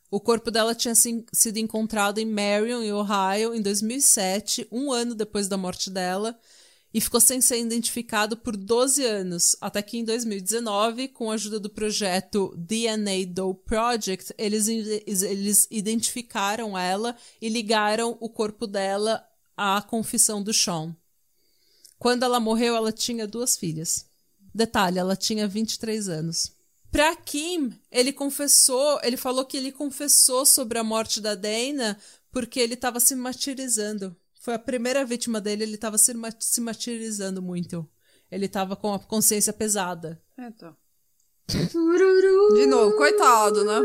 O 0.10 0.20
corpo 0.22 0.49
dela 0.49 0.74
tinha 0.74 0.95
sido 0.95 1.58
encontrado 1.58 2.18
em 2.18 2.26
Marion, 2.26 2.82
em 2.82 2.93
Ohio, 2.93 3.53
em 3.53 3.62
2007, 3.62 4.68
um 4.72 4.91
ano 4.91 5.14
depois 5.14 5.49
da 5.49 5.58
morte 5.58 5.89
dela, 5.89 6.38
e 6.93 7.01
ficou 7.01 7.20
sem 7.20 7.41
ser 7.41 7.60
identificado 7.60 8.38
por 8.38 8.55
12 8.55 9.03
anos, 9.03 9.58
até 9.60 9.82
que 9.82 9.97
em 9.97 10.05
2019, 10.05 11.10
com 11.10 11.30
a 11.30 11.34
ajuda 11.34 11.60
do 11.60 11.70
projeto 11.70 12.55
DNA 12.58 13.26
Doe 13.28 13.53
Project, 13.53 14.34
eles, 14.38 14.70
eles 14.70 15.68
identificaram 15.70 16.78
ela 16.78 17.14
e 17.41 17.49
ligaram 17.49 18.18
o 18.22 18.30
corpo 18.30 18.66
dela 18.66 19.22
à 19.58 19.82
confissão 19.82 20.41
do 20.41 20.53
Sean. 20.53 20.95
Quando 21.99 22.24
ela 22.24 22.39
morreu, 22.39 22.76
ela 22.76 22.93
tinha 22.93 23.28
duas 23.28 23.58
filhas. 23.58 24.05
Detalhe, 24.53 24.97
ela 24.97 25.16
tinha 25.18 25.47
23 25.47 26.08
anos. 26.08 26.57
Pra 26.92 27.16
Kim, 27.16 27.72
ele 27.92 28.14
confessou, 28.14 29.00
ele 29.04 29.18
falou 29.18 29.46
que 29.46 29.58
ele 29.58 29.72
confessou 29.72 30.46
sobre 30.46 30.80
a 30.80 30.84
morte 30.84 31.20
da 31.20 31.36
Dana 31.36 31.98
porque 32.32 32.60
ele 32.60 32.76
tava 32.76 33.00
se 33.00 33.16
martirizando. 33.16 34.16
Foi 34.42 34.54
a 34.54 34.60
primeira 34.60 35.04
vítima 35.04 35.42
dele, 35.42 35.64
ele 35.64 35.78
tava 35.78 35.98
se, 35.98 36.14
ma- 36.14 36.30
se 36.40 36.62
martirizando 36.62 37.42
muito. 37.42 37.88
Ele 38.32 38.48
tava 38.48 38.76
com 38.76 38.94
a 38.94 39.00
consciência 39.00 39.52
pesada. 39.52 40.22
Então. 40.38 40.76
De 41.50 42.66
novo, 42.66 42.96
coitado, 42.98 43.64
né? 43.64 43.80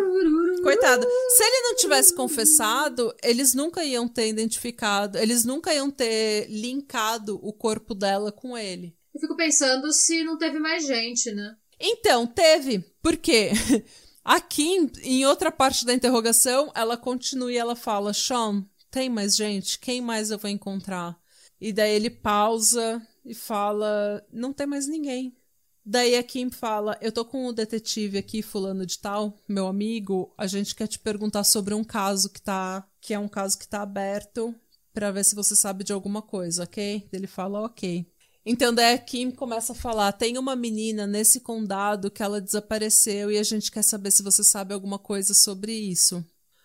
Coitado. 0.62 1.06
Se 1.36 1.42
ele 1.44 1.62
não 1.68 1.76
tivesse 1.76 2.14
confessado, 2.14 3.14
eles 3.22 3.54
nunca 3.54 3.84
iam 3.84 4.08
ter 4.08 4.28
identificado, 4.28 5.16
eles 5.18 5.44
nunca 5.44 5.72
iam 5.72 5.90
ter 5.90 6.46
linkado 6.48 7.38
o 7.42 7.52
corpo 7.52 7.94
dela 7.94 8.32
com 8.32 8.56
ele. 8.58 8.96
Eu 9.14 9.20
fico 9.20 9.36
pensando 9.36 9.92
se 9.92 10.24
não 10.24 10.36
teve 10.38 10.58
mais 10.58 10.86
gente, 10.86 11.30
né? 11.32 11.56
Então, 11.78 12.26
teve. 12.26 12.84
Por 13.02 13.16
quê? 13.16 13.50
Aqui, 14.24 14.88
em 15.02 15.26
outra 15.26 15.50
parte 15.50 15.84
da 15.84 15.92
interrogação, 15.92 16.70
ela 16.74 16.96
continua 16.96 17.52
e 17.52 17.56
ela 17.56 17.74
fala: 17.74 18.14
Sean, 18.14 18.64
tem 18.90 19.10
mais 19.10 19.34
gente? 19.34 19.78
Quem 19.78 20.00
mais 20.00 20.30
eu 20.30 20.38
vou 20.38 20.48
encontrar? 20.48 21.20
E 21.60 21.72
daí 21.72 21.92
ele 21.92 22.08
pausa 22.08 23.02
e 23.24 23.34
fala: 23.34 24.24
Não 24.32 24.52
tem 24.52 24.66
mais 24.66 24.86
ninguém. 24.86 25.36
Daí 25.84 26.14
a 26.14 26.22
Kim 26.22 26.50
fala: 26.50 26.96
Eu 27.00 27.10
tô 27.10 27.24
com 27.24 27.46
o 27.46 27.52
detetive 27.52 28.18
aqui, 28.18 28.42
fulano 28.42 28.86
de 28.86 28.98
tal, 28.98 29.36
meu 29.48 29.66
amigo. 29.66 30.32
A 30.38 30.46
gente 30.46 30.74
quer 30.74 30.86
te 30.86 30.98
perguntar 31.00 31.42
sobre 31.42 31.74
um 31.74 31.82
caso 31.82 32.30
que 32.30 32.40
tá. 32.40 32.86
que 33.00 33.12
é 33.12 33.18
um 33.18 33.28
caso 33.28 33.58
que 33.58 33.66
tá 33.66 33.82
aberto, 33.82 34.54
pra 34.92 35.10
ver 35.10 35.24
se 35.24 35.34
você 35.34 35.56
sabe 35.56 35.82
de 35.82 35.92
alguma 35.92 36.22
coisa, 36.22 36.62
ok? 36.62 37.08
Ele 37.12 37.26
fala: 37.26 37.60
Ok. 37.64 38.06
Então 38.44 38.74
daí 38.74 38.94
a 38.94 38.98
Kim 38.98 39.30
começa 39.30 39.72
a 39.72 39.76
falar: 39.76 40.12
tem 40.12 40.36
uma 40.36 40.56
menina 40.56 41.06
nesse 41.06 41.40
condado 41.40 42.10
que 42.10 42.22
ela 42.22 42.40
desapareceu 42.40 43.30
e 43.30 43.38
a 43.38 43.42
gente 43.42 43.70
quer 43.70 43.82
saber 43.82 44.10
se 44.10 44.22
você 44.22 44.42
sabe 44.42 44.74
alguma 44.74 44.98
coisa 44.98 45.32
sobre 45.32 45.72
isso. 45.72 46.24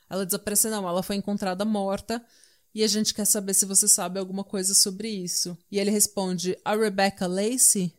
Ela 0.10 0.26
desapareceu, 0.26 0.72
não, 0.72 0.88
ela 0.88 1.04
foi 1.04 1.16
encontrada 1.18 1.66
morta 1.66 2.24
e 2.74 2.84
a 2.84 2.88
gente 2.88 3.14
quer 3.14 3.26
saber 3.26 3.54
se 3.54 3.66
você 3.66 3.88
sabe 3.88 4.20
alguma 4.20 4.44
coisa 4.44 4.74
sobre 4.74 5.10
isso. 5.10 5.58
E 5.72 5.80
ele 5.80 5.92
responde: 5.92 6.58
a 6.64 6.76
Rebecca 6.76 7.28
Lacey? 7.28 7.94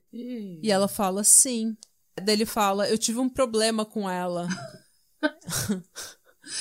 E 0.62 0.70
ela 0.70 0.88
fala: 0.88 1.22
sim. 1.22 1.76
Daí 2.16 2.34
ele 2.34 2.46
fala: 2.46 2.88
eu 2.88 2.98
tive 2.98 3.18
um 3.18 3.28
problema 3.28 3.84
com 3.84 4.08
ela. 4.08 4.48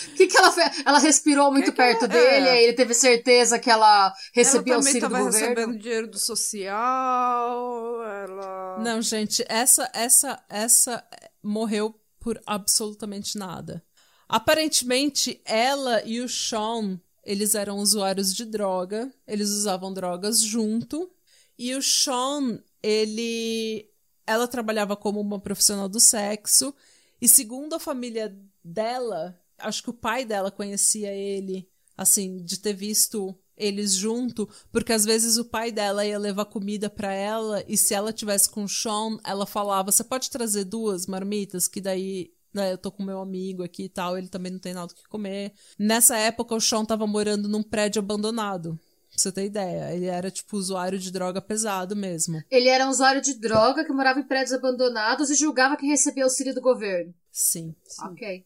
O 0.09 0.13
que, 0.15 0.27
que 0.27 0.37
ela 0.37 0.51
fez? 0.51 0.83
Ela 0.85 0.99
respirou 0.99 1.51
muito 1.51 1.71
que 1.71 1.77
perto 1.77 2.05
ela- 2.05 2.13
dele, 2.13 2.47
é. 2.47 2.51
aí 2.51 2.63
ele 2.65 2.73
teve 2.73 2.93
certeza 2.93 3.57
que 3.57 3.69
ela 3.69 4.13
recebia 4.33 4.73
ela 4.73 4.83
também 4.83 5.01
auxílio 5.01 5.09
do 5.09 5.15
governo. 5.25 5.31
recebendo 5.31 5.79
dinheiro 5.79 6.07
do 6.07 6.19
social, 6.19 8.03
ela... 8.03 8.79
Não, 8.79 9.01
gente, 9.01 9.43
essa 9.47 9.89
essa 9.93 10.43
essa 10.49 11.03
morreu 11.41 11.99
por 12.19 12.39
absolutamente 12.45 13.37
nada. 13.37 13.83
Aparentemente, 14.27 15.41
ela 15.45 16.03
e 16.03 16.19
o 16.19 16.27
Sean, 16.27 16.99
eles 17.23 17.55
eram 17.55 17.77
usuários 17.77 18.33
de 18.35 18.45
droga, 18.45 19.11
eles 19.25 19.49
usavam 19.49 19.93
drogas 19.93 20.41
junto, 20.41 21.09
e 21.57 21.73
o 21.75 21.81
Sean, 21.81 22.59
ele 22.83 23.89
ela 24.25 24.45
trabalhava 24.47 24.97
como 24.97 25.21
uma 25.21 25.39
profissional 25.39 25.87
do 25.87 26.01
sexo, 26.01 26.75
e 27.21 27.27
segundo 27.29 27.73
a 27.73 27.79
família 27.79 28.35
dela, 28.61 29.39
acho 29.59 29.83
que 29.83 29.89
o 29.89 29.93
pai 29.93 30.25
dela 30.25 30.51
conhecia 30.51 31.11
ele, 31.11 31.67
assim, 31.95 32.37
de 32.43 32.59
ter 32.59 32.73
visto 32.73 33.37
eles 33.57 33.93
junto, 33.93 34.47
porque 34.71 34.93
às 34.93 35.03
vezes 35.03 35.37
o 35.37 35.45
pai 35.45 35.71
dela 35.71 36.05
ia 36.05 36.19
levar 36.19 36.45
comida 36.45 36.89
pra 36.89 37.11
ela 37.11 37.63
e 37.67 37.75
se 37.75 37.93
ela 37.93 38.13
tivesse 38.13 38.49
com 38.49 38.63
o 38.63 38.69
Sean, 38.69 39.17
ela 39.25 39.45
falava: 39.47 39.91
"Você 39.91 40.03
pode 40.03 40.29
trazer 40.29 40.63
duas 40.63 41.07
marmitas 41.07 41.67
que 41.67 41.81
daí 41.81 42.31
né, 42.53 42.71
eu 42.71 42.77
tô 42.77 42.91
com 42.91 43.03
meu 43.03 43.19
amigo 43.19 43.63
aqui 43.63 43.83
e 43.83 43.89
tal, 43.89 44.17
ele 44.17 44.27
também 44.27 44.51
não 44.51 44.59
tem 44.59 44.73
nada 44.73 44.93
o 44.93 44.95
que 44.95 45.03
comer". 45.09 45.53
Nessa 45.77 46.17
época 46.17 46.55
o 46.55 46.61
Sean 46.61 46.85
tava 46.85 47.07
morando 47.07 47.49
num 47.49 47.63
prédio 47.63 47.99
abandonado. 47.99 48.79
Pra 49.09 49.17
você 49.17 49.31
ter 49.31 49.45
ideia, 49.45 49.95
ele 49.95 50.05
era 50.05 50.29
tipo 50.29 50.55
usuário 50.55 50.99
de 50.99 51.11
droga 51.11 51.41
pesado 51.41 51.95
mesmo. 51.95 52.39
Ele 52.51 52.67
era 52.67 52.85
um 52.85 52.89
usuário 52.89 53.19
de 53.19 53.33
droga 53.33 53.83
que 53.83 53.91
morava 53.91 54.19
em 54.19 54.27
prédios 54.27 54.53
abandonados 54.53 55.31
e 55.31 55.35
julgava 55.35 55.75
quem 55.75 55.89
recebia 55.89 56.23
auxílio 56.23 56.53
do 56.53 56.61
governo. 56.61 57.11
Sim. 57.31 57.73
Ok. 58.03 58.45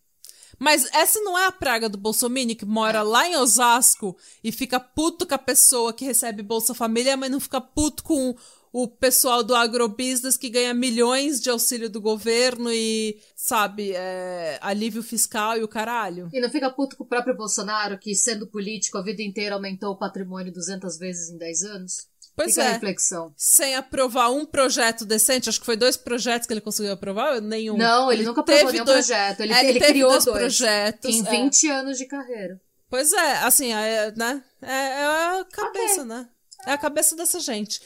Mas 0.59 0.87
essa 0.93 1.19
não 1.21 1.37
é 1.37 1.47
a 1.47 1.51
praga 1.51 1.89
do 1.89 1.97
Bolsonaro 1.97 2.31
que 2.55 2.65
mora 2.65 3.01
lá 3.01 3.27
em 3.27 3.35
Osasco 3.35 4.15
e 4.43 4.51
fica 4.51 4.79
puto 4.79 5.27
com 5.27 5.35
a 5.35 5.37
pessoa 5.37 5.93
que 5.93 6.05
recebe 6.05 6.43
Bolsa 6.43 6.73
Família, 6.73 7.17
mas 7.17 7.31
não 7.31 7.39
fica 7.39 7.59
puto 7.59 8.03
com 8.03 8.35
o 8.73 8.87
pessoal 8.87 9.43
do 9.43 9.53
agrobusiness 9.53 10.37
que 10.37 10.49
ganha 10.49 10.73
milhões 10.73 11.41
de 11.41 11.49
auxílio 11.49 11.89
do 11.89 11.99
governo 11.99 12.71
e, 12.71 13.19
sabe, 13.35 13.91
é, 13.93 14.57
alívio 14.61 15.03
fiscal 15.03 15.57
e 15.57 15.63
o 15.63 15.67
caralho. 15.67 16.29
E 16.31 16.39
não 16.39 16.49
fica 16.49 16.69
puto 16.69 16.95
com 16.95 17.03
o 17.03 17.07
próprio 17.07 17.35
Bolsonaro, 17.35 17.97
que 17.97 18.15
sendo 18.15 18.47
político 18.47 18.97
a 18.97 19.03
vida 19.03 19.21
inteira 19.21 19.55
aumentou 19.55 19.91
o 19.91 19.97
patrimônio 19.97 20.53
200 20.53 20.97
vezes 20.97 21.29
em 21.29 21.37
10 21.37 21.63
anos? 21.63 22.10
Pois 22.35 22.53
Fica 22.53 22.63
é. 22.65 22.71
reflexão. 22.73 23.33
Sem 23.37 23.75
aprovar 23.75 24.29
um 24.31 24.45
projeto 24.45 25.05
decente, 25.05 25.49
acho 25.49 25.59
que 25.59 25.65
foi 25.65 25.75
dois 25.75 25.97
projetos 25.97 26.47
que 26.47 26.53
ele 26.53 26.61
conseguiu 26.61 26.93
aprovar, 26.93 27.41
nenhum. 27.41 27.77
Não, 27.77 28.11
ele, 28.11 28.23
nunca 28.23 28.41
aprovou 28.41 28.59
teve 28.65 28.71
nenhum 28.73 28.85
dois- 28.85 29.05
projeto. 29.07 29.39
Ele, 29.41 29.53
É, 29.53 29.63
ele 29.69 29.79
teve 29.79 29.91
criou 29.93 30.11
dois 30.11 30.25
dois. 30.25 30.37
projetos. 30.37 31.13
Em 31.13 31.25
é. 31.27 31.29
20 31.29 31.69
anos 31.69 31.97
de 31.97 32.05
carreira. 32.05 32.59
Pois 32.89 33.11
é, 33.13 33.33
assim, 33.43 33.73
é, 33.73 34.11
né? 34.15 34.43
É, 34.61 34.71
é 34.71 35.05
a 35.05 35.45
cabeça, 35.51 36.03
né? 36.05 36.27
É 36.65 36.71
a 36.73 36.77
cabeça 36.77 37.15
dessa 37.15 37.39
gente. 37.39 37.81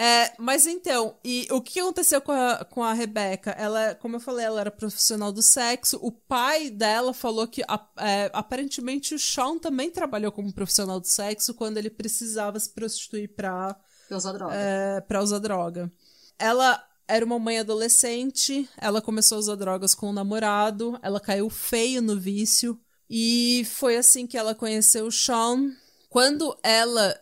É, 0.00 0.32
mas 0.38 0.64
então, 0.64 1.18
e 1.24 1.48
o 1.50 1.60
que 1.60 1.80
aconteceu 1.80 2.20
com 2.20 2.30
a, 2.30 2.64
com 2.64 2.84
a 2.84 2.92
Rebeca? 2.92 3.50
Ela, 3.50 3.96
como 3.96 4.14
eu 4.14 4.20
falei, 4.20 4.46
ela 4.46 4.60
era 4.60 4.70
profissional 4.70 5.32
do 5.32 5.42
sexo. 5.42 5.98
O 6.00 6.12
pai 6.12 6.70
dela 6.70 7.12
falou 7.12 7.48
que 7.48 7.64
a- 7.66 7.84
é, 7.98 8.30
aparentemente 8.32 9.12
o 9.14 9.18
Sean 9.18 9.58
também 9.58 9.90
trabalhou 9.90 10.30
como 10.30 10.52
profissional 10.52 11.00
do 11.00 11.06
sexo 11.08 11.52
quando 11.52 11.78
ele 11.78 11.90
precisava 11.90 12.60
se 12.60 12.70
prostituir 12.70 13.34
pra 13.34 13.74
Pra 14.08 14.16
usar 14.16 14.32
droga. 14.32 14.54
é, 14.54 15.00
pra 15.00 15.20
usar 15.20 15.38
droga. 15.40 15.90
Ela 16.38 16.80
era 17.08 17.24
uma 17.24 17.38
mãe 17.40 17.58
adolescente, 17.58 18.68
ela 18.76 19.02
começou 19.02 19.36
a 19.36 19.38
usar 19.40 19.56
drogas 19.56 19.94
com 19.96 20.10
o 20.10 20.12
namorado, 20.12 20.96
ela 21.02 21.18
caiu 21.18 21.50
feio 21.50 22.00
no 22.00 22.16
vício 22.20 22.78
e 23.10 23.66
foi 23.68 23.96
assim 23.96 24.26
que 24.28 24.38
ela 24.38 24.54
conheceu 24.54 25.06
o 25.06 25.12
Sean. 25.12 25.72
Quando 26.08 26.56
ela 26.62 27.18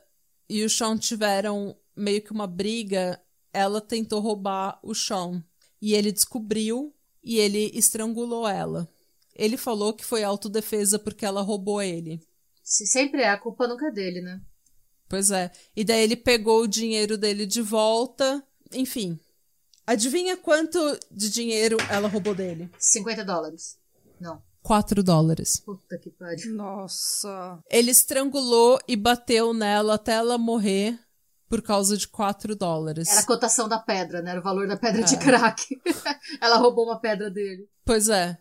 e 0.49 0.63
o 0.65 0.69
Sean 0.69 0.99
tiveram 0.99 1.75
meio 1.97 2.23
que 2.23 2.33
uma 2.33 2.47
briga, 2.47 3.21
ela 3.53 3.81
tentou 3.81 4.21
roubar 4.21 4.79
o 4.83 4.95
Sean 4.95 5.43
e 5.81 5.95
ele 5.95 6.13
descobriu 6.13 6.95
e 7.23 7.39
ele 7.39 7.71
estrangulou 7.75 8.47
ela. 8.47 8.89
Ele 9.35 9.57
falou 9.57 9.93
que 9.93 10.05
foi 10.05 10.23
autodefesa 10.23 10.99
porque 10.99 11.25
ela 11.25 11.43
roubou 11.43 11.83
ele. 11.83 12.21
Se 12.63 12.87
sempre 12.87 13.23
é, 13.23 13.29
a 13.29 13.39
culpa 13.39 13.67
nunca 13.67 13.87
é 13.87 13.91
dele, 13.91 14.21
né? 14.21 14.41
Pois 15.09 15.31
é. 15.31 15.51
E 15.75 15.85
daí 15.85 16.03
ele 16.03 16.17
pegou 16.17 16.63
o 16.63 16.69
dinheiro 16.69 17.17
dele 17.17 17.47
de 17.47 17.63
volta. 17.63 18.43
Enfim. 18.73 19.19
Adivinha 19.87 20.37
quanto 20.37 20.79
de 21.11 21.31
dinheiro 21.31 21.77
ela 21.91 22.09
roubou 22.09 22.35
dele? 22.35 22.71
50 22.79 23.25
dólares. 23.25 23.79
Não. 24.21 24.43
4 24.63 25.01
dólares. 25.03 25.61
Puta 25.61 25.97
que 25.97 26.11
pariu. 26.11 26.55
Nossa. 26.55 27.63
Ele 27.71 27.93
estrangulou 27.93 28.81
e 28.89 28.97
bateu 28.97 29.55
nela 29.55 29.95
até 29.95 30.15
ela 30.15 30.37
morrer 30.37 30.99
por 31.49 31.63
causa 31.63 31.97
de 31.97 32.09
4 32.09 32.55
dólares. 32.57 33.09
Era 33.09 33.21
a 33.21 33.27
cotação 33.27 33.69
da 33.69 33.79
pedra, 33.79 34.21
né? 34.23 34.31
Era 34.33 34.41
o 34.41 34.43
valor 34.43 34.67
da 34.67 34.77
pedra 34.77 35.03
É. 35.03 35.05
de 35.05 35.17
crack. 35.17 35.65
Ela 36.41 36.57
roubou 36.57 36.85
uma 36.87 37.01
pedra 37.01 37.31
dele. 37.31 37.69
Pois 37.85 38.09
é. 38.09 38.37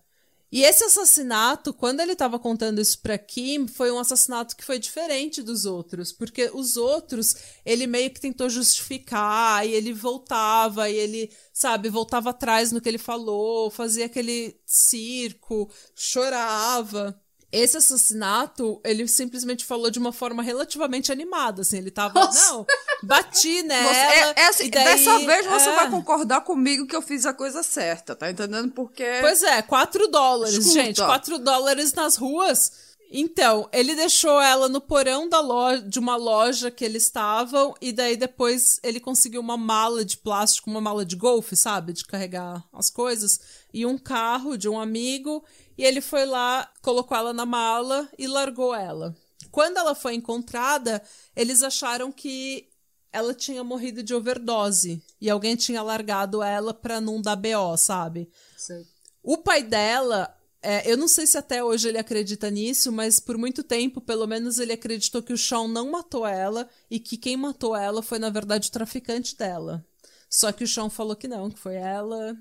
E 0.51 0.63
esse 0.63 0.85
assassinato, 0.85 1.73
quando 1.73 1.99
ele 1.99 2.15
tava 2.15 2.39
contando 2.39 2.79
isso 2.79 3.01
pra 3.01 3.17
Kim, 3.17 3.67
foi 3.67 3.91
um 3.91 3.99
assassinato 3.99 4.55
que 4.55 4.63
foi 4.63 4.79
diferente 4.79 5.41
dos 5.41 5.65
outros. 5.65 6.13
Porque 6.13 6.49
os 6.53 6.77
outros, 6.77 7.35
ele 7.65 7.85
meio 7.85 8.09
que 8.09 8.21
tentou 8.21 8.47
justificar, 8.49 9.67
e 9.67 9.73
ele 9.73 9.91
voltava, 9.91 10.89
e 10.89 10.95
ele, 10.95 11.29
sabe, 11.51 11.89
voltava 11.89 12.29
atrás 12.29 12.71
no 12.71 12.79
que 12.79 12.87
ele 12.87 12.97
falou, 12.97 13.69
fazia 13.69 14.05
aquele 14.05 14.57
circo, 14.65 15.69
chorava. 15.93 17.19
Esse 17.57 17.77
assassinato, 17.77 18.79
ele 18.83 19.07
simplesmente 19.07 19.63
falou 19.65 19.89
de 19.89 19.99
uma 19.99 20.11
forma 20.11 20.43
relativamente 20.43 21.11
animada, 21.11 21.61
assim, 21.61 21.77
ele 21.77 21.91
tava, 21.91 22.19
Nossa. 22.19 22.51
não, 22.51 22.65
bati 23.03 23.57
Você- 23.57 23.63
nela. 23.63 23.95
é- 23.95 24.33
é 24.41 24.47
assim, 24.47 24.65
e 24.65 24.69
daí, 24.69 24.83
dessa 24.83 25.19
vez 25.19 25.45
você 25.45 25.69
é. 25.69 25.75
vai 25.75 25.89
concordar 25.89 26.41
comigo 26.41 26.85
que 26.87 26.95
eu 26.95 27.01
fiz 27.01 27.25
a 27.25 27.33
coisa 27.33 27.63
certa, 27.63 28.15
tá 28.15 28.29
entendendo? 28.29 28.71
Porque. 28.71 29.05
Pois 29.21 29.41
é, 29.43 29.61
4 29.61 30.07
dólares, 30.07 30.55
Escuta. 30.55 30.73
gente. 30.83 31.01
4 31.01 31.37
dólares 31.39 31.93
nas 31.93 32.15
ruas. 32.15 32.83
Então, 33.11 33.69
ele 33.71 33.95
deixou 33.95 34.41
ela 34.41 34.67
no 34.67 34.81
porão 34.81 35.29
da 35.29 35.39
loja, 35.39 35.81
de 35.83 35.99
uma 35.99 36.15
loja 36.15 36.71
que 36.71 36.83
eles 36.83 37.03
estavam, 37.03 37.73
e 37.79 37.93
daí 37.93 38.17
depois 38.17 38.79
ele 38.83 38.99
conseguiu 38.99 39.39
uma 39.39 39.55
mala 39.55 40.03
de 40.03 40.17
plástico, 40.17 40.69
uma 40.69 40.81
mala 40.81 41.05
de 41.05 41.15
golfe, 41.15 41.55
sabe? 41.55 41.93
De 41.93 42.03
carregar 42.03 42.63
as 42.73 42.89
coisas, 42.89 43.39
e 43.75 43.85
um 43.85 43.97
carro 43.97 44.57
de 44.57 44.69
um 44.69 44.79
amigo, 44.79 45.43
e 45.77 45.83
ele 45.83 45.99
foi 45.99 46.25
lá, 46.25 46.71
colocou 46.81 47.17
ela 47.17 47.33
na 47.33 47.45
mala 47.45 48.09
e 48.17 48.25
largou 48.25 48.73
ela. 48.73 49.13
Quando 49.51 49.75
ela 49.75 49.93
foi 49.93 50.13
encontrada, 50.13 51.03
eles 51.35 51.61
acharam 51.61 52.09
que 52.09 52.69
ela 53.11 53.33
tinha 53.33 53.65
morrido 53.65 54.01
de 54.01 54.15
overdose, 54.15 55.03
e 55.19 55.29
alguém 55.29 55.57
tinha 55.57 55.83
largado 55.83 56.41
ela 56.41 56.73
pra 56.73 57.01
não 57.01 57.21
dar 57.21 57.35
BO, 57.35 57.75
sabe? 57.77 58.29
Sei. 58.55 58.85
O 59.21 59.39
pai 59.39 59.61
dela, 59.61 60.33
é, 60.61 60.89
eu 60.89 60.95
não 60.95 61.09
sei 61.09 61.27
se 61.27 61.37
até 61.37 61.61
hoje 61.61 61.89
ele 61.89 61.97
acredita 61.97 62.49
nisso, 62.49 62.93
mas 62.93 63.19
por 63.19 63.37
muito 63.37 63.61
tempo, 63.61 63.99
pelo 63.99 64.25
menos, 64.25 64.57
ele 64.57 64.71
acreditou 64.71 65.21
que 65.21 65.33
o 65.33 65.37
Sean 65.37 65.67
não 65.67 65.91
matou 65.91 66.25
ela 66.25 66.69
e 66.89 66.97
que 66.97 67.17
quem 67.17 67.35
matou 67.35 67.75
ela 67.75 68.01
foi, 68.01 68.19
na 68.19 68.29
verdade, 68.29 68.69
o 68.69 68.71
traficante 68.71 69.35
dela. 69.35 69.85
Só 70.29 70.53
que 70.53 70.63
o 70.63 70.67
Sean 70.67 70.89
falou 70.89 71.15
que 71.15 71.27
não, 71.27 71.49
que 71.49 71.59
foi 71.59 71.75
ela. 71.75 72.37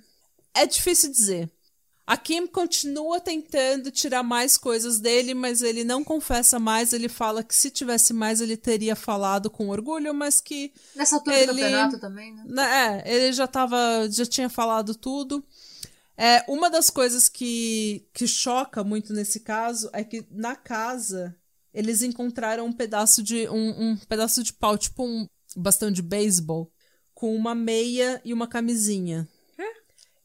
É 0.55 0.67
difícil 0.67 1.11
dizer. 1.11 1.51
A 2.07 2.19
Kim 2.19 2.47
continua 2.47 3.19
tentando 3.19 3.91
tirar 3.91 4.23
mais 4.23 4.59
coisas 4.59 5.01
dele, 5.01 5.33
mas 5.33 5.63
ele 5.63 5.85
não 5.85 6.05
confessa 6.05 6.59
mais. 6.59 6.93
Ele 6.93 7.09
fala 7.09 7.43
que 7.43 7.55
se 7.57 7.71
tivesse 7.71 8.13
mais, 8.13 8.43
ele 8.43 8.59
teria 8.59 8.95
falado 8.95 9.49
com 9.49 9.71
orgulho, 9.71 10.13
mas 10.15 10.39
que 10.39 10.71
Nessa 10.95 11.17
altura 11.17 11.37
Ele- 11.37 11.47
do 11.47 11.53
campeonato 11.55 11.99
também, 11.99 12.35
né? 12.35 12.45
né, 12.47 13.03
É, 13.05 13.15
ele 13.15 13.33
já 13.33 13.47
tava, 13.47 14.07
já 14.11 14.27
tinha 14.27 14.51
falado 14.51 14.95
tudo. 14.95 15.43
É, 16.17 16.45
uma 16.47 16.69
das 16.71 16.91
coisas 16.91 17.29
que, 17.29 18.07
que 18.13 18.27
choca 18.29 18.85
muito 18.85 19.13
nesse 19.15 19.41
caso 19.41 19.89
é 19.93 20.05
que 20.05 20.25
na 20.31 20.55
casa 20.55 21.35
eles 21.73 22.03
encontraram 22.03 22.67
um 22.67 22.73
pedaço 22.73 23.23
de 23.23 23.49
um, 23.49 23.91
um 23.93 23.97
pedaço 23.97 24.43
de 24.45 24.53
pau, 24.53 24.77
tipo 24.79 25.05
um 25.05 25.27
bastão 25.57 25.91
de 25.91 26.03
beisebol, 26.03 26.71
com 27.15 27.35
uma 27.35 27.55
meia 27.55 28.21
e 28.25 28.33
uma 28.33 28.47
camisinha. 28.47 29.27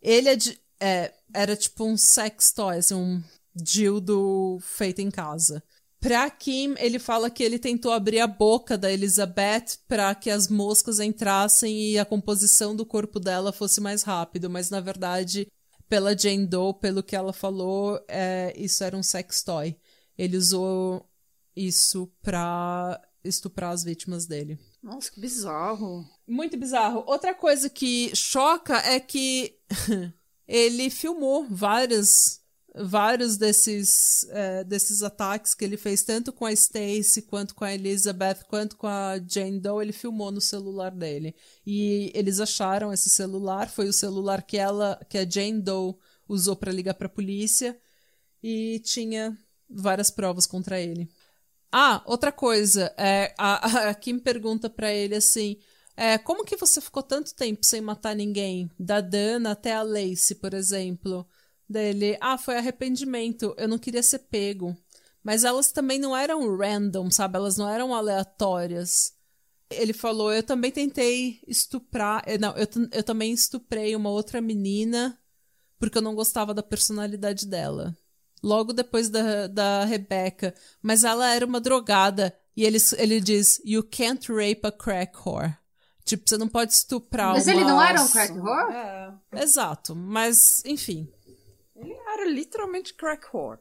Ele 0.02 0.30
é 0.30 0.36
de, 0.36 0.60
é, 0.80 1.14
era 1.34 1.56
tipo 1.56 1.86
um 1.86 1.98
sex 1.98 2.52
toy, 2.52 2.78
assim, 2.78 2.94
um 2.94 3.24
dildo 3.56 4.60
feito 4.62 5.02
em 5.02 5.12
casa. 5.12 5.64
Pra 6.00 6.30
Kim, 6.30 6.76
ele 6.78 6.98
fala 6.98 7.30
que 7.30 7.44
ele 7.44 7.60
tentou 7.60 7.92
abrir 7.92 8.22
a 8.22 8.28
boca 8.28 8.78
da 8.78 8.92
Elizabeth 8.92 9.80
para 9.86 10.16
que 10.16 10.30
as 10.30 10.48
moscas 10.48 11.00
entrassem 11.02 11.92
e 11.92 12.00
a 12.00 12.06
composição 12.06 12.74
do 12.74 12.86
corpo 12.86 13.20
dela 13.20 13.52
fosse 13.52 13.82
mais 13.82 14.04
rápido, 14.04 14.50
mas 14.50 14.70
na 14.70 14.80
verdade, 14.80 15.48
pela 15.90 16.18
Jane 16.18 16.48
Doe, 16.48 16.74
pelo 16.76 17.04
que 17.04 17.18
ela 17.18 17.34
falou, 17.34 18.00
é, 18.08 18.54
isso 18.56 18.82
era 18.84 18.96
um 18.96 19.04
sex 19.04 19.44
toy. 19.44 19.76
Ele 20.18 20.38
usou 20.38 21.06
isso 21.54 22.10
pra 22.22 23.02
estuprar 23.24 23.72
as 23.72 23.84
vítimas 23.84 24.26
dele. 24.26 24.58
Nossa, 24.82 25.12
que 25.12 25.20
bizarro. 25.20 26.08
Muito 26.28 26.58
bizarro. 26.58 27.04
Outra 27.06 27.34
coisa 27.34 27.70
que 27.70 28.16
choca 28.16 28.78
é 28.78 29.00
que 29.00 29.58
ele 30.48 30.90
filmou 30.90 31.46
várias 31.50 32.40
vários 32.76 33.38
desses, 33.38 34.26
é, 34.30 34.64
desses 34.64 35.02
ataques 35.04 35.54
que 35.54 35.66
ele 35.66 35.78
fez, 35.78 36.04
tanto 36.04 36.32
com 36.32 36.46
a 36.46 36.52
Stacy, 36.52 37.24
quanto 37.24 37.56
com 37.56 37.66
a 37.66 37.74
Elizabeth, 37.74 38.46
quanto 38.48 38.78
com 38.78 38.88
a 38.88 39.20
Jane 39.28 39.60
Doe, 39.60 39.84
ele 39.84 39.92
filmou 39.92 40.32
no 40.32 40.42
celular 40.42 40.92
dele. 40.92 41.36
E 41.66 42.12
eles 42.14 42.40
acharam 42.40 42.94
esse 42.94 43.10
celular, 43.10 43.70
foi 43.70 43.88
o 43.88 43.94
celular 43.94 44.44
que 44.44 44.58
ela, 44.58 45.00
que 45.10 45.18
a 45.18 45.30
Jane 45.30 45.62
Doe 45.62 45.96
usou 46.28 46.56
para 46.56 46.72
ligar 46.72 46.94
para 46.94 47.08
a 47.08 47.10
polícia, 47.10 47.78
e 48.42 48.80
tinha 48.80 49.38
várias 49.70 50.10
provas 50.10 50.46
contra 50.46 50.80
ele. 50.80 51.10
Ah, 51.72 52.02
outra 52.06 52.32
coisa, 52.32 52.94
é, 52.98 53.34
a, 53.38 53.90
a 53.90 53.96
Kim 53.96 54.20
pergunta 54.20 54.70
para 54.70 54.92
ele 54.92 55.16
assim, 55.16 55.58
é, 55.96 56.18
como 56.18 56.44
que 56.46 56.58
você 56.58 56.82
ficou 56.82 57.04
tanto 57.04 57.36
tempo 57.36 57.66
sem 57.66 57.82
matar 57.82 58.16
ninguém? 58.16 58.70
Da 58.80 59.02
Dana 59.02 59.52
até 59.52 59.74
a 59.74 59.84
Lacey, 59.84 60.36
por 60.36 60.54
exemplo 60.54 61.28
dele, 61.70 62.18
ah, 62.20 62.38
foi 62.38 62.58
arrependimento, 62.58 63.54
eu 63.58 63.68
não 63.68 63.78
queria 63.78 64.02
ser 64.02 64.20
pego. 64.20 64.76
Mas 65.24 65.44
elas 65.44 65.72
também 65.72 66.00
não 66.00 66.16
eram 66.18 66.58
random, 66.58 67.12
sabe? 67.12 67.38
Elas 67.38 67.58
não 67.58 67.70
eram 67.70 67.94
aleatórias. 67.94 69.14
Ele 69.70 69.94
falou, 69.94 70.34
eu 70.34 70.42
também 70.42 70.72
tentei 70.72 71.40
estuprar, 71.48 72.24
eh, 72.26 72.38
não, 72.40 72.56
eu, 72.58 72.68
eu 72.92 73.04
também 73.04 73.32
estuprei 73.32 73.96
uma 73.96 74.10
outra 74.10 74.42
menina 74.42 75.20
porque 75.80 75.98
eu 75.98 76.02
não 76.02 76.16
gostava 76.16 76.54
da 76.54 76.64
personalidade 76.64 77.48
dela. 77.48 77.96
Logo 78.42 78.74
depois 78.74 79.10
da, 79.10 79.48
da 79.48 79.86
Rebecca. 79.86 80.54
Mas 80.82 81.04
ela 81.04 81.34
era 81.34 81.46
uma 81.46 81.60
drogada. 81.60 82.36
E 82.56 82.64
ele, 82.66 82.78
ele 82.98 83.22
diz, 83.22 83.62
you 83.64 83.84
can't 83.84 84.32
rape 84.32 84.62
a 84.64 84.72
crack 84.72 85.18
whore. 85.26 85.56
Tipo, 86.04 86.28
você 86.28 86.38
não 86.38 86.48
pode 86.48 86.74
estuprar 86.74 87.34
Mas 87.34 87.46
uma... 87.46 87.54
ele 87.54 87.64
não 87.64 87.82
era 87.82 88.02
um 88.02 88.08
crack 88.08 88.34
whore? 88.34 88.74
É. 88.74 89.14
Exato, 89.44 89.96
mas 89.96 90.64
enfim. 90.66 91.08
Ele 91.76 91.94
era 91.94 92.26
literalmente 92.28 92.94
crack 92.96 93.28
whore. 93.34 93.60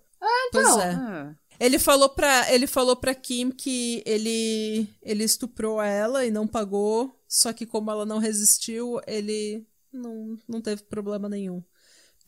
Pois 0.51 0.67
Então, 0.67 0.83
é. 0.83 1.35
É. 1.61 1.67
Ele 1.67 1.79
falou 1.79 2.09
pra, 2.09 2.53
ele 2.53 2.67
falou 2.67 2.97
pra 2.97 3.15
Kim 3.15 3.51
que 3.51 4.03
ele, 4.07 4.89
ele 5.03 5.25
estuprou 5.25 5.83
ela 5.83 6.25
e 6.25 6.31
não 6.31 6.47
pagou, 6.47 7.21
só 7.29 7.53
que 7.53 7.67
como 7.67 7.91
ela 7.91 8.07
não 8.07 8.19
resistiu, 8.19 9.01
ele 9.07 9.67
não, 9.93 10.39
não 10.49 10.61
teve 10.61 10.83
problema 10.85 11.29
nenhum. 11.29 11.63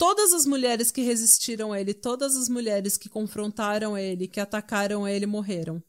Todas 0.00 0.32
as 0.32 0.46
mulheres 0.46 0.90
que 0.90 1.02
resistiram 1.02 1.74
a 1.74 1.78
ele, 1.78 1.92
todas 1.92 2.34
as 2.34 2.48
mulheres 2.48 2.96
que 2.96 3.06
confrontaram 3.06 3.98
ele, 3.98 4.26
que 4.26 4.40
atacaram 4.40 5.06
ele, 5.06 5.26
morreram. 5.26 5.82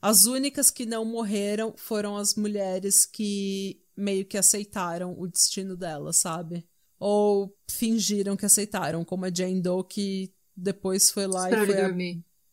As 0.00 0.24
únicas 0.24 0.68
que 0.68 0.84
não 0.84 1.04
morreram 1.04 1.72
foram 1.76 2.16
as 2.16 2.34
mulheres 2.34 3.06
que 3.06 3.80
meio 3.96 4.24
que 4.24 4.36
aceitaram 4.36 5.14
o 5.16 5.28
destino 5.28 5.76
dela, 5.76 6.12
sabe? 6.12 6.66
Ou 6.98 7.56
fingiram 7.70 8.36
que 8.36 8.44
aceitaram, 8.44 9.04
como 9.04 9.26
a 9.26 9.32
Jane 9.32 9.62
Doe, 9.62 9.84
que 9.84 10.34
depois 10.56 11.12
foi 11.12 11.28
lá 11.28 11.48
e 11.48 11.66
foi 11.66 11.80
a 11.80 11.94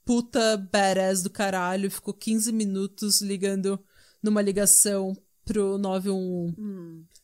puta 0.06 0.58
badass 0.58 1.24
do 1.24 1.32
caralho, 1.32 1.90
ficou 1.90 2.14
15 2.14 2.52
minutos 2.52 3.20
ligando 3.20 3.84
numa 4.22 4.44
ligação 4.44 5.18
pro 5.44 5.80
911. 5.80 6.56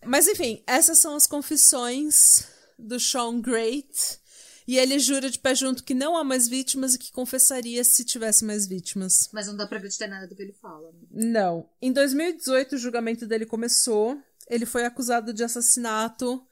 Mas 0.03 0.27
enfim, 0.27 0.63
essas 0.65 0.97
são 0.97 1.15
as 1.15 1.27
confissões 1.27 2.54
do 2.77 2.99
Sean 2.99 3.39
Great. 3.41 4.19
E 4.67 4.77
ele 4.79 4.97
jura 4.97 5.29
de 5.29 5.37
pé 5.37 5.53
junto 5.53 5.83
que 5.83 5.93
não 5.93 6.17
há 6.17 6.23
mais 6.23 6.47
vítimas 6.47 6.95
e 6.95 6.97
que 6.97 7.11
confessaria 7.11 7.83
se 7.83 8.03
tivesse 8.03 8.43
mais 8.43 8.65
vítimas. 8.65 9.29
Mas 9.31 9.45
não 9.45 9.55
dá 9.55 9.67
pra 9.67 9.77
acreditar 9.77 10.07
nada 10.07 10.27
do 10.27 10.35
que 10.35 10.41
ele 10.41 10.53
fala. 10.53 10.91
né? 10.91 10.99
Não. 11.11 11.69
Em 11.79 11.91
2018, 11.91 12.73
o 12.73 12.77
julgamento 12.77 13.27
dele 13.27 13.45
começou. 13.45 14.19
Ele 14.49 14.65
foi 14.65 14.83
acusado 14.85 15.31
de 15.33 15.43
assassinato 15.43 16.43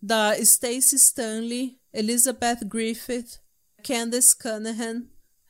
da 0.00 0.36
Stacey 0.44 0.96
Stanley, 0.96 1.78
Elizabeth 1.94 2.64
Griffith, 2.66 3.38
Candace 3.82 4.36
Cunningham, 4.36 5.06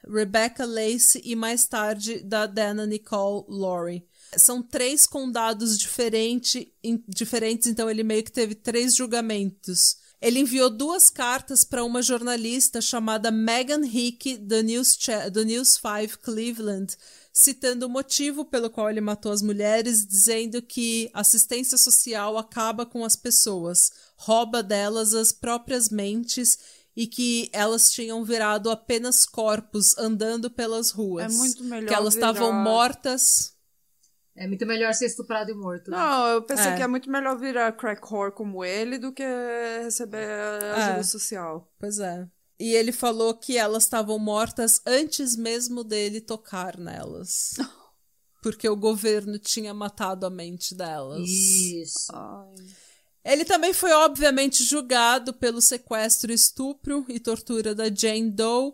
Rebecca 0.07 0.65
Lacey 0.65 1.23
e 1.25 1.35
mais 1.35 1.67
tarde 1.67 2.21
da 2.21 2.47
Dana 2.47 2.87
Nicole 2.87 3.45
Laurie. 3.49 4.07
São 4.37 4.63
três 4.63 5.07
condados 5.07 5.77
diferente, 5.79 6.73
diferentes, 7.09 7.67
então 7.67 7.91
ele 7.91 8.03
meio 8.03 8.23
que 8.23 8.33
teve 8.33 8.55
três 8.55 8.95
julgamentos. 8.95 9.97
Ele 10.23 10.39
enviou 10.39 10.71
duas 10.71 11.11
cartas 11.11 11.65
para 11.65 11.83
uma 11.83 12.01
jornalista 12.01 12.81
chamada 12.81 13.33
Megan 13.33 13.85
Hickey, 13.85 14.37
do 14.37 14.63
News, 14.63 14.97
do 15.33 15.45
News 15.45 15.81
5 15.81 16.21
Cleveland, 16.23 16.95
citando 17.33 17.87
o 17.87 17.89
motivo 17.89 18.45
pelo 18.45 18.71
qual 18.71 18.89
ele 18.89 19.01
matou 19.01 19.33
as 19.33 19.43
mulheres, 19.43 20.07
dizendo 20.07 20.63
que 20.63 21.11
assistência 21.13 21.77
social 21.77 22.39
acaba 22.39 22.87
com 22.87 23.05
as 23.05 23.17
pessoas, 23.17 23.91
rouba 24.15 24.63
delas 24.63 25.13
as 25.13 25.33
próprias 25.33 25.89
mentes 25.89 26.57
e 26.95 27.09
que 27.09 27.51
elas 27.53 27.91
tinham 27.91 28.23
virado 28.25 28.71
apenas 28.71 29.27
corpos 29.27 29.99
andando 29.99 30.49
pelas 30.49 30.91
ruas. 30.93 31.35
É 31.35 31.37
muito 31.37 31.65
melhor 31.65 31.89
Que 31.89 31.95
elas 31.95 32.15
estavam 32.15 32.53
mortas. 32.53 33.55
É 34.35 34.47
muito 34.47 34.65
melhor 34.65 34.95
ser 34.95 35.07
estuprado 35.07 35.51
e 35.51 35.55
morto. 35.55 35.91
né? 35.91 35.97
Não, 35.97 36.27
eu 36.29 36.43
pensei 36.43 36.73
É. 36.73 36.77
que 36.77 36.83
é 36.83 36.87
muito 36.87 37.11
melhor 37.11 37.39
virar 37.39 37.71
crack 37.73 38.01
whore 38.11 38.33
como 38.33 38.65
ele 38.65 38.99
do 38.99 39.13
que 39.13 39.23
receber 39.85 40.27
ajuda 40.75 41.01
É. 41.01 41.03
social. 41.03 41.71
Pois 41.79 41.99
é. 41.99 42.27
E 42.59 42.75
ele 42.75 42.93
falou 42.93 43.35
que 43.35 43.59
elas 43.59 43.83
estavam 43.83 44.19
mortas 44.19 44.81
antes 44.87 45.37
mesmo 45.37 45.83
dele 45.85 46.21
tocar 46.21 46.79
nelas. 46.79 47.55
Porque 48.43 48.69
o 48.69 48.77
governo 48.77 49.39
tinha 49.39 49.73
matado 49.75 50.27
a 50.27 50.31
mente 50.31 50.75
delas. 50.75 51.29
Isso. 51.29 52.11
Ai. 52.13 52.55
Ele 53.25 53.45
também 53.45 53.73
foi, 53.73 53.93
obviamente, 53.93 54.65
julgado 54.65 55.33
pelo 55.33 55.61
sequestro, 55.61 56.33
estupro 56.33 57.05
e 57.09 57.21
tortura 57.21 57.73
da 57.75 57.85
Jane 57.89 58.31
Doe 58.31 58.73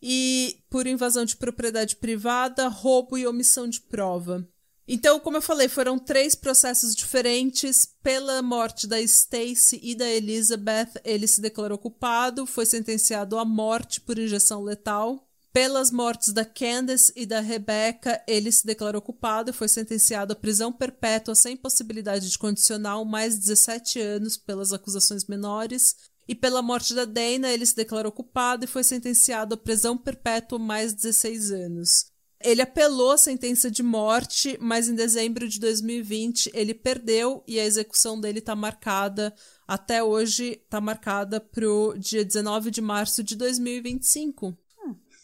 e 0.00 0.62
por 0.70 0.86
invasão 0.86 1.24
de 1.26 1.36
propriedade 1.36 1.96
privada, 1.96 2.68
roubo 2.68 3.18
e 3.18 3.26
omissão 3.26 3.68
de 3.68 3.80
prova. 3.82 4.46
Então, 4.86 5.20
como 5.20 5.36
eu 5.36 5.42
falei, 5.42 5.68
foram 5.68 5.98
três 5.98 6.34
processos 6.34 6.94
diferentes. 6.94 7.88
Pela 8.02 8.42
morte 8.42 8.86
da 8.86 9.00
Stacy 9.00 9.78
e 9.82 9.94
da 9.94 10.08
Elizabeth, 10.08 11.00
ele 11.04 11.26
se 11.26 11.40
declarou 11.40 11.78
culpado, 11.78 12.46
foi 12.46 12.66
sentenciado 12.66 13.38
à 13.38 13.44
morte 13.44 14.00
por 14.00 14.18
injeção 14.18 14.62
letal. 14.62 15.28
Pelas 15.52 15.90
mortes 15.90 16.32
da 16.32 16.46
Candace 16.46 17.12
e 17.14 17.26
da 17.26 17.40
Rebecca, 17.40 18.22
ele 18.26 18.50
se 18.50 18.66
declarou 18.66 19.02
culpado 19.02 19.50
e 19.50 19.52
foi 19.52 19.68
sentenciado 19.68 20.32
à 20.32 20.36
prisão 20.36 20.72
perpétua 20.72 21.34
sem 21.34 21.56
possibilidade 21.56 22.30
de 22.30 22.38
condicional, 22.38 23.04
mais 23.04 23.38
17 23.38 24.00
anos 24.00 24.38
pelas 24.38 24.72
acusações 24.72 25.26
menores. 25.26 25.94
E 26.26 26.34
pela 26.34 26.62
morte 26.62 26.94
da 26.94 27.04
Dana, 27.04 27.50
ele 27.50 27.66
se 27.66 27.76
declarou 27.76 28.10
culpado 28.10 28.64
e 28.64 28.68
foi 28.68 28.82
sentenciado 28.82 29.54
à 29.54 29.58
prisão 29.58 29.98
perpétua 29.98 30.58
mais 30.58 30.94
16 30.94 31.50
anos. 31.50 32.11
Ele 32.44 32.62
apelou 32.62 33.12
a 33.12 33.18
sentença 33.18 33.70
de 33.70 33.82
morte, 33.82 34.56
mas 34.60 34.88
em 34.88 34.94
dezembro 34.94 35.48
de 35.48 35.58
2020 35.60 36.50
ele 36.54 36.74
perdeu 36.74 37.42
e 37.46 37.58
a 37.58 37.64
execução 37.64 38.20
dele 38.20 38.38
está 38.38 38.54
marcada, 38.54 39.34
até 39.66 40.02
hoje, 40.02 40.60
está 40.64 40.80
marcada 40.80 41.40
para 41.40 41.68
o 41.68 41.96
dia 41.96 42.24
19 42.24 42.70
de 42.70 42.80
março 42.80 43.22
de 43.22 43.36
2025. 43.36 44.56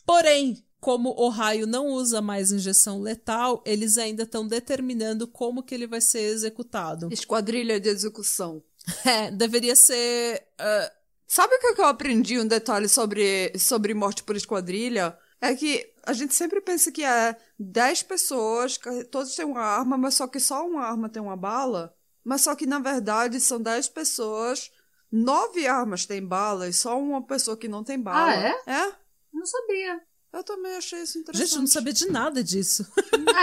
Porém, 0.07 0.65
como 0.81 1.15
Ohio 1.19 1.67
não 1.67 1.89
usa 1.89 2.23
mais 2.23 2.51
injeção 2.51 3.01
letal, 3.01 3.63
eles 3.67 3.99
ainda 3.99 4.23
estão 4.23 4.47
determinando 4.47 5.27
como 5.27 5.63
que 5.63 5.75
ele 5.75 5.87
vai 5.87 6.01
ser 6.01 6.21
executado. 6.21 7.09
Esquadrilha 7.13 7.81
de 7.81 7.89
execução. 7.89 8.63
É, 9.05 9.31
deveria 9.31 9.77
ser. 9.77 10.43
ah, 10.59 10.91
Sabe 11.27 11.57
o 11.57 11.61
que 11.61 11.75
que 11.75 11.81
eu 11.83 11.85
aprendi 11.85 12.41
um 12.41 12.47
detalhe 12.47 12.89
sobre, 12.89 13.53
sobre 13.59 13.93
morte 13.93 14.23
por 14.23 14.35
esquadrilha? 14.35 15.15
É 15.41 15.55
que 15.55 15.93
a 16.05 16.13
gente 16.13 16.35
sempre 16.35 16.61
pensa 16.61 16.91
que 16.91 17.05
é 17.05 17.37
10 17.59 18.03
pessoas, 18.05 18.79
todos 19.11 19.35
têm 19.35 19.45
uma 19.45 19.61
arma, 19.61 19.97
mas 19.97 20.15
só 20.15 20.27
que 20.27 20.41
só 20.41 20.67
uma 20.67 20.85
arma 20.85 21.09
tem 21.09 21.23
uma 21.23 21.37
bala. 21.37 21.95
Mas 22.25 22.43
só 22.43 22.55
que 22.55 22.67
na 22.67 22.79
verdade 22.79 23.39
são 23.41 23.61
10 23.61 23.89
pessoas, 23.89 24.71
nove 25.11 25.67
armas 25.67 26.05
têm 26.07 26.25
bala 26.27 26.69
e 26.69 26.73
só 26.73 26.99
uma 26.99 27.23
pessoa 27.25 27.57
que 27.57 27.69
não 27.69 27.85
tem 27.85 28.01
bala. 28.01 28.31
Ah, 28.31 28.35
é? 28.35 28.63
É? 28.67 28.93
Não 29.33 29.47
sabia. 29.47 30.01
Eu 30.33 30.45
também 30.45 30.77
achei 30.77 31.03
isso 31.03 31.19
interessante. 31.19 31.47
gente, 31.47 31.55
eu 31.57 31.61
não 31.61 31.67
sabia 31.69 31.93
de 31.93 32.11
nada 32.11 32.45
disso. 32.45 32.87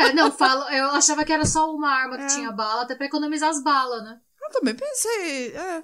É, 0.02 0.14
não, 0.14 0.32
falo, 0.32 0.70
eu 0.70 0.88
achava 0.90 1.24
que 1.26 1.34
era 1.34 1.46
só 1.46 1.74
uma 1.74 1.90
arma 1.90 2.18
que 2.18 2.24
É. 2.24 2.28
tinha 2.28 2.52
bala, 2.52 2.84
até 2.84 2.94
pra 2.96 3.08
economizar 3.08 3.50
as 3.50 3.64
balas, 3.64 4.04
né? 4.04 4.20
Eu 4.44 4.52
também 4.52 4.76
pensei, 4.76 5.56
é. 5.56 5.84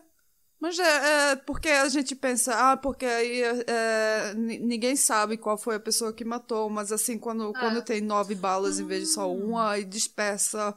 Mas 0.62 0.78
é, 0.78 1.32
é 1.32 1.36
porque 1.38 1.70
a 1.70 1.90
gente 1.90 2.14
pensa, 2.16 2.54
ah, 2.54 2.78
porque 2.78 3.04
aí 3.04 3.42
é, 3.66 4.34
ni- 4.36 4.60
ninguém 4.60 4.96
sabe 4.96 5.36
qual 5.36 5.58
foi 5.58 5.76
a 5.76 5.80
pessoa 5.80 6.14
que 6.14 6.24
matou, 6.24 6.70
mas 6.70 6.92
assim, 6.92 7.18
quando, 7.18 7.52
quando 7.54 7.82
tem 7.84 8.00
nove 8.00 8.36
balas 8.36 8.80
em 8.80 8.86
vez 8.86 9.08
de 9.08 9.14
só 9.14 9.34
uma 9.34 9.80
e 9.80 9.84
dispersa, 9.84 10.76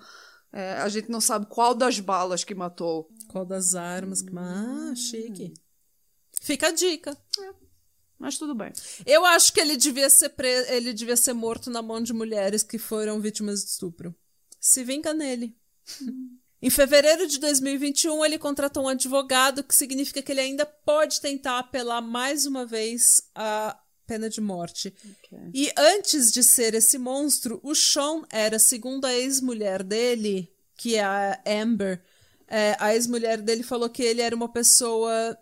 é, 0.50 0.72
a 0.78 0.88
gente 0.88 1.10
não 1.10 1.20
sabe 1.20 1.44
qual 1.46 1.74
das 1.74 2.00
balas 2.00 2.42
que 2.44 2.54
matou. 2.54 3.10
Qual 3.28 3.44
das 3.44 3.74
armas 3.74 4.22
que. 4.22 4.30
Ah, 4.34 4.94
chique. 4.96 5.52
Fica 6.40 6.68
a 6.68 6.72
dica. 6.72 7.14
Mas 8.18 8.38
tudo 8.38 8.54
bem. 8.54 8.72
Eu 9.04 9.22
acho 9.26 9.52
que 9.52 9.60
ele 9.60 9.76
devia 9.76 10.08
ser 10.08 10.30
pre... 10.30 10.48
ele 10.68 10.94
devia 10.94 11.16
ser 11.16 11.34
morto 11.34 11.68
na 11.68 11.82
mão 11.82 12.00
de 12.02 12.14
mulheres 12.14 12.62
que 12.62 12.78
foram 12.78 13.20
vítimas 13.20 13.62
de 13.62 13.70
estupro. 13.70 14.14
Se 14.58 14.82
vinga 14.82 15.12
nele. 15.12 15.54
Em 16.64 16.70
fevereiro 16.70 17.26
de 17.26 17.38
2021, 17.40 18.24
ele 18.24 18.38
contratou 18.38 18.84
um 18.84 18.88
advogado, 18.88 19.62
que 19.62 19.76
significa 19.76 20.22
que 20.22 20.32
ele 20.32 20.40
ainda 20.40 20.64
pode 20.64 21.20
tentar 21.20 21.58
apelar 21.58 22.00
mais 22.00 22.46
uma 22.46 22.64
vez 22.64 23.20
a 23.34 23.78
pena 24.06 24.30
de 24.30 24.40
morte. 24.40 24.94
E 25.52 25.70
antes 25.76 26.32
de 26.32 26.42
ser 26.42 26.72
esse 26.72 26.96
monstro, 26.96 27.60
o 27.62 27.74
Sean 27.74 28.22
era, 28.32 28.58
segundo 28.58 29.04
a 29.04 29.12
ex-mulher 29.12 29.82
dele, 29.82 30.50
que 30.74 30.94
é 30.94 31.04
a 31.04 31.38
Amber, 31.46 32.02
é, 32.48 32.74
a 32.80 32.94
ex-mulher 32.94 33.42
dele 33.42 33.62
falou 33.62 33.90
que 33.90 34.02
ele 34.02 34.22
era 34.22 34.34
uma 34.34 34.50
pessoa 34.50 35.36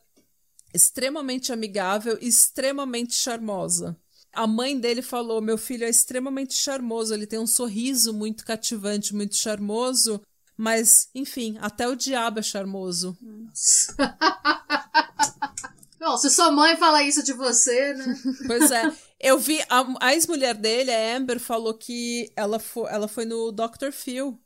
extremamente 0.75 1.53
amigável 1.53 2.19
e 2.21 2.27
extremamente 2.27 3.15
charmosa. 3.15 3.97
A 4.33 4.45
mãe 4.49 4.77
dele 4.77 5.03
falou: 5.03 5.41
Meu 5.41 5.57
filho 5.57 5.85
é 5.85 5.89
extremamente 5.89 6.55
charmoso, 6.55 7.15
ele 7.15 7.29
tem 7.29 7.39
um 7.39 7.47
sorriso 7.47 8.13
muito 8.13 8.45
cativante, 8.45 9.15
muito 9.15 9.37
charmoso, 9.37 10.21
mas, 10.63 11.09
enfim, 11.13 11.59
até 11.61 11.89
o 11.89 11.97
diabo 11.97 12.39
é 12.39 12.43
charmoso. 12.43 13.19
Bom, 15.99 16.17
se 16.17 16.31
sua 16.31 16.53
mãe 16.53 16.77
fala 16.77 17.03
isso 17.03 17.21
de 17.21 17.33
você, 17.33 17.95
né? 17.95 18.17
Pois 18.47 18.71
é. 18.71 18.93
Eu 19.19 19.41
vi, 19.41 19.61
a, 19.69 19.85
a 20.01 20.15
ex-mulher 20.15 20.55
dele, 20.55 20.93
a 20.93 21.17
Amber, 21.17 21.41
falou 21.41 21.75
que 21.75 22.33
ela, 22.37 22.61
fo, 22.61 22.87
ela 22.87 23.09
foi 23.09 23.25
no 23.25 23.51
Dr. 23.51 23.91
Phil 23.91 24.41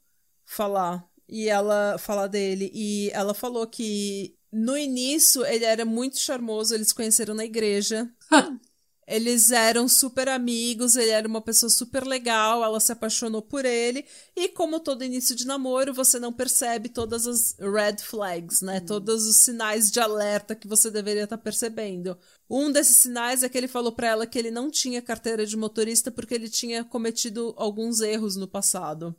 falar. 0.47 1.07
E 1.29 1.51
ela 1.51 1.99
falar 1.99 2.29
dele. 2.29 2.71
E 2.73 3.11
ela 3.13 3.35
falou 3.35 3.67
que 3.67 4.35
no 4.51 4.75
início 4.75 5.45
ele 5.45 5.67
era 5.67 5.85
muito 5.85 6.19
charmoso, 6.19 6.75
eles 6.75 6.89
se 6.89 6.95
conheceram 6.95 7.35
na 7.35 7.45
igreja. 7.45 8.09
Eles 9.07 9.53
eram 9.53 9.89
super 9.89 10.29
amigos, 10.29 10.97
ele 10.97 11.11
era 11.11 11.29
uma 11.29 11.41
pessoa 11.41 11.71
super 11.71 12.05
legal, 12.05 12.65
ela 12.65 12.81
se 12.81 12.91
apaixonou 12.91 13.41
por 13.41 13.65
ele. 13.65 14.05
E 14.35 14.49
como 14.49 14.81
todo 14.81 15.05
início 15.05 15.37
de 15.37 15.47
namoro, 15.47 15.95
você 15.95 16.19
não 16.19 16.33
percebe 16.33 16.89
todas 16.89 17.25
as 17.25 17.55
red 17.59 17.99
flags, 18.03 18.63
né? 18.63 18.81
Todos 18.81 19.25
os 19.27 19.37
sinais 19.37 19.93
de 19.93 20.01
alerta 20.01 20.57
que 20.57 20.67
você 20.67 20.91
deveria 20.91 21.23
estar 21.23 21.39
percebendo. 21.39 22.19
Um 22.51 22.73
desses 22.73 22.97
sinais 22.97 23.45
é 23.45 23.49
que 23.49 23.57
ele 23.57 23.69
falou 23.69 23.93
pra 23.93 24.09
ela 24.09 24.27
que 24.27 24.39
ele 24.39 24.51
não 24.51 24.69
tinha 24.71 25.01
carteira 25.01 25.47
de 25.47 25.57
motorista 25.57 26.11
porque 26.11 26.35
ele 26.35 26.49
tinha 26.49 26.83
cometido 26.83 27.55
alguns 27.57 28.01
erros 28.01 28.35
no 28.35 28.49
passado. 28.49 29.15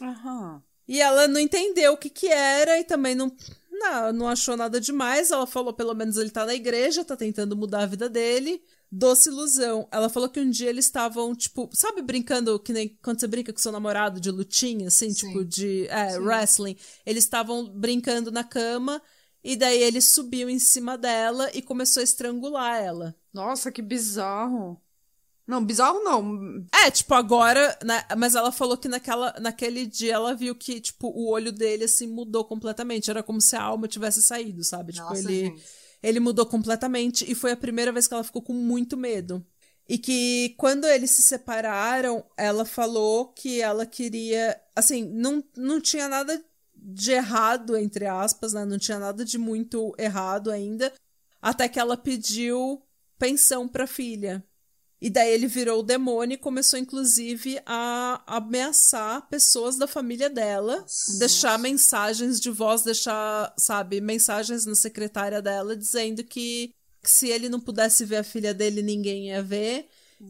Aham. 0.00 0.62
E 0.86 1.00
ela 1.00 1.26
não 1.26 1.40
entendeu 1.40 1.94
o 1.94 1.96
que 1.96 2.10
que 2.10 2.28
era 2.28 2.78
e 2.78 2.84
também 2.84 3.14
não, 3.14 3.34
não, 3.70 4.12
não 4.12 4.28
achou 4.28 4.56
nada 4.56 4.80
demais. 4.80 5.32
Ela 5.32 5.46
falou, 5.48 5.72
pelo 5.72 5.94
menos 5.94 6.16
ele 6.16 6.30
tá 6.30 6.46
na 6.46 6.54
igreja, 6.54 7.04
tá 7.04 7.16
tentando 7.16 7.56
mudar 7.56 7.82
a 7.82 7.86
vida 7.86 8.08
dele. 8.08 8.62
Doce 8.94 9.30
ilusão. 9.30 9.88
Ela 9.90 10.10
falou 10.10 10.28
que 10.28 10.38
um 10.38 10.50
dia 10.50 10.68
eles 10.68 10.84
estavam, 10.84 11.34
tipo, 11.34 11.70
sabe, 11.72 12.02
brincando 12.02 12.60
que 12.60 12.74
nem 12.74 12.90
quando 13.02 13.18
você 13.18 13.26
brinca 13.26 13.50
com 13.50 13.58
seu 13.58 13.72
namorado 13.72 14.20
de 14.20 14.30
lutinha, 14.30 14.88
assim, 14.88 15.10
Sim. 15.10 15.28
tipo, 15.28 15.42
de 15.42 15.86
é, 15.88 16.18
wrestling. 16.18 16.76
Eles 17.06 17.24
estavam 17.24 17.66
brincando 17.70 18.30
na 18.30 18.44
cama 18.44 19.00
e 19.42 19.56
daí 19.56 19.82
ele 19.82 20.02
subiu 20.02 20.50
em 20.50 20.58
cima 20.58 20.98
dela 20.98 21.50
e 21.54 21.62
começou 21.62 22.02
a 22.02 22.04
estrangular 22.04 22.82
ela. 22.82 23.16
Nossa, 23.32 23.72
que 23.72 23.80
bizarro. 23.80 24.78
Não, 25.46 25.64
bizarro 25.64 26.00
não. 26.04 26.62
É, 26.84 26.90
tipo, 26.90 27.14
agora, 27.14 27.76
né? 27.82 28.04
Mas 28.16 28.34
ela 28.34 28.52
falou 28.52 28.76
que 28.76 28.88
naquela, 28.88 29.34
naquele 29.40 29.86
dia 29.86 30.14
ela 30.14 30.34
viu 30.34 30.54
que, 30.54 30.82
tipo, 30.82 31.08
o 31.08 31.30
olho 31.30 31.50
dele, 31.50 31.84
assim, 31.84 32.06
mudou 32.06 32.44
completamente. 32.44 33.10
Era 33.10 33.22
como 33.22 33.40
se 33.40 33.56
a 33.56 33.62
alma 33.62 33.88
tivesse 33.88 34.22
saído, 34.22 34.62
sabe? 34.62 34.92
Tipo, 34.92 35.08
Nossa, 35.08 35.18
ele, 35.18 35.46
gente. 35.46 35.62
Ele 36.02 36.20
mudou 36.20 36.44
completamente 36.44 37.30
e 37.30 37.34
foi 37.34 37.52
a 37.52 37.56
primeira 37.56 37.92
vez 37.92 38.06
que 38.06 38.14
ela 38.14 38.24
ficou 38.24 38.42
com 38.42 38.52
muito 38.52 38.96
medo. 38.96 39.44
E 39.88 39.98
que 39.98 40.54
quando 40.56 40.86
eles 40.86 41.10
se 41.10 41.22
separaram, 41.22 42.24
ela 42.36 42.64
falou 42.64 43.28
que 43.28 43.60
ela 43.60 43.84
queria. 43.84 44.60
Assim, 44.74 45.04
não, 45.04 45.42
não 45.56 45.80
tinha 45.80 46.08
nada 46.08 46.42
de 46.74 47.12
errado, 47.12 47.76
entre 47.76 48.06
aspas, 48.06 48.52
né? 48.52 48.64
Não 48.64 48.78
tinha 48.78 48.98
nada 48.98 49.24
de 49.24 49.38
muito 49.38 49.94
errado 49.98 50.50
ainda. 50.50 50.92
Até 51.40 51.68
que 51.68 51.78
ela 51.78 51.96
pediu 51.96 52.82
pensão 53.18 53.68
pra 53.68 53.86
filha. 53.86 54.44
E 55.02 55.10
daí 55.10 55.32
ele 55.32 55.48
virou 55.48 55.80
o 55.80 55.82
demônio 55.82 56.36
e 56.36 56.38
começou, 56.38 56.78
inclusive, 56.78 57.58
a 57.66 58.22
ameaçar 58.24 59.28
pessoas 59.28 59.76
da 59.76 59.88
família 59.88 60.30
dela, 60.30 60.86
deixar 61.18 61.58
mensagens 61.58 62.38
de 62.38 62.48
voz, 62.52 62.82
deixar, 62.82 63.52
sabe, 63.58 64.00
mensagens 64.00 64.64
na 64.64 64.76
secretária 64.76 65.42
dela 65.42 65.74
dizendo 65.74 66.22
que, 66.22 66.72
que 67.02 67.10
se 67.10 67.26
ele 67.26 67.48
não 67.48 67.58
pudesse 67.58 68.04
ver 68.04 68.18
a 68.18 68.22
filha 68.22 68.54
dele, 68.54 68.80
ninguém 68.80 69.30
ia 69.30 69.42
ver. 69.42 69.88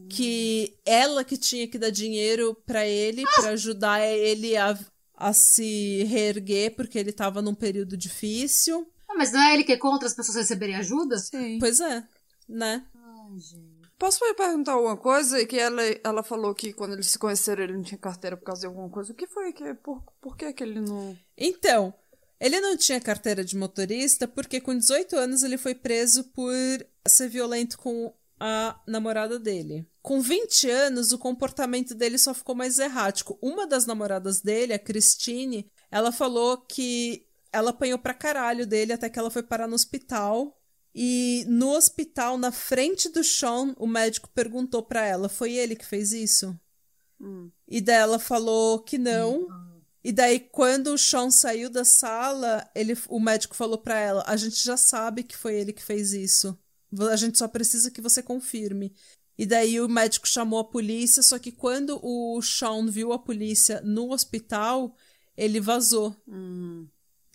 Que 0.09 0.75
ela 0.83 1.23
que 1.23 1.37
tinha 1.37 1.67
que 1.67 1.77
dar 1.77 1.91
dinheiro 1.91 2.57
pra 2.65 2.83
ele, 2.83 3.21
pra 3.35 3.49
ajudar 3.49 4.01
ele 4.01 4.57
a, 4.57 4.75
a 5.15 5.33
se 5.33 6.03
reerguer, 6.05 6.75
porque 6.75 6.97
ele 6.97 7.11
tava 7.11 7.43
num 7.43 7.53
período 7.53 7.95
difícil. 7.95 8.91
Ah, 9.07 9.13
mas 9.15 9.31
não 9.31 9.39
é 9.39 9.53
ele 9.53 9.63
que 9.63 9.73
é 9.73 9.77
contra 9.77 10.07
as 10.07 10.15
pessoas 10.15 10.37
receberem 10.37 10.77
ajuda? 10.77 11.19
Sim. 11.19 11.59
Pois 11.59 11.79
é, 11.79 12.03
né? 12.49 12.83
Ai, 12.95 13.39
gente. 13.39 13.72
Posso 14.03 14.19
perguntar 14.35 14.73
alguma 14.73 14.97
coisa? 14.97 15.45
Que 15.45 15.57
ela, 15.57 15.81
ela 16.03 16.21
falou 16.21 16.53
que 16.53 16.73
quando 16.73 16.91
eles 16.91 17.07
se 17.07 17.17
conheceram 17.17 17.63
ele 17.63 17.77
não 17.77 17.83
tinha 17.83 17.97
carteira 17.97 18.35
por 18.35 18.43
causa 18.43 18.59
de 18.59 18.67
alguma 18.67 18.89
coisa. 18.89 19.13
O 19.13 19.15
que 19.15 19.25
foi? 19.25 19.53
Que, 19.53 19.73
por, 19.75 20.03
por 20.19 20.35
que, 20.35 20.51
que 20.51 20.61
ele 20.61 20.81
não. 20.81 21.17
Então, 21.37 21.93
ele 22.37 22.59
não 22.59 22.75
tinha 22.75 22.99
carteira 22.99 23.45
de 23.45 23.55
motorista 23.55 24.27
porque 24.27 24.59
com 24.59 24.77
18 24.77 25.15
anos 25.15 25.41
ele 25.41 25.57
foi 25.57 25.73
preso 25.73 26.25
por 26.33 26.53
ser 27.07 27.29
violento 27.29 27.77
com 27.77 28.13
a 28.37 28.77
namorada 28.85 29.39
dele. 29.39 29.87
Com 30.01 30.19
20 30.19 30.69
anos, 30.69 31.13
o 31.13 31.17
comportamento 31.17 31.95
dele 31.95 32.17
só 32.17 32.33
ficou 32.33 32.55
mais 32.55 32.79
errático. 32.79 33.39
Uma 33.41 33.65
das 33.65 33.85
namoradas 33.85 34.41
dele, 34.41 34.73
a 34.73 34.79
Christine, 34.79 35.71
ela 35.89 36.11
falou 36.11 36.57
que 36.57 37.25
ela 37.53 37.69
apanhou 37.69 37.97
pra 37.97 38.13
caralho 38.13 38.67
dele 38.67 38.91
até 38.91 39.09
que 39.09 39.17
ela 39.17 39.31
foi 39.31 39.43
parar 39.43 39.65
no 39.65 39.75
hospital. 39.75 40.59
E 40.95 41.43
no 41.47 41.71
hospital, 41.71 42.37
na 42.37 42.51
frente 42.51 43.09
do 43.09 43.23
Sean, 43.23 43.73
o 43.77 43.87
médico 43.87 44.29
perguntou 44.29 44.83
pra 44.83 45.05
ela: 45.05 45.27
foi 45.27 45.53
ele 45.53 45.75
que 45.75 45.85
fez 45.85 46.11
isso? 46.11 46.57
E 47.67 47.81
daí 47.81 47.95
ela 47.95 48.19
falou 48.19 48.79
que 48.79 48.97
não. 48.97 49.47
E 50.03 50.11
daí, 50.11 50.39
quando 50.39 50.87
o 50.93 50.97
Sean 50.97 51.31
saiu 51.31 51.69
da 51.69 51.85
sala, 51.85 52.69
ele, 52.75 52.95
o 53.07 53.19
médico 53.19 53.55
falou 53.55 53.77
pra 53.77 53.97
ela: 53.97 54.23
A 54.27 54.35
gente 54.35 54.63
já 54.63 54.77
sabe 54.77 55.23
que 55.23 55.35
foi 55.35 55.55
ele 55.55 55.73
que 55.73 55.83
fez 55.83 56.13
isso. 56.13 56.57
A 57.09 57.15
gente 57.15 57.37
só 57.39 57.47
precisa 57.47 57.89
que 57.89 58.01
você 58.01 58.21
confirme. 58.21 58.93
E 59.35 59.45
daí 59.47 59.81
o 59.81 59.89
médico 59.89 60.27
chamou 60.27 60.59
a 60.59 60.63
polícia, 60.63 61.23
só 61.23 61.39
que 61.39 61.51
quando 61.51 61.99
o 62.03 62.39
Sean 62.41 62.85
viu 62.85 63.11
a 63.11 63.17
polícia 63.17 63.81
no 63.81 64.11
hospital, 64.11 64.95
ele 65.35 65.59
vazou. 65.59 66.15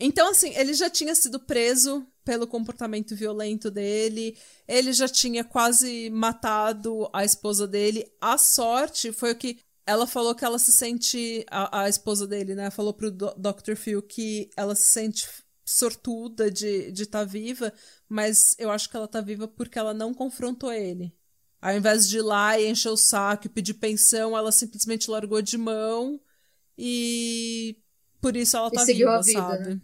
Então, 0.00 0.30
assim, 0.30 0.54
ele 0.54 0.74
já 0.74 0.88
tinha 0.88 1.14
sido 1.14 1.40
preso 1.40 2.06
pelo 2.24 2.46
comportamento 2.46 3.16
violento 3.16 3.70
dele, 3.70 4.36
ele 4.66 4.92
já 4.92 5.08
tinha 5.08 5.42
quase 5.44 6.08
matado 6.10 7.08
a 7.12 7.24
esposa 7.24 7.66
dele. 7.66 8.10
A 8.20 8.38
sorte 8.38 9.12
foi 9.12 9.32
o 9.32 9.36
que 9.36 9.58
ela 9.86 10.06
falou 10.06 10.34
que 10.34 10.44
ela 10.44 10.58
se 10.58 10.70
sente. 10.72 11.44
A, 11.50 11.82
a 11.82 11.88
esposa 11.88 12.26
dele, 12.26 12.54
né? 12.54 12.70
Falou 12.70 12.92
pro 12.94 13.10
Do- 13.10 13.34
Dr. 13.36 13.74
Phil 13.76 14.02
que 14.02 14.50
ela 14.56 14.74
se 14.74 14.84
sente 14.90 15.26
sortuda 15.64 16.50
de 16.50 16.92
estar 17.02 17.24
viva, 17.24 17.72
mas 18.08 18.54
eu 18.58 18.70
acho 18.70 18.88
que 18.88 18.96
ela 18.96 19.08
tá 19.08 19.20
viva 19.20 19.46
porque 19.48 19.78
ela 19.78 19.92
não 19.94 20.14
confrontou 20.14 20.72
ele. 20.72 21.14
Ao 21.60 21.74
invés 21.74 22.08
de 22.08 22.18
ir 22.18 22.22
lá 22.22 22.58
e 22.58 22.68
encher 22.68 22.88
o 22.90 22.96
saco 22.96 23.46
e 23.46 23.50
pedir 23.50 23.74
pensão, 23.74 24.36
ela 24.36 24.52
simplesmente 24.52 25.10
largou 25.10 25.42
de 25.42 25.58
mão 25.58 26.20
e 26.76 27.76
por 28.20 28.36
isso 28.36 28.56
ela 28.56 28.70
tá 28.70 28.84
viva, 28.84 29.22
sabe? 29.22 29.74
né? 29.74 29.80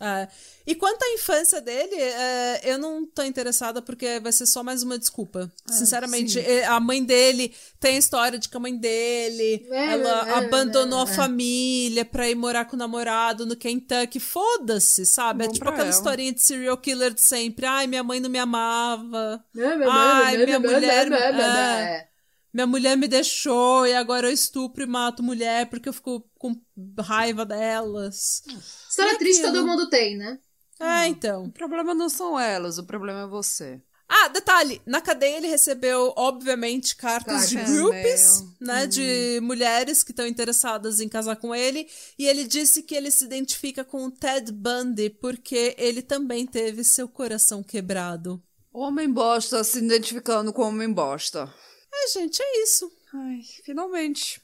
É. 0.00 0.26
E 0.66 0.74
quanto 0.74 1.02
à 1.04 1.12
infância 1.14 1.60
dele, 1.60 1.94
é, 1.94 2.60
eu 2.64 2.78
não 2.78 3.06
tô 3.06 3.22
interessada 3.22 3.80
porque 3.80 4.18
vai 4.18 4.32
ser 4.32 4.44
só 4.46 4.62
mais 4.62 4.82
uma 4.82 4.98
desculpa. 4.98 5.52
Sinceramente, 5.70 6.32
sim. 6.32 6.40
é, 6.40 6.64
a 6.64 6.80
mãe 6.80 7.04
dele 7.04 7.54
tem 7.78 7.94
a 7.94 7.98
história 7.98 8.38
de 8.38 8.48
que 8.48 8.56
a 8.56 8.60
mãe 8.60 8.76
dele 8.76 9.64
É, 9.70 9.92
ela 9.92 10.28
é, 10.28 10.32
é, 10.32 10.46
abandonou 10.46 11.06
é, 11.06 11.08
a 11.08 11.12
é. 11.12 11.14
família 11.14 12.04
pra 12.04 12.28
ir 12.28 12.34
morar 12.34 12.64
com 12.64 12.74
o 12.74 12.78
namorado 12.78 13.46
no 13.46 13.54
Kentucky. 13.54 14.18
Foda-se, 14.18 15.06
sabe? 15.06 15.44
É 15.44 15.46
Bom 15.46 15.52
tipo 15.52 15.64
pra 15.64 15.72
aquela 15.74 15.88
ela. 15.88 15.96
historinha 15.96 16.32
de 16.32 16.42
serial 16.42 16.76
killer 16.78 17.14
de 17.14 17.20
sempre. 17.20 17.64
Ai, 17.64 17.86
minha 17.86 18.02
mãe 18.02 18.18
não 18.18 18.30
me 18.30 18.38
amava. 18.38 19.44
Ai, 19.90 20.38
minha 20.44 20.58
mulher- 20.58 21.12
é. 21.12 22.08
Minha 22.52 22.66
mulher 22.68 22.96
me 22.96 23.08
deixou 23.08 23.84
e 23.86 23.92
agora 23.94 24.28
eu 24.28 24.32
estupro 24.32 24.82
e 24.84 24.86
mato 24.86 25.22
mulher 25.24 25.66
porque 25.68 25.88
eu 25.88 25.92
fico 25.92 26.24
com 26.38 26.54
raiva 27.00 27.44
delas. 27.44 28.42
História 28.94 29.14
E 29.14 29.18
triste 29.18 29.40
aquilo? 29.40 29.54
todo 29.56 29.66
mundo 29.66 29.90
tem, 29.90 30.16
né? 30.16 30.38
É, 30.78 31.06
então. 31.08 31.44
O 31.44 31.52
problema 31.52 31.92
não 31.94 32.08
são 32.08 32.38
elas, 32.38 32.78
o 32.78 32.84
problema 32.84 33.22
é 33.22 33.26
você. 33.26 33.80
Ah, 34.08 34.28
detalhe, 34.28 34.80
na 34.86 35.00
cadeia 35.00 35.38
ele 35.38 35.48
recebeu, 35.48 36.12
obviamente, 36.16 36.94
cartas 36.94 37.48
de 37.48 37.56
groups, 37.56 38.38
e-mail. 38.40 38.54
né, 38.60 38.86
de 38.86 39.40
mulheres 39.42 40.04
que 40.04 40.12
estão 40.12 40.26
interessadas 40.26 41.00
em 41.00 41.08
casar 41.08 41.36
com 41.36 41.54
ele, 41.54 41.88
e 42.18 42.26
ele 42.26 42.44
disse 42.44 42.82
que 42.82 42.94
ele 42.94 43.10
se 43.10 43.24
identifica 43.24 43.82
com 43.82 44.04
o 44.04 44.10
Ted 44.10 44.52
Bundy 44.52 45.10
porque 45.10 45.74
ele 45.78 46.02
também 46.02 46.46
teve 46.46 46.84
seu 46.84 47.08
coração 47.08 47.62
quebrado. 47.62 48.40
Homem 48.72 49.10
bosta 49.10 49.64
se 49.64 49.78
identificando 49.78 50.52
com 50.52 50.62
homem 50.62 50.92
bosta. 50.92 51.52
É, 51.92 52.08
gente, 52.08 52.40
é 52.42 52.62
isso. 52.62 52.90
Ai, 53.12 53.40
finalmente. 53.64 54.40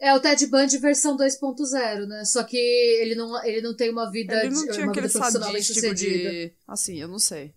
É 0.00 0.12
o 0.14 0.20
Ted 0.20 0.46
Bundy 0.48 0.76
versão 0.78 1.16
2.0, 1.16 2.06
né? 2.06 2.24
Só 2.24 2.42
que 2.42 2.56
ele 2.56 3.14
não, 3.14 3.42
ele 3.44 3.62
não 3.62 3.74
tem 3.74 3.90
uma 3.90 4.10
vida, 4.10 4.34
Ele 4.44 4.54
não 4.54 4.66
de, 4.66 4.72
tinha 4.72 4.84
uma 4.84 4.92
aquele 4.92 5.06
vida 5.06 5.18
profissional 5.18 5.52
bem 5.52 5.62
sadístico 5.62 5.88
sucedida. 5.96 6.30
de. 6.30 6.52
Assim, 6.66 7.00
eu 7.00 7.08
não 7.08 7.18
sei. 7.18 7.54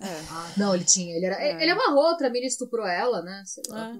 É. 0.00 0.06
Ah, 0.30 0.52
não, 0.56 0.74
ele 0.74 0.84
tinha. 0.84 1.16
Ele, 1.16 1.26
era, 1.26 1.36
É. 1.42 1.62
ele 1.62 1.70
amarrou 1.70 2.04
outra 2.04 2.28
mina 2.30 2.44
e 2.44 2.48
estuprou 2.48 2.86
ela, 2.86 3.22
né? 3.22 3.42
Sei 3.46 3.62
lá. 3.68 3.90
É. 3.94 3.98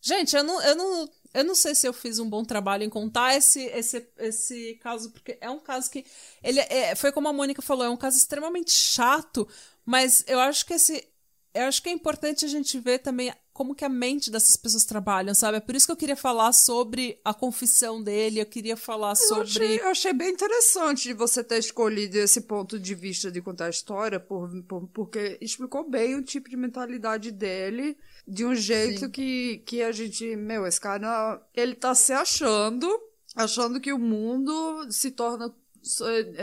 Gente, 0.00 0.36
eu 0.36 0.44
não, 0.44 0.62
eu, 0.62 0.76
não, 0.76 1.10
eu 1.34 1.44
não 1.44 1.54
sei 1.54 1.74
se 1.74 1.86
eu 1.86 1.92
fiz 1.92 2.18
um 2.18 2.28
bom 2.28 2.44
trabalho 2.44 2.84
em 2.84 2.88
contar 2.90 3.34
esse, 3.36 3.64
esse, 3.66 4.06
esse 4.18 4.74
caso, 4.82 5.10
porque 5.10 5.36
é 5.40 5.50
um 5.50 5.58
caso 5.58 5.90
que. 5.90 6.04
Ele 6.42 6.60
é, 6.60 6.94
foi 6.94 7.10
como 7.10 7.28
a 7.28 7.32
Mônica 7.32 7.60
falou, 7.60 7.84
é 7.84 7.90
um 7.90 7.96
caso 7.96 8.16
extremamente 8.16 8.70
chato, 8.70 9.48
mas 9.84 10.24
eu 10.26 10.38
acho 10.38 10.64
que 10.64 10.74
esse. 10.74 11.06
Eu 11.54 11.64
acho 11.64 11.82
que 11.82 11.88
é 11.88 11.92
importante 11.92 12.44
a 12.44 12.48
gente 12.48 12.78
ver 12.78 12.98
também 13.00 13.32
como 13.58 13.74
que 13.74 13.84
a 13.84 13.88
mente 13.88 14.30
dessas 14.30 14.54
pessoas 14.54 14.84
trabalham, 14.84 15.34
sabe? 15.34 15.56
É 15.56 15.60
por 15.60 15.74
isso 15.74 15.84
que 15.86 15.90
eu 15.90 15.96
queria 15.96 16.14
falar 16.14 16.52
sobre 16.52 17.20
a 17.24 17.34
confissão 17.34 18.00
dele, 18.00 18.40
eu 18.40 18.46
queria 18.46 18.76
falar 18.76 19.10
Eu 19.10 19.16
sobre. 19.16 19.42
achei, 19.42 19.80
eu 19.80 19.88
achei 19.88 20.12
bem 20.12 20.30
interessante 20.30 21.08
de 21.08 21.12
você 21.12 21.42
ter 21.42 21.58
escolhido 21.58 22.16
esse 22.18 22.42
ponto 22.42 22.78
de 22.78 22.94
vista 22.94 23.32
de 23.32 23.42
contar 23.42 23.66
a 23.66 23.70
história, 23.70 24.20
por, 24.20 24.48
por- 24.62 24.86
porque 24.94 25.36
explicou 25.40 25.90
bem 25.90 26.14
o 26.14 26.22
tipo 26.22 26.48
de 26.48 26.56
mentalidade 26.56 27.32
dele, 27.32 27.96
de 28.26 28.44
um 28.44 28.54
jeito 28.54 29.00
Sim. 29.06 29.10
que, 29.10 29.58
que 29.66 29.82
a 29.82 29.90
gente. 29.90 30.36
Meu, 30.36 30.64
esse 30.64 30.80
cara, 30.80 31.42
ele 31.52 31.74
tá 31.74 31.94
se 31.96 32.12
achando, 32.12 32.88
achando 33.34 33.80
que 33.80 33.92
o 33.92 33.98
mundo 33.98 34.86
se 34.92 35.10
torna 35.10 35.52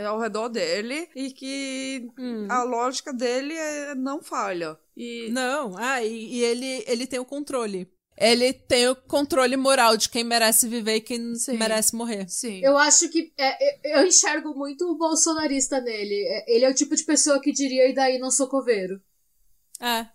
ao 0.06 0.18
redor 0.20 0.48
dele 0.48 1.08
e 1.14 1.30
que 1.30 2.08
Hum. 2.18 2.46
a 2.50 2.62
lógica 2.62 3.12
dele 3.12 3.54
é, 3.54 3.94
não 3.94 4.22
falha. 4.22 4.76
E 4.96 5.28
Não, 5.30 5.76
ah, 5.76 6.02
e, 6.02 6.34
e 6.36 6.42
ele, 6.44 6.84
ele 6.86 7.06
tem 7.06 7.18
o 7.18 7.24
controle. 7.24 7.88
Ele 8.18 8.50
tem 8.54 8.88
o 8.88 8.96
controle 8.96 9.58
moral 9.58 9.94
de 9.94 10.08
quem 10.08 10.24
merece 10.24 10.66
viver 10.66 10.94
e 10.96 11.00
quem 11.02 11.34
Sim. 11.34 11.58
merece 11.58 11.94
morrer. 11.94 12.26
sim. 12.30 12.60
Eu 12.64 12.78
acho 12.78 13.10
que. 13.10 13.30
é, 13.36 14.00
eu- 14.00 14.06
enxergo 14.06 14.54
muito 14.54 14.90
o 14.90 14.96
bolsonarista 14.96 15.82
nele. 15.82 16.14
É, 16.26 16.54
Ele 16.56 16.64
é 16.64 16.70
o 16.70 16.74
tipo 16.74 16.96
de 16.96 17.04
pessoa 17.04 17.38
que 17.40 17.52
diria, 17.52 17.86
e 17.88 17.94
daí 17.94 18.18
não 18.18 18.30
sou 18.30 18.48
coveiro. 18.48 18.98
É, 19.80 20.06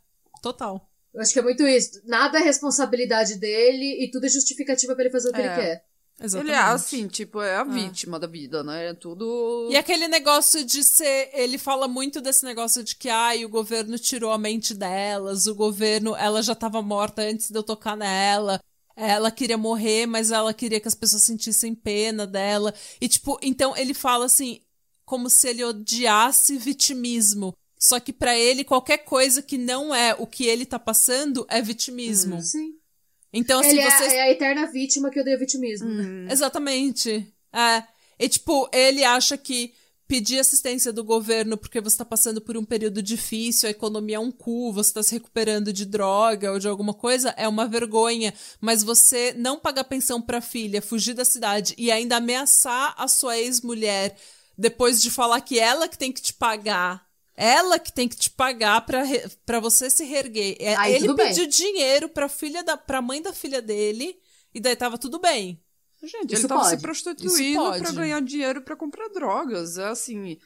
total. 0.42 0.90
Eu 1.14 1.22
acho 1.22 1.32
que 1.34 1.38
é 1.40 1.44
muito 1.44 1.68
isso. 1.68 2.02
Nada 2.06 2.40
é 2.40 2.42
responsabilidade 2.42 3.36
dele 3.38 4.04
e 4.04 4.10
tudo 4.10 4.26
é 4.26 4.30
justificativa 4.30 4.96
pra 4.96 5.04
ele 5.04 5.12
fazer 5.12 5.30
o 5.30 5.34
que 5.34 5.42
É. 5.42 5.46
ele 5.46 5.56
quer. 5.56 5.86
Ele 6.22 6.28
Exatamente. 6.28 6.54
é 6.54 6.60
assim, 6.60 7.08
tipo, 7.08 7.42
é 7.42 7.56
a 7.56 7.64
vítima 7.64 8.20
da 8.20 8.28
vida, 8.28 8.64
né? 8.64 8.90
É 8.90 8.94
tudo. 8.94 9.68
E 9.72 9.76
aquele 9.76 10.08
negócio 10.08 10.64
de 10.64 10.84
ser. 10.84 11.32
Ele 11.34 11.58
fala 11.58 11.88
muito 11.88 12.22
desse 12.22 12.46
negócio 12.46 12.84
de 12.84 12.96
que, 12.96 13.10
ai, 13.10 13.44
o 13.44 13.50
governo 13.50 13.98
tirou 13.98 14.32
a 14.32 14.38
mente 14.38 14.76
delas, 14.76 15.48
o 15.48 15.56
governo. 15.56 16.16
Ela 16.16 16.44
já 16.44 16.54
tava 16.54 16.80
morta 16.80 17.24
antes 17.24 17.50
de 17.50 17.58
eu 17.58 17.64
tocar 17.64 17.98
nela. 17.98 18.60
Ela 18.96 19.32
queria 19.32 19.58
morrer, 19.58 20.06
mas 20.06 20.30
ela 20.30 20.54
queria 20.54 20.80
que 20.80 20.88
as 20.88 20.94
pessoas 20.94 21.24
sentissem 21.24 21.74
pena 21.74 22.28
dela. 22.28 22.72
E, 23.00 23.08
tipo, 23.08 23.40
então 23.42 23.76
ele 23.76 23.96
fala 23.96 24.26
assim, 24.26 24.62
como 25.04 25.28
se 25.28 25.48
ele 25.50 25.64
odiasse 25.64 26.56
vitimismo. 26.56 27.52
Só 27.80 28.00
que 28.00 28.14
pra 28.14 28.38
ele, 28.38 28.64
qualquer 28.64 29.00
coisa 29.00 29.42
que 29.42 29.58
não 29.58 29.94
é 29.94 30.16
o 30.20 30.28
que 30.28 30.46
ele 30.46 30.68
tá 30.68 30.78
passando 30.78 31.48
é 31.50 31.64
vitimismo. 31.64 32.40
Sim. 32.40 32.76
Então, 33.34 33.60
assim, 33.62 33.70
ele 33.70 33.80
é, 33.82 33.92
você. 33.92 34.16
é 34.16 34.22
a 34.22 34.32
eterna 34.32 34.66
vítima 34.72 35.10
que 35.10 35.20
odeia 35.20 35.38
vitimismo. 35.38 35.88
né? 35.88 36.04
Hum. 36.04 36.28
Exatamente. 36.30 37.28
É. 37.54 37.84
E, 38.20 38.30
tipo, 38.30 38.70
ele 38.74 39.04
acha 39.04 39.38
que 39.38 39.74
pedir 40.08 40.40
assistência 40.40 40.92
do 40.92 41.06
governo 41.06 41.58
porque 41.58 41.80
você 41.80 41.98
tá 41.98 42.04
passando 42.04 42.42
por 42.42 42.58
um 42.58 42.66
período 42.66 43.02
difícil, 43.02 43.68
a 43.68 43.72
economia 43.72 44.18
é 44.18 44.20
um 44.20 44.30
cu, 44.30 44.74
você 44.74 44.94
tá 44.94 45.02
se 45.02 45.14
recuperando 45.14 45.72
de 45.72 45.86
droga 45.86 46.52
ou 46.52 46.60
de 46.60 46.68
alguma 46.68 46.94
coisa, 46.94 47.34
é 47.38 47.48
uma 47.48 47.66
vergonha. 47.66 48.34
Mas 48.60 48.84
você 48.84 49.34
não 49.38 49.58
pagar 49.58 49.86
pensão 49.86 50.22
pra 50.22 50.42
filha, 50.42 50.82
fugir 50.82 51.14
da 51.14 51.24
cidade 51.24 51.74
e 51.78 51.90
ainda 51.90 52.18
ameaçar 52.18 52.94
a 52.98 53.08
sua 53.08 53.38
ex-mulher 53.40 54.18
depois 54.58 55.02
de 55.02 55.10
falar 55.10 55.40
que 55.40 55.58
ela 55.58 55.88
que 55.88 55.98
tem 55.98 56.12
que 56.12 56.22
te 56.22 56.34
pagar. 56.34 57.10
Ela 57.44 57.80
que 57.80 57.92
tem 57.92 58.08
que 58.08 58.16
te 58.16 58.30
pagar 58.30 58.86
pra, 58.86 59.02
re- 59.02 59.28
pra 59.46 59.60
você 59.60 59.90
se 59.90 60.04
reerguer. 60.06 60.56
É, 60.60 60.76
Aí 60.76 60.94
ele 60.94 61.08
tudo 61.08 61.16
bem. 61.18 61.28
pediu 61.30 61.48
dinheiro 61.48 62.08
pra 62.08 62.30
filha 62.30 62.64
da, 62.64 62.78
pra 62.78 63.02
mãe 63.02 63.20
da 63.20 63.34
filha 63.34 63.62
dele 63.62 64.16
e 64.54 64.60
daí 64.60 64.76
tava 64.76 64.98
tudo 64.98 65.20
bem. 65.20 65.60
Gente, 66.04 66.34
Isso 66.34 66.42
ele 66.44 66.48
tava 66.48 66.64
se 66.66 66.70
pode. 66.70 66.76
Isso 66.76 66.82
prostituindo 66.82 67.72
pra 67.80 67.92
ganhar 67.92 68.22
dinheiro 68.22 68.62
pra 68.62 68.76
comprar 68.76 69.08
drogas. 69.10 69.78
É 69.80 69.88
assim. 69.88 70.38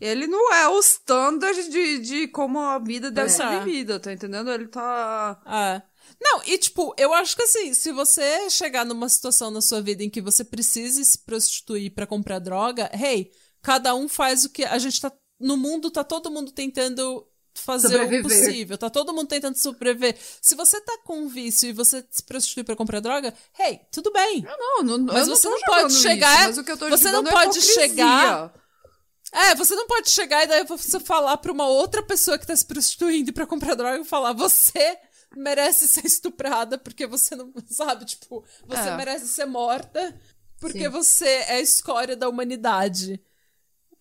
Ele 0.00 0.26
não 0.26 0.52
é 0.52 0.68
o 0.68 0.78
standard 0.80 1.68
de, 1.70 1.98
de 2.00 2.28
como 2.28 2.58
a 2.58 2.78
vida 2.78 3.10
deve 3.10 3.28
É. 3.28 3.32
ser 3.32 3.58
vivida, 3.60 3.98
tá 4.00 4.12
entendendo? 4.12 4.50
Ele 4.50 4.66
tá. 4.68 5.40
É. 5.46 5.82
Não, 6.20 6.42
e 6.44 6.58
tipo, 6.58 6.94
eu 6.98 7.14
acho 7.14 7.34
que 7.36 7.42
assim, 7.42 7.72
se 7.72 7.90
você 7.92 8.50
chegar 8.50 8.84
numa 8.84 9.08
situação 9.08 9.50
na 9.50 9.60
sua 9.62 9.80
vida 9.80 10.02
em 10.02 10.10
que 10.10 10.20
você 10.20 10.44
precise 10.44 11.02
se 11.04 11.18
prostituir 11.18 11.94
pra 11.94 12.06
comprar 12.06 12.38
droga, 12.38 12.90
hey, 12.92 13.30
cada 13.62 13.94
um 13.94 14.08
faz 14.08 14.44
o 14.44 14.50
que 14.50 14.64
a 14.64 14.78
gente 14.78 15.00
tá 15.00 15.10
no 15.40 15.56
mundo 15.56 15.90
tá 15.90 16.02
todo 16.04 16.30
mundo 16.30 16.52
tentando 16.52 17.26
fazer 17.56 17.86
o 17.86 17.90
Sobreviver. 18.02 18.22
possível, 18.22 18.76
tá 18.78 18.90
todo 18.90 19.12
mundo 19.14 19.28
tentando 19.28 19.56
sobreviver. 19.56 20.16
Se 20.42 20.54
você 20.56 20.80
tá 20.80 20.98
com 21.04 21.20
um 21.20 21.28
vício 21.28 21.68
e 21.68 21.72
você 21.72 22.04
se 22.10 22.22
prostitui 22.22 22.64
pra 22.64 22.74
comprar 22.74 22.98
droga, 23.00 23.32
hey, 23.58 23.80
tudo 23.92 24.10
bem. 24.12 24.42
Não, 24.42 24.82
não, 24.82 24.98
Mas 25.14 25.28
eu 25.28 25.36
você 25.36 25.48
não, 25.48 25.54
não 25.56 25.60
tô 25.64 25.72
pode 25.72 25.94
chegar- 25.94 26.50
Isso, 26.50 26.62
mas 26.66 26.80
o 26.82 26.88
você 26.90 27.10
não 27.12 27.20
é 27.20 27.30
pode 27.30 27.58
hipocrisia. 27.58 27.74
chegar- 27.74 28.54
É, 29.32 29.54
você 29.54 29.74
não 29.76 29.86
pode 29.86 30.10
chegar 30.10 30.44
e 30.44 30.46
daí 30.46 30.64
você 30.64 30.98
falar 31.00 31.36
pra 31.38 31.52
uma 31.52 31.66
outra 31.68 32.02
pessoa 32.02 32.38
que 32.38 32.46
tá 32.46 32.54
se 32.56 32.64
prostituindo 32.66 33.32
pra 33.32 33.46
comprar 33.46 33.74
droga 33.74 33.98
e 34.00 34.04
falar, 34.04 34.32
você 34.32 34.96
merece 35.36 35.86
ser 35.88 36.06
estuprada 36.06 36.76
porque 36.78 37.06
você 37.06 37.34
não 37.36 37.52
sabe, 37.66 38.04
tipo, 38.04 38.44
você 38.66 38.88
É. 38.90 38.96
merece 38.96 39.28
ser 39.28 39.44
morta 39.46 40.20
porque 40.60 40.82
Sim. 40.84 40.88
você 40.88 41.26
é 41.26 41.52
a 41.54 41.60
escória 41.60 42.16
da 42.16 42.28
humanidade. 42.28 43.20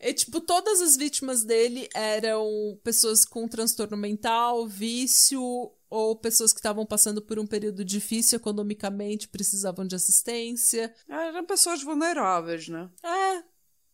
E, 0.06 0.14
tipo, 0.14 0.42
todas 0.42 0.82
as 0.82 0.98
vítimas 0.98 1.44
dele 1.44 1.88
eram 1.94 2.78
pessoas 2.84 3.24
com 3.26 3.48
transtorno 3.48 3.96
mental, 3.96 4.68
vício, 4.68 5.42
ou 5.90 6.16
pessoas 6.16 6.52
que 6.52 6.60
estavam 6.60 6.86
passando 6.86 7.22
por 7.22 7.40
um 7.40 7.46
período 7.48 7.86
difícil 7.86 8.38
economicamente, 8.38 9.28
precisavam 9.28 9.86
de 9.86 9.96
assistência. 9.96 10.94
Eram 11.08 11.46
pessoas 11.46 11.82
vulneráveis, 11.84 12.68
né? 12.68 12.90
É, 13.04 13.44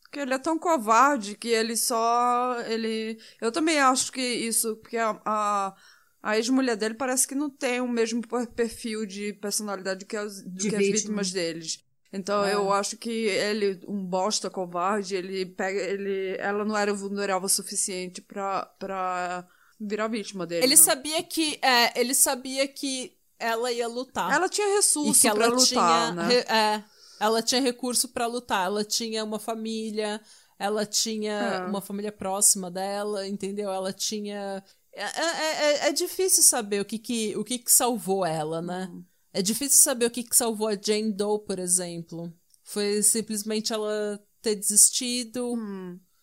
Porque 0.02 0.20
ele 0.20 0.34
é 0.34 0.40
tão 0.40 0.58
covarde 0.58 1.36
que 1.36 1.50
ele 1.50 1.76
só. 1.78 2.60
ele 2.68 3.20
Eu 3.42 3.52
também 3.52 3.80
acho 3.80 4.12
que 4.12 4.22
isso. 4.22 4.78
Porque 4.78 4.98
a, 4.98 5.22
a, 5.26 5.76
a 6.24 6.38
ex-mulher 6.38 6.76
dele 6.78 6.96
parece 6.96 7.28
que 7.28 7.36
não 7.36 7.50
tem 7.50 7.82
o 7.82 7.88
mesmo 7.88 8.26
per- 8.28 8.48
perfil 8.48 9.06
de 9.06 9.34
personalidade 9.34 10.06
que 10.06 10.16
as, 10.18 10.42
De 10.44 10.70
que 10.70 10.76
as 10.76 10.82
vítima. 10.82 10.96
vítimas 10.98 11.32
deles. 11.32 11.84
Então 12.12 12.44
É. 12.44 12.54
eu 12.56 12.74
acho 12.74 12.98
que 12.98 13.10
ele, 13.12 13.80
um 13.88 14.04
bosta 14.04 14.50
covarde, 14.50 15.16
ele 15.16 15.46
pega. 15.46 15.80
ele 15.80 16.36
Ela 16.40 16.66
não 16.66 16.76
era 16.76 16.94
vulnerável 16.94 17.46
o 17.46 17.50
suficiente 17.50 18.22
pra, 18.22 18.66
pra 18.80 19.48
virar 19.80 20.08
vítima 20.08 20.46
dele. 20.48 20.64
Ele 20.66 20.76
né? 20.76 20.82
sabia 20.82 21.22
que. 21.24 21.60
É, 21.62 22.00
ele 22.00 22.14
sabia 22.16 22.68
que 22.68 23.16
ela 23.38 23.72
ia 23.72 23.88
lutar. 23.88 24.34
Ela 24.34 24.50
tinha 24.50 24.68
recurso 24.68 25.22
pra 25.34 25.48
lutar, 25.48 25.66
tinha. 25.66 26.12
né? 26.14 26.28
re- 26.28 26.46
é, 26.54 26.84
ela 27.20 27.42
tinha 27.44 27.62
recurso 27.62 28.08
pra 28.10 28.26
lutar. 28.28 28.66
Ela 28.66 28.84
tinha 28.84 29.24
uma 29.24 29.38
família, 29.40 30.20
ela 30.58 30.86
tinha 30.86 31.34
É. 31.34 31.66
uma 31.66 31.80
família 31.80 32.12
próxima 32.12 32.72
dela, 32.72 33.28
entendeu? 33.28 33.70
Ela 33.72 33.94
tinha. 33.94 34.64
É, 34.92 35.04
é, 35.04 35.64
é- 35.86 35.88
é 35.90 35.92
difícil 35.92 36.42
saber 36.42 36.82
o 36.82 36.86
que 36.86 36.98
que, 36.98 37.38
o 37.38 37.44
que 37.44 37.60
que 37.60 37.72
salvou 37.72 38.26
ela, 38.26 38.62
né? 38.62 38.90
Uhum. 38.92 39.06
É 39.34 39.42
difícil 39.42 39.80
saber 39.80 40.06
o 40.06 40.12
que 40.12 40.24
que 40.24 40.36
salvou 40.36 40.68
a 40.68 40.76
Jane 40.76 41.14
Doe, 41.14 41.40
por 41.46 41.60
exemplo. 41.60 42.34
Foi 42.64 43.02
simplesmente 43.04 43.72
ela 43.74 44.20
ter 44.42 44.56
desistido. 44.56 45.56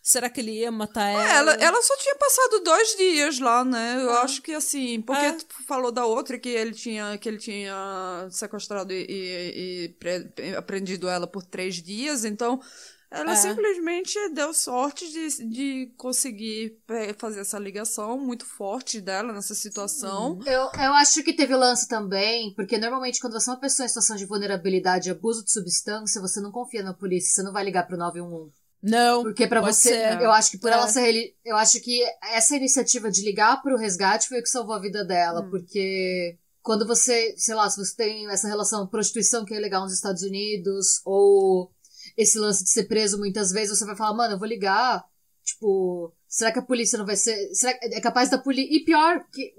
Será 0.03 0.31
que 0.31 0.41
ele 0.41 0.53
ia 0.53 0.71
matar 0.71 1.09
ela? 1.11 1.21
Hum. 1.23 1.27
É, 1.27 1.37
ela, 1.37 1.53
ela 1.55 1.83
só 1.83 1.97
tinha 1.97 2.15
passado 2.15 2.61
dois 2.63 2.97
dias 2.97 3.41
lá, 3.41 3.65
né? 3.65 3.97
Eu 4.01 4.11
Ah. 4.11 4.23
acho 4.23 4.41
que 4.41 4.53
assim, 4.53 5.01
porque 5.03 5.25
É. 5.27 5.33
tu 5.33 5.47
falou 5.67 5.91
da 5.91 6.05
outra 6.07 6.39
que 6.39 6.49
ele 6.49 6.73
tinha 6.73 7.19
que 7.19 7.29
ele 7.29 7.39
tinha 7.39 8.29
sequestrado 8.31 8.93
e, 8.93 9.05
e- 9.09 9.85
e 9.85 9.89
pre- 9.99 10.55
aprendido 10.57 11.09
ela 11.09 11.27
por 11.27 11.43
três 11.45 11.77
dias, 11.83 12.25
então 12.25 12.61
ela 13.11 13.33
É. 13.33 13.37
simplesmente 13.37 14.19
deu 14.31 14.53
sorte 14.53 15.11
de, 15.11 15.49
de 15.49 15.93
conseguir 15.97 16.79
é, 16.89 17.13
fazer 17.15 17.41
essa 17.41 17.59
ligação 17.59 18.19
muito 18.19 18.45
forte 18.45 19.01
dela 19.01 19.33
nessa 19.33 19.55
situação. 19.55 20.39
Eu, 20.45 20.63
eu 20.81 20.93
acho 20.95 21.23
que 21.23 21.33
teve 21.33 21.55
lance 21.55 21.87
também, 21.89 22.53
porque 22.55 22.79
normalmente 22.79 23.21
quando 23.21 23.33
você 23.35 23.49
é 23.49 23.53
uma 23.53 23.61
pessoa 23.61 23.85
em 23.85 23.89
situação 23.89 24.17
de 24.17 24.27
vulnerabilidade 24.27 25.09
e 25.09 25.13
abuso 25.13 25.45
de 25.45 25.53
substância, 25.53 26.21
você 26.21 26.41
não 26.41 26.51
confia 26.51 26.83
na 26.83 26.93
polícia, 26.95 27.31
você 27.35 27.43
não 27.43 27.53
vai 27.53 27.65
ligar 27.65 27.87
pro 27.87 27.97
911. 27.97 28.53
Não. 28.83 29.23
Porque 29.23 29.47
pode 29.49 29.75
você, 29.75 29.89
ser. 29.91 30.21
eu 30.21 30.31
acho 30.31 30.51
que 30.51 30.59
por 30.59 30.71
É. 30.71 30.75
ela 30.75 30.87
ser 30.89 31.35
eu 31.45 31.57
acho 31.57 31.81
que 31.81 32.03
essa 32.23 32.57
iniciativa 32.57 33.11
de 33.11 33.23
ligar 33.23 33.63
pro 33.63 33.77
resgate 33.77 34.29
foi 34.29 34.41
o 34.41 34.43
que 34.43 34.49
salvou 34.49 34.75
a 34.75 34.81
vida 34.81 35.05
dela, 35.05 35.41
Hum. 35.41 35.51
porque 35.51 36.37
quando 36.63 36.87
você, 36.87 37.35
sei 37.39 37.55
lá, 37.55 37.71
se 37.71 37.77
você 37.77 37.95
tem 37.97 38.29
essa 38.29 38.49
relação 38.49 38.87
prostituição 38.89 39.45
que 39.45 39.55
é 39.55 39.59
legal 39.61 39.83
nos 39.85 39.93
Estados 39.95 40.23
Unidos 40.23 41.01
ou 41.05 41.71
esse 42.17 42.39
lance 42.39 42.65
de 42.65 42.71
ser 42.71 42.85
preso 42.85 43.19
muitas 43.19 43.51
vezes, 43.51 43.79
você 43.79 43.85
vai 43.85 43.97
falar, 43.97 44.17
mano, 44.17 44.35
eu 44.35 44.39
vou 44.39 44.49
ligar, 44.49 45.05
tipo, 45.43 46.15
será 46.27 46.53
que 46.53 46.59
a 46.59 46.63
polícia 46.63 46.99
não 46.99 47.07
vai 47.07 47.17
ser, 47.17 47.55
será 47.55 47.75
que 47.75 47.87
é 47.87 48.01
capaz 48.01 48.31
da 48.31 48.39
polícia 48.39 48.75
e 48.75 48.85
pior 48.85 49.25
que 49.31 49.55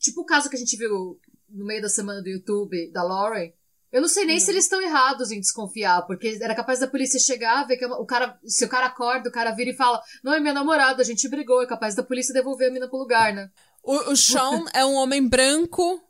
tipo 0.00 0.22
o 0.22 0.26
caso 0.26 0.50
que 0.50 0.56
a 0.56 0.58
gente 0.58 0.76
viu 0.76 1.18
no 1.48 1.64
meio 1.64 1.80
da 1.80 1.88
semana 1.88 2.20
do 2.20 2.28
YouTube 2.28 2.90
da 2.90 3.02
Lauren, 3.02 3.52
eu 3.92 4.00
não 4.00 4.08
sei 4.08 4.24
nem 4.24 4.40
se 4.40 4.50
eles 4.50 4.64
estão 4.64 4.80
errados 4.80 5.30
em 5.30 5.38
desconfiar, 5.38 6.02
porque 6.06 6.38
era 6.40 6.54
capaz 6.54 6.80
da 6.80 6.86
polícia 6.86 7.20
chegar, 7.20 7.66
ver 7.66 7.76
que 7.76 7.84
o 7.84 8.06
cara, 8.06 8.38
se 8.42 8.64
o 8.64 8.68
cara 8.68 8.86
acorda, 8.86 9.28
o 9.28 9.32
cara 9.32 9.50
vira 9.52 9.70
e 9.70 9.76
fala, 9.76 10.00
não, 10.24 10.32
é 10.32 10.40
minha 10.40 10.54
namorada, 10.54 11.02
a 11.02 11.04
gente 11.04 11.28
brigou, 11.28 11.62
é 11.62 11.66
capaz 11.66 11.94
da 11.94 12.02
polícia 12.02 12.32
devolver 12.32 12.70
a 12.70 12.72
mina 12.72 12.88
pro 12.88 12.98
lugar, 12.98 13.34
né? 13.34 13.50
O, 13.82 14.12
o 14.12 14.16
Sean 14.16 14.64
é 14.72 14.82
um 14.84 14.94
homem 14.94 15.28
branco, 15.28 16.02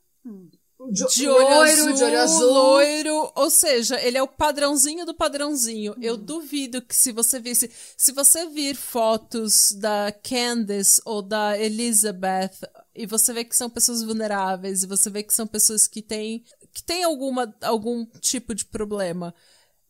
De, 0.91 1.07
de 1.15 1.29
olho 1.29 1.49
loiro, 1.49 1.71
azul, 1.83 1.93
de 1.93 2.05
olho 2.05 2.21
azul. 2.21 2.53
loiro, 2.53 3.33
ou 3.37 3.51
seja, 3.51 4.01
ele 4.01 4.19
é 4.19 4.23
o 4.23 4.27
padrãozinho 4.29 5.05
do 5.07 5.15
padrãozinho. 5.15 5.95
Eu 6.01 6.15
Hum. 6.15 6.25
duvido 6.25 6.83
que 6.83 6.95
se 6.97 7.13
você 7.13 7.39
visse, 7.39 7.71
se 7.97 8.13
você 8.13 8.47
vir 8.49 8.75
fotos 8.75 9.73
da 9.73 10.11
Candace 10.13 11.01
ou 11.05 11.23
da 11.23 11.59
Elizabeth 11.59 12.59
e 12.95 13.07
você 13.07 13.33
vê 13.33 13.45
que 13.45 13.57
são 13.57 13.71
pessoas 13.71 14.03
vulneráveis 14.03 14.83
e 14.83 14.87
você 14.87 15.09
vê 15.11 15.23
que 15.23 15.33
são 15.35 15.47
pessoas 15.47 15.87
que 15.87 16.03
têm 16.03 16.45
que 16.73 16.83
têm 16.83 17.05
alguma 17.05 17.55
algum 17.63 18.05
tipo 18.21 18.55
de 18.55 18.65
problema, 18.65 19.35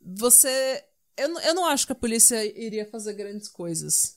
você 0.00 0.84
eu, 1.16 1.38
eu 1.40 1.54
não 1.54 1.66
acho 1.66 1.86
que 1.86 1.92
a 1.92 1.96
polícia 1.96 2.44
iria 2.58 2.86
fazer 2.90 3.12
grandes 3.14 3.48
coisas. 3.48 4.16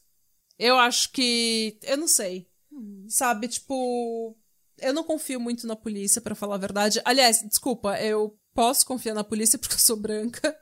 Eu 0.57 0.77
acho 0.77 1.11
que 1.11 1.77
eu 1.83 1.97
não 1.97 2.07
sei. 2.07 2.47
Sabe, 3.07 3.47
tipo, 3.47 4.35
eu 4.79 4.93
não 4.93 5.03
confio 5.03 5.39
muito 5.39 5.67
na 5.67 5.75
polícia, 5.75 6.21
pra 6.21 6.35
falar 6.35 6.55
a 6.55 6.59
verdade. 6.59 7.01
Aliás, 7.05 7.41
desculpa, 7.47 7.99
eu 8.01 8.37
posso 8.53 8.85
confiar 8.85 9.13
na 9.13 9.23
polícia 9.23 9.57
porque 9.59 9.75
eu 9.75 9.79
sou 9.79 9.97
branca. 9.97 10.55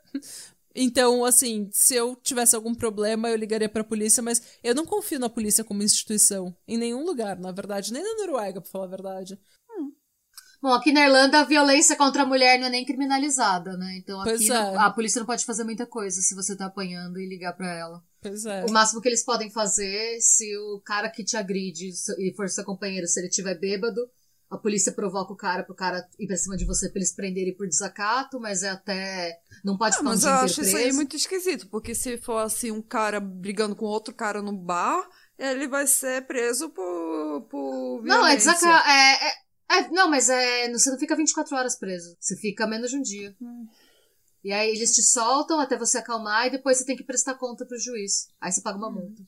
Então, 0.76 1.23
assim, 1.23 1.69
se 1.72 1.94
eu 1.95 2.15
tivesse 2.15 2.56
algum 2.56 2.73
problema, 2.73 3.30
eu 3.30 3.35
ligaria 3.35 3.69
pra 3.69 3.84
polícia, 3.84 4.23
mas 4.23 4.41
eu 4.64 4.73
não 4.73 4.85
confio 4.85 5.19
na 5.19 5.30
polícia 5.30 5.64
como 5.64 5.84
instituição. 5.84 6.56
Em 6.68 6.77
nenhum 6.77 7.06
lugar, 7.06 7.38
na 7.40 7.52
verdade. 7.52 7.94
Nem 7.94 8.02
na 8.02 8.15
Noruega, 8.15 8.60
pra 8.60 8.69
falar 8.69 8.85
a 8.85 8.88
verdade. 8.88 9.40
Bom, 10.64 10.72
aqui 10.73 10.94
na 10.94 11.02
Irlanda 11.02 11.41
a 11.41 11.44
violência 11.44 11.94
contra 11.98 12.23
a 12.23 12.26
mulher 12.26 12.57
não 12.57 12.68
é 12.68 12.69
nem 12.69 12.85
criminalizada, 12.85 13.76
né? 13.76 13.98
Então 13.98 14.22
aqui 14.22 14.49
é. 14.49 14.77
a 14.77 14.90
polícia 14.90 15.19
não 15.19 15.26
pode 15.26 15.44
fazer 15.44 15.65
muita 15.65 15.85
coisa 15.85 16.22
se 16.22 16.34
você 16.34 16.56
tá 16.56 16.68
apanhando 16.68 17.19
e 17.19 17.27
ligar 17.27 17.52
pra 17.52 17.69
ela. 17.77 18.02
Pois 18.22 18.45
é. 18.45 18.64
O 18.64 18.72
máximo 18.72 19.02
que 19.02 19.10
eles 19.10 19.26
podem 19.26 19.52
fazer, 19.52 20.22
se 20.22 20.56
o 20.57 20.80
cara 20.80 21.10
que 21.10 21.22
te 21.22 21.35
agride 21.35 21.90
e 22.18 22.34
for 22.34 22.48
seu 22.48 22.64
companheiro, 22.64 23.06
se 23.07 23.19
ele 23.19 23.27
tiver 23.27 23.60
bêbado, 23.60 24.10
a 24.49 24.57
polícia 24.57 24.94
provoca 24.94 25.34
o 25.34 25.35
cara 25.35 25.64
pro 25.64 25.76
cara 25.76 26.07
ir 26.18 26.27
pra 26.27 26.38
cima 26.38 26.56
de 26.56 26.64
você 26.64 26.88
pra 26.88 26.99
eles 26.99 27.11
prenderem 27.14 27.53
por 27.53 27.68
desacato, 27.68 28.40
mas 28.40 28.64
é 28.64 28.69
até. 28.69 29.38
Não 29.65 29.77
pode 29.77 29.95
Ah, 29.95 29.98
ficar 29.98 30.10
mas 30.11 30.23
eu 30.23 30.31
acho 30.31 30.61
isso 30.61 30.72
preso. 30.72 30.77
aí 30.77 30.94
muito 30.94 31.18
esquisito, 31.18 31.68
porque 31.68 31.94
se 31.94 32.15
for 32.19 32.38
assim 32.38 32.72
um 32.72 32.81
cara 32.81 33.19
brigando 33.19 33.76
com 33.76 33.84
outro 33.84 34.14
cara 34.14 34.41
no 34.41 34.53
bar, 34.53 35.06
ele 35.38 35.68
vai 35.68 35.85
ser 35.88 36.26
preso 36.26 36.69
por, 36.69 37.41
por 37.49 38.02
Não, 38.06 38.26
é 38.26 38.38
violência. 38.38 38.53
desacato. 38.53 38.90
É, 38.90 39.27
é- 39.27 39.44
é- 39.80 39.90
não, 39.91 40.10
mas 40.10 40.30
é, 40.30 40.72
você 40.72 40.90
não 40.91 40.98
fica 41.00 41.16
24 41.16 41.56
horas 41.56 41.76
preso. 41.76 42.16
Você 42.20 42.36
fica 42.38 42.66
menos 42.68 42.91
de 42.91 42.98
um 42.98 43.02
dia. 43.02 43.36
Hum. 43.41 43.68
E 44.44 44.52
aí 44.52 44.70
eles 44.70 44.94
te 44.94 45.02
soltam 45.02 45.60
até 45.60 45.78
você 45.78 45.98
acalmar 46.00 46.48
e 46.48 46.52
depois 46.52 46.78
você 46.78 46.86
tem 46.86 46.95
que 46.98 47.04
prestar 47.04 47.36
conta 47.36 47.66
pro 47.66 47.78
juiz. 47.80 48.28
Aí 48.41 48.52
você 48.52 48.62
paga 48.62 48.78
uma 48.78 48.90
Hum. 48.90 48.94
multa. 48.94 49.24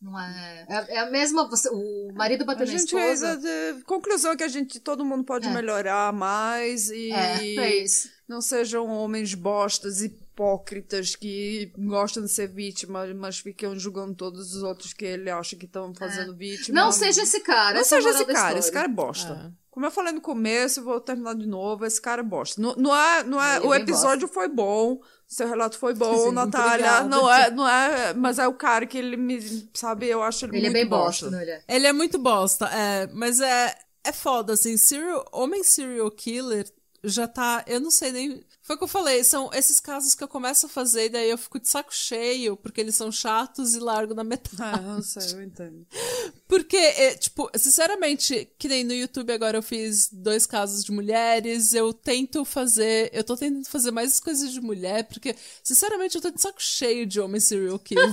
Não 0.00 0.18
é. 0.18 0.66
É, 0.68 0.94
é 0.94 0.98
a 1.00 1.10
mesma. 1.10 1.46
Você, 1.50 1.68
o 1.68 2.10
marido 2.14 2.42
A 2.42 2.46
bateu 2.46 2.64
na 2.64 2.72
gente, 2.72 2.86
esposa. 2.86 3.32
a- 3.32 3.32
a- 3.34 3.82
conclusão 3.84 4.32
é 4.32 4.36
que 4.36 4.42
a 4.44 4.48
gente, 4.48 4.80
todo 4.80 5.04
mundo 5.04 5.24
pode 5.24 5.46
É. 5.46 5.50
melhorar 5.52 6.10
mais 6.12 6.88
e 6.90 7.10
É, 7.12 7.56
é 7.56 7.82
isso. 7.82 8.08
não 8.26 8.40
sejam 8.40 8.86
homens 8.86 9.34
bostas, 9.34 10.00
hipócritas 10.00 11.14
que 11.14 11.70
gostam 11.76 12.22
de 12.22 12.30
ser 12.30 12.46
vítima, 12.48 13.06
mas 13.14 13.40
ficam 13.40 13.78
julgando 13.78 14.14
todos 14.14 14.54
os 14.54 14.62
outros 14.62 14.94
que 14.94 15.04
ele 15.04 15.28
acha 15.28 15.54
que 15.54 15.66
estão 15.66 15.92
fazendo 15.94 16.34
vítima. 16.34 16.80
É. 16.80 16.82
Não 16.82 16.92
seja 16.92 17.22
esse 17.24 17.40
cara. 17.40 17.72
Não 17.72 17.78
é 17.78 17.82
a 17.82 17.84
seja 17.84 18.08
esse 18.08 18.24
cara, 18.24 18.58
esse 18.58 18.72
cara 18.72 18.86
é 18.86 18.90
bosta. 18.90 19.52
Como 19.70 19.86
eu 19.86 19.90
falei 19.90 20.12
no 20.12 20.20
começo, 20.20 20.82
vou 20.82 21.00
terminar 21.00 21.36
de 21.36 21.46
novo, 21.46 21.86
esse 21.86 22.00
cara 22.00 22.22
é 22.22 22.24
bosta. 22.24 22.60
Não, 22.60 22.74
não 22.74 22.94
é, 22.94 23.22
não 23.22 23.42
é, 23.42 23.56
é 23.56 23.60
o 23.60 23.70
bem 23.70 23.80
episódio 23.80 24.26
foi 24.26 24.48
bom, 24.48 25.00
seu 25.28 25.48
relato 25.48 25.78
foi 25.78 25.94
bom, 25.94 26.28
Sim, 26.28 26.34
Natália. 26.34 27.04
Não 27.04 27.32
é, 27.32 27.50
não 27.52 27.68
é, 27.68 28.12
mas 28.12 28.40
é 28.40 28.48
o 28.48 28.54
cara 28.54 28.84
que 28.84 28.98
ele 28.98 29.16
me, 29.16 29.40
sabe, 29.72 30.06
eu 30.08 30.22
acho 30.22 30.44
ele, 30.44 30.56
Ele 30.56 30.66
é 30.66 30.70
muito 30.70 30.80
bem 30.80 30.86
bosta. 30.88 31.26
bosta? 31.26 31.42
Ele 31.42 31.50
é. 31.52 31.62
Ele 31.68 31.86
é 31.86 31.92
muito 31.92 32.18
bosta, 32.18 32.66
é, 32.66 33.06
mas 33.12 33.40
é, 33.40 33.78
é 34.02 34.12
foda, 34.12 34.54
assim, 34.54 34.76
serial, 34.76 35.24
homem 35.30 35.62
serial 35.62 36.10
killer 36.10 36.66
já 37.02 37.26
tá, 37.26 37.64
eu 37.66 37.80
não 37.80 37.90
sei 37.90 38.12
nem, 38.12 38.44
foi 38.60 38.76
o 38.76 38.78
que 38.78 38.84
eu 38.84 38.88
falei, 38.88 39.24
são 39.24 39.50
esses 39.54 39.80
casos 39.80 40.14
que 40.14 40.22
eu 40.22 40.28
começo 40.28 40.66
a 40.66 40.68
fazer 40.68 41.06
e 41.06 41.08
daí 41.08 41.30
eu 41.30 41.38
fico 41.38 41.58
de 41.58 41.68
saco 41.68 41.94
cheio, 41.94 42.56
porque 42.56 42.80
eles 42.80 42.94
são 42.94 43.10
chatos 43.10 43.74
e 43.74 43.78
largo 43.78 44.14
na 44.14 44.24
metade. 44.24 44.58
Ah, 44.60 44.80
não 44.80 45.02
sei, 45.02 45.32
eu 45.32 45.42
entendo. 45.42 45.86
Porque, 46.50 46.76
é, 46.76 47.14
tipo, 47.14 47.48
sinceramente, 47.54 48.48
que 48.58 48.66
nem 48.66 48.82
no 48.82 48.92
YouTube 48.92 49.32
agora 49.32 49.56
eu 49.58 49.62
fiz 49.62 50.08
dois 50.10 50.46
casos 50.46 50.84
de 50.84 50.90
mulheres, 50.90 51.72
eu 51.72 51.92
tento 51.92 52.44
fazer, 52.44 53.08
eu 53.12 53.22
tô 53.22 53.36
tentando 53.36 53.68
fazer 53.68 53.92
mais 53.92 54.18
coisas 54.18 54.50
de 54.50 54.60
mulher, 54.60 55.04
porque, 55.04 55.36
sinceramente, 55.62 56.16
eu 56.16 56.20
tô 56.20 56.28
de 56.28 56.42
saco 56.42 56.60
cheio 56.60 57.06
de 57.06 57.20
homem 57.20 57.40
serial 57.40 57.78
killer. 57.78 58.12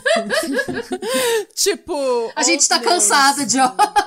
tipo... 1.55 2.31
A 2.35 2.43
gente 2.43 2.64
oh, 2.65 2.69
tá 2.69 2.77
Deus. 2.77 2.91
cansada 2.91 3.43
de, 3.43 3.57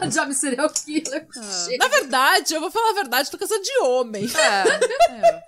de 0.08 0.20
homem 0.20 0.34
serial 0.34 0.70
killer. 0.70 1.26
Chega. 1.64 1.78
Na 1.78 1.88
verdade, 1.88 2.54
eu 2.54 2.60
vou 2.60 2.70
falar 2.70 2.90
a 2.90 2.94
verdade, 2.94 3.32
tô 3.32 3.36
cansada 3.36 3.60
de 3.60 3.78
homem. 3.80 4.30
É, 4.32 5.12
é. 5.12 5.42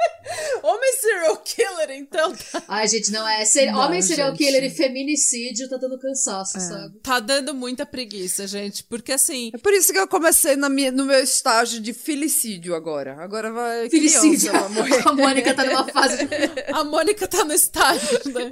Homem 0.62 0.92
serial 0.94 1.36
killer, 1.38 1.90
então. 1.90 2.34
tá- 2.34 2.62
Ai, 2.68 2.88
gente, 2.88 3.10
não 3.10 3.26
é. 3.26 3.44
Ser, 3.44 3.70
Não, 3.70 3.80
homem 3.80 4.00
serial 4.00 4.30
gente. 4.30 4.38
killer 4.38 4.64
e 4.64 4.70
feminicídio 4.70 5.68
tá 5.68 5.76
dando 5.76 5.98
cansaço, 5.98 6.60
sabe? 6.60 6.98
Tá 7.00 7.20
dando 7.20 7.54
muita 7.54 7.84
preguiça, 7.84 8.46
gente. 8.46 8.71
Porque 8.80 9.12
assim. 9.12 9.50
É 9.52 9.58
por 9.58 9.72
isso 9.72 9.92
que 9.92 9.98
eu 9.98 10.06
comecei 10.06 10.54
na 10.54 10.68
minha, 10.68 10.92
no 10.92 11.04
meu 11.04 11.20
estágio 11.20 11.80
de 11.80 11.92
filicídio 11.92 12.74
agora. 12.74 13.16
Agora 13.20 13.50
vai 13.50 13.90
Felicídio. 13.90 14.50
criança. 14.50 15.02
A 15.08 15.12
Mônica 15.12 15.54
tá 15.54 15.64
numa 15.64 15.88
fase 15.88 16.24
de. 16.24 16.34
A 16.72 16.84
Mônica 16.84 17.26
tá 17.26 17.44
no 17.44 17.52
estágio, 17.52 18.20
né? 18.26 18.50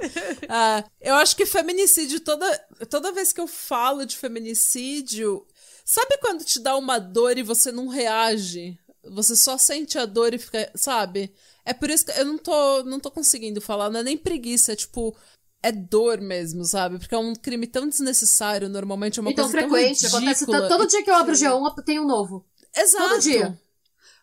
Ah, 0.49 0.83
eu 0.99 1.15
acho 1.15 1.35
que 1.35 1.45
feminicídio, 1.45 2.19
toda, 2.19 2.57
toda 2.89 3.11
vez 3.11 3.31
que 3.31 3.39
eu 3.39 3.47
falo 3.47 4.05
de 4.05 4.17
feminicídio. 4.17 5.45
Sabe 5.85 6.17
quando 6.19 6.43
te 6.43 6.59
dá 6.59 6.77
uma 6.77 6.99
dor 6.99 7.37
e 7.37 7.43
você 7.43 7.71
não 7.71 7.87
reage? 7.87 8.77
Você 9.03 9.35
só 9.35 9.57
sente 9.57 9.97
a 9.97 10.05
dor 10.05 10.33
e 10.33 10.37
fica. 10.37 10.71
Sabe? 10.75 11.33
É 11.65 11.73
por 11.73 11.89
isso 11.89 12.05
que 12.05 12.11
eu 12.11 12.25
não 12.25 12.37
tô, 12.37 12.83
não 12.83 12.99
tô 12.99 13.11
conseguindo 13.11 13.61
falar, 13.61 13.89
não 13.89 13.99
é 13.99 14.03
nem 14.03 14.17
preguiça, 14.17 14.73
é 14.73 14.75
tipo. 14.75 15.15
É 15.63 15.71
dor 15.71 16.19
mesmo, 16.21 16.65
sabe? 16.65 16.97
Porque 16.97 17.13
é 17.13 17.17
um 17.17 17.33
crime 17.35 17.67
tão 17.67 17.87
desnecessário, 17.87 18.67
normalmente 18.67 19.19
é 19.19 19.21
uma 19.21 19.31
E 19.31 19.35
tão 19.35 19.45
coisa 19.49 19.59
frequente. 19.67 19.99
tão 20.01 20.09
Acontece 20.17 20.45
ridícula. 20.45 20.67
todo 20.67 20.87
dia 20.87 21.03
que 21.03 21.09
eu 21.09 21.15
abro 21.15 21.33
o 21.33 21.37
G1 21.37 21.83
tem 21.83 21.99
um 21.99 22.07
novo. 22.07 22.45
Exato. 22.75 23.09
todo 23.09 23.21
dia. 23.21 23.59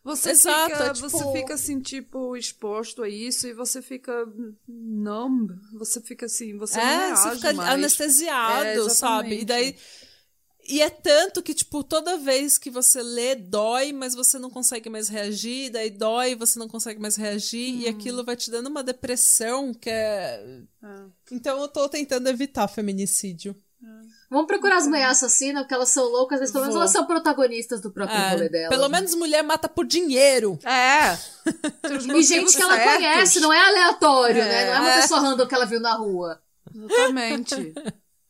Você, 0.04 0.30
Exato, 0.30 0.70
fica, 0.70 0.84
é 0.84 0.92
tipo- 0.94 1.08
você 1.10 1.32
fica 1.32 1.54
assim, 1.54 1.80
tipo, 1.80 2.36
exposto 2.36 3.02
a 3.02 3.08
isso 3.08 3.46
e 3.46 3.52
você 3.52 3.82
fica 3.82 4.12
numb. 4.66 5.50
Você 5.74 6.00
fica 6.00 6.26
assim, 6.26 6.56
você 6.56 6.78
não 6.78 6.84
É, 6.84 7.06
reage 7.08 7.22
você 7.22 7.36
fica 7.36 7.52
mais. 7.52 7.70
anestesiado, 7.70 8.86
É, 8.86 8.88
sabe? 8.90 9.40
E 9.40 9.44
daí. 9.44 9.76
E 10.68 10.82
é 10.82 10.90
tanto 10.90 11.42
que, 11.42 11.54
tipo, 11.54 11.82
toda 11.82 12.18
vez 12.18 12.58
que 12.58 12.70
você 12.70 13.02
lê, 13.02 13.34
dói, 13.34 13.92
mas 13.92 14.14
você 14.14 14.38
não 14.38 14.50
consegue 14.50 14.90
mais 14.90 15.08
reagir, 15.08 15.70
daí 15.70 15.88
dói, 15.88 16.34
você 16.34 16.58
não 16.58 16.68
consegue 16.68 17.00
mais 17.00 17.16
reagir, 17.16 17.74
Hum. 17.74 17.80
e 17.80 17.88
aquilo 17.88 18.22
vai 18.22 18.36
te 18.36 18.50
dando 18.50 18.66
uma 18.66 18.82
depressão 18.82 19.72
que 19.72 19.88
é. 19.88 20.44
É. 20.82 20.88
Então 21.32 21.58
eu 21.60 21.68
tô 21.68 21.88
tentando 21.88 22.28
evitar 22.28 22.68
feminicídio. 22.68 23.56
Vamos 24.30 24.46
procurar 24.46 24.76
as 24.76 24.86
mulheres 24.86 25.12
assassinas, 25.22 25.62
porque 25.62 25.72
elas 25.72 25.88
são 25.88 26.04
loucas, 26.04 26.38
mas 26.40 26.50
pelo 26.50 26.64
menos 26.64 26.76
elas 26.76 26.90
são 26.90 27.06
protagonistas 27.06 27.80
do 27.80 27.90
próprio 27.90 28.18
É, 28.18 28.30
rolê 28.32 28.48
delas. 28.50 28.68
pelo 28.68 28.88
né? 28.88 28.98
menos 28.98 29.14
mulher 29.14 29.42
mata 29.42 29.68
por 29.70 29.86
dinheiro. 29.86 30.58
É. 30.64 31.16
E 32.14 32.22
gente 32.22 32.54
que 32.54 32.62
ela 32.62 32.74
certos. 32.76 32.94
conhece, 32.96 33.40
não 33.40 33.50
é 33.52 33.58
aleatório, 33.68 34.44
né? 34.44 34.66
Não 34.66 34.74
é 34.74 34.80
uma 34.80 34.90
É. 34.90 35.00
pessoa 35.00 35.20
random 35.20 35.46
que 35.46 35.54
ela 35.54 35.64
viu 35.64 35.80
na 35.80 35.94
rua. 35.94 36.42
Exatamente. 36.74 37.72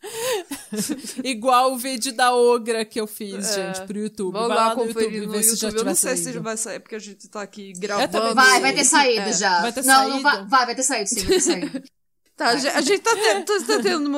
Igual 1.24 1.72
o 1.72 1.78
vídeo 1.78 2.12
da 2.12 2.34
Ogra 2.34 2.84
que 2.84 3.00
eu 3.00 3.06
fiz, 3.06 3.56
É. 3.56 3.72
gente, 3.74 3.86
pro 3.86 3.98
YouTube. 3.98 4.32
Vamos 4.32 4.48
Vai 4.48 4.56
lá 4.56 4.68
lá 4.68 4.74
no 4.74 4.76
conferir 4.86 5.12
YouTube, 5.14 5.26
no 5.26 5.32
ver 5.32 5.42
se 5.42 5.56
já 5.56 5.66
YouTube. 5.68 5.72
Eu 5.72 5.78
tiver 5.78 5.90
não 5.90 5.94
sei 5.96 6.16
se 6.16 6.24
saído. 6.24 6.42
vai 6.42 6.56
sair, 6.56 6.80
porque 6.80 6.94
a 6.94 6.98
gente 6.98 7.28
tá 7.28 7.42
aqui 7.42 7.72
gravando. 7.76 8.34
Vai, 8.34 8.60
vai 8.60 8.74
ter 8.74 8.84
saído 8.84 9.28
é. 9.28 9.32
já. 9.32 9.60
Vai 9.62 9.72
ter 9.72 9.84
não, 9.84 10.08
não 10.08 10.22
vai, 10.22 10.32
saído? 10.34 10.48
vai, 10.50 10.66
vai 10.66 10.74
ter 10.74 10.82
saído 10.82 11.08
sim, 11.08 11.16
vai 11.20 11.26
ter 11.28 11.40
saído. 11.40 11.82
Tá, 12.38 12.50
a 12.50 12.56
gente- 12.56 12.68
a 12.76 12.80
gente 12.80 13.00
tá, 13.00 13.10
te- 13.16 13.42
tá 13.42 13.58
tentando 13.82 14.16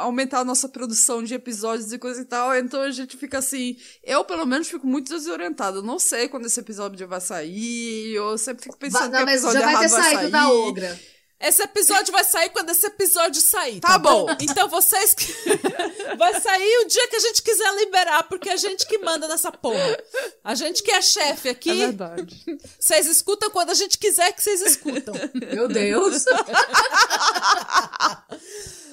aumentar 0.00 0.40
a 0.40 0.44
nossa 0.44 0.68
produção 0.68 1.22
de 1.22 1.32
episódios 1.32 1.92
e 1.92 1.96
coisa 1.98 2.20
e 2.20 2.24
tal, 2.24 2.52
então 2.56 2.80
a 2.80 2.90
gente 2.90 3.16
fica 3.16 3.38
assim. 3.38 3.76
Eu, 4.02 4.24
pelo 4.24 4.44
menos, 4.44 4.66
fico 4.68 4.84
muito 4.84 5.14
desorientada. 5.14 5.78
Eu 5.78 5.82
não 5.84 5.96
sei 6.00 6.28
quando 6.28 6.46
esse 6.46 6.58
episódio 6.58 7.06
vai 7.06 7.20
sair, 7.20 8.14
eu 8.16 8.36
sempre 8.36 8.64
fico 8.64 8.76
Vai- 8.80 8.90
pensando 8.90 9.12
não, 9.12 9.18
que 9.20 9.24
mas 9.26 9.34
episódio 9.44 9.60
já 9.60 9.64
vai 9.66 9.74
ter 9.76 9.84
errado 9.84 9.90
vai 9.92 10.02
saído 10.02 10.20
sair. 10.22 10.30
da 10.32 10.48
Ogra. 10.50 11.00
Esse 11.42 11.62
episódio 11.62 12.12
vai 12.12 12.22
sair 12.24 12.50
quando 12.50 12.70
esse 12.70 12.86
episódio 12.86 13.40
sair. 13.42 13.80
Tá 13.80 13.98
bom. 13.98 14.26
Então 14.40 14.68
vocês. 14.68 15.12
que- 15.12 15.32
vai 16.16 16.40
sair 16.40 16.78
o 16.84 16.86
dia 16.86 17.08
que 17.08 17.16
a 17.16 17.20
gente 17.20 17.42
quiser 17.42 17.74
liberar, 17.76 18.22
porque 18.24 18.48
é 18.48 18.52
a 18.52 18.56
gente 18.56 18.86
que 18.86 18.98
manda 18.98 19.26
nessa 19.26 19.50
porra. 19.50 19.98
A 20.44 20.54
gente 20.54 20.82
que 20.82 20.90
é 20.92 21.02
chefe 21.02 21.48
aqui. 21.48 21.70
É 21.70 21.74
verdade. 21.86 22.44
Vocês 22.78 23.06
escutam 23.06 23.50
quando 23.50 23.70
a 23.70 23.74
gente 23.74 23.98
quiser 23.98 24.32
que 24.32 24.42
vocês 24.42 24.60
escutam. 24.62 25.14
Meu 25.34 25.66
Deus. 25.68 26.24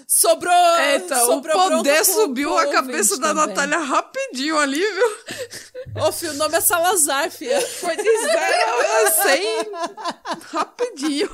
Sobrou. 0.07 0.79
Eita, 0.79 1.21
o 1.23 1.25
sobrou 1.27 1.55
bronca 1.55 1.77
poder 1.77 2.03
subiu 2.05 2.57
a 2.57 2.67
cabeça 2.71 3.17
da 3.19 3.27
também. 3.27 3.47
Natália 3.47 3.77
rapidinho 3.77 4.57
ali, 4.57 4.79
viu? 4.83 6.03
Ô, 6.03 6.11
filho, 6.11 6.31
o 6.33 6.35
nome 6.35 6.57
é 6.57 6.61
Salazar, 6.61 7.29
filha. 7.29 7.61
Foi 7.61 7.95
de 7.95 8.03
zero 8.03 9.07
a 9.07 9.11
100 9.11 9.71
rapidinho. 10.51 11.29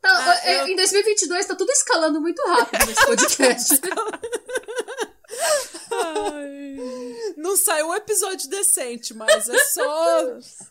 Tá, 0.00 0.40
é, 0.44 0.68
Em 0.68 0.76
2022 0.76 1.46
tá 1.46 1.54
tudo 1.54 1.70
escalando 1.70 2.20
muito 2.20 2.40
rápido 2.46 2.86
nesse 2.86 3.04
podcast. 3.06 3.80
Não 7.36 7.56
saiu 7.56 7.88
um 7.88 7.94
episódio 7.94 8.48
decente, 8.48 9.14
mas 9.14 9.48
é 9.48 9.58
só. 9.66 10.26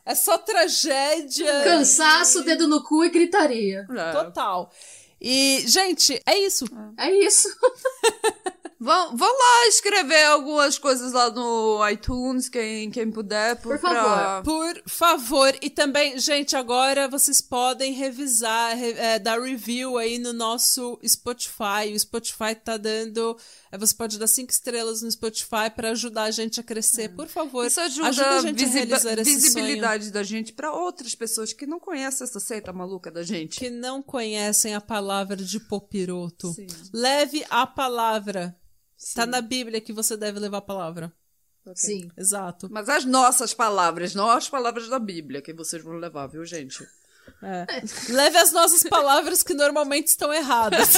É 0.06 0.16
só 0.16 0.38
tragédia. 0.38 1.64
Cansaço, 1.64 2.44
dedo 2.44 2.68
no 2.68 2.84
cu 2.84 3.04
e 3.04 3.10
gritaria. 3.10 3.88
Total. 4.12 4.72
E, 5.22 5.64
gente, 5.68 6.22
é 6.26 6.38
isso. 6.40 6.66
É 6.98 7.12
isso. 7.12 7.50
Vão, 8.82 9.18
vão 9.18 9.28
lá 9.28 9.68
escrever 9.68 10.24
algumas 10.28 10.80
coisas 10.80 11.12
lá 11.12 11.30
no 11.30 11.86
iTunes, 11.90 12.48
quem, 12.48 12.90
quem 12.90 13.12
puder. 13.12 13.58
Por, 13.58 13.78
Por 13.78 13.80
favor. 13.82 14.04
pra- 14.04 14.42
Por 14.42 14.82
favor, 14.88 15.54
e 15.62 15.70
também, 15.70 16.18
gente, 16.18 16.56
agora 16.56 17.10
vocês 17.10 17.42
podem 17.42 17.92
revisar, 17.92 18.78
re- 18.78 18.94
é, 18.98 19.20
dar 19.20 19.38
review 19.42 19.98
aí 19.98 20.18
no 20.18 20.32
nosso 20.32 20.98
Spotify. 21.06 21.94
O 21.94 22.00
Spotify 22.00 22.56
tá 22.56 22.78
dando. 22.78 23.38
é, 23.70 23.78
Você 23.78 23.94
pode 23.94 24.18
dar 24.18 24.28
cinco 24.28 24.52
estrelas 24.54 25.02
no 25.02 25.12
Spotify 25.12 25.70
pra 25.76 25.90
ajudar 25.92 26.24
a 26.24 26.32
gente 26.32 26.62
a 26.62 26.64
crescer. 26.64 27.10
Por 27.10 27.28
favor, 27.28 27.66
Isso 27.68 27.82
ajuda, 27.82 28.08
ajuda 28.08 28.30
a 28.30 28.38
a 28.38 28.42
gente 28.42 28.64
a 28.64 28.68
realizar 28.68 29.20
esse 29.20 29.24
visibilidade 29.36 30.10
da 30.10 30.24
gente 30.24 30.54
pra 30.54 30.72
outras 30.72 31.14
pessoas 31.14 31.52
que 31.52 31.66
não 31.68 31.82
conhecem 31.82 32.24
essa 32.24 32.40
seita 32.40 32.72
maluca 32.72 33.12
da 33.12 33.24
gente. 33.24 33.60
que 33.60 33.70
não 33.70 34.02
conhecem 34.02 34.74
a 34.74 34.80
palavra 34.80 35.36
de 35.36 35.60
popiroto. 35.60 36.54
Sim. 36.54 36.68
Leve 36.94 37.46
a 37.50 37.68
palavra. 37.68 38.56
Tá 39.16 39.26
na 39.26 39.42
Bíblia 39.42 39.80
que 39.82 39.94
você 39.94 40.16
deve 40.18 40.40
levar 40.40 40.58
a 40.58 40.62
palavra. 40.62 41.12
Sim. 41.76 42.10
Exato. 42.18 42.68
Mas 42.72 42.90
as 42.90 43.06
nossas 43.06 43.54
palavras, 43.54 44.16
não 44.16 44.30
as 44.30 44.50
palavras 44.50 44.88
da 44.90 44.98
Bíblia 45.00 45.42
que 45.42 45.54
vocês 45.54 45.84
vão 45.84 45.94
levar, 45.94 46.28
viu, 46.28 46.44
gente? 46.46 46.86
É. 47.44 47.66
Leve 48.12 48.38
as 48.38 48.52
nossas 48.52 48.82
palavras 48.84 49.44
que 49.44 49.54
normalmente 49.54 50.08
estão 50.08 50.34
erradas. 50.34 50.94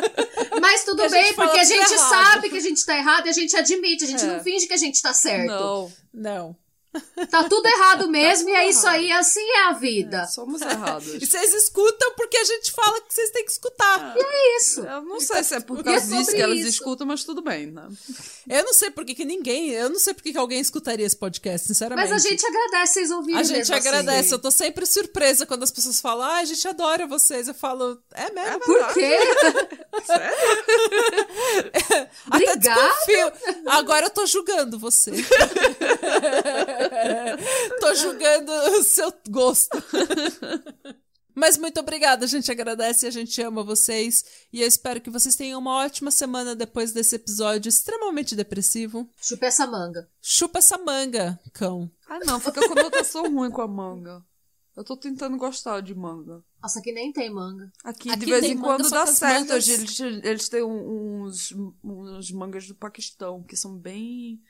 Mas 0.60 0.84
tudo 0.84 0.98
Que 0.98 1.02
a 1.04 1.08
bem, 1.08 1.34
porque 1.34 1.58
a 1.58 1.64
gente 1.64 1.92
errado. 1.92 2.08
sabe 2.10 2.50
que 2.50 2.56
a 2.56 2.60
gente 2.60 2.84
tá 2.84 2.96
errado 2.98 3.26
e 3.26 3.30
a 3.30 3.32
gente 3.32 3.56
admite, 3.56 4.04
a 4.04 4.06
gente 4.06 4.22
É. 4.22 4.26
não 4.26 4.40
finge 4.44 4.66
que 4.66 4.74
a 4.74 4.76
gente 4.78 5.00
tá 5.00 5.14
certo. 5.14 5.46
Não, 5.48 5.92
Não. 6.12 6.56
Tá 7.30 7.44
tudo 7.48 7.66
errado 7.66 8.08
mesmo 8.08 8.48
e 8.48 8.52
é 8.52 8.68
isso 8.68 8.86
aí, 8.86 9.12
assim 9.12 9.40
é 9.40 9.66
a 9.68 9.72
vida. 9.72 10.26
somos 10.26 10.60
errados. 10.60 11.14
E 11.14 11.24
vocês 11.26 11.54
escutam 11.54 12.14
porque 12.16 12.36
a 12.36 12.44
gente 12.44 12.72
fala 12.72 13.00
que 13.02 13.14
vocês 13.14 13.30
têm 13.30 13.44
que 13.44 13.52
escutar. 13.52 14.14
É 14.16 14.56
isso. 14.56 14.80
Eu 14.80 15.02
não 15.02 15.20
sei 15.20 15.44
se 15.44 15.54
é 15.54 15.60
por 15.60 15.78
E 15.78 15.80
é 15.80 15.84
causa 15.84 16.00
disso 16.06 16.16
sobre 16.24 16.34
que 16.36 16.42
elas 16.42 16.58
isso. 16.58 16.68
escutam, 16.68 17.06
mas 17.06 17.22
tudo 17.22 17.42
bem, 17.42 17.66
né? 17.68 17.88
Eu 18.48 18.64
não 18.64 18.72
sei 18.74 18.90
por 18.90 19.04
que 19.04 19.24
ninguém. 19.24 19.70
Eu 19.70 19.88
não 19.88 19.98
sei 20.00 20.14
por 20.14 20.22
que 20.22 20.36
alguém 20.36 20.60
escutaria 20.60 21.06
esse 21.06 21.16
podcast, 21.16 21.66
sinceramente. 21.68 22.10
Mas 22.10 22.24
a 22.24 22.28
gente 22.28 22.44
agradece 22.44 22.94
vocês 22.94 23.10
ouvirem 23.12 23.38
A 23.38 23.42
gente 23.44 23.56
mesmo 23.58 23.74
assim. 23.76 23.88
agradece. 23.88 24.34
Eu 24.34 24.38
tô 24.40 24.50
sempre 24.50 24.84
surpresa 24.84 25.46
quando 25.46 25.62
as 25.62 25.70
pessoas 25.70 26.00
falam, 26.00 26.26
ah, 26.26 26.38
a 26.38 26.44
gente 26.44 26.66
adora 26.66 27.06
vocês. 27.06 27.46
Eu 27.46 27.54
falo, 27.54 28.02
é 28.14 28.30
mesmo? 28.32 28.60
Por 28.60 28.94
quê? 28.94 29.16
Até 32.30 32.52
Obrigada. 32.52 32.58
desconfio. 32.58 33.32
Agora 33.66 34.06
eu 34.06 34.10
tô 34.10 34.26
julgando 34.26 34.78
você. 34.78 35.12
tô 37.80 37.94
julgando 37.94 38.52
o 38.52 38.82
seu 38.82 39.12
gosto. 39.28 39.76
Mas 41.34 41.56
muito 41.56 41.78
obrigada, 41.80 42.24
a 42.24 42.28
gente 42.28 42.50
agradece 42.50 43.06
a 43.06 43.10
gente 43.10 43.40
ama 43.40 43.62
vocês. 43.62 44.24
E 44.52 44.60
eu 44.60 44.66
espero 44.68 45.00
que 45.00 45.08
vocês 45.10 45.36
tenham 45.36 45.60
uma 45.60 45.76
ótima 45.84 46.10
semana 46.10 46.54
depois 46.56 46.92
desse 46.92 47.16
episódio 47.16 47.68
extremamente 47.68 48.34
depressivo. 48.34 49.08
Chupa 49.16 49.46
essa 49.46 49.66
manga. 49.66 50.08
Chupa 50.20 50.58
essa 50.58 50.76
manga, 50.76 51.38
cão. 51.52 51.90
Ah, 52.08 52.18
não, 52.26 52.40
fica 52.40 52.60
com 52.60 52.74
conotação 52.74 53.32
ruim 53.32 53.50
com 53.50 53.62
a 53.62 53.68
manga. 53.68 54.22
Eu 54.76 54.84
tô 54.84 54.96
tentando 54.96 55.36
gostar 55.36 55.80
de 55.80 55.94
manga. 55.94 56.42
Nossa, 56.62 56.78
aqui 56.80 56.92
nem 56.92 57.12
tem 57.12 57.30
manga. 57.30 57.72
Aqui, 57.84 58.10
Aqui 58.10 58.20
de 58.20 58.26
vez 58.26 58.44
em 58.44 58.54
manga, 58.54 58.66
quando 58.82 58.90
dá 58.90 59.06
certo. 59.06 59.40
mangas- 59.48 59.68
Eles, 59.68 60.00
eles 60.00 60.48
têm 60.48 60.62
uns, 60.62 61.52
uns 61.82 62.30
mangas 62.32 62.66
do 62.66 62.74
Paquistão, 62.74 63.42
que 63.42 63.56
são 63.56 63.76
bem, 63.76 64.40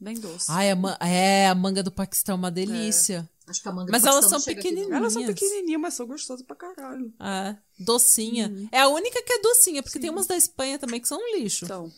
bem 0.00 0.18
doces. 0.18 0.48
Ai, 0.50 0.70
a 0.70 0.76
ma- 0.76 0.96
é, 1.00 1.48
a 1.48 1.54
manga 1.54 1.82
do 1.82 1.90
Paquistão 1.90 2.34
é 2.34 2.38
uma 2.38 2.50
delícia. 2.50 3.28
Acho 3.46 3.62
que 3.62 3.68
a 3.68 3.72
manga 3.72 3.92
Mas 3.92 4.02
do 4.02 4.08
elas 4.08 4.24
são 4.26 4.38
aqui, 4.38 4.54
pequenininhas. 4.54 4.90
Elas 4.92 5.12
são 5.12 5.26
pequenininhas, 5.26 5.80
mas 5.80 5.94
são 5.94 6.06
gostosas 6.06 6.44
pra 6.46 6.56
caralho. 6.56 7.12
É, 7.20 7.54
docinha. 7.78 8.50
É 8.72 8.80
a 8.80 8.88
única 8.88 9.22
que 9.22 9.32
é 9.34 9.42
docinha, 9.42 9.82
porque 9.82 9.98
tem 9.98 10.08
umas 10.08 10.26
da 10.26 10.34
Espanha 10.36 10.78
também 10.78 10.98
que 10.98 11.06
são 11.06 11.18
um 11.18 11.36
lixo. 11.36 11.66
Então, 11.66 11.92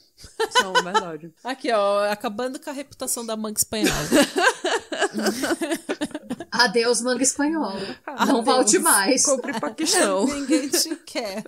são, 0.50 0.72
verdade. 0.72 1.32
Aqui, 1.44 1.70
ó, 1.70 2.10
acabando 2.10 2.58
com 2.58 2.68
a 2.68 2.72
reputação 2.72 3.24
da 3.24 3.36
manga 3.36 3.58
espanhola. 3.58 3.94
Adeus, 6.50 7.00
manga 7.00 7.22
espanhola. 7.22 7.80
Adeus. 8.06 8.28
Não 8.28 8.42
volte 8.42 8.78
mais. 8.80 9.24
Compre 9.24 9.60
Paquistão. 9.60 10.26
Ninguém 10.26 10.68
te 10.68 10.96
quer. 10.96 11.44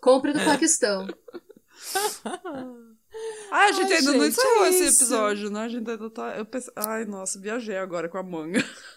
Compre 0.00 0.32
do 0.32 0.44
Paquistão. 0.44 1.06
Ah, 3.50 3.64
a 3.66 3.72
gente 3.72 3.92
Ai, 3.92 3.98
ainda 3.98 4.12
não 4.12 4.26
encerrou 4.26 4.64
é 4.64 4.68
esse 4.70 4.84
isso. 4.84 5.04
episódio, 5.04 5.50
né? 5.50 5.64
A 5.64 5.68
gente 5.68 5.88
ainda 5.90 6.10
tá. 6.10 6.36
Eu 6.36 6.44
pensei... 6.44 6.72
Ai, 6.76 7.04
nossa, 7.04 7.38
viajei 7.38 7.76
agora 7.78 8.08
com 8.08 8.18
a 8.18 8.22
manga. 8.22 8.64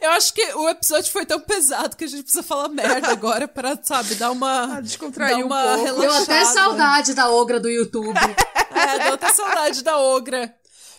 Eu 0.00 0.10
acho 0.10 0.32
que 0.32 0.42
o 0.54 0.68
episódio 0.68 1.10
foi 1.10 1.26
tão 1.26 1.40
pesado 1.40 1.96
que 1.96 2.04
a 2.04 2.06
gente 2.06 2.22
precisa 2.22 2.42
falar 2.42 2.68
merda 2.68 3.08
agora 3.08 3.48
pra, 3.48 3.76
sabe, 3.82 4.14
dar 4.14 4.30
uma. 4.30 4.66
Ah, 4.76 4.80
descontrair 4.80 5.36
dar 5.36 5.42
um 5.42 5.46
uma 5.46 5.78
pouco. 5.78 6.00
Deu 6.00 6.12
até 6.12 6.44
saudade 6.44 7.14
da 7.14 7.30
ogra 7.30 7.60
do 7.60 7.68
YouTube. 7.68 8.18
É, 8.76 8.98
deu 9.04 9.14
até 9.14 9.30
saudade 9.30 9.82
da 9.82 9.98
ogra. 9.98 10.54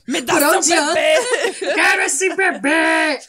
Me 0.08 0.20
dá 0.20 0.34
Por 0.34 0.40
seu 0.40 0.58
onde 0.58 0.74
anda? 0.74 0.94
bebê! 0.96 1.74
Quero 1.76 2.02
esse 2.02 2.34
bebê! 2.34 3.20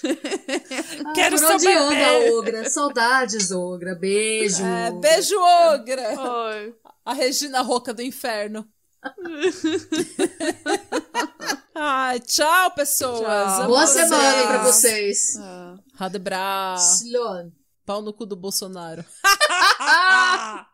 Quero 1.14 1.36
Por 1.36 1.38
seu 1.38 1.54
onde 1.56 1.68
anda, 1.68 1.90
bebê! 1.90 2.30
ogra? 2.30 2.70
Saudades, 2.70 3.50
ogra. 3.50 3.94
Beijo. 3.94 4.64
É, 4.64 4.88
ogra. 4.88 5.00
beijo, 5.00 5.38
ogra! 5.38 6.14
Ai. 6.18 6.72
A 7.08 7.14
Regina 7.14 7.62
Roca 7.62 7.94
do 7.94 8.02
inferno. 8.02 8.68
Ai, 11.74 12.20
tchau, 12.20 12.70
pessoas. 12.72 13.22
Tchau. 13.22 13.66
Boa 13.66 13.86
vocês. 13.86 14.08
semana 14.10 14.46
pra 14.46 14.62
vocês. 14.62 15.36
Ah. 15.38 15.78
Radebra. 15.94 16.76
Sloan. 16.76 17.50
Pau 17.86 18.02
no 18.02 18.12
cu 18.12 18.26
do 18.26 18.36
Bolsonaro. 18.36 19.02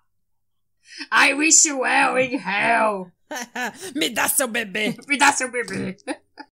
I 1.13 1.35
wish 1.35 1.67
you 1.67 1.83
well 1.83 2.17
in 2.17 2.37
hell. 2.37 3.13
Me 3.95 4.11
dá 4.11 4.27
seu 4.27 4.49
bebê. 4.49 4.97
Me 5.07 5.17
dá 5.17 5.33
seu 5.33 5.49
bebê. 5.49 5.97